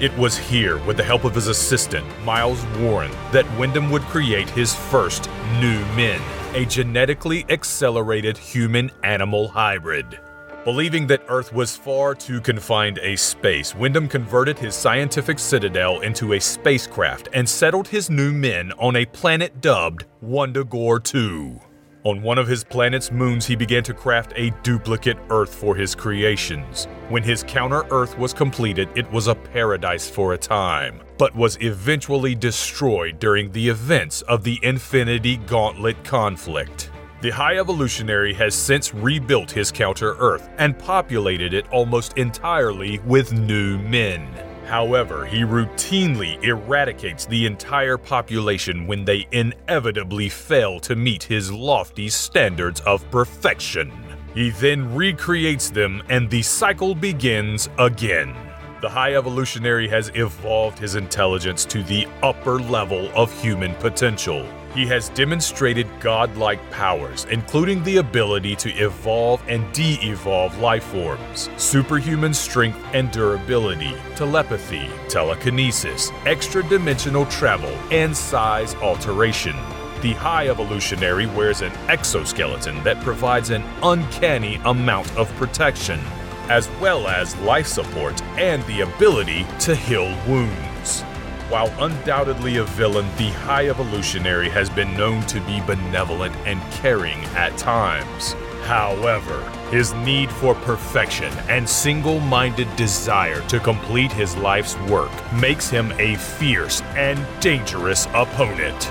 It 0.00 0.16
was 0.16 0.38
here, 0.38 0.78
with 0.86 0.96
the 0.96 1.04
help 1.04 1.24
of 1.24 1.34
his 1.34 1.48
assistant, 1.48 2.06
Miles 2.24 2.64
Warren, 2.78 3.12
that 3.30 3.46
Wyndham 3.58 3.90
would 3.90 4.02
create 4.02 4.48
his 4.48 4.74
first 4.74 5.28
New 5.60 5.84
Men, 5.94 6.20
a 6.54 6.66
genetically 6.66 7.46
accelerated 7.48 8.36
human 8.36 8.90
animal 9.04 9.48
hybrid. 9.48 10.20
Believing 10.64 11.06
that 11.06 11.24
Earth 11.28 11.50
was 11.50 11.74
far 11.74 12.14
too 12.14 12.42
confined 12.42 12.98
a 12.98 13.16
space, 13.16 13.74
Wyndham 13.74 14.06
converted 14.06 14.58
his 14.58 14.74
scientific 14.74 15.38
citadel 15.38 16.00
into 16.00 16.34
a 16.34 16.40
spacecraft 16.40 17.28
and 17.32 17.48
settled 17.48 17.88
his 17.88 18.10
new 18.10 18.32
men 18.32 18.70
on 18.72 18.96
a 18.96 19.06
planet 19.06 19.62
dubbed 19.62 20.04
Wundagore 20.22 21.02
2. 21.02 21.58
On 22.04 22.20
one 22.20 22.36
of 22.36 22.48
his 22.48 22.64
planet's 22.64 23.12
moons, 23.12 23.46
he 23.46 23.54
began 23.54 23.84
to 23.84 23.94
craft 23.94 24.32
a 24.34 24.50
duplicate 24.64 25.16
Earth 25.30 25.54
for 25.54 25.76
his 25.76 25.94
creations. 25.94 26.86
When 27.08 27.22
his 27.22 27.44
counter 27.44 27.84
Earth 27.92 28.18
was 28.18 28.32
completed, 28.32 28.88
it 28.96 29.08
was 29.12 29.28
a 29.28 29.36
paradise 29.36 30.10
for 30.10 30.32
a 30.32 30.38
time, 30.38 31.00
but 31.16 31.32
was 31.36 31.56
eventually 31.60 32.34
destroyed 32.34 33.20
during 33.20 33.52
the 33.52 33.68
events 33.68 34.22
of 34.22 34.42
the 34.42 34.58
Infinity 34.64 35.36
Gauntlet 35.36 36.02
conflict. 36.02 36.90
The 37.20 37.30
High 37.30 37.58
Evolutionary 37.58 38.34
has 38.34 38.52
since 38.52 38.92
rebuilt 38.92 39.52
his 39.52 39.70
counter 39.70 40.16
Earth 40.18 40.50
and 40.58 40.76
populated 40.76 41.54
it 41.54 41.68
almost 41.70 42.18
entirely 42.18 42.98
with 43.00 43.32
new 43.32 43.78
men. 43.78 44.51
However, 44.66 45.26
he 45.26 45.40
routinely 45.40 46.42
eradicates 46.42 47.26
the 47.26 47.46
entire 47.46 47.98
population 47.98 48.86
when 48.86 49.04
they 49.04 49.26
inevitably 49.32 50.28
fail 50.28 50.80
to 50.80 50.96
meet 50.96 51.24
his 51.24 51.52
lofty 51.52 52.08
standards 52.08 52.80
of 52.80 53.08
perfection. 53.10 53.92
He 54.34 54.50
then 54.50 54.94
recreates 54.94 55.68
them 55.68 56.02
and 56.08 56.30
the 56.30 56.42
cycle 56.42 56.94
begins 56.94 57.68
again. 57.78 58.34
The 58.80 58.88
High 58.88 59.14
Evolutionary 59.14 59.88
has 59.88 60.10
evolved 60.14 60.78
his 60.78 60.94
intelligence 60.94 61.64
to 61.66 61.82
the 61.82 62.06
upper 62.22 62.58
level 62.58 63.10
of 63.14 63.30
human 63.40 63.74
potential. 63.76 64.44
He 64.74 64.86
has 64.86 65.10
demonstrated 65.10 65.86
godlike 66.00 66.70
powers, 66.70 67.26
including 67.30 67.82
the 67.82 67.98
ability 67.98 68.56
to 68.56 68.70
evolve 68.70 69.42
and 69.46 69.70
de 69.74 69.98
evolve 70.00 70.56
life 70.58 70.84
forms, 70.84 71.50
superhuman 71.58 72.32
strength 72.32 72.78
and 72.94 73.10
durability, 73.10 73.94
telepathy, 74.16 74.88
telekinesis, 75.08 76.10
extra 76.24 76.62
dimensional 76.62 77.26
travel, 77.26 77.70
and 77.90 78.16
size 78.16 78.74
alteration. 78.76 79.54
The 80.00 80.14
High 80.14 80.48
Evolutionary 80.48 81.26
wears 81.26 81.60
an 81.60 81.72
exoskeleton 81.88 82.82
that 82.82 83.00
provides 83.02 83.50
an 83.50 83.64
uncanny 83.82 84.58
amount 84.64 85.14
of 85.18 85.30
protection, 85.36 86.00
as 86.48 86.70
well 86.80 87.08
as 87.08 87.36
life 87.40 87.66
support 87.66 88.20
and 88.38 88.62
the 88.64 88.80
ability 88.80 89.46
to 89.60 89.76
heal 89.76 90.18
wounds. 90.26 91.04
While 91.48 91.72
undoubtedly 91.84 92.56
a 92.56 92.64
villain, 92.64 93.06
the 93.18 93.30
High 93.30 93.68
Evolutionary 93.68 94.48
has 94.48 94.70
been 94.70 94.96
known 94.96 95.22
to 95.26 95.40
be 95.42 95.60
benevolent 95.66 96.34
and 96.46 96.60
caring 96.72 97.18
at 97.36 97.56
times. 97.58 98.34
However, 98.62 99.40
his 99.70 99.92
need 99.94 100.30
for 100.30 100.54
perfection 100.54 101.32
and 101.48 101.68
single 101.68 102.20
minded 102.20 102.74
desire 102.76 103.40
to 103.48 103.58
complete 103.60 104.12
his 104.12 104.36
life's 104.36 104.78
work 104.88 105.10
makes 105.32 105.68
him 105.68 105.92
a 105.98 106.16
fierce 106.16 106.80
and 106.96 107.26
dangerous 107.40 108.06
opponent. 108.14 108.90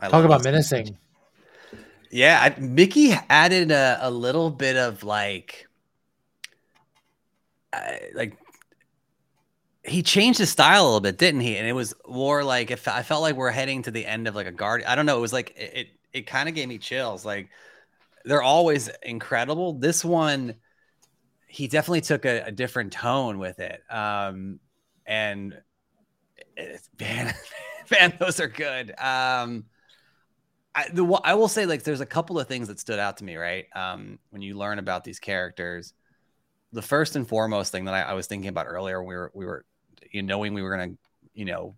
Talk 0.00 0.24
about 0.24 0.44
menacing. 0.44 0.96
Yeah, 2.10 2.40
I, 2.56 2.58
Mickey 2.60 3.12
added 3.28 3.70
a, 3.70 3.98
a 4.00 4.10
little 4.10 4.50
bit 4.50 4.76
of 4.76 5.02
like, 5.04 5.68
like 8.14 8.36
he 9.84 10.02
changed 10.02 10.38
his 10.38 10.50
style 10.50 10.82
a 10.82 10.86
little 10.86 11.00
bit, 11.00 11.18
didn't 11.18 11.40
he? 11.40 11.56
And 11.56 11.66
it 11.66 11.72
was 11.72 11.94
more 12.06 12.44
like 12.44 12.70
if 12.70 12.88
I 12.88 13.02
felt 13.02 13.22
like 13.22 13.36
we're 13.36 13.50
heading 13.50 13.82
to 13.82 13.90
the 13.90 14.04
end 14.06 14.28
of 14.28 14.34
like 14.34 14.46
a 14.46 14.52
guard. 14.52 14.82
I 14.84 14.94
don't 14.94 15.06
know. 15.06 15.16
It 15.16 15.20
was 15.20 15.32
like 15.32 15.50
it. 15.56 15.72
It, 15.74 15.88
it 16.10 16.26
kind 16.26 16.48
of 16.48 16.54
gave 16.54 16.68
me 16.68 16.78
chills. 16.78 17.24
Like 17.24 17.50
they're 18.24 18.42
always 18.42 18.90
incredible. 19.02 19.74
This 19.74 20.04
one, 20.04 20.56
he 21.48 21.68
definitely 21.68 22.02
took 22.02 22.26
a, 22.26 22.42
a 22.46 22.52
different 22.52 22.92
tone 22.92 23.38
with 23.38 23.60
it. 23.60 23.82
Um, 23.90 24.60
and 25.06 25.60
it, 26.56 26.80
man, 27.00 27.34
man, 27.90 28.14
those 28.18 28.40
are 28.40 28.48
good. 28.48 28.94
Um, 28.98 29.66
I, 30.78 30.88
the, 30.92 31.04
I 31.24 31.34
will 31.34 31.48
say 31.48 31.66
like 31.66 31.82
there's 31.82 32.00
a 32.00 32.06
couple 32.06 32.38
of 32.38 32.46
things 32.46 32.68
that 32.68 32.78
stood 32.78 32.98
out 32.98 33.16
to 33.18 33.24
me 33.24 33.36
right 33.36 33.66
um, 33.74 34.18
when 34.30 34.42
you 34.42 34.56
learn 34.56 34.78
about 34.78 35.04
these 35.04 35.18
characters 35.18 35.94
the 36.72 36.82
first 36.82 37.16
and 37.16 37.26
foremost 37.26 37.72
thing 37.72 37.84
that 37.86 37.94
I, 37.94 38.02
I 38.02 38.12
was 38.14 38.26
thinking 38.26 38.48
about 38.48 38.66
earlier 38.66 39.02
we 39.02 39.14
were 39.14 39.30
we 39.34 39.46
were 39.46 39.64
you 40.12 40.22
know, 40.22 40.36
knowing 40.36 40.54
we 40.54 40.62
were 40.62 40.76
going 40.76 40.92
to 40.92 40.98
you 41.38 41.44
know, 41.44 41.76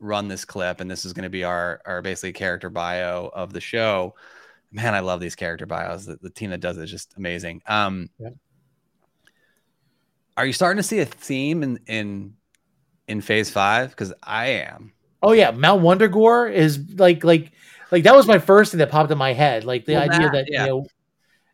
run 0.00 0.26
this 0.26 0.44
clip 0.44 0.80
and 0.80 0.90
this 0.90 1.04
is 1.04 1.12
going 1.12 1.22
to 1.22 1.30
be 1.30 1.44
our 1.44 1.80
our 1.86 2.02
basically 2.02 2.32
character 2.32 2.68
bio 2.68 3.30
of 3.32 3.52
the 3.52 3.60
show. 3.60 4.14
Man, 4.72 4.92
I 4.92 5.00
love 5.00 5.20
these 5.20 5.36
character 5.36 5.66
bios. 5.66 6.04
The, 6.04 6.18
the 6.20 6.30
team 6.30 6.50
that 6.50 6.60
does 6.60 6.76
it 6.76 6.82
is 6.82 6.90
just 6.90 7.14
amazing. 7.16 7.62
Um, 7.66 8.10
Yeah. 8.18 8.30
Are 10.36 10.46
you 10.46 10.52
starting 10.52 10.76
to 10.76 10.82
see 10.82 10.98
a 10.98 11.06
theme 11.06 11.62
in 11.62 11.80
in 11.86 12.34
in 13.06 13.20
Phase 13.20 13.50
Five? 13.50 13.90
Because 13.90 14.12
I 14.22 14.46
am. 14.46 14.92
Oh 15.22 15.32
yeah, 15.32 15.52
Mount 15.52 15.82
Wundagore 15.82 16.52
is 16.52 16.80
like 16.94 17.22
like 17.24 17.52
like 17.90 18.04
that 18.04 18.14
was 18.16 18.26
my 18.26 18.38
first 18.38 18.70
thing 18.72 18.78
that 18.78 18.90
popped 18.90 19.10
in 19.10 19.18
my 19.18 19.32
head. 19.32 19.64
Like 19.64 19.84
the 19.84 19.94
Well, 19.94 20.02
idea 20.10 20.30
that- 20.30 20.32
that 20.32 20.46
yeah. 20.50 20.64
you 20.64 20.70
know, 20.70 20.86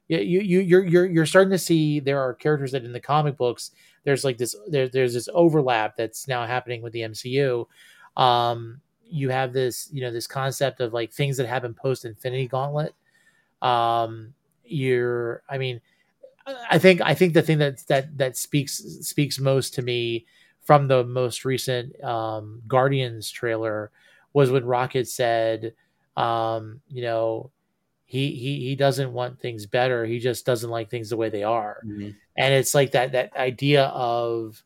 you 0.09 0.41
you 0.41 0.61
you're 0.61 0.85
you're 0.85 1.07
you're 1.07 1.27
starting 1.27 1.51
to 1.53 1.59
see 1.59 2.01
there 2.01 2.21
are 2.21 2.35
characters 2.35 2.73
that 2.73 2.85
in 2.85 2.93
the 2.93 3.01
comic 3.01 3.37
books 3.37 3.71
there's 4.05 4.23
like 4.25 4.37
this 4.37 4.55
there, 4.69 4.89
there's 4.89 5.15
this 5.15 5.29
overlap 5.33 5.97
that's 5.97 6.29
now 6.29 6.45
happening 6.47 6.83
with 6.83 6.93
the 6.93 7.01
MCU. 7.01 7.67
Um, 8.17 8.81
you 9.07 9.31
have 9.31 9.53
this 9.53 9.89
you 9.93 10.03
know 10.03 10.11
this 10.11 10.27
concept 10.27 10.81
of 10.81 10.93
like 10.93 11.13
things 11.13 11.37
that 11.39 11.47
happen 11.47 11.73
post 11.75 12.05
Infinity 12.05 12.49
Gauntlet. 12.49 12.95
Um, 13.63 14.35
you're 14.65 15.43
I 15.49 15.57
mean, 15.59 15.81
I 16.71 16.79
think 16.79 17.01
I 17.01 17.15
think 17.15 17.33
the 17.33 17.43
thing 17.43 17.59
that 17.59 17.87
that 17.87 18.17
that 18.19 18.37
speaks 18.37 18.75
speaks 19.01 19.39
most 19.39 19.75
to 19.75 19.83
me 19.83 20.27
from 20.61 20.87
the 20.89 21.05
most 21.05 21.45
recent 21.47 22.03
um, 22.05 22.63
Guardians 22.67 23.31
trailer 23.31 23.91
was 24.33 24.51
when 24.51 24.65
Rocket 24.65 25.07
said, 25.09 25.75
um, 26.17 26.81
you 26.89 27.03
know, 27.03 27.51
he 28.07 28.31
he 28.33 28.61
he 28.61 28.77
doesn't 28.77 29.13
want 29.13 29.41
things 29.41 29.67
better. 29.67 30.05
He 30.05 30.19
just 30.19 30.47
doesn't 30.47 30.71
like 30.71 30.91
things 30.91 31.11
the 31.11 31.17
way 31.17 31.31
they 31.31 31.43
are. 31.43 31.81
And 32.37 32.55
it's 32.55 32.75
like 32.75 32.93
that 32.93 33.13
that 33.13 33.35
idea 33.37 33.85
of 33.87 34.63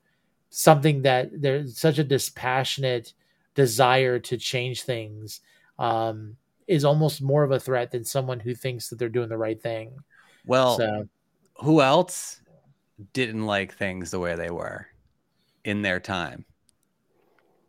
something 0.51 1.03
that 1.03 1.31
there's 1.33 1.79
such 1.79 1.99
a 1.99 2.05
dispassionate 2.05 3.12
desire 3.55 4.19
to 4.19 4.37
change 4.37 4.83
things 4.83 5.41
um, 5.79 6.37
is 6.66 6.85
almost 6.85 7.23
more 7.23 7.43
of 7.45 7.51
a 7.53 7.61
threat 7.61 7.91
than 7.91 8.05
someone 8.05 8.41
who 8.41 8.55
thinks 8.55 8.89
that 8.89 8.99
they're 8.99 9.09
doing 9.09 9.29
the 9.29 9.37
right 9.39 9.61
thing. 9.62 9.93
Well, 10.47 10.77
So- 10.77 11.09
who 11.61 11.81
else 11.81 12.41
didn't 13.12 13.47
like 13.47 13.75
things 13.75 14.11
the 14.11 14.19
way 14.19 14.37
they 14.37 14.51
were 14.51 14.87
in 15.65 15.83
their 15.83 16.01
time? 16.01 16.45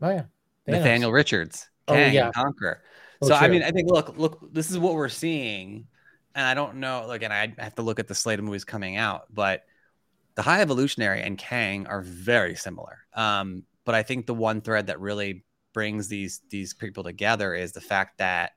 Oh 0.02 0.10
yeah, 0.10 0.24
Thanos. 0.68 0.72
Nathaniel 0.72 1.12
Richards, 1.12 1.70
Oh, 1.88 1.94
Kang, 1.94 2.14
yeah. 2.14 2.26
and 2.26 2.34
Conqueror. 2.34 2.82
Oh, 3.22 3.28
so 3.28 3.36
I 3.36 3.48
mean, 3.48 3.64
I 3.64 3.72
think 3.72 3.90
look, 3.90 4.18
look, 4.18 4.54
this 4.54 4.72
is 4.72 4.78
what 4.78 4.94
we're 4.94 5.10
seeing, 5.10 5.88
and 6.36 6.46
I 6.46 6.54
don't 6.54 6.78
know. 6.78 7.06
Like, 7.08 7.24
and 7.24 7.34
I 7.34 7.54
have 7.58 7.76
to 7.76 7.82
look 7.82 8.00
at 8.00 8.08
the 8.08 8.16
slate 8.16 8.40
of 8.40 8.46
movies 8.46 8.64
coming 8.64 8.96
out, 8.96 9.26
but 9.34 9.64
the 10.36 10.42
High 10.42 10.62
Evolutionary 10.62 11.22
and 11.22 11.38
Kang 11.38 11.86
are 11.88 12.02
very 12.02 12.56
similar. 12.56 13.00
Um, 13.14 13.64
but 13.84 13.96
I 13.96 14.04
think 14.04 14.26
the 14.26 14.34
one 14.34 14.62
thread 14.62 14.88
that 14.88 15.00
really 15.00 15.44
brings 15.74 16.08
these 16.08 16.42
these 16.50 16.74
people 16.74 17.04
together 17.04 17.54
is 17.54 17.74
the 17.74 17.82
fact 17.82 18.20
that 18.20 18.54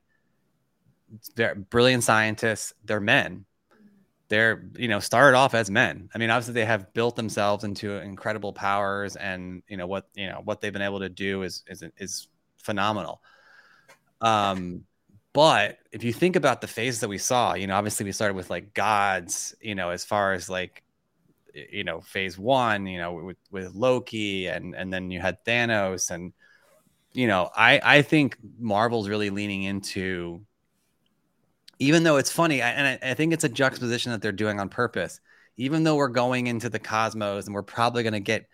they're 1.34 1.54
brilliant 1.54 2.04
scientists. 2.04 2.72
They're 2.84 3.00
men. 3.00 3.44
They're 4.28 4.64
you 4.76 4.88
know 4.88 5.00
started 5.00 5.36
off 5.36 5.54
as 5.54 5.70
men. 5.70 6.08
I 6.14 6.18
mean, 6.18 6.30
obviously 6.30 6.54
they 6.54 6.64
have 6.64 6.94
built 6.94 7.16
themselves 7.16 7.64
into 7.64 7.92
incredible 8.00 8.52
powers, 8.52 9.16
and 9.16 9.62
you 9.68 9.76
know 9.76 9.86
what 9.86 10.08
you 10.14 10.28
know 10.28 10.40
what 10.44 10.60
they've 10.60 10.72
been 10.72 10.82
able 10.82 11.00
to 11.00 11.08
do 11.08 11.42
is 11.42 11.64
is 11.66 11.82
is 11.98 12.28
phenomenal. 12.58 13.20
Um, 14.22 14.84
but 15.34 15.78
if 15.90 16.04
you 16.04 16.12
think 16.12 16.36
about 16.36 16.60
the 16.60 16.66
phases 16.66 17.00
that 17.00 17.08
we 17.08 17.18
saw, 17.18 17.54
you 17.54 17.66
know, 17.66 17.74
obviously 17.74 18.04
we 18.04 18.12
started 18.12 18.34
with 18.34 18.48
like 18.48 18.72
gods, 18.72 19.54
you 19.60 19.74
know, 19.74 19.90
as 19.90 20.04
far 20.04 20.32
as 20.32 20.48
like, 20.48 20.82
you 21.54 21.84
know, 21.84 22.00
phase 22.00 22.38
one, 22.38 22.86
you 22.86 22.98
know, 22.98 23.12
with, 23.14 23.36
with 23.50 23.74
Loki 23.74 24.46
and, 24.46 24.74
and 24.74 24.92
then 24.92 25.10
you 25.10 25.20
had 25.20 25.44
Thanos 25.44 26.10
and, 26.10 26.32
you 27.12 27.26
know, 27.26 27.50
I, 27.54 27.80
I 27.82 28.02
think 28.02 28.38
Marvel's 28.58 29.08
really 29.08 29.30
leaning 29.30 29.64
into, 29.64 30.44
even 31.78 32.04
though 32.04 32.16
it's 32.16 32.30
funny, 32.30 32.62
I, 32.62 32.70
and 32.70 32.86
I, 33.02 33.10
I 33.10 33.14
think 33.14 33.32
it's 33.32 33.44
a 33.44 33.48
juxtaposition 33.48 34.12
that 34.12 34.22
they're 34.22 34.32
doing 34.32 34.60
on 34.60 34.68
purpose, 34.68 35.20
even 35.56 35.82
though 35.82 35.96
we're 35.96 36.08
going 36.08 36.46
into 36.46 36.70
the 36.70 36.78
cosmos 36.78 37.46
and 37.46 37.54
we're 37.54 37.62
probably 37.62 38.02
going 38.02 38.12
to 38.12 38.20
get 38.20 38.46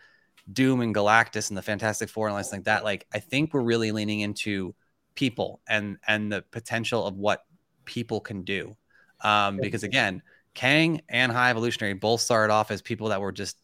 Doom 0.52 0.80
and 0.80 0.94
Galactus 0.94 1.50
and 1.50 1.58
the 1.58 1.62
Fantastic 1.62 2.08
Four 2.08 2.28
and 2.28 2.36
things 2.36 2.52
like 2.52 2.64
that. 2.64 2.84
Like, 2.84 3.06
I 3.12 3.18
think 3.18 3.52
we're 3.52 3.60
really 3.60 3.92
leaning 3.92 4.20
into 4.20 4.74
people 5.18 5.60
and 5.68 5.98
and 6.06 6.32
the 6.32 6.42
potential 6.52 7.04
of 7.04 7.16
what 7.16 7.44
people 7.84 8.20
can 8.20 8.42
do. 8.42 8.76
Um, 9.20 9.58
because 9.60 9.82
again, 9.82 10.22
Kang 10.54 11.00
and 11.08 11.32
High 11.32 11.50
Evolutionary 11.50 11.94
both 11.94 12.20
started 12.20 12.52
off 12.52 12.70
as 12.70 12.80
people 12.80 13.08
that 13.08 13.20
were 13.20 13.32
just 13.32 13.58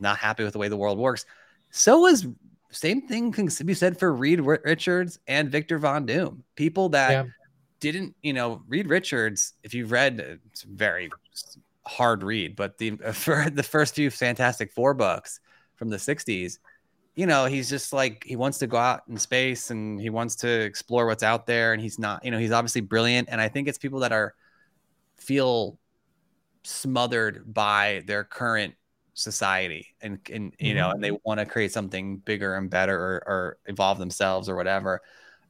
not 0.00 0.16
happy 0.16 0.44
with 0.44 0.54
the 0.54 0.58
way 0.58 0.68
the 0.68 0.78
world 0.78 0.98
works. 0.98 1.26
So 1.70 2.00
was 2.00 2.26
same 2.70 3.06
thing 3.06 3.32
can 3.32 3.50
be 3.66 3.74
said 3.74 3.98
for 3.98 4.14
Reed 4.14 4.40
Richards 4.40 5.18
and 5.28 5.50
Victor 5.50 5.78
Von 5.78 6.06
Doom. 6.06 6.42
People 6.56 6.88
that 6.90 7.10
Yeah. 7.10 7.24
didn't, 7.80 8.16
you 8.22 8.32
know, 8.32 8.62
Reed 8.66 8.88
Richards. 8.88 9.52
If 9.62 9.74
you've 9.74 9.92
read, 9.92 10.38
it's 10.46 10.62
very 10.62 11.10
hard 11.84 12.22
read, 12.22 12.56
but 12.56 12.78
the 12.78 12.92
for 13.12 13.50
the 13.50 13.62
first 13.62 13.94
few 13.94 14.10
Fantastic 14.10 14.72
Four 14.72 14.94
books 14.94 15.38
from 15.76 15.90
the 15.90 15.98
'60s, 15.98 16.58
you 17.16 17.26
know, 17.26 17.46
he's 17.46 17.70
just 17.70 17.92
like 17.92 18.24
he 18.24 18.36
wants 18.36 18.58
to 18.58 18.66
go 18.66 18.76
out 18.76 19.02
in 19.08 19.16
space 19.18 19.70
and 19.70 20.00
he 20.00 20.10
wants 20.10 20.36
to 20.36 20.48
explore 20.48 21.06
what's 21.06 21.22
out 21.22 21.46
there, 21.46 21.72
and 21.72 21.80
he's 21.82 21.98
not, 21.98 22.24
you 22.24 22.30
know, 22.30 22.38
he's 22.38 22.52
obviously 22.52 22.80
brilliant. 22.80 23.28
And 23.30 23.40
I 23.40 23.48
think 23.48 23.68
it's 23.68 23.78
people 23.78 24.00
that 24.00 24.12
are 24.12 24.34
feel 25.16 25.78
smothered 26.64 27.52
by 27.52 28.02
their 28.06 28.24
current 28.24 28.74
society 29.14 29.88
and 30.00 30.18
and 30.32 30.54
you 30.58 30.74
know 30.74 30.90
Mhm. 30.90 30.94
and 30.94 31.04
they 31.04 31.12
want 31.24 31.38
to 31.38 31.46
create 31.46 31.72
something 31.72 32.16
bigger 32.18 32.56
and 32.56 32.68
better 32.70 32.96
or, 32.98 33.22
or 33.26 33.58
evolve 33.66 33.98
themselves 33.98 34.48
or 34.48 34.56
whatever 34.56 35.00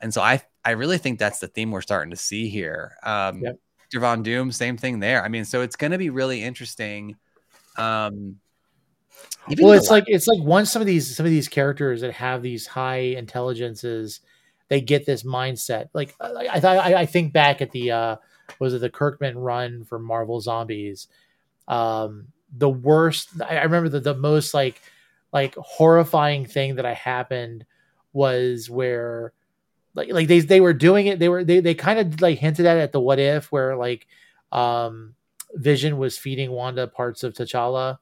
and 0.01 0.13
so 0.13 0.21
i 0.21 0.43
i 0.65 0.73
really 0.73 0.99
think 0.99 1.19
that's 1.19 1.39
the 1.39 1.49
theme 1.49 1.71
we're 1.71 1.81
starting 1.81 2.11
to 2.11 2.17
see 2.17 2.49
here 2.49 2.93
um 3.05 3.41
Yep. 3.43 3.59
Javon 3.95 4.23
doom 4.23 4.53
same 4.53 4.77
thing 4.77 5.01
there 5.01 5.25
i 5.25 5.29
mean 5.29 5.45
so 5.47 5.63
it's 5.63 5.77
going 5.77 5.93
to 5.93 5.99
be 5.99 6.11
really 6.11 6.43
interesting 6.43 7.17
um 7.77 8.37
even 9.49 9.65
well 9.65 9.75
it's 9.75 9.91
like 9.91 10.05
it's 10.07 10.27
like 10.27 10.43
once 10.43 10.71
some 10.71 10.83
of 10.83 10.87
these 10.87 11.17
some 11.17 11.27
of 11.27 11.33
these 11.33 11.49
characters 11.49 12.01
that 12.01 12.13
have 12.13 12.43
these 12.43 12.67
high 12.67 12.97
intelligences 12.97 14.21
they 14.69 14.81
get 14.81 15.05
this 15.07 15.23
mindset. 15.23 15.89
Like 15.93 16.15
i 16.21 16.59
i, 16.63 16.77
I 16.77 17.01
I 17.01 17.07
think 17.07 17.33
back 17.33 17.61
at 17.61 17.71
the 17.71 17.91
uh 17.91 18.17
was 18.59 18.75
it 18.75 18.81
the 18.81 18.91
kirkman 18.91 19.39
run 19.39 19.85
for 19.85 19.99
marvel 19.99 20.41
zombies? 20.41 21.09
Um 21.69 22.29
the 22.57 22.71
worst 22.71 23.31
i 23.43 23.59
I 23.59 23.63
remember 23.63 23.89
the, 23.89 24.01
the 24.01 24.15
most 24.15 24.55
like 24.55 24.81
like 25.33 25.55
horrifying 25.57 26.47
thing 26.47 26.77
that 26.77 26.87
i 26.87 26.95
happened 26.95 27.67
was 28.13 28.71
where 28.71 29.33
like 29.95 30.11
like 30.13 30.29
they 30.29 30.41
they 30.41 30.61
were 30.61 30.73
doing 30.73 31.07
it 31.07 31.19
they 31.19 31.29
were 31.29 31.45
they, 31.45 31.61
they 31.61 31.75
kind 31.75 31.99
of 31.99 32.21
like 32.21 32.39
hinted 32.39 32.67
at 32.67 32.77
it 32.77 32.81
at 32.81 32.93
the 32.93 33.01
what 33.01 33.19
if 33.19 33.51
where 33.51 33.77
like 33.77 34.07
um 34.53 35.15
vision 35.55 35.99
was 35.99 36.17
feeding 36.19 36.51
wanda 36.51 36.87
parts 36.87 37.23
of 37.23 37.35
t'challa 37.35 37.99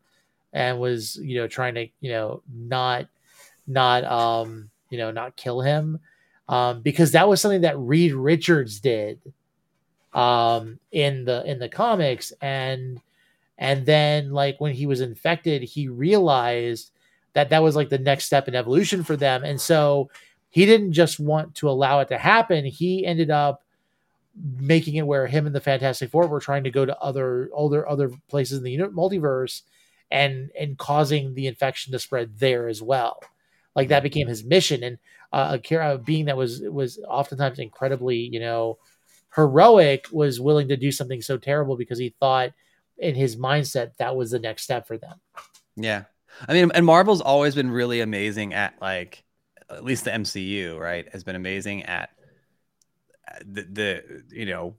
and 0.52 0.78
was 0.78 1.16
you 1.16 1.36
know 1.36 1.48
trying 1.48 1.74
to 1.74 1.86
you 2.00 2.10
know 2.10 2.42
not 2.52 3.06
not 3.66 4.04
um 4.04 4.70
you 4.90 4.98
know 4.98 5.10
not 5.10 5.36
kill 5.36 5.60
him 5.60 5.98
um 6.48 6.82
because 6.82 7.12
that 7.12 7.28
was 7.28 7.40
something 7.40 7.62
that 7.62 7.78
Reed 7.78 8.12
Richards 8.12 8.80
did 8.80 9.20
um 10.12 10.78
in 10.90 11.24
the 11.24 11.44
in 11.50 11.58
the 11.58 11.68
comics. 11.68 12.32
And 12.40 13.00
and 13.58 13.86
then 13.86 14.32
like 14.32 14.60
when 14.60 14.72
he 14.72 14.86
was 14.86 15.00
infected 15.00 15.62
he 15.62 15.88
realized 15.88 16.90
that 17.34 17.50
that 17.50 17.62
was 17.62 17.76
like 17.76 17.88
the 17.88 17.98
next 17.98 18.26
step 18.26 18.48
in 18.48 18.54
evolution 18.54 19.04
for 19.04 19.16
them. 19.16 19.42
And 19.44 19.60
so 19.60 20.10
he 20.50 20.66
didn't 20.66 20.92
just 20.92 21.18
want 21.18 21.54
to 21.56 21.70
allow 21.70 22.00
it 22.00 22.08
to 22.08 22.18
happen. 22.18 22.66
He 22.66 23.06
ended 23.06 23.30
up 23.30 23.62
making 24.58 24.96
it 24.96 25.06
where 25.06 25.26
him 25.26 25.46
and 25.46 25.54
the 25.54 25.60
Fantastic 25.60 26.10
Four 26.10 26.26
were 26.26 26.40
trying 26.40 26.64
to 26.64 26.70
go 26.70 26.84
to 26.84 26.98
other 26.98 27.50
other 27.56 27.88
other 27.88 28.10
places 28.28 28.58
in 28.58 28.64
the 28.64 28.76
multiverse 28.78 29.62
and 30.12 30.50
and 30.58 30.78
causing 30.78 31.34
the 31.34 31.48
infection 31.48 31.92
to 31.92 31.98
spread 31.98 32.38
there 32.38 32.68
as 32.68 32.80
well. 32.80 33.20
Like 33.74 33.88
that 33.88 34.02
became 34.02 34.28
his 34.28 34.44
mission, 34.44 34.82
and 34.84 34.98
uh, 35.32 35.58
a, 35.72 35.98
being 35.98 36.26
that 36.26 36.36
was 36.36 36.60
was 36.60 37.00
oftentimes 37.08 37.58
incredibly 37.58 38.18
you 38.18 38.38
know 38.38 38.78
heroic 39.34 40.06
was 40.12 40.40
willing 40.40 40.68
to 40.68 40.76
do 40.76 40.92
something 40.92 41.22
so 41.22 41.38
terrible 41.38 41.76
because 41.76 41.98
he 41.98 42.14
thought 42.20 42.52
in 42.98 43.14
his 43.14 43.36
mindset 43.36 43.96
that 43.96 44.14
was 44.14 44.30
the 44.30 44.38
next 44.38 44.62
step 44.62 44.86
for 44.86 44.98
them. 44.98 45.18
Yeah. 45.74 46.04
I 46.48 46.52
mean, 46.52 46.70
and 46.74 46.84
Marvel's 46.84 47.20
always 47.20 47.54
been 47.54 47.70
really 47.70 48.00
amazing 48.00 48.54
at 48.54 48.74
like, 48.80 49.24
at 49.70 49.84
least 49.84 50.04
the 50.04 50.10
MCU, 50.10 50.78
right? 50.78 51.08
Has 51.12 51.24
been 51.24 51.36
amazing 51.36 51.84
at 51.84 52.10
the, 53.44 53.62
the 53.62 54.24
you 54.30 54.46
know, 54.46 54.74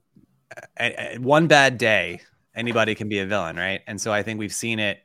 a, 0.78 1.16
a- 1.16 1.18
one 1.18 1.48
bad 1.48 1.78
day, 1.78 2.20
anybody 2.54 2.94
can 2.94 3.08
be 3.08 3.18
a 3.18 3.26
villain, 3.26 3.56
right? 3.56 3.80
And 3.86 4.00
so 4.00 4.12
I 4.12 4.22
think 4.22 4.38
we've 4.38 4.54
seen 4.54 4.78
it, 4.78 5.00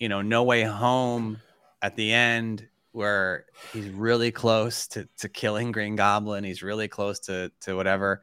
you 0.00 0.08
know, 0.08 0.22
No 0.22 0.42
Way 0.44 0.64
Home 0.64 1.40
at 1.82 1.96
the 1.96 2.12
end 2.12 2.68
where 2.92 3.46
he's 3.72 3.88
really 3.88 4.32
close 4.32 4.88
to, 4.88 5.08
to 5.18 5.28
killing 5.28 5.72
Green 5.72 5.96
Goblin. 5.96 6.44
He's 6.44 6.62
really 6.62 6.88
close 6.88 7.20
to, 7.20 7.52
to 7.60 7.76
whatever. 7.76 8.22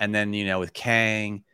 And 0.00 0.14
then, 0.14 0.32
you 0.34 0.46
know, 0.46 0.58
with 0.58 0.72
Kang, 0.72 1.44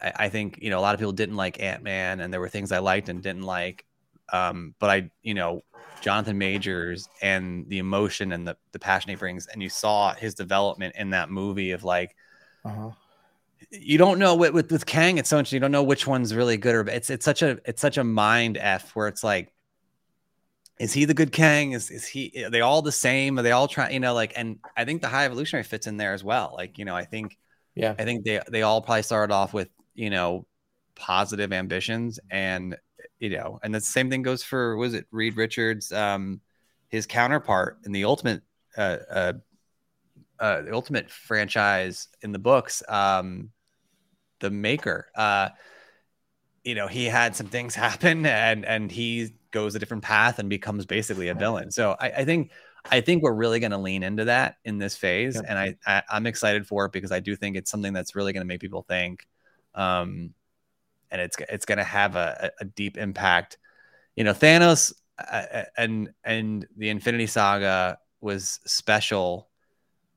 I, 0.00 0.12
I 0.26 0.28
think, 0.28 0.58
you 0.62 0.70
know, 0.70 0.78
a 0.78 0.82
lot 0.82 0.94
of 0.94 1.00
people 1.00 1.12
didn't 1.12 1.36
like 1.36 1.62
Ant-Man 1.62 2.20
and 2.20 2.32
there 2.32 2.40
were 2.40 2.50
things 2.50 2.72
I 2.72 2.80
liked 2.80 3.08
and 3.08 3.22
didn't 3.22 3.44
like 3.44 3.86
Um, 4.32 4.74
but 4.78 4.90
I, 4.90 5.10
you 5.22 5.34
know, 5.34 5.62
Jonathan 6.00 6.38
Majors 6.38 7.08
and 7.20 7.68
the 7.68 7.78
emotion 7.78 8.32
and 8.32 8.46
the, 8.46 8.56
the 8.72 8.78
passion 8.78 9.10
he 9.10 9.16
brings, 9.16 9.46
and 9.46 9.62
you 9.62 9.68
saw 9.68 10.14
his 10.14 10.34
development 10.34 10.94
in 10.96 11.10
that 11.10 11.30
movie 11.30 11.72
of 11.72 11.84
like, 11.84 12.16
Uh-huh. 12.64 12.90
You 13.70 13.98
don't 13.98 14.18
know 14.18 14.34
with, 14.34 14.52
with 14.52 14.72
with 14.72 14.86
Kang. 14.86 15.18
It's 15.18 15.28
so 15.28 15.38
interesting. 15.38 15.56
You 15.56 15.60
don't 15.60 15.72
know 15.72 15.82
which 15.82 16.06
one's 16.06 16.34
really 16.34 16.56
good 16.56 16.74
or 16.74 16.88
it's 16.88 17.10
it's 17.10 17.24
such 17.24 17.42
a 17.42 17.58
it's 17.64 17.80
such 17.80 17.98
a 17.98 18.04
mind 18.04 18.56
f 18.58 18.94
where 18.96 19.08
it's 19.08 19.22
like, 19.24 19.52
is 20.78 20.92
he 20.92 21.04
the 21.04 21.14
good 21.14 21.32
Kang? 21.32 21.72
Is 21.72 21.90
is 21.90 22.06
he? 22.06 22.44
Are 22.44 22.50
they 22.50 22.60
all 22.62 22.82
the 22.82 22.92
same? 22.92 23.38
Are 23.38 23.42
they 23.42 23.52
all 23.52 23.68
trying? 23.68 23.92
You 23.94 24.00
know, 24.00 24.14
like, 24.14 24.32
and 24.36 24.58
I 24.76 24.84
think 24.84 25.02
the 25.02 25.08
High 25.08 25.26
Evolutionary 25.26 25.64
fits 25.64 25.86
in 25.86 25.96
there 25.96 26.14
as 26.14 26.24
well. 26.24 26.54
Like, 26.56 26.78
you 26.78 26.84
know, 26.84 26.96
I 26.96 27.04
think, 27.04 27.36
Yeah. 27.74 27.94
I 27.98 28.04
think 28.04 28.24
they 28.24 28.40
they 28.50 28.62
all 28.62 28.80
probably 28.82 29.02
started 29.02 29.32
off 29.32 29.52
with 29.52 29.68
you 29.94 30.10
know 30.10 30.46
positive 30.94 31.52
ambitions 31.52 32.18
and 32.30 32.76
you 33.18 33.30
know, 33.30 33.60
and 33.62 33.74
the 33.74 33.80
same 33.80 34.10
thing 34.10 34.22
goes 34.22 34.42
for 34.42 34.76
was 34.76 34.94
it 34.94 35.06
Reed 35.10 35.36
Richards, 35.36 35.92
um, 35.92 36.40
his 36.88 37.06
counterpart 37.06 37.78
in 37.84 37.92
the 37.92 38.04
Ultimate 38.04 38.42
uh, 38.76 38.98
uh, 39.10 39.32
uh, 40.40 40.62
the 40.62 40.72
Ultimate 40.72 41.10
franchise 41.10 42.08
in 42.22 42.32
the 42.32 42.38
books, 42.38 42.82
um, 42.88 43.50
the 44.40 44.50
Maker. 44.50 45.10
Uh, 45.14 45.50
you 46.64 46.74
know, 46.74 46.86
he 46.86 47.04
had 47.06 47.36
some 47.36 47.46
things 47.46 47.74
happen, 47.86 48.26
and 48.26 48.64
and 48.64 48.90
he 48.90 49.34
goes 49.52 49.74
a 49.74 49.78
different 49.78 50.02
path 50.02 50.38
and 50.38 50.48
becomes 50.48 50.86
basically 50.86 51.28
a 51.28 51.34
villain. 51.34 51.70
So 51.70 51.96
I, 52.00 52.10
I 52.10 52.24
think 52.24 52.52
I 52.90 53.00
think 53.02 53.22
we're 53.22 53.34
really 53.34 53.60
going 53.60 53.72
to 53.72 53.78
lean 53.78 54.02
into 54.02 54.24
that 54.26 54.56
in 54.64 54.78
this 54.78 54.96
phase, 54.96 55.34
Yep. 55.36 55.44
and 55.48 55.58
I, 55.58 55.76
I 55.86 56.02
I'm 56.10 56.26
excited 56.26 56.66
for 56.66 56.86
it 56.86 56.92
because 56.92 57.12
I 57.12 57.20
do 57.20 57.36
think 57.36 57.56
it's 57.56 57.70
something 57.70 57.92
that's 57.92 58.14
really 58.16 58.32
going 58.32 58.42
to 58.42 58.46
make 58.48 58.60
people 58.60 58.82
think, 58.82 59.26
um, 59.74 60.32
and 61.10 61.20
it's 61.20 61.36
it's 61.50 61.66
going 61.66 61.78
to 61.78 61.84
have 61.84 62.16
a, 62.16 62.50
a 62.60 62.62
a 62.62 62.64
deep 62.64 62.96
impact. 62.96 63.58
You 64.16 64.24
know, 64.24 64.32
Thanos 64.32 64.94
uh, 65.18 65.64
and 65.76 66.10
and 66.24 66.66
the 66.76 66.88
Infinity 66.88 67.26
Saga 67.26 67.98
was 68.22 68.60
special, 68.66 69.49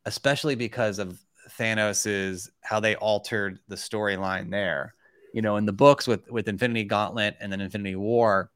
especially 0.06 0.56
because 0.56 1.00
of 1.00 1.20
Thanos's 1.58 2.50
how 2.62 2.80
they 2.80 2.96
altered 2.96 3.60
the 3.68 3.76
storyline 3.76 4.50
there. 4.52 4.96
You 5.34 5.42
know, 5.42 5.58
in 5.58 5.66
the 5.66 5.74
books 5.74 6.08
with 6.08 6.30
with 6.30 6.48
Infinity 6.48 6.86
Gauntlet 6.86 7.36
and 7.40 7.52
then 7.52 7.62
Infinity 7.62 7.96
War, 7.96 8.52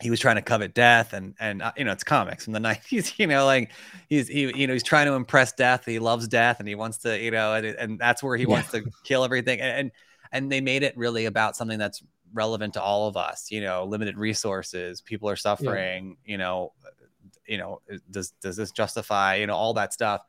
he 0.00 0.10
was 0.10 0.18
trying 0.20 0.36
to 0.36 0.42
covet 0.42 0.74
death 0.74 1.12
and 1.12 1.34
and 1.38 1.62
uh, 1.62 1.72
you 1.76 1.84
know 1.84 1.92
it's 1.92 2.04
comics 2.04 2.44
from 2.44 2.52
the 2.52 2.60
90s 2.60 3.18
you 3.18 3.26
know 3.26 3.44
like 3.46 3.70
he's 4.08 4.28
he 4.28 4.52
you 4.58 4.66
know 4.66 4.72
he's 4.72 4.82
trying 4.82 5.06
to 5.06 5.12
impress 5.14 5.52
death 5.52 5.84
he 5.86 5.98
loves 5.98 6.26
death 6.28 6.58
and 6.58 6.68
he 6.68 6.74
wants 6.74 6.98
to 6.98 7.18
you 7.18 7.30
know 7.30 7.54
and, 7.54 7.66
and 7.66 7.98
that's 7.98 8.22
where 8.22 8.36
he 8.36 8.44
Yeah. 8.44 8.54
wants 8.54 8.70
to 8.70 8.84
kill 9.04 9.24
everything 9.24 9.60
and, 9.60 9.78
and 9.78 9.90
and 10.32 10.50
they 10.52 10.60
made 10.60 10.82
it 10.82 10.96
really 10.96 11.26
about 11.26 11.56
something 11.56 11.78
that's 11.78 12.02
relevant 12.32 12.74
to 12.74 12.82
all 12.82 13.06
of 13.06 13.16
us 13.16 13.50
you 13.50 13.60
know 13.60 13.84
limited 13.84 14.18
resources 14.18 15.00
people 15.00 15.28
are 15.28 15.36
suffering 15.36 16.16
you 16.24 16.36
know 16.36 16.72
you 17.46 17.58
know 17.58 17.80
does 18.10 18.30
does 18.40 18.56
this 18.56 18.70
justify 18.70 19.36
you 19.36 19.46
know 19.46 19.54
all 19.54 19.74
that 19.74 19.92
stuff 19.92 20.22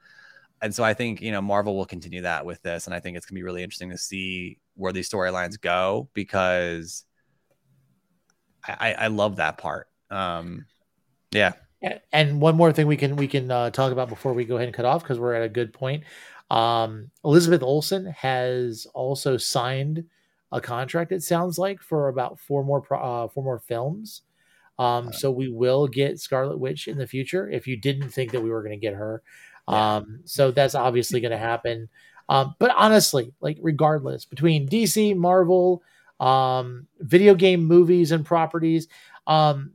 and 0.62 0.74
so 0.74 0.84
i 0.84 0.94
think 0.94 1.22
you 1.22 1.32
know 1.32 1.42
marvel 1.42 1.76
will 1.76 1.86
continue 1.86 2.22
that 2.22 2.46
with 2.46 2.62
this 2.62 2.88
and 2.88 2.94
i 2.94 3.00
think 3.00 3.16
it's 3.16 3.26
going 3.26 3.36
to 3.36 3.40
be 3.40 3.44
really 3.44 3.64
interesting 3.64 3.90
to 3.90 3.98
see 3.98 4.58
where 4.76 4.92
these 4.92 5.10
storylines 5.10 5.60
go 5.60 6.10
because 6.14 7.06
I, 8.68 8.94
I 8.94 9.08
love 9.08 9.38
that 9.38 9.58
part. 9.58 9.88
Um, 10.10 10.66
yeah. 11.32 11.54
And 12.12 12.42
one 12.42 12.56
more 12.56 12.72
thing 12.72 12.88
we 12.88 12.98
can 12.98 13.16
we 13.16 13.28
can 13.28 13.52
uh, 13.52 13.70
talk 13.70 13.92
about 13.92 14.10
before 14.10 14.34
we 14.34 14.44
go 14.44 14.56
ahead 14.56 14.68
and 14.68 14.76
cut 14.76 14.86
off 14.86 15.04
because 15.04 15.20
we're 15.20 15.36
at 15.36 15.44
a 15.44 15.50
good 15.50 15.72
point. 15.72 16.04
Um, 16.50 17.12
Elizabeth 17.24 17.62
Olsen 17.62 18.08
has 18.08 18.88
also 18.96 19.38
signed 19.38 20.06
a 20.52 20.60
contract. 20.60 21.12
It 21.12 21.22
sounds 21.22 21.60
like 21.60 21.82
for 21.82 22.08
about 22.08 22.40
four 22.40 22.64
more 22.64 22.82
pro- 22.82 23.26
uh, 23.26 23.28
four 23.28 23.44
more 23.44 23.60
films. 23.60 24.24
Um, 24.77 25.14
so 25.14 25.31
we 25.31 25.49
will 25.49 25.88
get 25.88 26.19
Scarlet 26.19 26.60
Witch 26.60 26.88
in 26.88 26.97
the 26.97 27.07
future. 27.07 27.49
If 27.49 27.65
you 27.68 27.77
didn't 27.77 28.10
think 28.10 28.31
that 28.31 28.41
we 28.41 28.49
were 28.49 28.61
going 28.61 28.77
to 28.77 28.85
get 28.85 28.93
her, 28.93 29.22
um, 29.68 30.19
so 30.26 30.52
that's 30.52 30.76
obviously 30.76 31.22
going 31.22 31.31
to 31.31 31.38
happen. 31.38 31.89
Um, 32.27 32.56
but 32.60 32.72
honestly, 32.76 33.34
like 33.39 33.57
regardless, 33.61 34.26
between 34.26 34.68
DC, 34.68 35.15
Marvel, 35.15 35.81
um, 36.19 36.88
video 36.99 37.35
game 37.35 37.64
movies 37.64 38.11
and 38.11 38.26
properties, 38.26 38.88
um, 39.27 39.72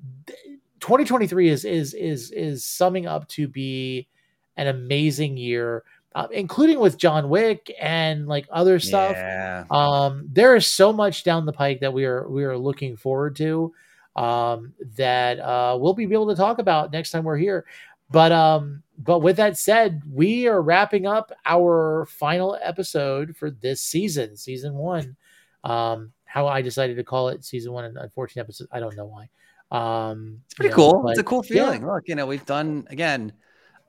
2023 0.81 1.48
is 1.48 1.64
is 1.64 1.94
is 1.94 2.31
is 2.32 2.64
summing 2.64 3.06
up 3.06 3.28
to 3.28 3.47
be 3.47 4.09
an 4.56 4.66
amazing 4.66 5.36
year, 5.36 5.85
uh, 6.14 6.27
including 6.31 6.81
with 6.81 6.98
John 6.98 7.28
Wick 7.28 7.72
and 7.81 8.27
like 8.27 8.47
other 8.51 8.78
stuff. 8.78 9.12
Yeah. 9.12 9.64
Um, 9.70 10.27
there 10.31 10.56
is 10.56 10.66
so 10.66 10.93
much 10.93 11.24
down 11.24 11.47
the 11.47 11.52
pike 11.52 11.81
that 11.81 11.93
we 11.93 12.05
are 12.05 12.28
we 12.28 12.44
are 12.44 12.59
looking 12.59 12.97
forward 12.97 13.36
to 13.36 13.72
um, 14.16 14.74
that 14.97 15.39
uh, 15.39 15.77
we'll 15.81 15.95
be 15.95 16.05
able 16.05 16.28
to 16.28 16.37
talk 16.37 16.59
about 16.59 16.93
next 16.93 17.11
time 17.11 17.24
we're 17.24 17.37
here. 17.37 17.65
But 18.11 18.32
um, 18.32 18.82
but 18.99 19.20
with 19.20 19.37
that 19.37 19.57
said, 19.57 20.03
we 20.11 20.49
are 20.49 20.61
wrapping 20.61 21.07
up 21.07 21.32
our 21.47 22.07
final 22.07 22.59
episode 22.61 23.37
for 23.37 23.51
this 23.51 23.81
season, 23.81 24.37
season 24.37 24.74
one. 24.74 25.16
Um, 25.62 26.12
how 26.24 26.47
I 26.47 26.62
decided 26.62 26.97
to 26.97 27.05
call 27.05 27.28
it 27.28 27.45
season 27.45 27.73
one 27.73 27.85
and 27.85 27.99
uh, 27.99 28.09
14 28.15 28.41
episodes, 28.41 28.70
I 28.73 28.78
don't 28.78 28.97
know 28.97 29.07
why. 29.07 29.28
Um, 29.70 30.41
It's 30.47 30.55
pretty 30.55 30.69
you 30.69 30.70
know, 30.70 30.93
cool. 30.93 31.09
it's 31.09 31.19
a 31.19 31.23
but 31.23 31.28
cool 31.28 31.45
yeah. 31.49 31.65
feeling. 31.65 31.87
Look, 31.87 32.09
you 32.09 32.15
know, 32.15 32.27
we've 32.27 32.47
done 32.47 32.87
again, 32.91 33.32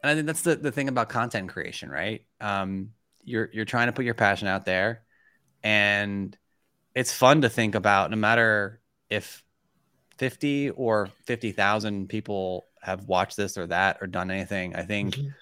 and 0.04 0.12
I 0.12 0.16
think 0.16 0.28
that's 0.28 0.42
the, 0.42 0.56
the 0.56 0.72
thing 0.72 0.88
about 0.88 1.10
content 1.10 1.50
creation, 1.50 1.90
right? 1.90 2.26
Um, 2.40 2.92
you're 3.24 3.50
you're 3.54 3.66
trying 3.66 3.88
to 3.88 3.94
put 3.94 4.06
your 4.06 4.14
passion 4.14 4.48
out 4.48 4.66
there, 4.66 5.04
and 5.64 6.36
it's 6.96 7.14
fun 7.14 7.42
to 7.42 7.50
think 7.50 7.76
about. 7.76 8.12
No 8.12 8.18
matter 8.18 8.80
if 9.10 9.44
fifty 10.22 10.70
or 10.70 11.08
fifty 11.26 11.52
thousand 11.52 12.08
people 12.08 12.68
have 12.84 13.06
watched 13.08 13.36
this 13.36 13.58
or 13.58 13.66
that 13.66 13.98
or 14.02 14.08
done 14.08 14.30
anything, 14.30 14.76
I 14.76 14.84
think 14.84 15.16
Mhm. 15.16 15.34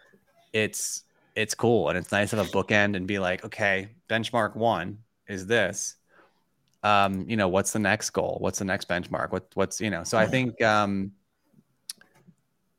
it's 0.53 1.03
it's 1.35 1.53
cool 1.53 1.89
and 1.89 1.97
it's 1.97 2.11
nice 2.11 2.30
to 2.31 2.38
have 2.38 2.47
a 2.47 2.51
bookend 2.57 2.95
and 2.95 3.06
be 3.06 3.19
like, 3.19 3.43
okay, 3.43 3.89
benchmark 4.10 4.56
one 4.56 4.99
is 5.27 5.45
this. 5.47 5.95
Um, 6.81 7.30
you 7.30 7.35
know, 7.35 7.49
what's 7.49 7.73
the 7.73 7.80
next 7.80 8.11
goal? 8.11 8.38
What's 8.39 8.60
the 8.60 8.65
next 8.65 8.88
benchmark? 8.88 9.31
What 9.34 9.45
what's 9.53 9.81
you 9.81 9.89
know? 9.89 10.06
So 10.06 10.18
I 10.18 10.27
think 10.27 10.61
um 10.64 11.11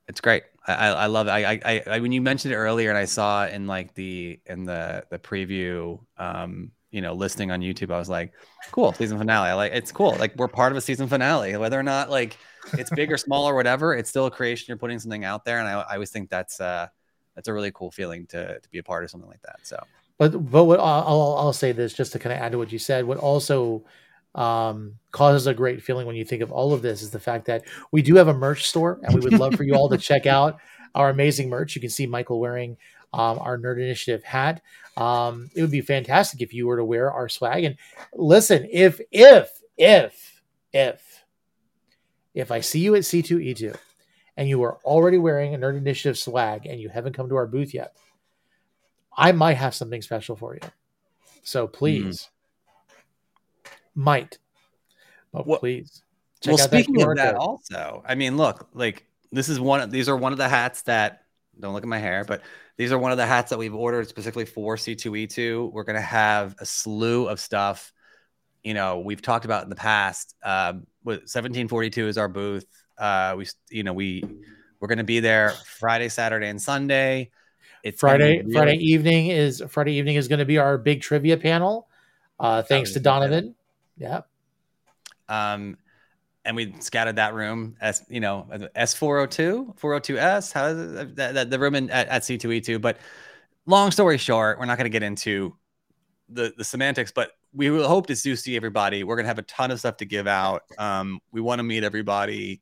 it's 0.09 0.23
great. 0.23 0.45
I, 0.67 0.73
I 0.75 0.89
I 1.05 1.07
love 1.07 1.27
it. 1.29 1.31
I, 1.31 1.61
I 1.65 1.83
I 1.87 2.01
when 2.01 2.13
you 2.13 2.23
mentioned 2.23 2.55
it 2.55 2.57
earlier 2.57 2.89
and 2.89 2.99
I 2.99 3.05
saw 3.05 3.47
in 3.47 3.67
like 3.67 3.95
the 3.95 4.41
in 4.47 4.65
the 4.65 5.05
the 5.11 5.19
preview 5.19 6.01
um 6.17 6.73
you 6.91 7.01
know 7.01 7.15
listing 7.15 7.51
on 7.51 7.61
YouTube, 7.61 7.93
I 7.93 7.99
was 7.99 8.09
like, 8.09 8.33
cool, 8.73 8.93
season 8.93 9.19
finale. 9.19 9.49
I 9.49 9.55
like 9.55 9.73
it's 9.73 9.93
cool. 9.93 10.17
Like 10.19 10.35
we're 10.37 10.49
part 10.49 10.73
of 10.73 10.79
a 10.79 10.81
season 10.81 11.07
finale. 11.09 11.57
Whether 11.57 11.79
or 11.79 11.83
not 11.83 12.11
like 12.11 12.37
it's 12.75 12.91
big 12.91 13.11
or 13.13 13.17
small 13.17 13.49
or 13.49 13.55
whatever, 13.55 13.95
it's 13.95 14.11
still 14.11 14.27
a 14.27 14.31
creation. 14.31 14.67
You're 14.69 14.77
putting 14.77 14.99
something 14.99 15.25
out 15.25 15.45
there. 15.45 15.59
And 15.59 15.69
I, 15.69 15.81
I 15.81 15.95
always 15.95 16.11
think 16.11 16.31
that's 16.31 16.61
uh 16.61 16.89
that's 17.35 17.49
a 17.49 17.53
really 17.53 17.71
cool 17.73 17.91
feeling 17.91 18.27
to 18.27 18.61
to 18.61 18.69
be 18.71 18.79
a 18.79 18.83
part 18.83 19.05
of 19.05 19.11
something 19.11 19.31
like 19.31 19.43
that. 19.43 19.61
So 19.63 19.83
But 20.19 20.31
but 20.51 20.65
what 20.65 20.81
I'll, 20.81 21.05
I'll 21.07 21.37
I'll 21.39 21.53
say 21.53 21.73
this 21.73 21.95
just 21.95 22.13
to 22.13 22.19
kind 22.19 22.33
of 22.33 22.39
add 22.41 22.53
to 22.53 22.59
what 22.59 22.73
you 22.73 22.79
said. 22.79 23.05
What 23.05 23.19
also 23.19 23.85
um, 24.35 24.95
causes 25.11 25.47
a 25.47 25.55
great 25.55 25.83
feeling 25.83 26.07
when 26.07 26.17
you 26.17 26.25
think 26.25 26.43
of 26.43 26.53
all 26.53 26.73
of 26.73 26.83
this 26.83 27.03
is 27.03 27.11
the 27.11 27.21
fact 27.21 27.47
that 27.47 27.65
we 27.91 28.03
do 28.03 28.15
have 28.17 28.29
a 28.29 28.35
merch 28.35 28.69
store, 28.69 29.01
and 29.03 29.15
we 29.15 29.21
would 29.21 29.39
love 29.39 29.55
for 29.55 29.65
you 29.65 29.75
all 29.75 29.89
to 29.89 29.99
check 30.11 30.27
out 30.27 30.59
our 30.95 31.11
amazing 31.11 31.49
merch. 31.49 31.75
You 31.75 31.81
can 31.81 31.91
see 31.91 32.07
Michael 32.07 32.41
wearing 32.41 32.77
um, 33.13 33.39
our 33.39 33.59
Nerd 33.59 33.77
Initiative 33.79 34.23
hat. 34.25 34.63
Um, 34.97 35.51
it 35.55 35.63
would 35.63 35.71
be 35.71 35.81
fantastic 35.81 36.41
if 36.43 36.53
you 36.53 36.67
were 36.67 36.77
to 36.77 36.85
wear 36.85 37.11
our 37.13 37.29
swag. 37.29 37.65
And 37.65 37.77
listen, 38.15 38.67
if 38.71 39.01
if 39.11 39.51
if 39.77 40.43
if 40.73 41.25
if 42.35 42.51
I 42.51 42.61
see 42.61 42.81
you 42.81 42.95
at 42.95 43.03
C2E2 43.03 43.77
and 44.37 44.49
you 44.49 44.63
are 44.63 44.77
already 44.85 45.19
wearing 45.19 45.55
a 45.55 45.59
Nerd 45.59 45.77
Initiative 45.77 46.19
swag 46.19 46.67
and 46.67 46.81
you 46.81 46.89
haven't 46.89 47.15
come 47.15 47.29
to 47.29 47.37
our 47.37 47.47
booth 47.47 47.75
yet, 47.75 47.97
I 49.17 49.33
might 49.33 49.55
have 49.55 49.75
something 49.75 50.03
special 50.03 50.37
for 50.37 50.55
you. 50.55 50.61
So 51.43 51.67
please, 51.67 52.29
might, 53.95 54.39
but 55.33 55.47
Well- 55.47 55.59
please. 55.59 56.03
well, 56.47 56.55
out 56.55 56.61
speaking 56.61 56.95
QR 56.97 57.13
of 57.13 57.17
that, 57.19 57.35
also, 57.35 58.03
I 58.07 58.15
mean, 58.15 58.37
look, 58.37 58.69
like 58.75 59.07
this 59.33 59.49
is 59.49 59.59
one. 59.61 59.81
of 59.81 59.91
These 59.91 60.09
are 60.09 60.17
one 60.17 60.33
of 60.33 60.39
the 60.39 60.49
hats 60.49 60.83
that 60.83 61.25
don't 61.61 61.73
look 61.73 61.83
at 61.85 61.89
my 61.89 61.99
hair, 61.99 62.25
but 62.25 62.43
these 62.77 62.93
are 62.93 62.99
one 62.99 63.13
of 63.13 63.19
the 63.19 63.27
hats 63.27 63.51
that 63.51 63.59
we've 63.59 63.75
ordered 63.75 64.09
specifically 64.09 64.45
for 64.45 64.77
C2E2. 64.77 65.73
We're 65.73 65.85
gonna 65.85 66.01
have 66.01 66.57
a 66.59 66.67
slew 66.67 67.29
of 67.29 67.41
stuff. 67.41 67.93
You 68.65 68.75
know, 68.75 69.01
we've 69.01 69.23
talked 69.23 69.45
about 69.45 69.65
in 69.65 69.71
the 69.71 69.77
past. 69.77 70.35
Um, 70.43 70.87
with 71.05 71.21
1742 71.21 72.09
is 72.09 72.19
our 72.19 72.29
booth. 72.29 72.67
Uh, 72.99 73.35
we, 73.39 73.47
you 73.71 73.83
know, 73.83 73.93
we 73.93 74.23
we're 74.81 74.89
gonna 74.89 75.05
be 75.05 75.21
there 75.21 75.51
Friday, 75.79 76.09
Saturday, 76.09 76.49
and 76.49 76.61
Sunday. 76.61 77.31
It's 77.83 78.01
Friday 78.01 78.39
really- 78.39 78.53
Friday 78.53 78.77
evening 78.77 79.29
is 79.29 79.63
Friday 79.69 79.95
evening 79.95 80.17
is 80.17 80.29
going 80.29 80.39
to 80.39 80.45
be 80.45 80.59
our 80.59 80.77
big 80.77 81.01
trivia 81.01 81.37
panel. 81.37 81.89
Uh, 82.39 82.63
thanks 82.63 82.91
to 82.93 82.99
good. 82.99 83.05
Donovan. 83.05 83.55
Yeah. 83.97 84.23
Um, 85.29 85.79
and 86.45 86.57
we 86.57 86.75
scattered 86.81 87.17
that 87.17 87.35
room 87.35 87.77
as 87.81 88.03
you 88.09 88.21
know 88.21 88.47
S402, 88.77 89.79
402S. 89.79 90.53
How 90.53 90.69
it? 90.69 91.17
That, 91.17 91.35
that, 91.35 91.51
the 91.51 91.59
room 91.59 91.75
in, 91.75 91.91
at, 91.91 92.09
at 92.09 92.23
C2E2. 92.23 92.81
But 92.81 92.99
long 93.67 93.91
story 93.91 94.19
short, 94.19 94.59
we're 94.59 94.67
not 94.67 94.79
going 94.79 94.87
to 94.87 94.91
get 94.91 95.03
into 95.03 95.57
the 96.29 96.53
the 96.57 96.65
semantics. 96.65 97.13
But 97.13 97.33
we 97.53 97.71
will 97.71 97.89
hope 97.89 98.07
to 98.07 98.17
see 98.17 98.57
everybody. 98.57 99.05
We're 99.05 99.17
gonna 99.17 99.29
have 99.29 99.39
a 99.39 99.43
ton 99.43 99.71
of 99.71 99.79
stuff 99.81 99.97
to 99.99 100.05
give 100.05 100.27
out. 100.27 100.63
Um, 100.79 101.21
we 101.33 101.41
want 101.41 101.59
to 101.59 101.63
meet 101.63 101.85
everybody. 101.85 102.61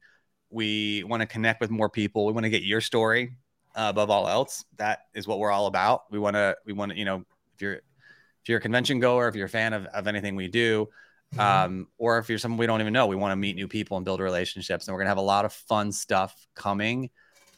We 0.50 1.04
want 1.04 1.20
to 1.20 1.26
connect 1.26 1.60
with 1.60 1.70
more 1.70 1.90
people. 1.90 2.26
We 2.26 2.32
want 2.32 2.44
to 2.44 2.50
get 2.50 2.62
your 2.62 2.80
story 2.80 3.34
uh, 3.76 3.88
above 3.90 4.10
all 4.10 4.26
else. 4.26 4.64
That 4.76 5.00
is 5.14 5.28
what 5.28 5.38
we're 5.38 5.50
all 5.50 5.66
about. 5.66 6.04
We 6.10 6.18
want 6.18 6.34
to. 6.34 6.56
We 6.64 6.72
want 6.72 6.92
to. 6.92 6.98
You 6.98 7.04
know, 7.04 7.24
if 7.54 7.62
you're 7.62 7.74
if 7.74 8.48
you're 8.48 8.58
a 8.58 8.62
convention 8.62 8.98
goer, 8.98 9.28
if 9.28 9.34
you're 9.34 9.46
a 9.46 9.50
fan 9.50 9.72
of, 9.72 9.86
of 9.86 10.06
anything 10.06 10.36
we 10.36 10.48
do. 10.48 10.88
Um, 11.36 11.88
or 11.98 12.18
if 12.18 12.28
you're 12.28 12.38
someone 12.38 12.58
we 12.58 12.66
don't 12.66 12.80
even 12.80 12.92
know, 12.92 13.06
we 13.06 13.16
want 13.16 13.32
to 13.32 13.36
meet 13.36 13.56
new 13.56 13.68
people 13.68 13.96
and 13.96 14.04
build 14.04 14.20
relationships. 14.20 14.86
And 14.86 14.94
we're 14.94 15.00
gonna 15.00 15.10
have 15.10 15.18
a 15.18 15.22
lot 15.22 15.44
of 15.44 15.52
fun 15.52 15.92
stuff 15.92 16.34
coming. 16.54 17.10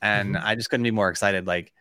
And 0.02 0.36
Mm-hmm. 0.36 0.44
I 0.44 0.54
just 0.54 0.70
couldn't 0.70 0.84
be 0.84 0.90
more 0.90 1.10
excited. 1.10 1.46
Like, 1.46 1.72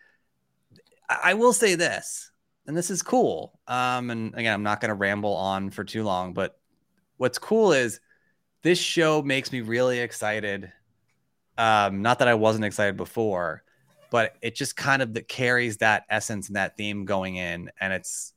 I, 1.10 1.32
I 1.32 1.34
will 1.34 1.54
say 1.54 1.76
this, 1.76 2.32
and 2.68 2.76
this 2.76 2.90
is 2.90 3.02
cool. 3.02 3.60
Um, 3.68 4.10
and 4.10 4.34
again, 4.36 4.54
I'm 4.54 4.64
not 4.64 4.82
gonna 4.82 4.96
ramble 4.96 5.34
on 5.36 5.70
for 5.72 5.84
too 5.84 6.04
long, 6.04 6.34
but 6.34 6.58
what's 7.18 7.40
cool 7.40 7.74
is 7.74 8.00
this 8.64 8.80
show 8.80 9.22
makes 9.22 9.52
me 9.52 9.62
really 9.62 10.00
excited. 10.00 10.72
Um, 11.58 12.02
not 12.02 12.20
that 12.20 12.28
I 12.28 12.36
wasn't 12.36 12.66
excited 12.66 12.98
before, 12.98 13.64
but 14.12 14.36
it 14.42 14.56
just 14.56 14.76
kind 14.76 15.02
of 15.02 15.14
that 15.16 15.28
carries 15.28 15.78
that 15.78 16.06
essence 16.10 16.48
and 16.48 16.56
that 16.56 16.78
theme 16.78 17.06
going 17.06 17.36
in, 17.36 17.72
and 17.80 17.94
it's 17.94 18.34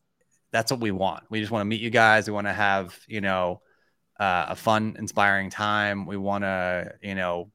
that's 0.53 0.71
what 0.71 0.81
we 0.81 0.91
want. 0.91 1.25
We 1.31 1.41
just 1.41 1.51
want 1.51 1.63
to 1.63 1.67
meet 1.67 1.81
you 1.81 1.91
guys. 1.91 2.29
We 2.29 2.35
want 2.35 2.47
to 2.47 2.53
have 2.53 2.99
you 3.09 3.21
know 3.21 3.63
uh, 4.21 4.47
a 4.51 4.57
fun, 4.57 4.97
inspiring 4.99 5.51
time. 5.51 6.07
We 6.07 6.17
want 6.17 6.45
to 6.45 6.95
you 7.03 7.15
know 7.15 7.51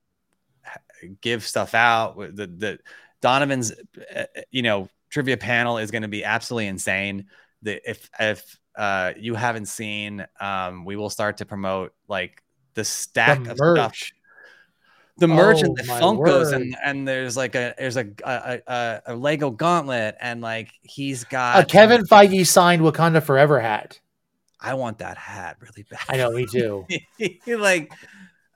give 1.22 1.46
stuff 1.46 1.74
out. 1.74 2.18
The 2.18 2.48
the 2.48 2.80
Donovan's 3.22 3.72
uh, 4.16 4.26
you 4.52 4.64
know 4.64 4.90
trivia 5.10 5.38
panel 5.38 5.78
is 5.78 5.92
going 5.92 6.02
to 6.02 6.08
be 6.08 6.24
absolutely 6.24 6.68
insane. 6.68 7.28
The 7.62 7.80
if 7.90 8.10
if 8.20 8.60
uh, 8.76 9.14
you 9.18 9.36
haven't 9.36 9.68
seen, 9.68 10.26
um, 10.40 10.86
we 10.86 10.96
will 10.96 11.10
start 11.10 11.38
to 11.38 11.46
promote 11.46 11.94
like 12.08 12.44
the 12.74 12.84
stack 12.84 13.44
The 13.44 13.52
of 13.52 13.58
stuff 13.58 13.76
merch. 13.92 14.14
The 15.20 15.28
merch 15.28 15.58
Oh, 15.64 15.66
and 15.66 15.78
the 15.78 15.84
Funkos 15.84 16.54
and 16.54 16.76
and 16.84 17.08
there's 17.08 17.36
like 17.36 17.56
a 17.56 17.74
there's 17.78 17.98
a 17.98 18.08
a, 18.24 18.62
a 18.68 19.02
a 19.08 19.16
Lego 19.16 19.50
gauntlet 19.52 20.16
and 20.22 20.42
like 20.42 20.72
he's 20.84 21.24
got 21.24 21.64
A 21.64 21.66
Kevin 21.66 22.04
Feige 22.06 22.46
signed 22.46 22.82
Wakanda 22.82 23.24
Forever 23.24 23.60
hat. 23.60 24.00
I 24.60 24.74
want 24.74 25.00
that 25.00 25.18
hat 25.18 25.58
really 25.60 25.86
bad. 25.90 26.00
I 26.10 26.18
know, 26.18 26.32
me 26.32 26.46
too. 26.46 26.86
like 27.48 27.92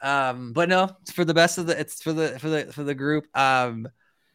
um 0.02 0.54
but 0.54 0.70
no, 0.70 0.96
it's 1.02 1.12
for 1.12 1.26
the 1.26 1.34
best 1.34 1.58
of 1.58 1.68
the 1.68 1.80
it's 1.80 2.02
for 2.02 2.14
the 2.14 2.40
for 2.40 2.50
the 2.50 2.66
for 2.72 2.84
the 2.84 2.96
group. 2.96 3.26
Um 3.38 3.88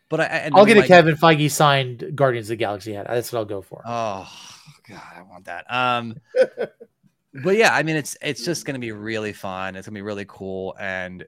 but 0.09 0.20
I 0.20 0.24
and 0.24 0.55
I'll 0.55 0.66
get 0.66 0.77
a 0.78 0.86
Kevin 0.86 1.16
Feige 1.16 1.51
signed 1.51 2.12
Guardians 2.15 2.47
of 2.47 2.51
the 2.51 2.57
Galaxy 2.57 2.93
hat. 2.93 3.07
That's 3.09 3.32
what 3.32 3.40
I'll 3.40 3.44
go 3.44 3.62
for. 3.62 3.82
Oh 3.85 4.28
god, 4.89 5.03
I 5.16 5.23
want 5.23 5.44
that. 5.47 5.65
Um 5.73 6.16
but 7.44 7.57
yeah, 7.57 7.74
I 7.74 7.82
mean 7.82 7.97
it's 7.97 8.16
it's 8.23 8.44
just 8.44 8.65
going 8.65 8.74
to 8.74 8.81
be 8.81 8.93
really 8.93 9.32
fun. 9.32 9.77
It's 9.77 9.86
going 9.86 9.94
to 9.94 9.98
be 9.98 10.03
really 10.03 10.24
cool 10.27 10.77
and 10.78 11.27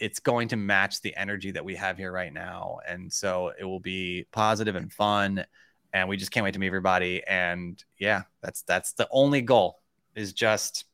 it's 0.00 0.18
going 0.18 0.48
to 0.48 0.56
match 0.56 1.00
the 1.02 1.14
energy 1.14 1.50
that 1.52 1.64
we 1.64 1.76
have 1.76 1.98
here 1.98 2.10
right 2.10 2.32
now. 2.32 2.78
And 2.88 3.12
so 3.12 3.52
it 3.58 3.64
will 3.64 3.80
be 3.80 4.26
positive 4.32 4.74
and 4.74 4.92
fun 4.92 5.44
and 5.92 6.08
we 6.08 6.16
just 6.16 6.30
can't 6.30 6.44
wait 6.44 6.54
to 6.54 6.58
meet 6.58 6.68
everybody 6.68 7.22
and 7.26 7.82
yeah, 7.98 8.22
that's 8.42 8.62
that's 8.62 8.92
the 8.94 9.08
only 9.10 9.42
goal 9.42 9.80
is 10.14 10.32
just 10.32 10.84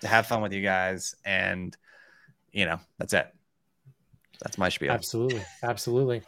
to 0.00 0.08
have 0.08 0.26
fun 0.26 0.42
with 0.42 0.52
you 0.52 0.62
guys 0.62 1.14
and 1.24 1.76
you 2.52 2.66
know, 2.66 2.80
that's 2.98 3.14
it. 3.14 3.32
That's 4.42 4.58
my 4.58 4.68
spiel. 4.68 4.90
Absolutely, 4.90 5.42
absolutely. 5.62 6.22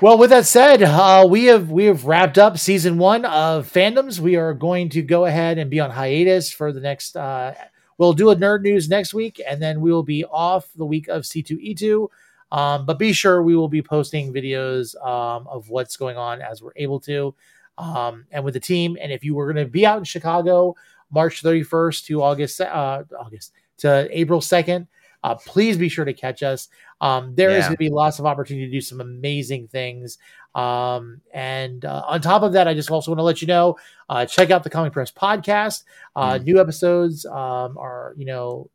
Well, 0.00 0.18
with 0.18 0.30
that 0.30 0.46
said, 0.46 0.82
uh, 0.82 1.26
we 1.28 1.44
have 1.44 1.70
we 1.70 1.84
have 1.84 2.06
wrapped 2.06 2.38
up 2.38 2.58
season 2.58 2.98
one 2.98 3.24
of 3.24 3.70
fandoms. 3.70 4.18
We 4.18 4.36
are 4.36 4.54
going 4.54 4.88
to 4.90 5.02
go 5.02 5.26
ahead 5.26 5.58
and 5.58 5.70
be 5.70 5.80
on 5.80 5.90
hiatus 5.90 6.50
for 6.50 6.72
the 6.72 6.80
next. 6.80 7.16
Uh, 7.16 7.54
we'll 8.02 8.12
do 8.12 8.30
a 8.30 8.36
nerd 8.36 8.62
news 8.62 8.88
next 8.88 9.14
week, 9.14 9.40
and 9.48 9.62
then 9.62 9.80
we 9.80 9.92
will 9.92 10.02
be 10.02 10.24
off 10.24 10.68
the 10.74 10.84
week 10.84 11.08
of 11.08 11.24
C 11.24 11.42
two 11.42 11.58
E 11.60 11.74
two. 11.74 12.10
Um, 12.50 12.84
but 12.84 12.98
be 12.98 13.12
sure 13.12 13.42
we 13.42 13.56
will 13.56 13.68
be 13.68 13.80
posting 13.80 14.32
videos 14.32 14.94
um, 15.06 15.46
of 15.46 15.70
what's 15.70 15.96
going 15.96 16.16
on 16.16 16.42
as 16.42 16.60
we're 16.60 16.72
able 16.76 17.00
to, 17.00 17.34
um, 17.78 18.26
and 18.32 18.44
with 18.44 18.54
the 18.54 18.60
team. 18.60 18.98
And 19.00 19.12
if 19.12 19.24
you 19.24 19.34
were 19.34 19.50
going 19.50 19.64
to 19.64 19.70
be 19.70 19.86
out 19.86 19.98
in 19.98 20.04
Chicago, 20.04 20.74
March 21.10 21.42
thirty 21.42 21.62
first 21.62 22.06
to 22.06 22.22
August 22.22 22.60
uh, 22.60 23.04
August 23.18 23.52
to 23.78 24.08
April 24.10 24.40
second. 24.40 24.88
Uh, 25.24 25.36
please 25.36 25.78
be 25.78 25.88
sure 25.88 26.04
to 26.04 26.12
catch 26.12 26.42
us. 26.42 26.68
Um, 27.00 27.32
there 27.36 27.50
is 27.50 27.58
Yeah. 27.58 27.68
going 27.68 27.76
to 27.76 27.78
be 27.78 27.90
lots 27.90 28.18
of 28.18 28.26
opportunity 28.26 28.66
to 28.66 28.72
do 28.72 28.80
some 28.80 29.00
amazing 29.00 29.68
things. 29.68 30.18
Um, 30.54 31.20
and 31.32 31.84
uh, 31.84 32.02
on 32.06 32.20
top 32.20 32.42
of 32.42 32.52
that, 32.52 32.68
I 32.68 32.74
just 32.74 32.90
also 32.90 33.10
want 33.10 33.18
to 33.18 33.24
let 33.24 33.40
you 33.40 33.48
know 33.48 33.76
uh, 34.08 34.26
check 34.26 34.50
out 34.50 34.64
the 34.64 34.70
Comic 34.70 34.92
Press 34.92 35.10
podcast. 35.10 35.84
Uh, 36.14 36.38
New 36.38 36.60
episodes 36.60 37.24
um, 37.26 37.78
are, 37.78 38.14
you 38.16 38.26
know, 38.26 38.70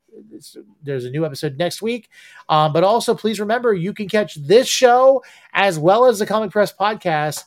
there's 0.84 1.06
a 1.06 1.12
new 1.12 1.26
episode 1.26 1.58
next 1.58 1.82
week. 1.82 2.10
Um, 2.50 2.74
but 2.74 2.84
also, 2.84 3.14
please 3.16 3.40
remember 3.40 3.74
you 3.74 3.94
can 3.94 4.10
catch 4.10 4.36
this 4.36 4.68
show 4.68 5.24
as 5.54 5.78
well 5.78 6.06
as 6.06 6.20
the 6.20 6.26
Comic 6.26 6.52
Press 6.52 6.74
podcast 6.74 7.44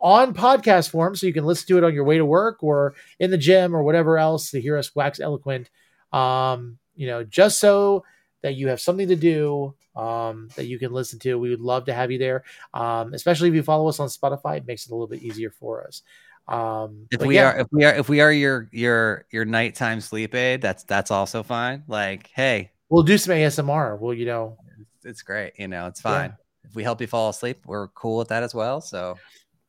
on 0.00 0.34
podcast 0.34 0.90
form. 0.90 1.16
So 1.16 1.26
you 1.26 1.32
can 1.32 1.44
listen 1.44 1.66
to 1.68 1.78
it 1.78 1.84
on 1.84 1.94
your 1.94 2.04
way 2.04 2.18
to 2.18 2.24
work 2.24 2.62
or 2.62 2.94
in 3.18 3.30
the 3.30 3.38
gym 3.38 3.74
or 3.74 3.82
whatever 3.82 4.18
else 4.18 4.50
to 4.50 4.60
hear 4.60 4.76
us 4.76 4.94
wax 4.94 5.20
eloquent. 5.20 5.70
Um, 6.12 6.78
you 6.96 7.06
know, 7.06 7.24
just 7.24 7.58
so 7.58 8.04
that 8.44 8.54
you 8.56 8.68
have 8.68 8.78
something 8.80 9.08
to 9.08 9.16
do 9.16 9.74
um, 9.96 10.48
that 10.54 10.66
you 10.66 10.78
can 10.78 10.92
listen 10.92 11.18
to. 11.20 11.38
We 11.38 11.48
would 11.48 11.62
love 11.62 11.86
to 11.86 11.94
have 11.94 12.10
you 12.12 12.18
there, 12.18 12.44
um, 12.74 13.14
especially 13.14 13.48
if 13.48 13.54
you 13.54 13.62
follow 13.62 13.88
us 13.88 13.98
on 14.00 14.08
Spotify. 14.08 14.58
It 14.58 14.66
makes 14.66 14.84
it 14.86 14.90
a 14.90 14.94
little 14.94 15.06
bit 15.08 15.22
easier 15.22 15.50
for 15.50 15.86
us. 15.86 16.02
Um, 16.46 17.06
If 17.10 17.22
we 17.22 17.36
yeah, 17.36 17.52
are 17.52 17.58
if 17.60 17.66
we 17.72 17.84
are 17.84 17.94
if 17.94 18.08
we 18.10 18.20
are 18.20 18.30
your 18.30 18.68
your 18.70 19.24
your 19.30 19.46
nighttime 19.46 20.02
sleep 20.02 20.34
aid, 20.34 20.60
that's 20.60 20.84
that's 20.84 21.10
also 21.10 21.42
fine. 21.42 21.84
Like, 21.88 22.30
hey, 22.34 22.70
we'll 22.90 23.02
do 23.02 23.16
some 23.16 23.34
ASMR. 23.34 23.98
Well, 23.98 24.12
you 24.12 24.26
know, 24.26 24.58
it's 25.04 25.22
great. 25.22 25.54
You 25.56 25.68
know, 25.68 25.86
it's 25.86 26.02
Yeah. 26.04 26.10
fine. 26.28 26.36
If 26.64 26.74
we 26.74 26.82
help 26.82 27.00
you 27.00 27.06
fall 27.06 27.30
asleep, 27.30 27.60
we're 27.64 27.88
cool 27.88 28.18
with 28.18 28.28
that 28.28 28.42
as 28.42 28.54
well. 28.54 28.82
So, 28.82 29.16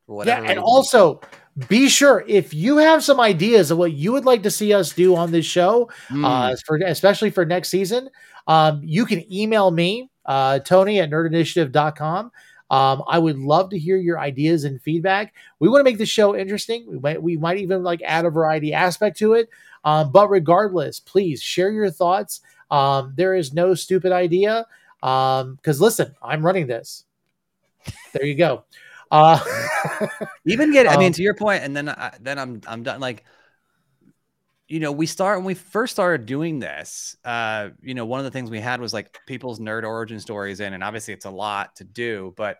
for 0.06 0.26
yeah, 0.26 0.42
and 0.42 0.58
also 0.58 1.20
be 1.68 1.88
sure 1.88 2.24
if 2.28 2.52
you 2.52 2.76
have 2.76 3.02
some 3.02 3.20
ideas 3.20 3.70
of 3.70 3.78
what 3.78 3.92
you 3.92 4.12
would 4.12 4.26
like 4.26 4.42
to 4.42 4.50
see 4.50 4.74
us 4.74 4.92
do 4.92 5.16
on 5.16 5.32
this 5.32 5.46
show, 5.46 5.88
uh, 6.10 6.14
Mm. 6.52 6.58
for 6.66 6.76
especially 6.76 7.30
for 7.30 7.46
next 7.46 7.70
season, 7.70 8.10
um, 8.46 8.80
you 8.84 9.06
can 9.06 9.30
email 9.32 9.70
me, 9.70 10.10
uh, 10.24 10.58
Tony 10.60 11.00
at 11.00 11.10
nerdinitiative.com. 11.10 12.30
Um, 12.68 13.04
I 13.06 13.18
would 13.18 13.38
love 13.38 13.70
to 13.70 13.78
hear 13.78 13.96
your 13.96 14.18
ideas 14.18 14.64
and 14.64 14.82
feedback. 14.82 15.34
We 15.60 15.68
want 15.68 15.80
to 15.80 15.84
make 15.84 15.98
the 15.98 16.06
show 16.06 16.36
interesting. 16.36 16.84
We 16.88 16.98
might 16.98 17.22
we 17.22 17.36
might 17.36 17.58
even 17.58 17.84
like 17.84 18.02
add 18.02 18.24
a 18.24 18.30
variety 18.30 18.72
aspect 18.72 19.18
to 19.18 19.34
it. 19.34 19.48
Um, 19.84 20.10
but 20.10 20.28
regardless, 20.28 20.98
please 20.98 21.40
share 21.40 21.70
your 21.70 21.90
thoughts. 21.90 22.40
Um, 22.70 23.14
there 23.16 23.34
is 23.34 23.52
no 23.52 23.74
stupid 23.74 24.10
idea. 24.10 24.66
Um, 25.02 25.54
because 25.54 25.80
listen, 25.80 26.14
I'm 26.20 26.44
running 26.44 26.66
this. 26.66 27.04
There 28.12 28.26
you 28.26 28.34
go. 28.34 28.64
Uh, 29.12 29.38
even 30.44 30.72
get. 30.72 30.88
I 30.88 30.96
mean, 30.96 31.08
um, 31.08 31.12
to 31.12 31.22
your 31.22 31.34
point, 31.34 31.62
and 31.62 31.76
then 31.76 31.88
I, 31.88 32.12
then 32.20 32.38
I'm 32.38 32.60
I'm 32.66 32.82
done. 32.82 33.00
Like, 33.00 33.24
you 34.68 34.80
know, 34.80 34.90
we 34.90 35.06
start 35.06 35.38
when 35.38 35.46
we 35.46 35.54
first 35.54 35.92
started 35.92 36.26
doing 36.26 36.58
this. 36.58 37.16
Uh, 37.24 37.70
you 37.82 37.94
know, 37.94 38.04
one 38.04 38.18
of 38.18 38.24
the 38.24 38.30
things 38.30 38.50
we 38.50 38.60
had 38.60 38.80
was 38.80 38.92
like 38.92 39.18
people's 39.26 39.60
nerd 39.60 39.84
origin 39.84 40.18
stories 40.18 40.60
in, 40.60 40.72
and 40.72 40.82
obviously 40.82 41.14
it's 41.14 41.24
a 41.24 41.30
lot 41.30 41.76
to 41.76 41.84
do. 41.84 42.34
But 42.36 42.58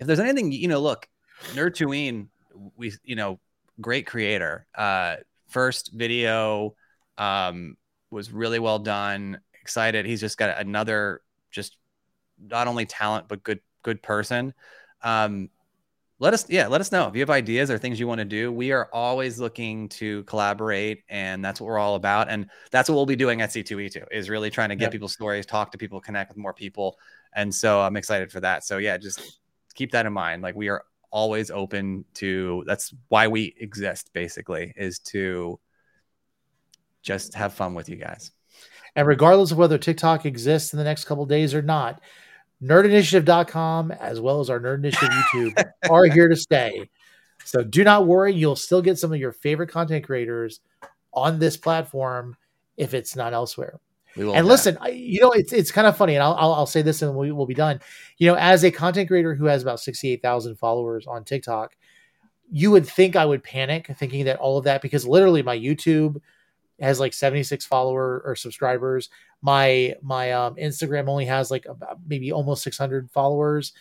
if 0.00 0.06
there's 0.06 0.20
anything, 0.20 0.52
you 0.52 0.68
know, 0.68 0.80
look, 0.80 1.06
Nerd 1.52 1.74
Tueen, 1.74 2.28
we 2.76 2.92
you 3.04 3.16
know, 3.16 3.38
great 3.80 4.06
creator. 4.06 4.66
Uh, 4.74 5.16
first 5.48 5.92
video 5.92 6.74
um 7.18 7.76
was 8.10 8.32
really 8.32 8.58
well 8.58 8.78
done. 8.78 9.40
Excited. 9.60 10.06
He's 10.06 10.20
just 10.20 10.38
got 10.38 10.58
another 10.58 11.20
just 11.50 11.76
not 12.40 12.66
only 12.66 12.86
talent 12.86 13.28
but 13.28 13.42
good 13.42 13.60
good 13.82 14.02
person. 14.02 14.54
Um, 15.02 15.50
let 16.20 16.32
us 16.32 16.46
yeah 16.48 16.66
let 16.68 16.80
us 16.80 16.92
know. 16.92 17.08
If 17.08 17.14
you 17.14 17.20
have 17.20 17.30
ideas 17.30 17.70
or 17.70 17.78
things 17.78 17.98
you 17.98 18.06
want 18.06 18.20
to 18.20 18.24
do 18.24 18.52
we 18.52 18.72
are 18.72 18.88
always 18.92 19.40
looking 19.40 19.88
to 19.90 20.22
collaborate 20.24 21.02
and 21.08 21.44
that's 21.44 21.60
what 21.60 21.66
we're 21.66 21.78
all 21.78 21.96
about 21.96 22.28
and 22.28 22.48
that's 22.70 22.88
what 22.88 22.94
we'll 22.94 23.06
be 23.06 23.16
doing 23.16 23.40
at 23.42 23.50
c2e2 23.50 24.04
is 24.12 24.30
really 24.30 24.50
trying 24.50 24.68
to 24.68 24.76
get 24.76 24.84
Yep. 24.84 24.92
people's 24.92 25.12
stories 25.12 25.44
talk 25.44 25.72
to 25.72 25.78
people 25.78 26.00
connect 26.00 26.30
with 26.30 26.38
more 26.38 26.54
people 26.54 26.96
and 27.34 27.52
so 27.52 27.80
i'm 27.80 27.96
excited 27.96 28.30
for 28.30 28.40
that. 28.40 28.64
So 28.64 28.78
yeah 28.78 28.96
just 28.96 29.40
keep 29.74 29.90
that 29.92 30.06
in 30.06 30.12
mind. 30.12 30.42
Like 30.42 30.54
we 30.54 30.68
are 30.68 30.84
always 31.10 31.50
open 31.50 32.04
to 32.14 32.62
that's 32.66 32.94
why 33.08 33.28
we 33.28 33.54
exist 33.58 34.10
basically 34.12 34.72
is 34.76 34.98
to 35.00 35.58
just 37.02 37.34
have 37.34 37.52
fun 37.54 37.74
with 37.74 37.88
you 37.88 37.96
guys. 37.96 38.30
And 38.96 39.06
regardless 39.06 39.50
of 39.50 39.58
whether 39.58 39.78
TikTok 39.78 40.24
exists 40.26 40.72
in 40.72 40.78
the 40.78 40.84
next 40.84 41.04
couple 41.04 41.26
days 41.26 41.54
or 41.54 41.62
not, 41.62 42.00
nerdinitiative.com 42.62 43.90
as 43.92 44.20
well 44.20 44.40
as 44.40 44.50
our 44.50 44.60
Nerd 44.60 44.76
Initiative 44.76 45.10
YouTube 45.10 45.64
are 45.90 46.04
here 46.06 46.28
to 46.28 46.36
stay. 46.36 46.88
So 47.44 47.62
do 47.62 47.84
not 47.84 48.06
worry, 48.06 48.32
you'll 48.34 48.56
still 48.56 48.82
get 48.82 48.98
some 48.98 49.12
of 49.12 49.20
your 49.20 49.32
favorite 49.32 49.68
content 49.68 50.04
creators 50.04 50.60
on 51.12 51.38
this 51.38 51.56
platform 51.56 52.36
if 52.76 52.94
it's 52.94 53.14
not 53.14 53.32
elsewhere. 53.32 53.80
we 54.16 54.32
And 54.32 54.46
listen, 54.46 54.78
I, 54.80 54.88
you 54.88 55.20
know, 55.20 55.30
it's 55.30 55.52
it's 55.52 55.70
kind 55.70 55.86
of 55.86 55.96
funny, 55.96 56.14
and 56.14 56.22
I'll, 56.22 56.34
I'll 56.34 56.54
I'll 56.54 56.66
say 56.66 56.82
this, 56.82 57.02
and 57.02 57.14
we 57.14 57.32
will 57.32 57.46
be 57.46 57.54
done. 57.54 57.80
You 58.18 58.28
know, 58.28 58.36
as 58.36 58.64
a 58.64 58.70
content 58.70 59.08
creator 59.08 59.34
who 59.34 59.46
has 59.46 59.62
about 59.62 59.80
sixty 59.80 60.10
eight 60.10 60.22
thousand 60.22 60.56
followers 60.56 61.06
on 61.06 61.24
TikTok, 61.24 61.76
you 62.50 62.70
would 62.70 62.86
think 62.86 63.16
I 63.16 63.26
would 63.26 63.42
panic 63.42 63.90
thinking 63.96 64.24
that 64.26 64.36
all 64.36 64.58
of 64.58 64.64
that 64.64 64.82
because 64.82 65.06
literally 65.06 65.42
my 65.42 65.58
YouTube 65.58 66.20
has 66.80 66.98
like 67.00 67.12
76 67.14 67.64
follower 67.66 68.22
or 68.24 68.34
subscribers. 68.36 69.08
My 69.42 69.94
my 70.02 70.32
um, 70.32 70.56
Instagram 70.56 71.08
only 71.08 71.26
has 71.26 71.50
like 71.50 71.66
about 71.66 71.98
maybe 72.06 72.32
almost 72.32 72.62
600 72.62 73.10
followers. 73.10 73.72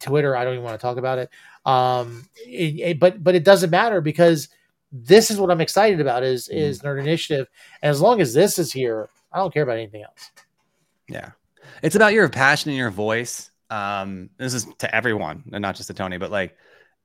Twitter, 0.00 0.36
I 0.36 0.44
don't 0.44 0.54
even 0.54 0.64
want 0.64 0.78
to 0.78 0.82
talk 0.82 0.96
about 0.96 1.18
it. 1.18 1.30
Um, 1.64 2.26
it, 2.46 2.80
it- 2.80 3.00
but 3.00 3.22
but 3.22 3.34
it 3.34 3.44
doesn't 3.44 3.70
matter 3.70 4.00
because 4.00 4.48
this 4.90 5.30
is 5.30 5.38
what 5.38 5.50
I'm 5.50 5.60
excited 5.60 6.00
about 6.00 6.22
is 6.22 6.48
is 6.48 6.80
Nerd 6.82 7.00
Initiative, 7.00 7.48
and 7.82 7.90
as 7.90 8.00
long 8.00 8.20
as 8.20 8.34
this 8.34 8.58
is 8.58 8.72
here, 8.72 9.08
I 9.32 9.38
don't 9.38 9.52
care 9.52 9.62
about 9.62 9.76
anything 9.78 10.02
else. 10.02 10.30
Yeah. 11.08 11.30
It's 11.82 11.96
about 11.96 12.12
your 12.12 12.28
passion 12.28 12.70
and 12.70 12.78
your 12.78 12.90
voice. 12.90 13.50
Um, 13.70 14.28
this 14.36 14.52
is 14.54 14.66
to 14.78 14.94
everyone 14.94 15.44
and 15.52 15.62
not 15.62 15.76
just 15.76 15.86
to 15.88 15.94
Tony, 15.94 16.18
but 16.18 16.30
like 16.30 16.56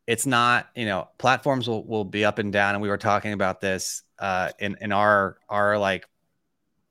it's 0.08 0.26
not, 0.26 0.68
you 0.74 0.86
know, 0.86 1.10
platforms 1.18 1.68
will, 1.68 1.86
will 1.86 2.06
be 2.06 2.26
up 2.26 2.40
and 2.40 2.52
down. 2.52 2.74
And 2.74 2.82
we 2.82 2.90
were 2.90 2.98
talking 2.98 3.34
about 3.34 3.62
this 3.62 4.04
uh 4.20 4.50
in, 4.58 4.78
in 4.82 4.92
our 4.92 5.38
our 5.48 5.78
like 5.78 6.08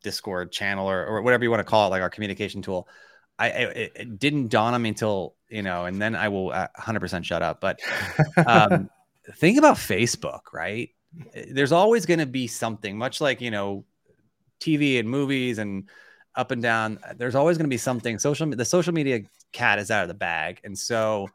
Discord 0.04 0.52
channel 0.52 0.88
or, 0.88 1.04
or 1.04 1.22
whatever 1.22 1.42
you 1.42 1.50
want 1.50 1.60
to 1.60 1.64
call 1.64 1.88
it, 1.88 1.90
like 1.90 2.02
our 2.02 2.10
communication 2.10 2.62
tool. 2.62 2.86
I 3.38 3.48
it, 3.48 3.92
it 3.96 4.18
didn't 4.18 4.48
dawn 4.48 4.74
on 4.74 4.82
me 4.82 4.90
until, 4.90 5.34
you 5.48 5.62
know, 5.62 5.86
and 5.86 6.00
then 6.00 6.14
I 6.14 6.28
will 6.28 6.52
uh, 6.52 6.68
100% 6.78 7.24
shut 7.24 7.42
up. 7.42 7.60
But 7.60 7.80
um 8.46 8.90
think 9.34 9.58
about 9.58 9.76
Facebook, 9.76 10.52
right? 10.52 10.90
There's 11.50 11.72
always 11.72 12.06
going 12.06 12.20
to 12.20 12.26
be 12.26 12.46
something, 12.46 12.96
much 12.96 13.20
like, 13.20 13.40
you 13.40 13.50
know, 13.50 13.84
TV 14.60 14.98
and 15.00 15.08
movies 15.08 15.58
and 15.58 15.88
up 16.34 16.50
and 16.50 16.62
down. 16.62 16.98
There's 17.16 17.34
always 17.34 17.56
going 17.56 17.64
to 17.64 17.70
be 17.70 17.78
something. 17.78 18.18
Social, 18.18 18.48
the 18.50 18.64
social 18.64 18.92
media 18.92 19.22
cat 19.52 19.78
is 19.78 19.90
out 19.90 20.02
of 20.02 20.08
the 20.08 20.14
bag, 20.14 20.60
and 20.64 20.78
so, 20.78 21.28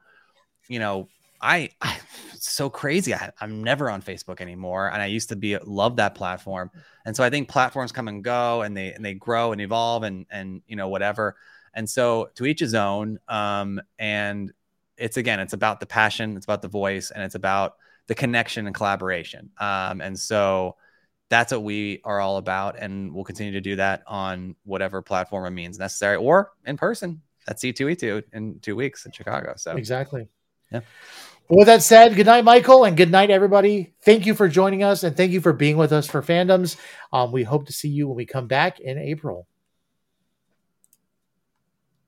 you 0.67 0.79
know, 0.79 1.09
I, 1.41 1.69
I 1.81 1.97
it's 2.33 2.51
so 2.51 2.69
crazy. 2.69 3.13
I, 3.13 3.31
I'm 3.39 3.63
never 3.63 3.89
on 3.89 4.01
Facebook 4.01 4.41
anymore, 4.41 4.89
and 4.91 5.01
I 5.01 5.07
used 5.07 5.29
to 5.29 5.35
be 5.35 5.57
love 5.57 5.97
that 5.97 6.15
platform. 6.15 6.71
And 7.05 7.15
so 7.15 7.23
I 7.23 7.29
think 7.29 7.49
platforms 7.49 7.91
come 7.91 8.07
and 8.07 8.23
go, 8.23 8.61
and 8.61 8.75
they 8.75 8.93
and 8.93 9.03
they 9.03 9.13
grow 9.13 9.51
and 9.51 9.61
evolve, 9.61 10.03
and 10.03 10.25
and 10.29 10.61
you 10.67 10.75
know 10.75 10.87
whatever. 10.87 11.35
And 11.73 11.89
so 11.89 12.29
to 12.35 12.45
each 12.45 12.59
his 12.59 12.73
own. 12.73 13.19
Um, 13.27 13.81
and 13.97 14.51
it's 14.97 15.17
again, 15.17 15.39
it's 15.39 15.53
about 15.53 15.79
the 15.79 15.85
passion, 15.85 16.35
it's 16.37 16.45
about 16.45 16.61
the 16.61 16.67
voice, 16.67 17.11
and 17.11 17.23
it's 17.23 17.35
about 17.35 17.75
the 18.07 18.15
connection 18.15 18.67
and 18.67 18.75
collaboration. 18.75 19.51
Um, 19.57 20.01
and 20.01 20.19
so 20.19 20.75
that's 21.29 21.53
what 21.53 21.63
we 21.63 22.01
are 22.03 22.19
all 22.19 22.35
about 22.35 22.77
and 22.77 23.13
we'll 23.13 23.23
continue 23.23 23.53
to 23.53 23.61
do 23.61 23.77
that 23.77 24.03
on 24.05 24.53
whatever 24.65 25.01
platform 25.01 25.45
it 25.45 25.51
means 25.51 25.79
necessary 25.79 26.17
or 26.17 26.51
in 26.65 26.75
person 26.75 27.21
at 27.47 27.55
c2e2 27.55 28.21
in 28.33 28.59
two 28.59 28.75
weeks 28.75 29.05
in 29.05 29.13
chicago 29.13 29.53
so 29.55 29.77
Exactly. 29.77 30.27
Yeah. 30.71 30.81
Well, 31.49 31.59
with 31.59 31.67
that 31.67 31.83
said, 31.83 32.15
good 32.17 32.25
night, 32.25 32.43
Michael, 32.43 32.85
and 32.85 32.97
good 32.97 33.11
night, 33.11 33.31
everybody. 33.31 33.93
Thank 34.03 34.25
you 34.25 34.35
for 34.35 34.49
joining 34.49 34.83
us, 34.83 35.03
and 35.03 35.17
thank 35.17 35.31
you 35.31 35.41
for 35.41 35.53
being 35.53 35.77
with 35.77 35.93
us 35.93 36.07
for 36.07 36.21
fandoms. 36.21 36.75
Um, 37.13 37.31
we 37.31 37.43
hope 37.43 37.67
to 37.67 37.73
see 37.73 37.89
you 37.89 38.09
when 38.09 38.17
we 38.17 38.25
come 38.25 38.47
back 38.47 38.81
in 38.81 38.97
April. 38.97 39.47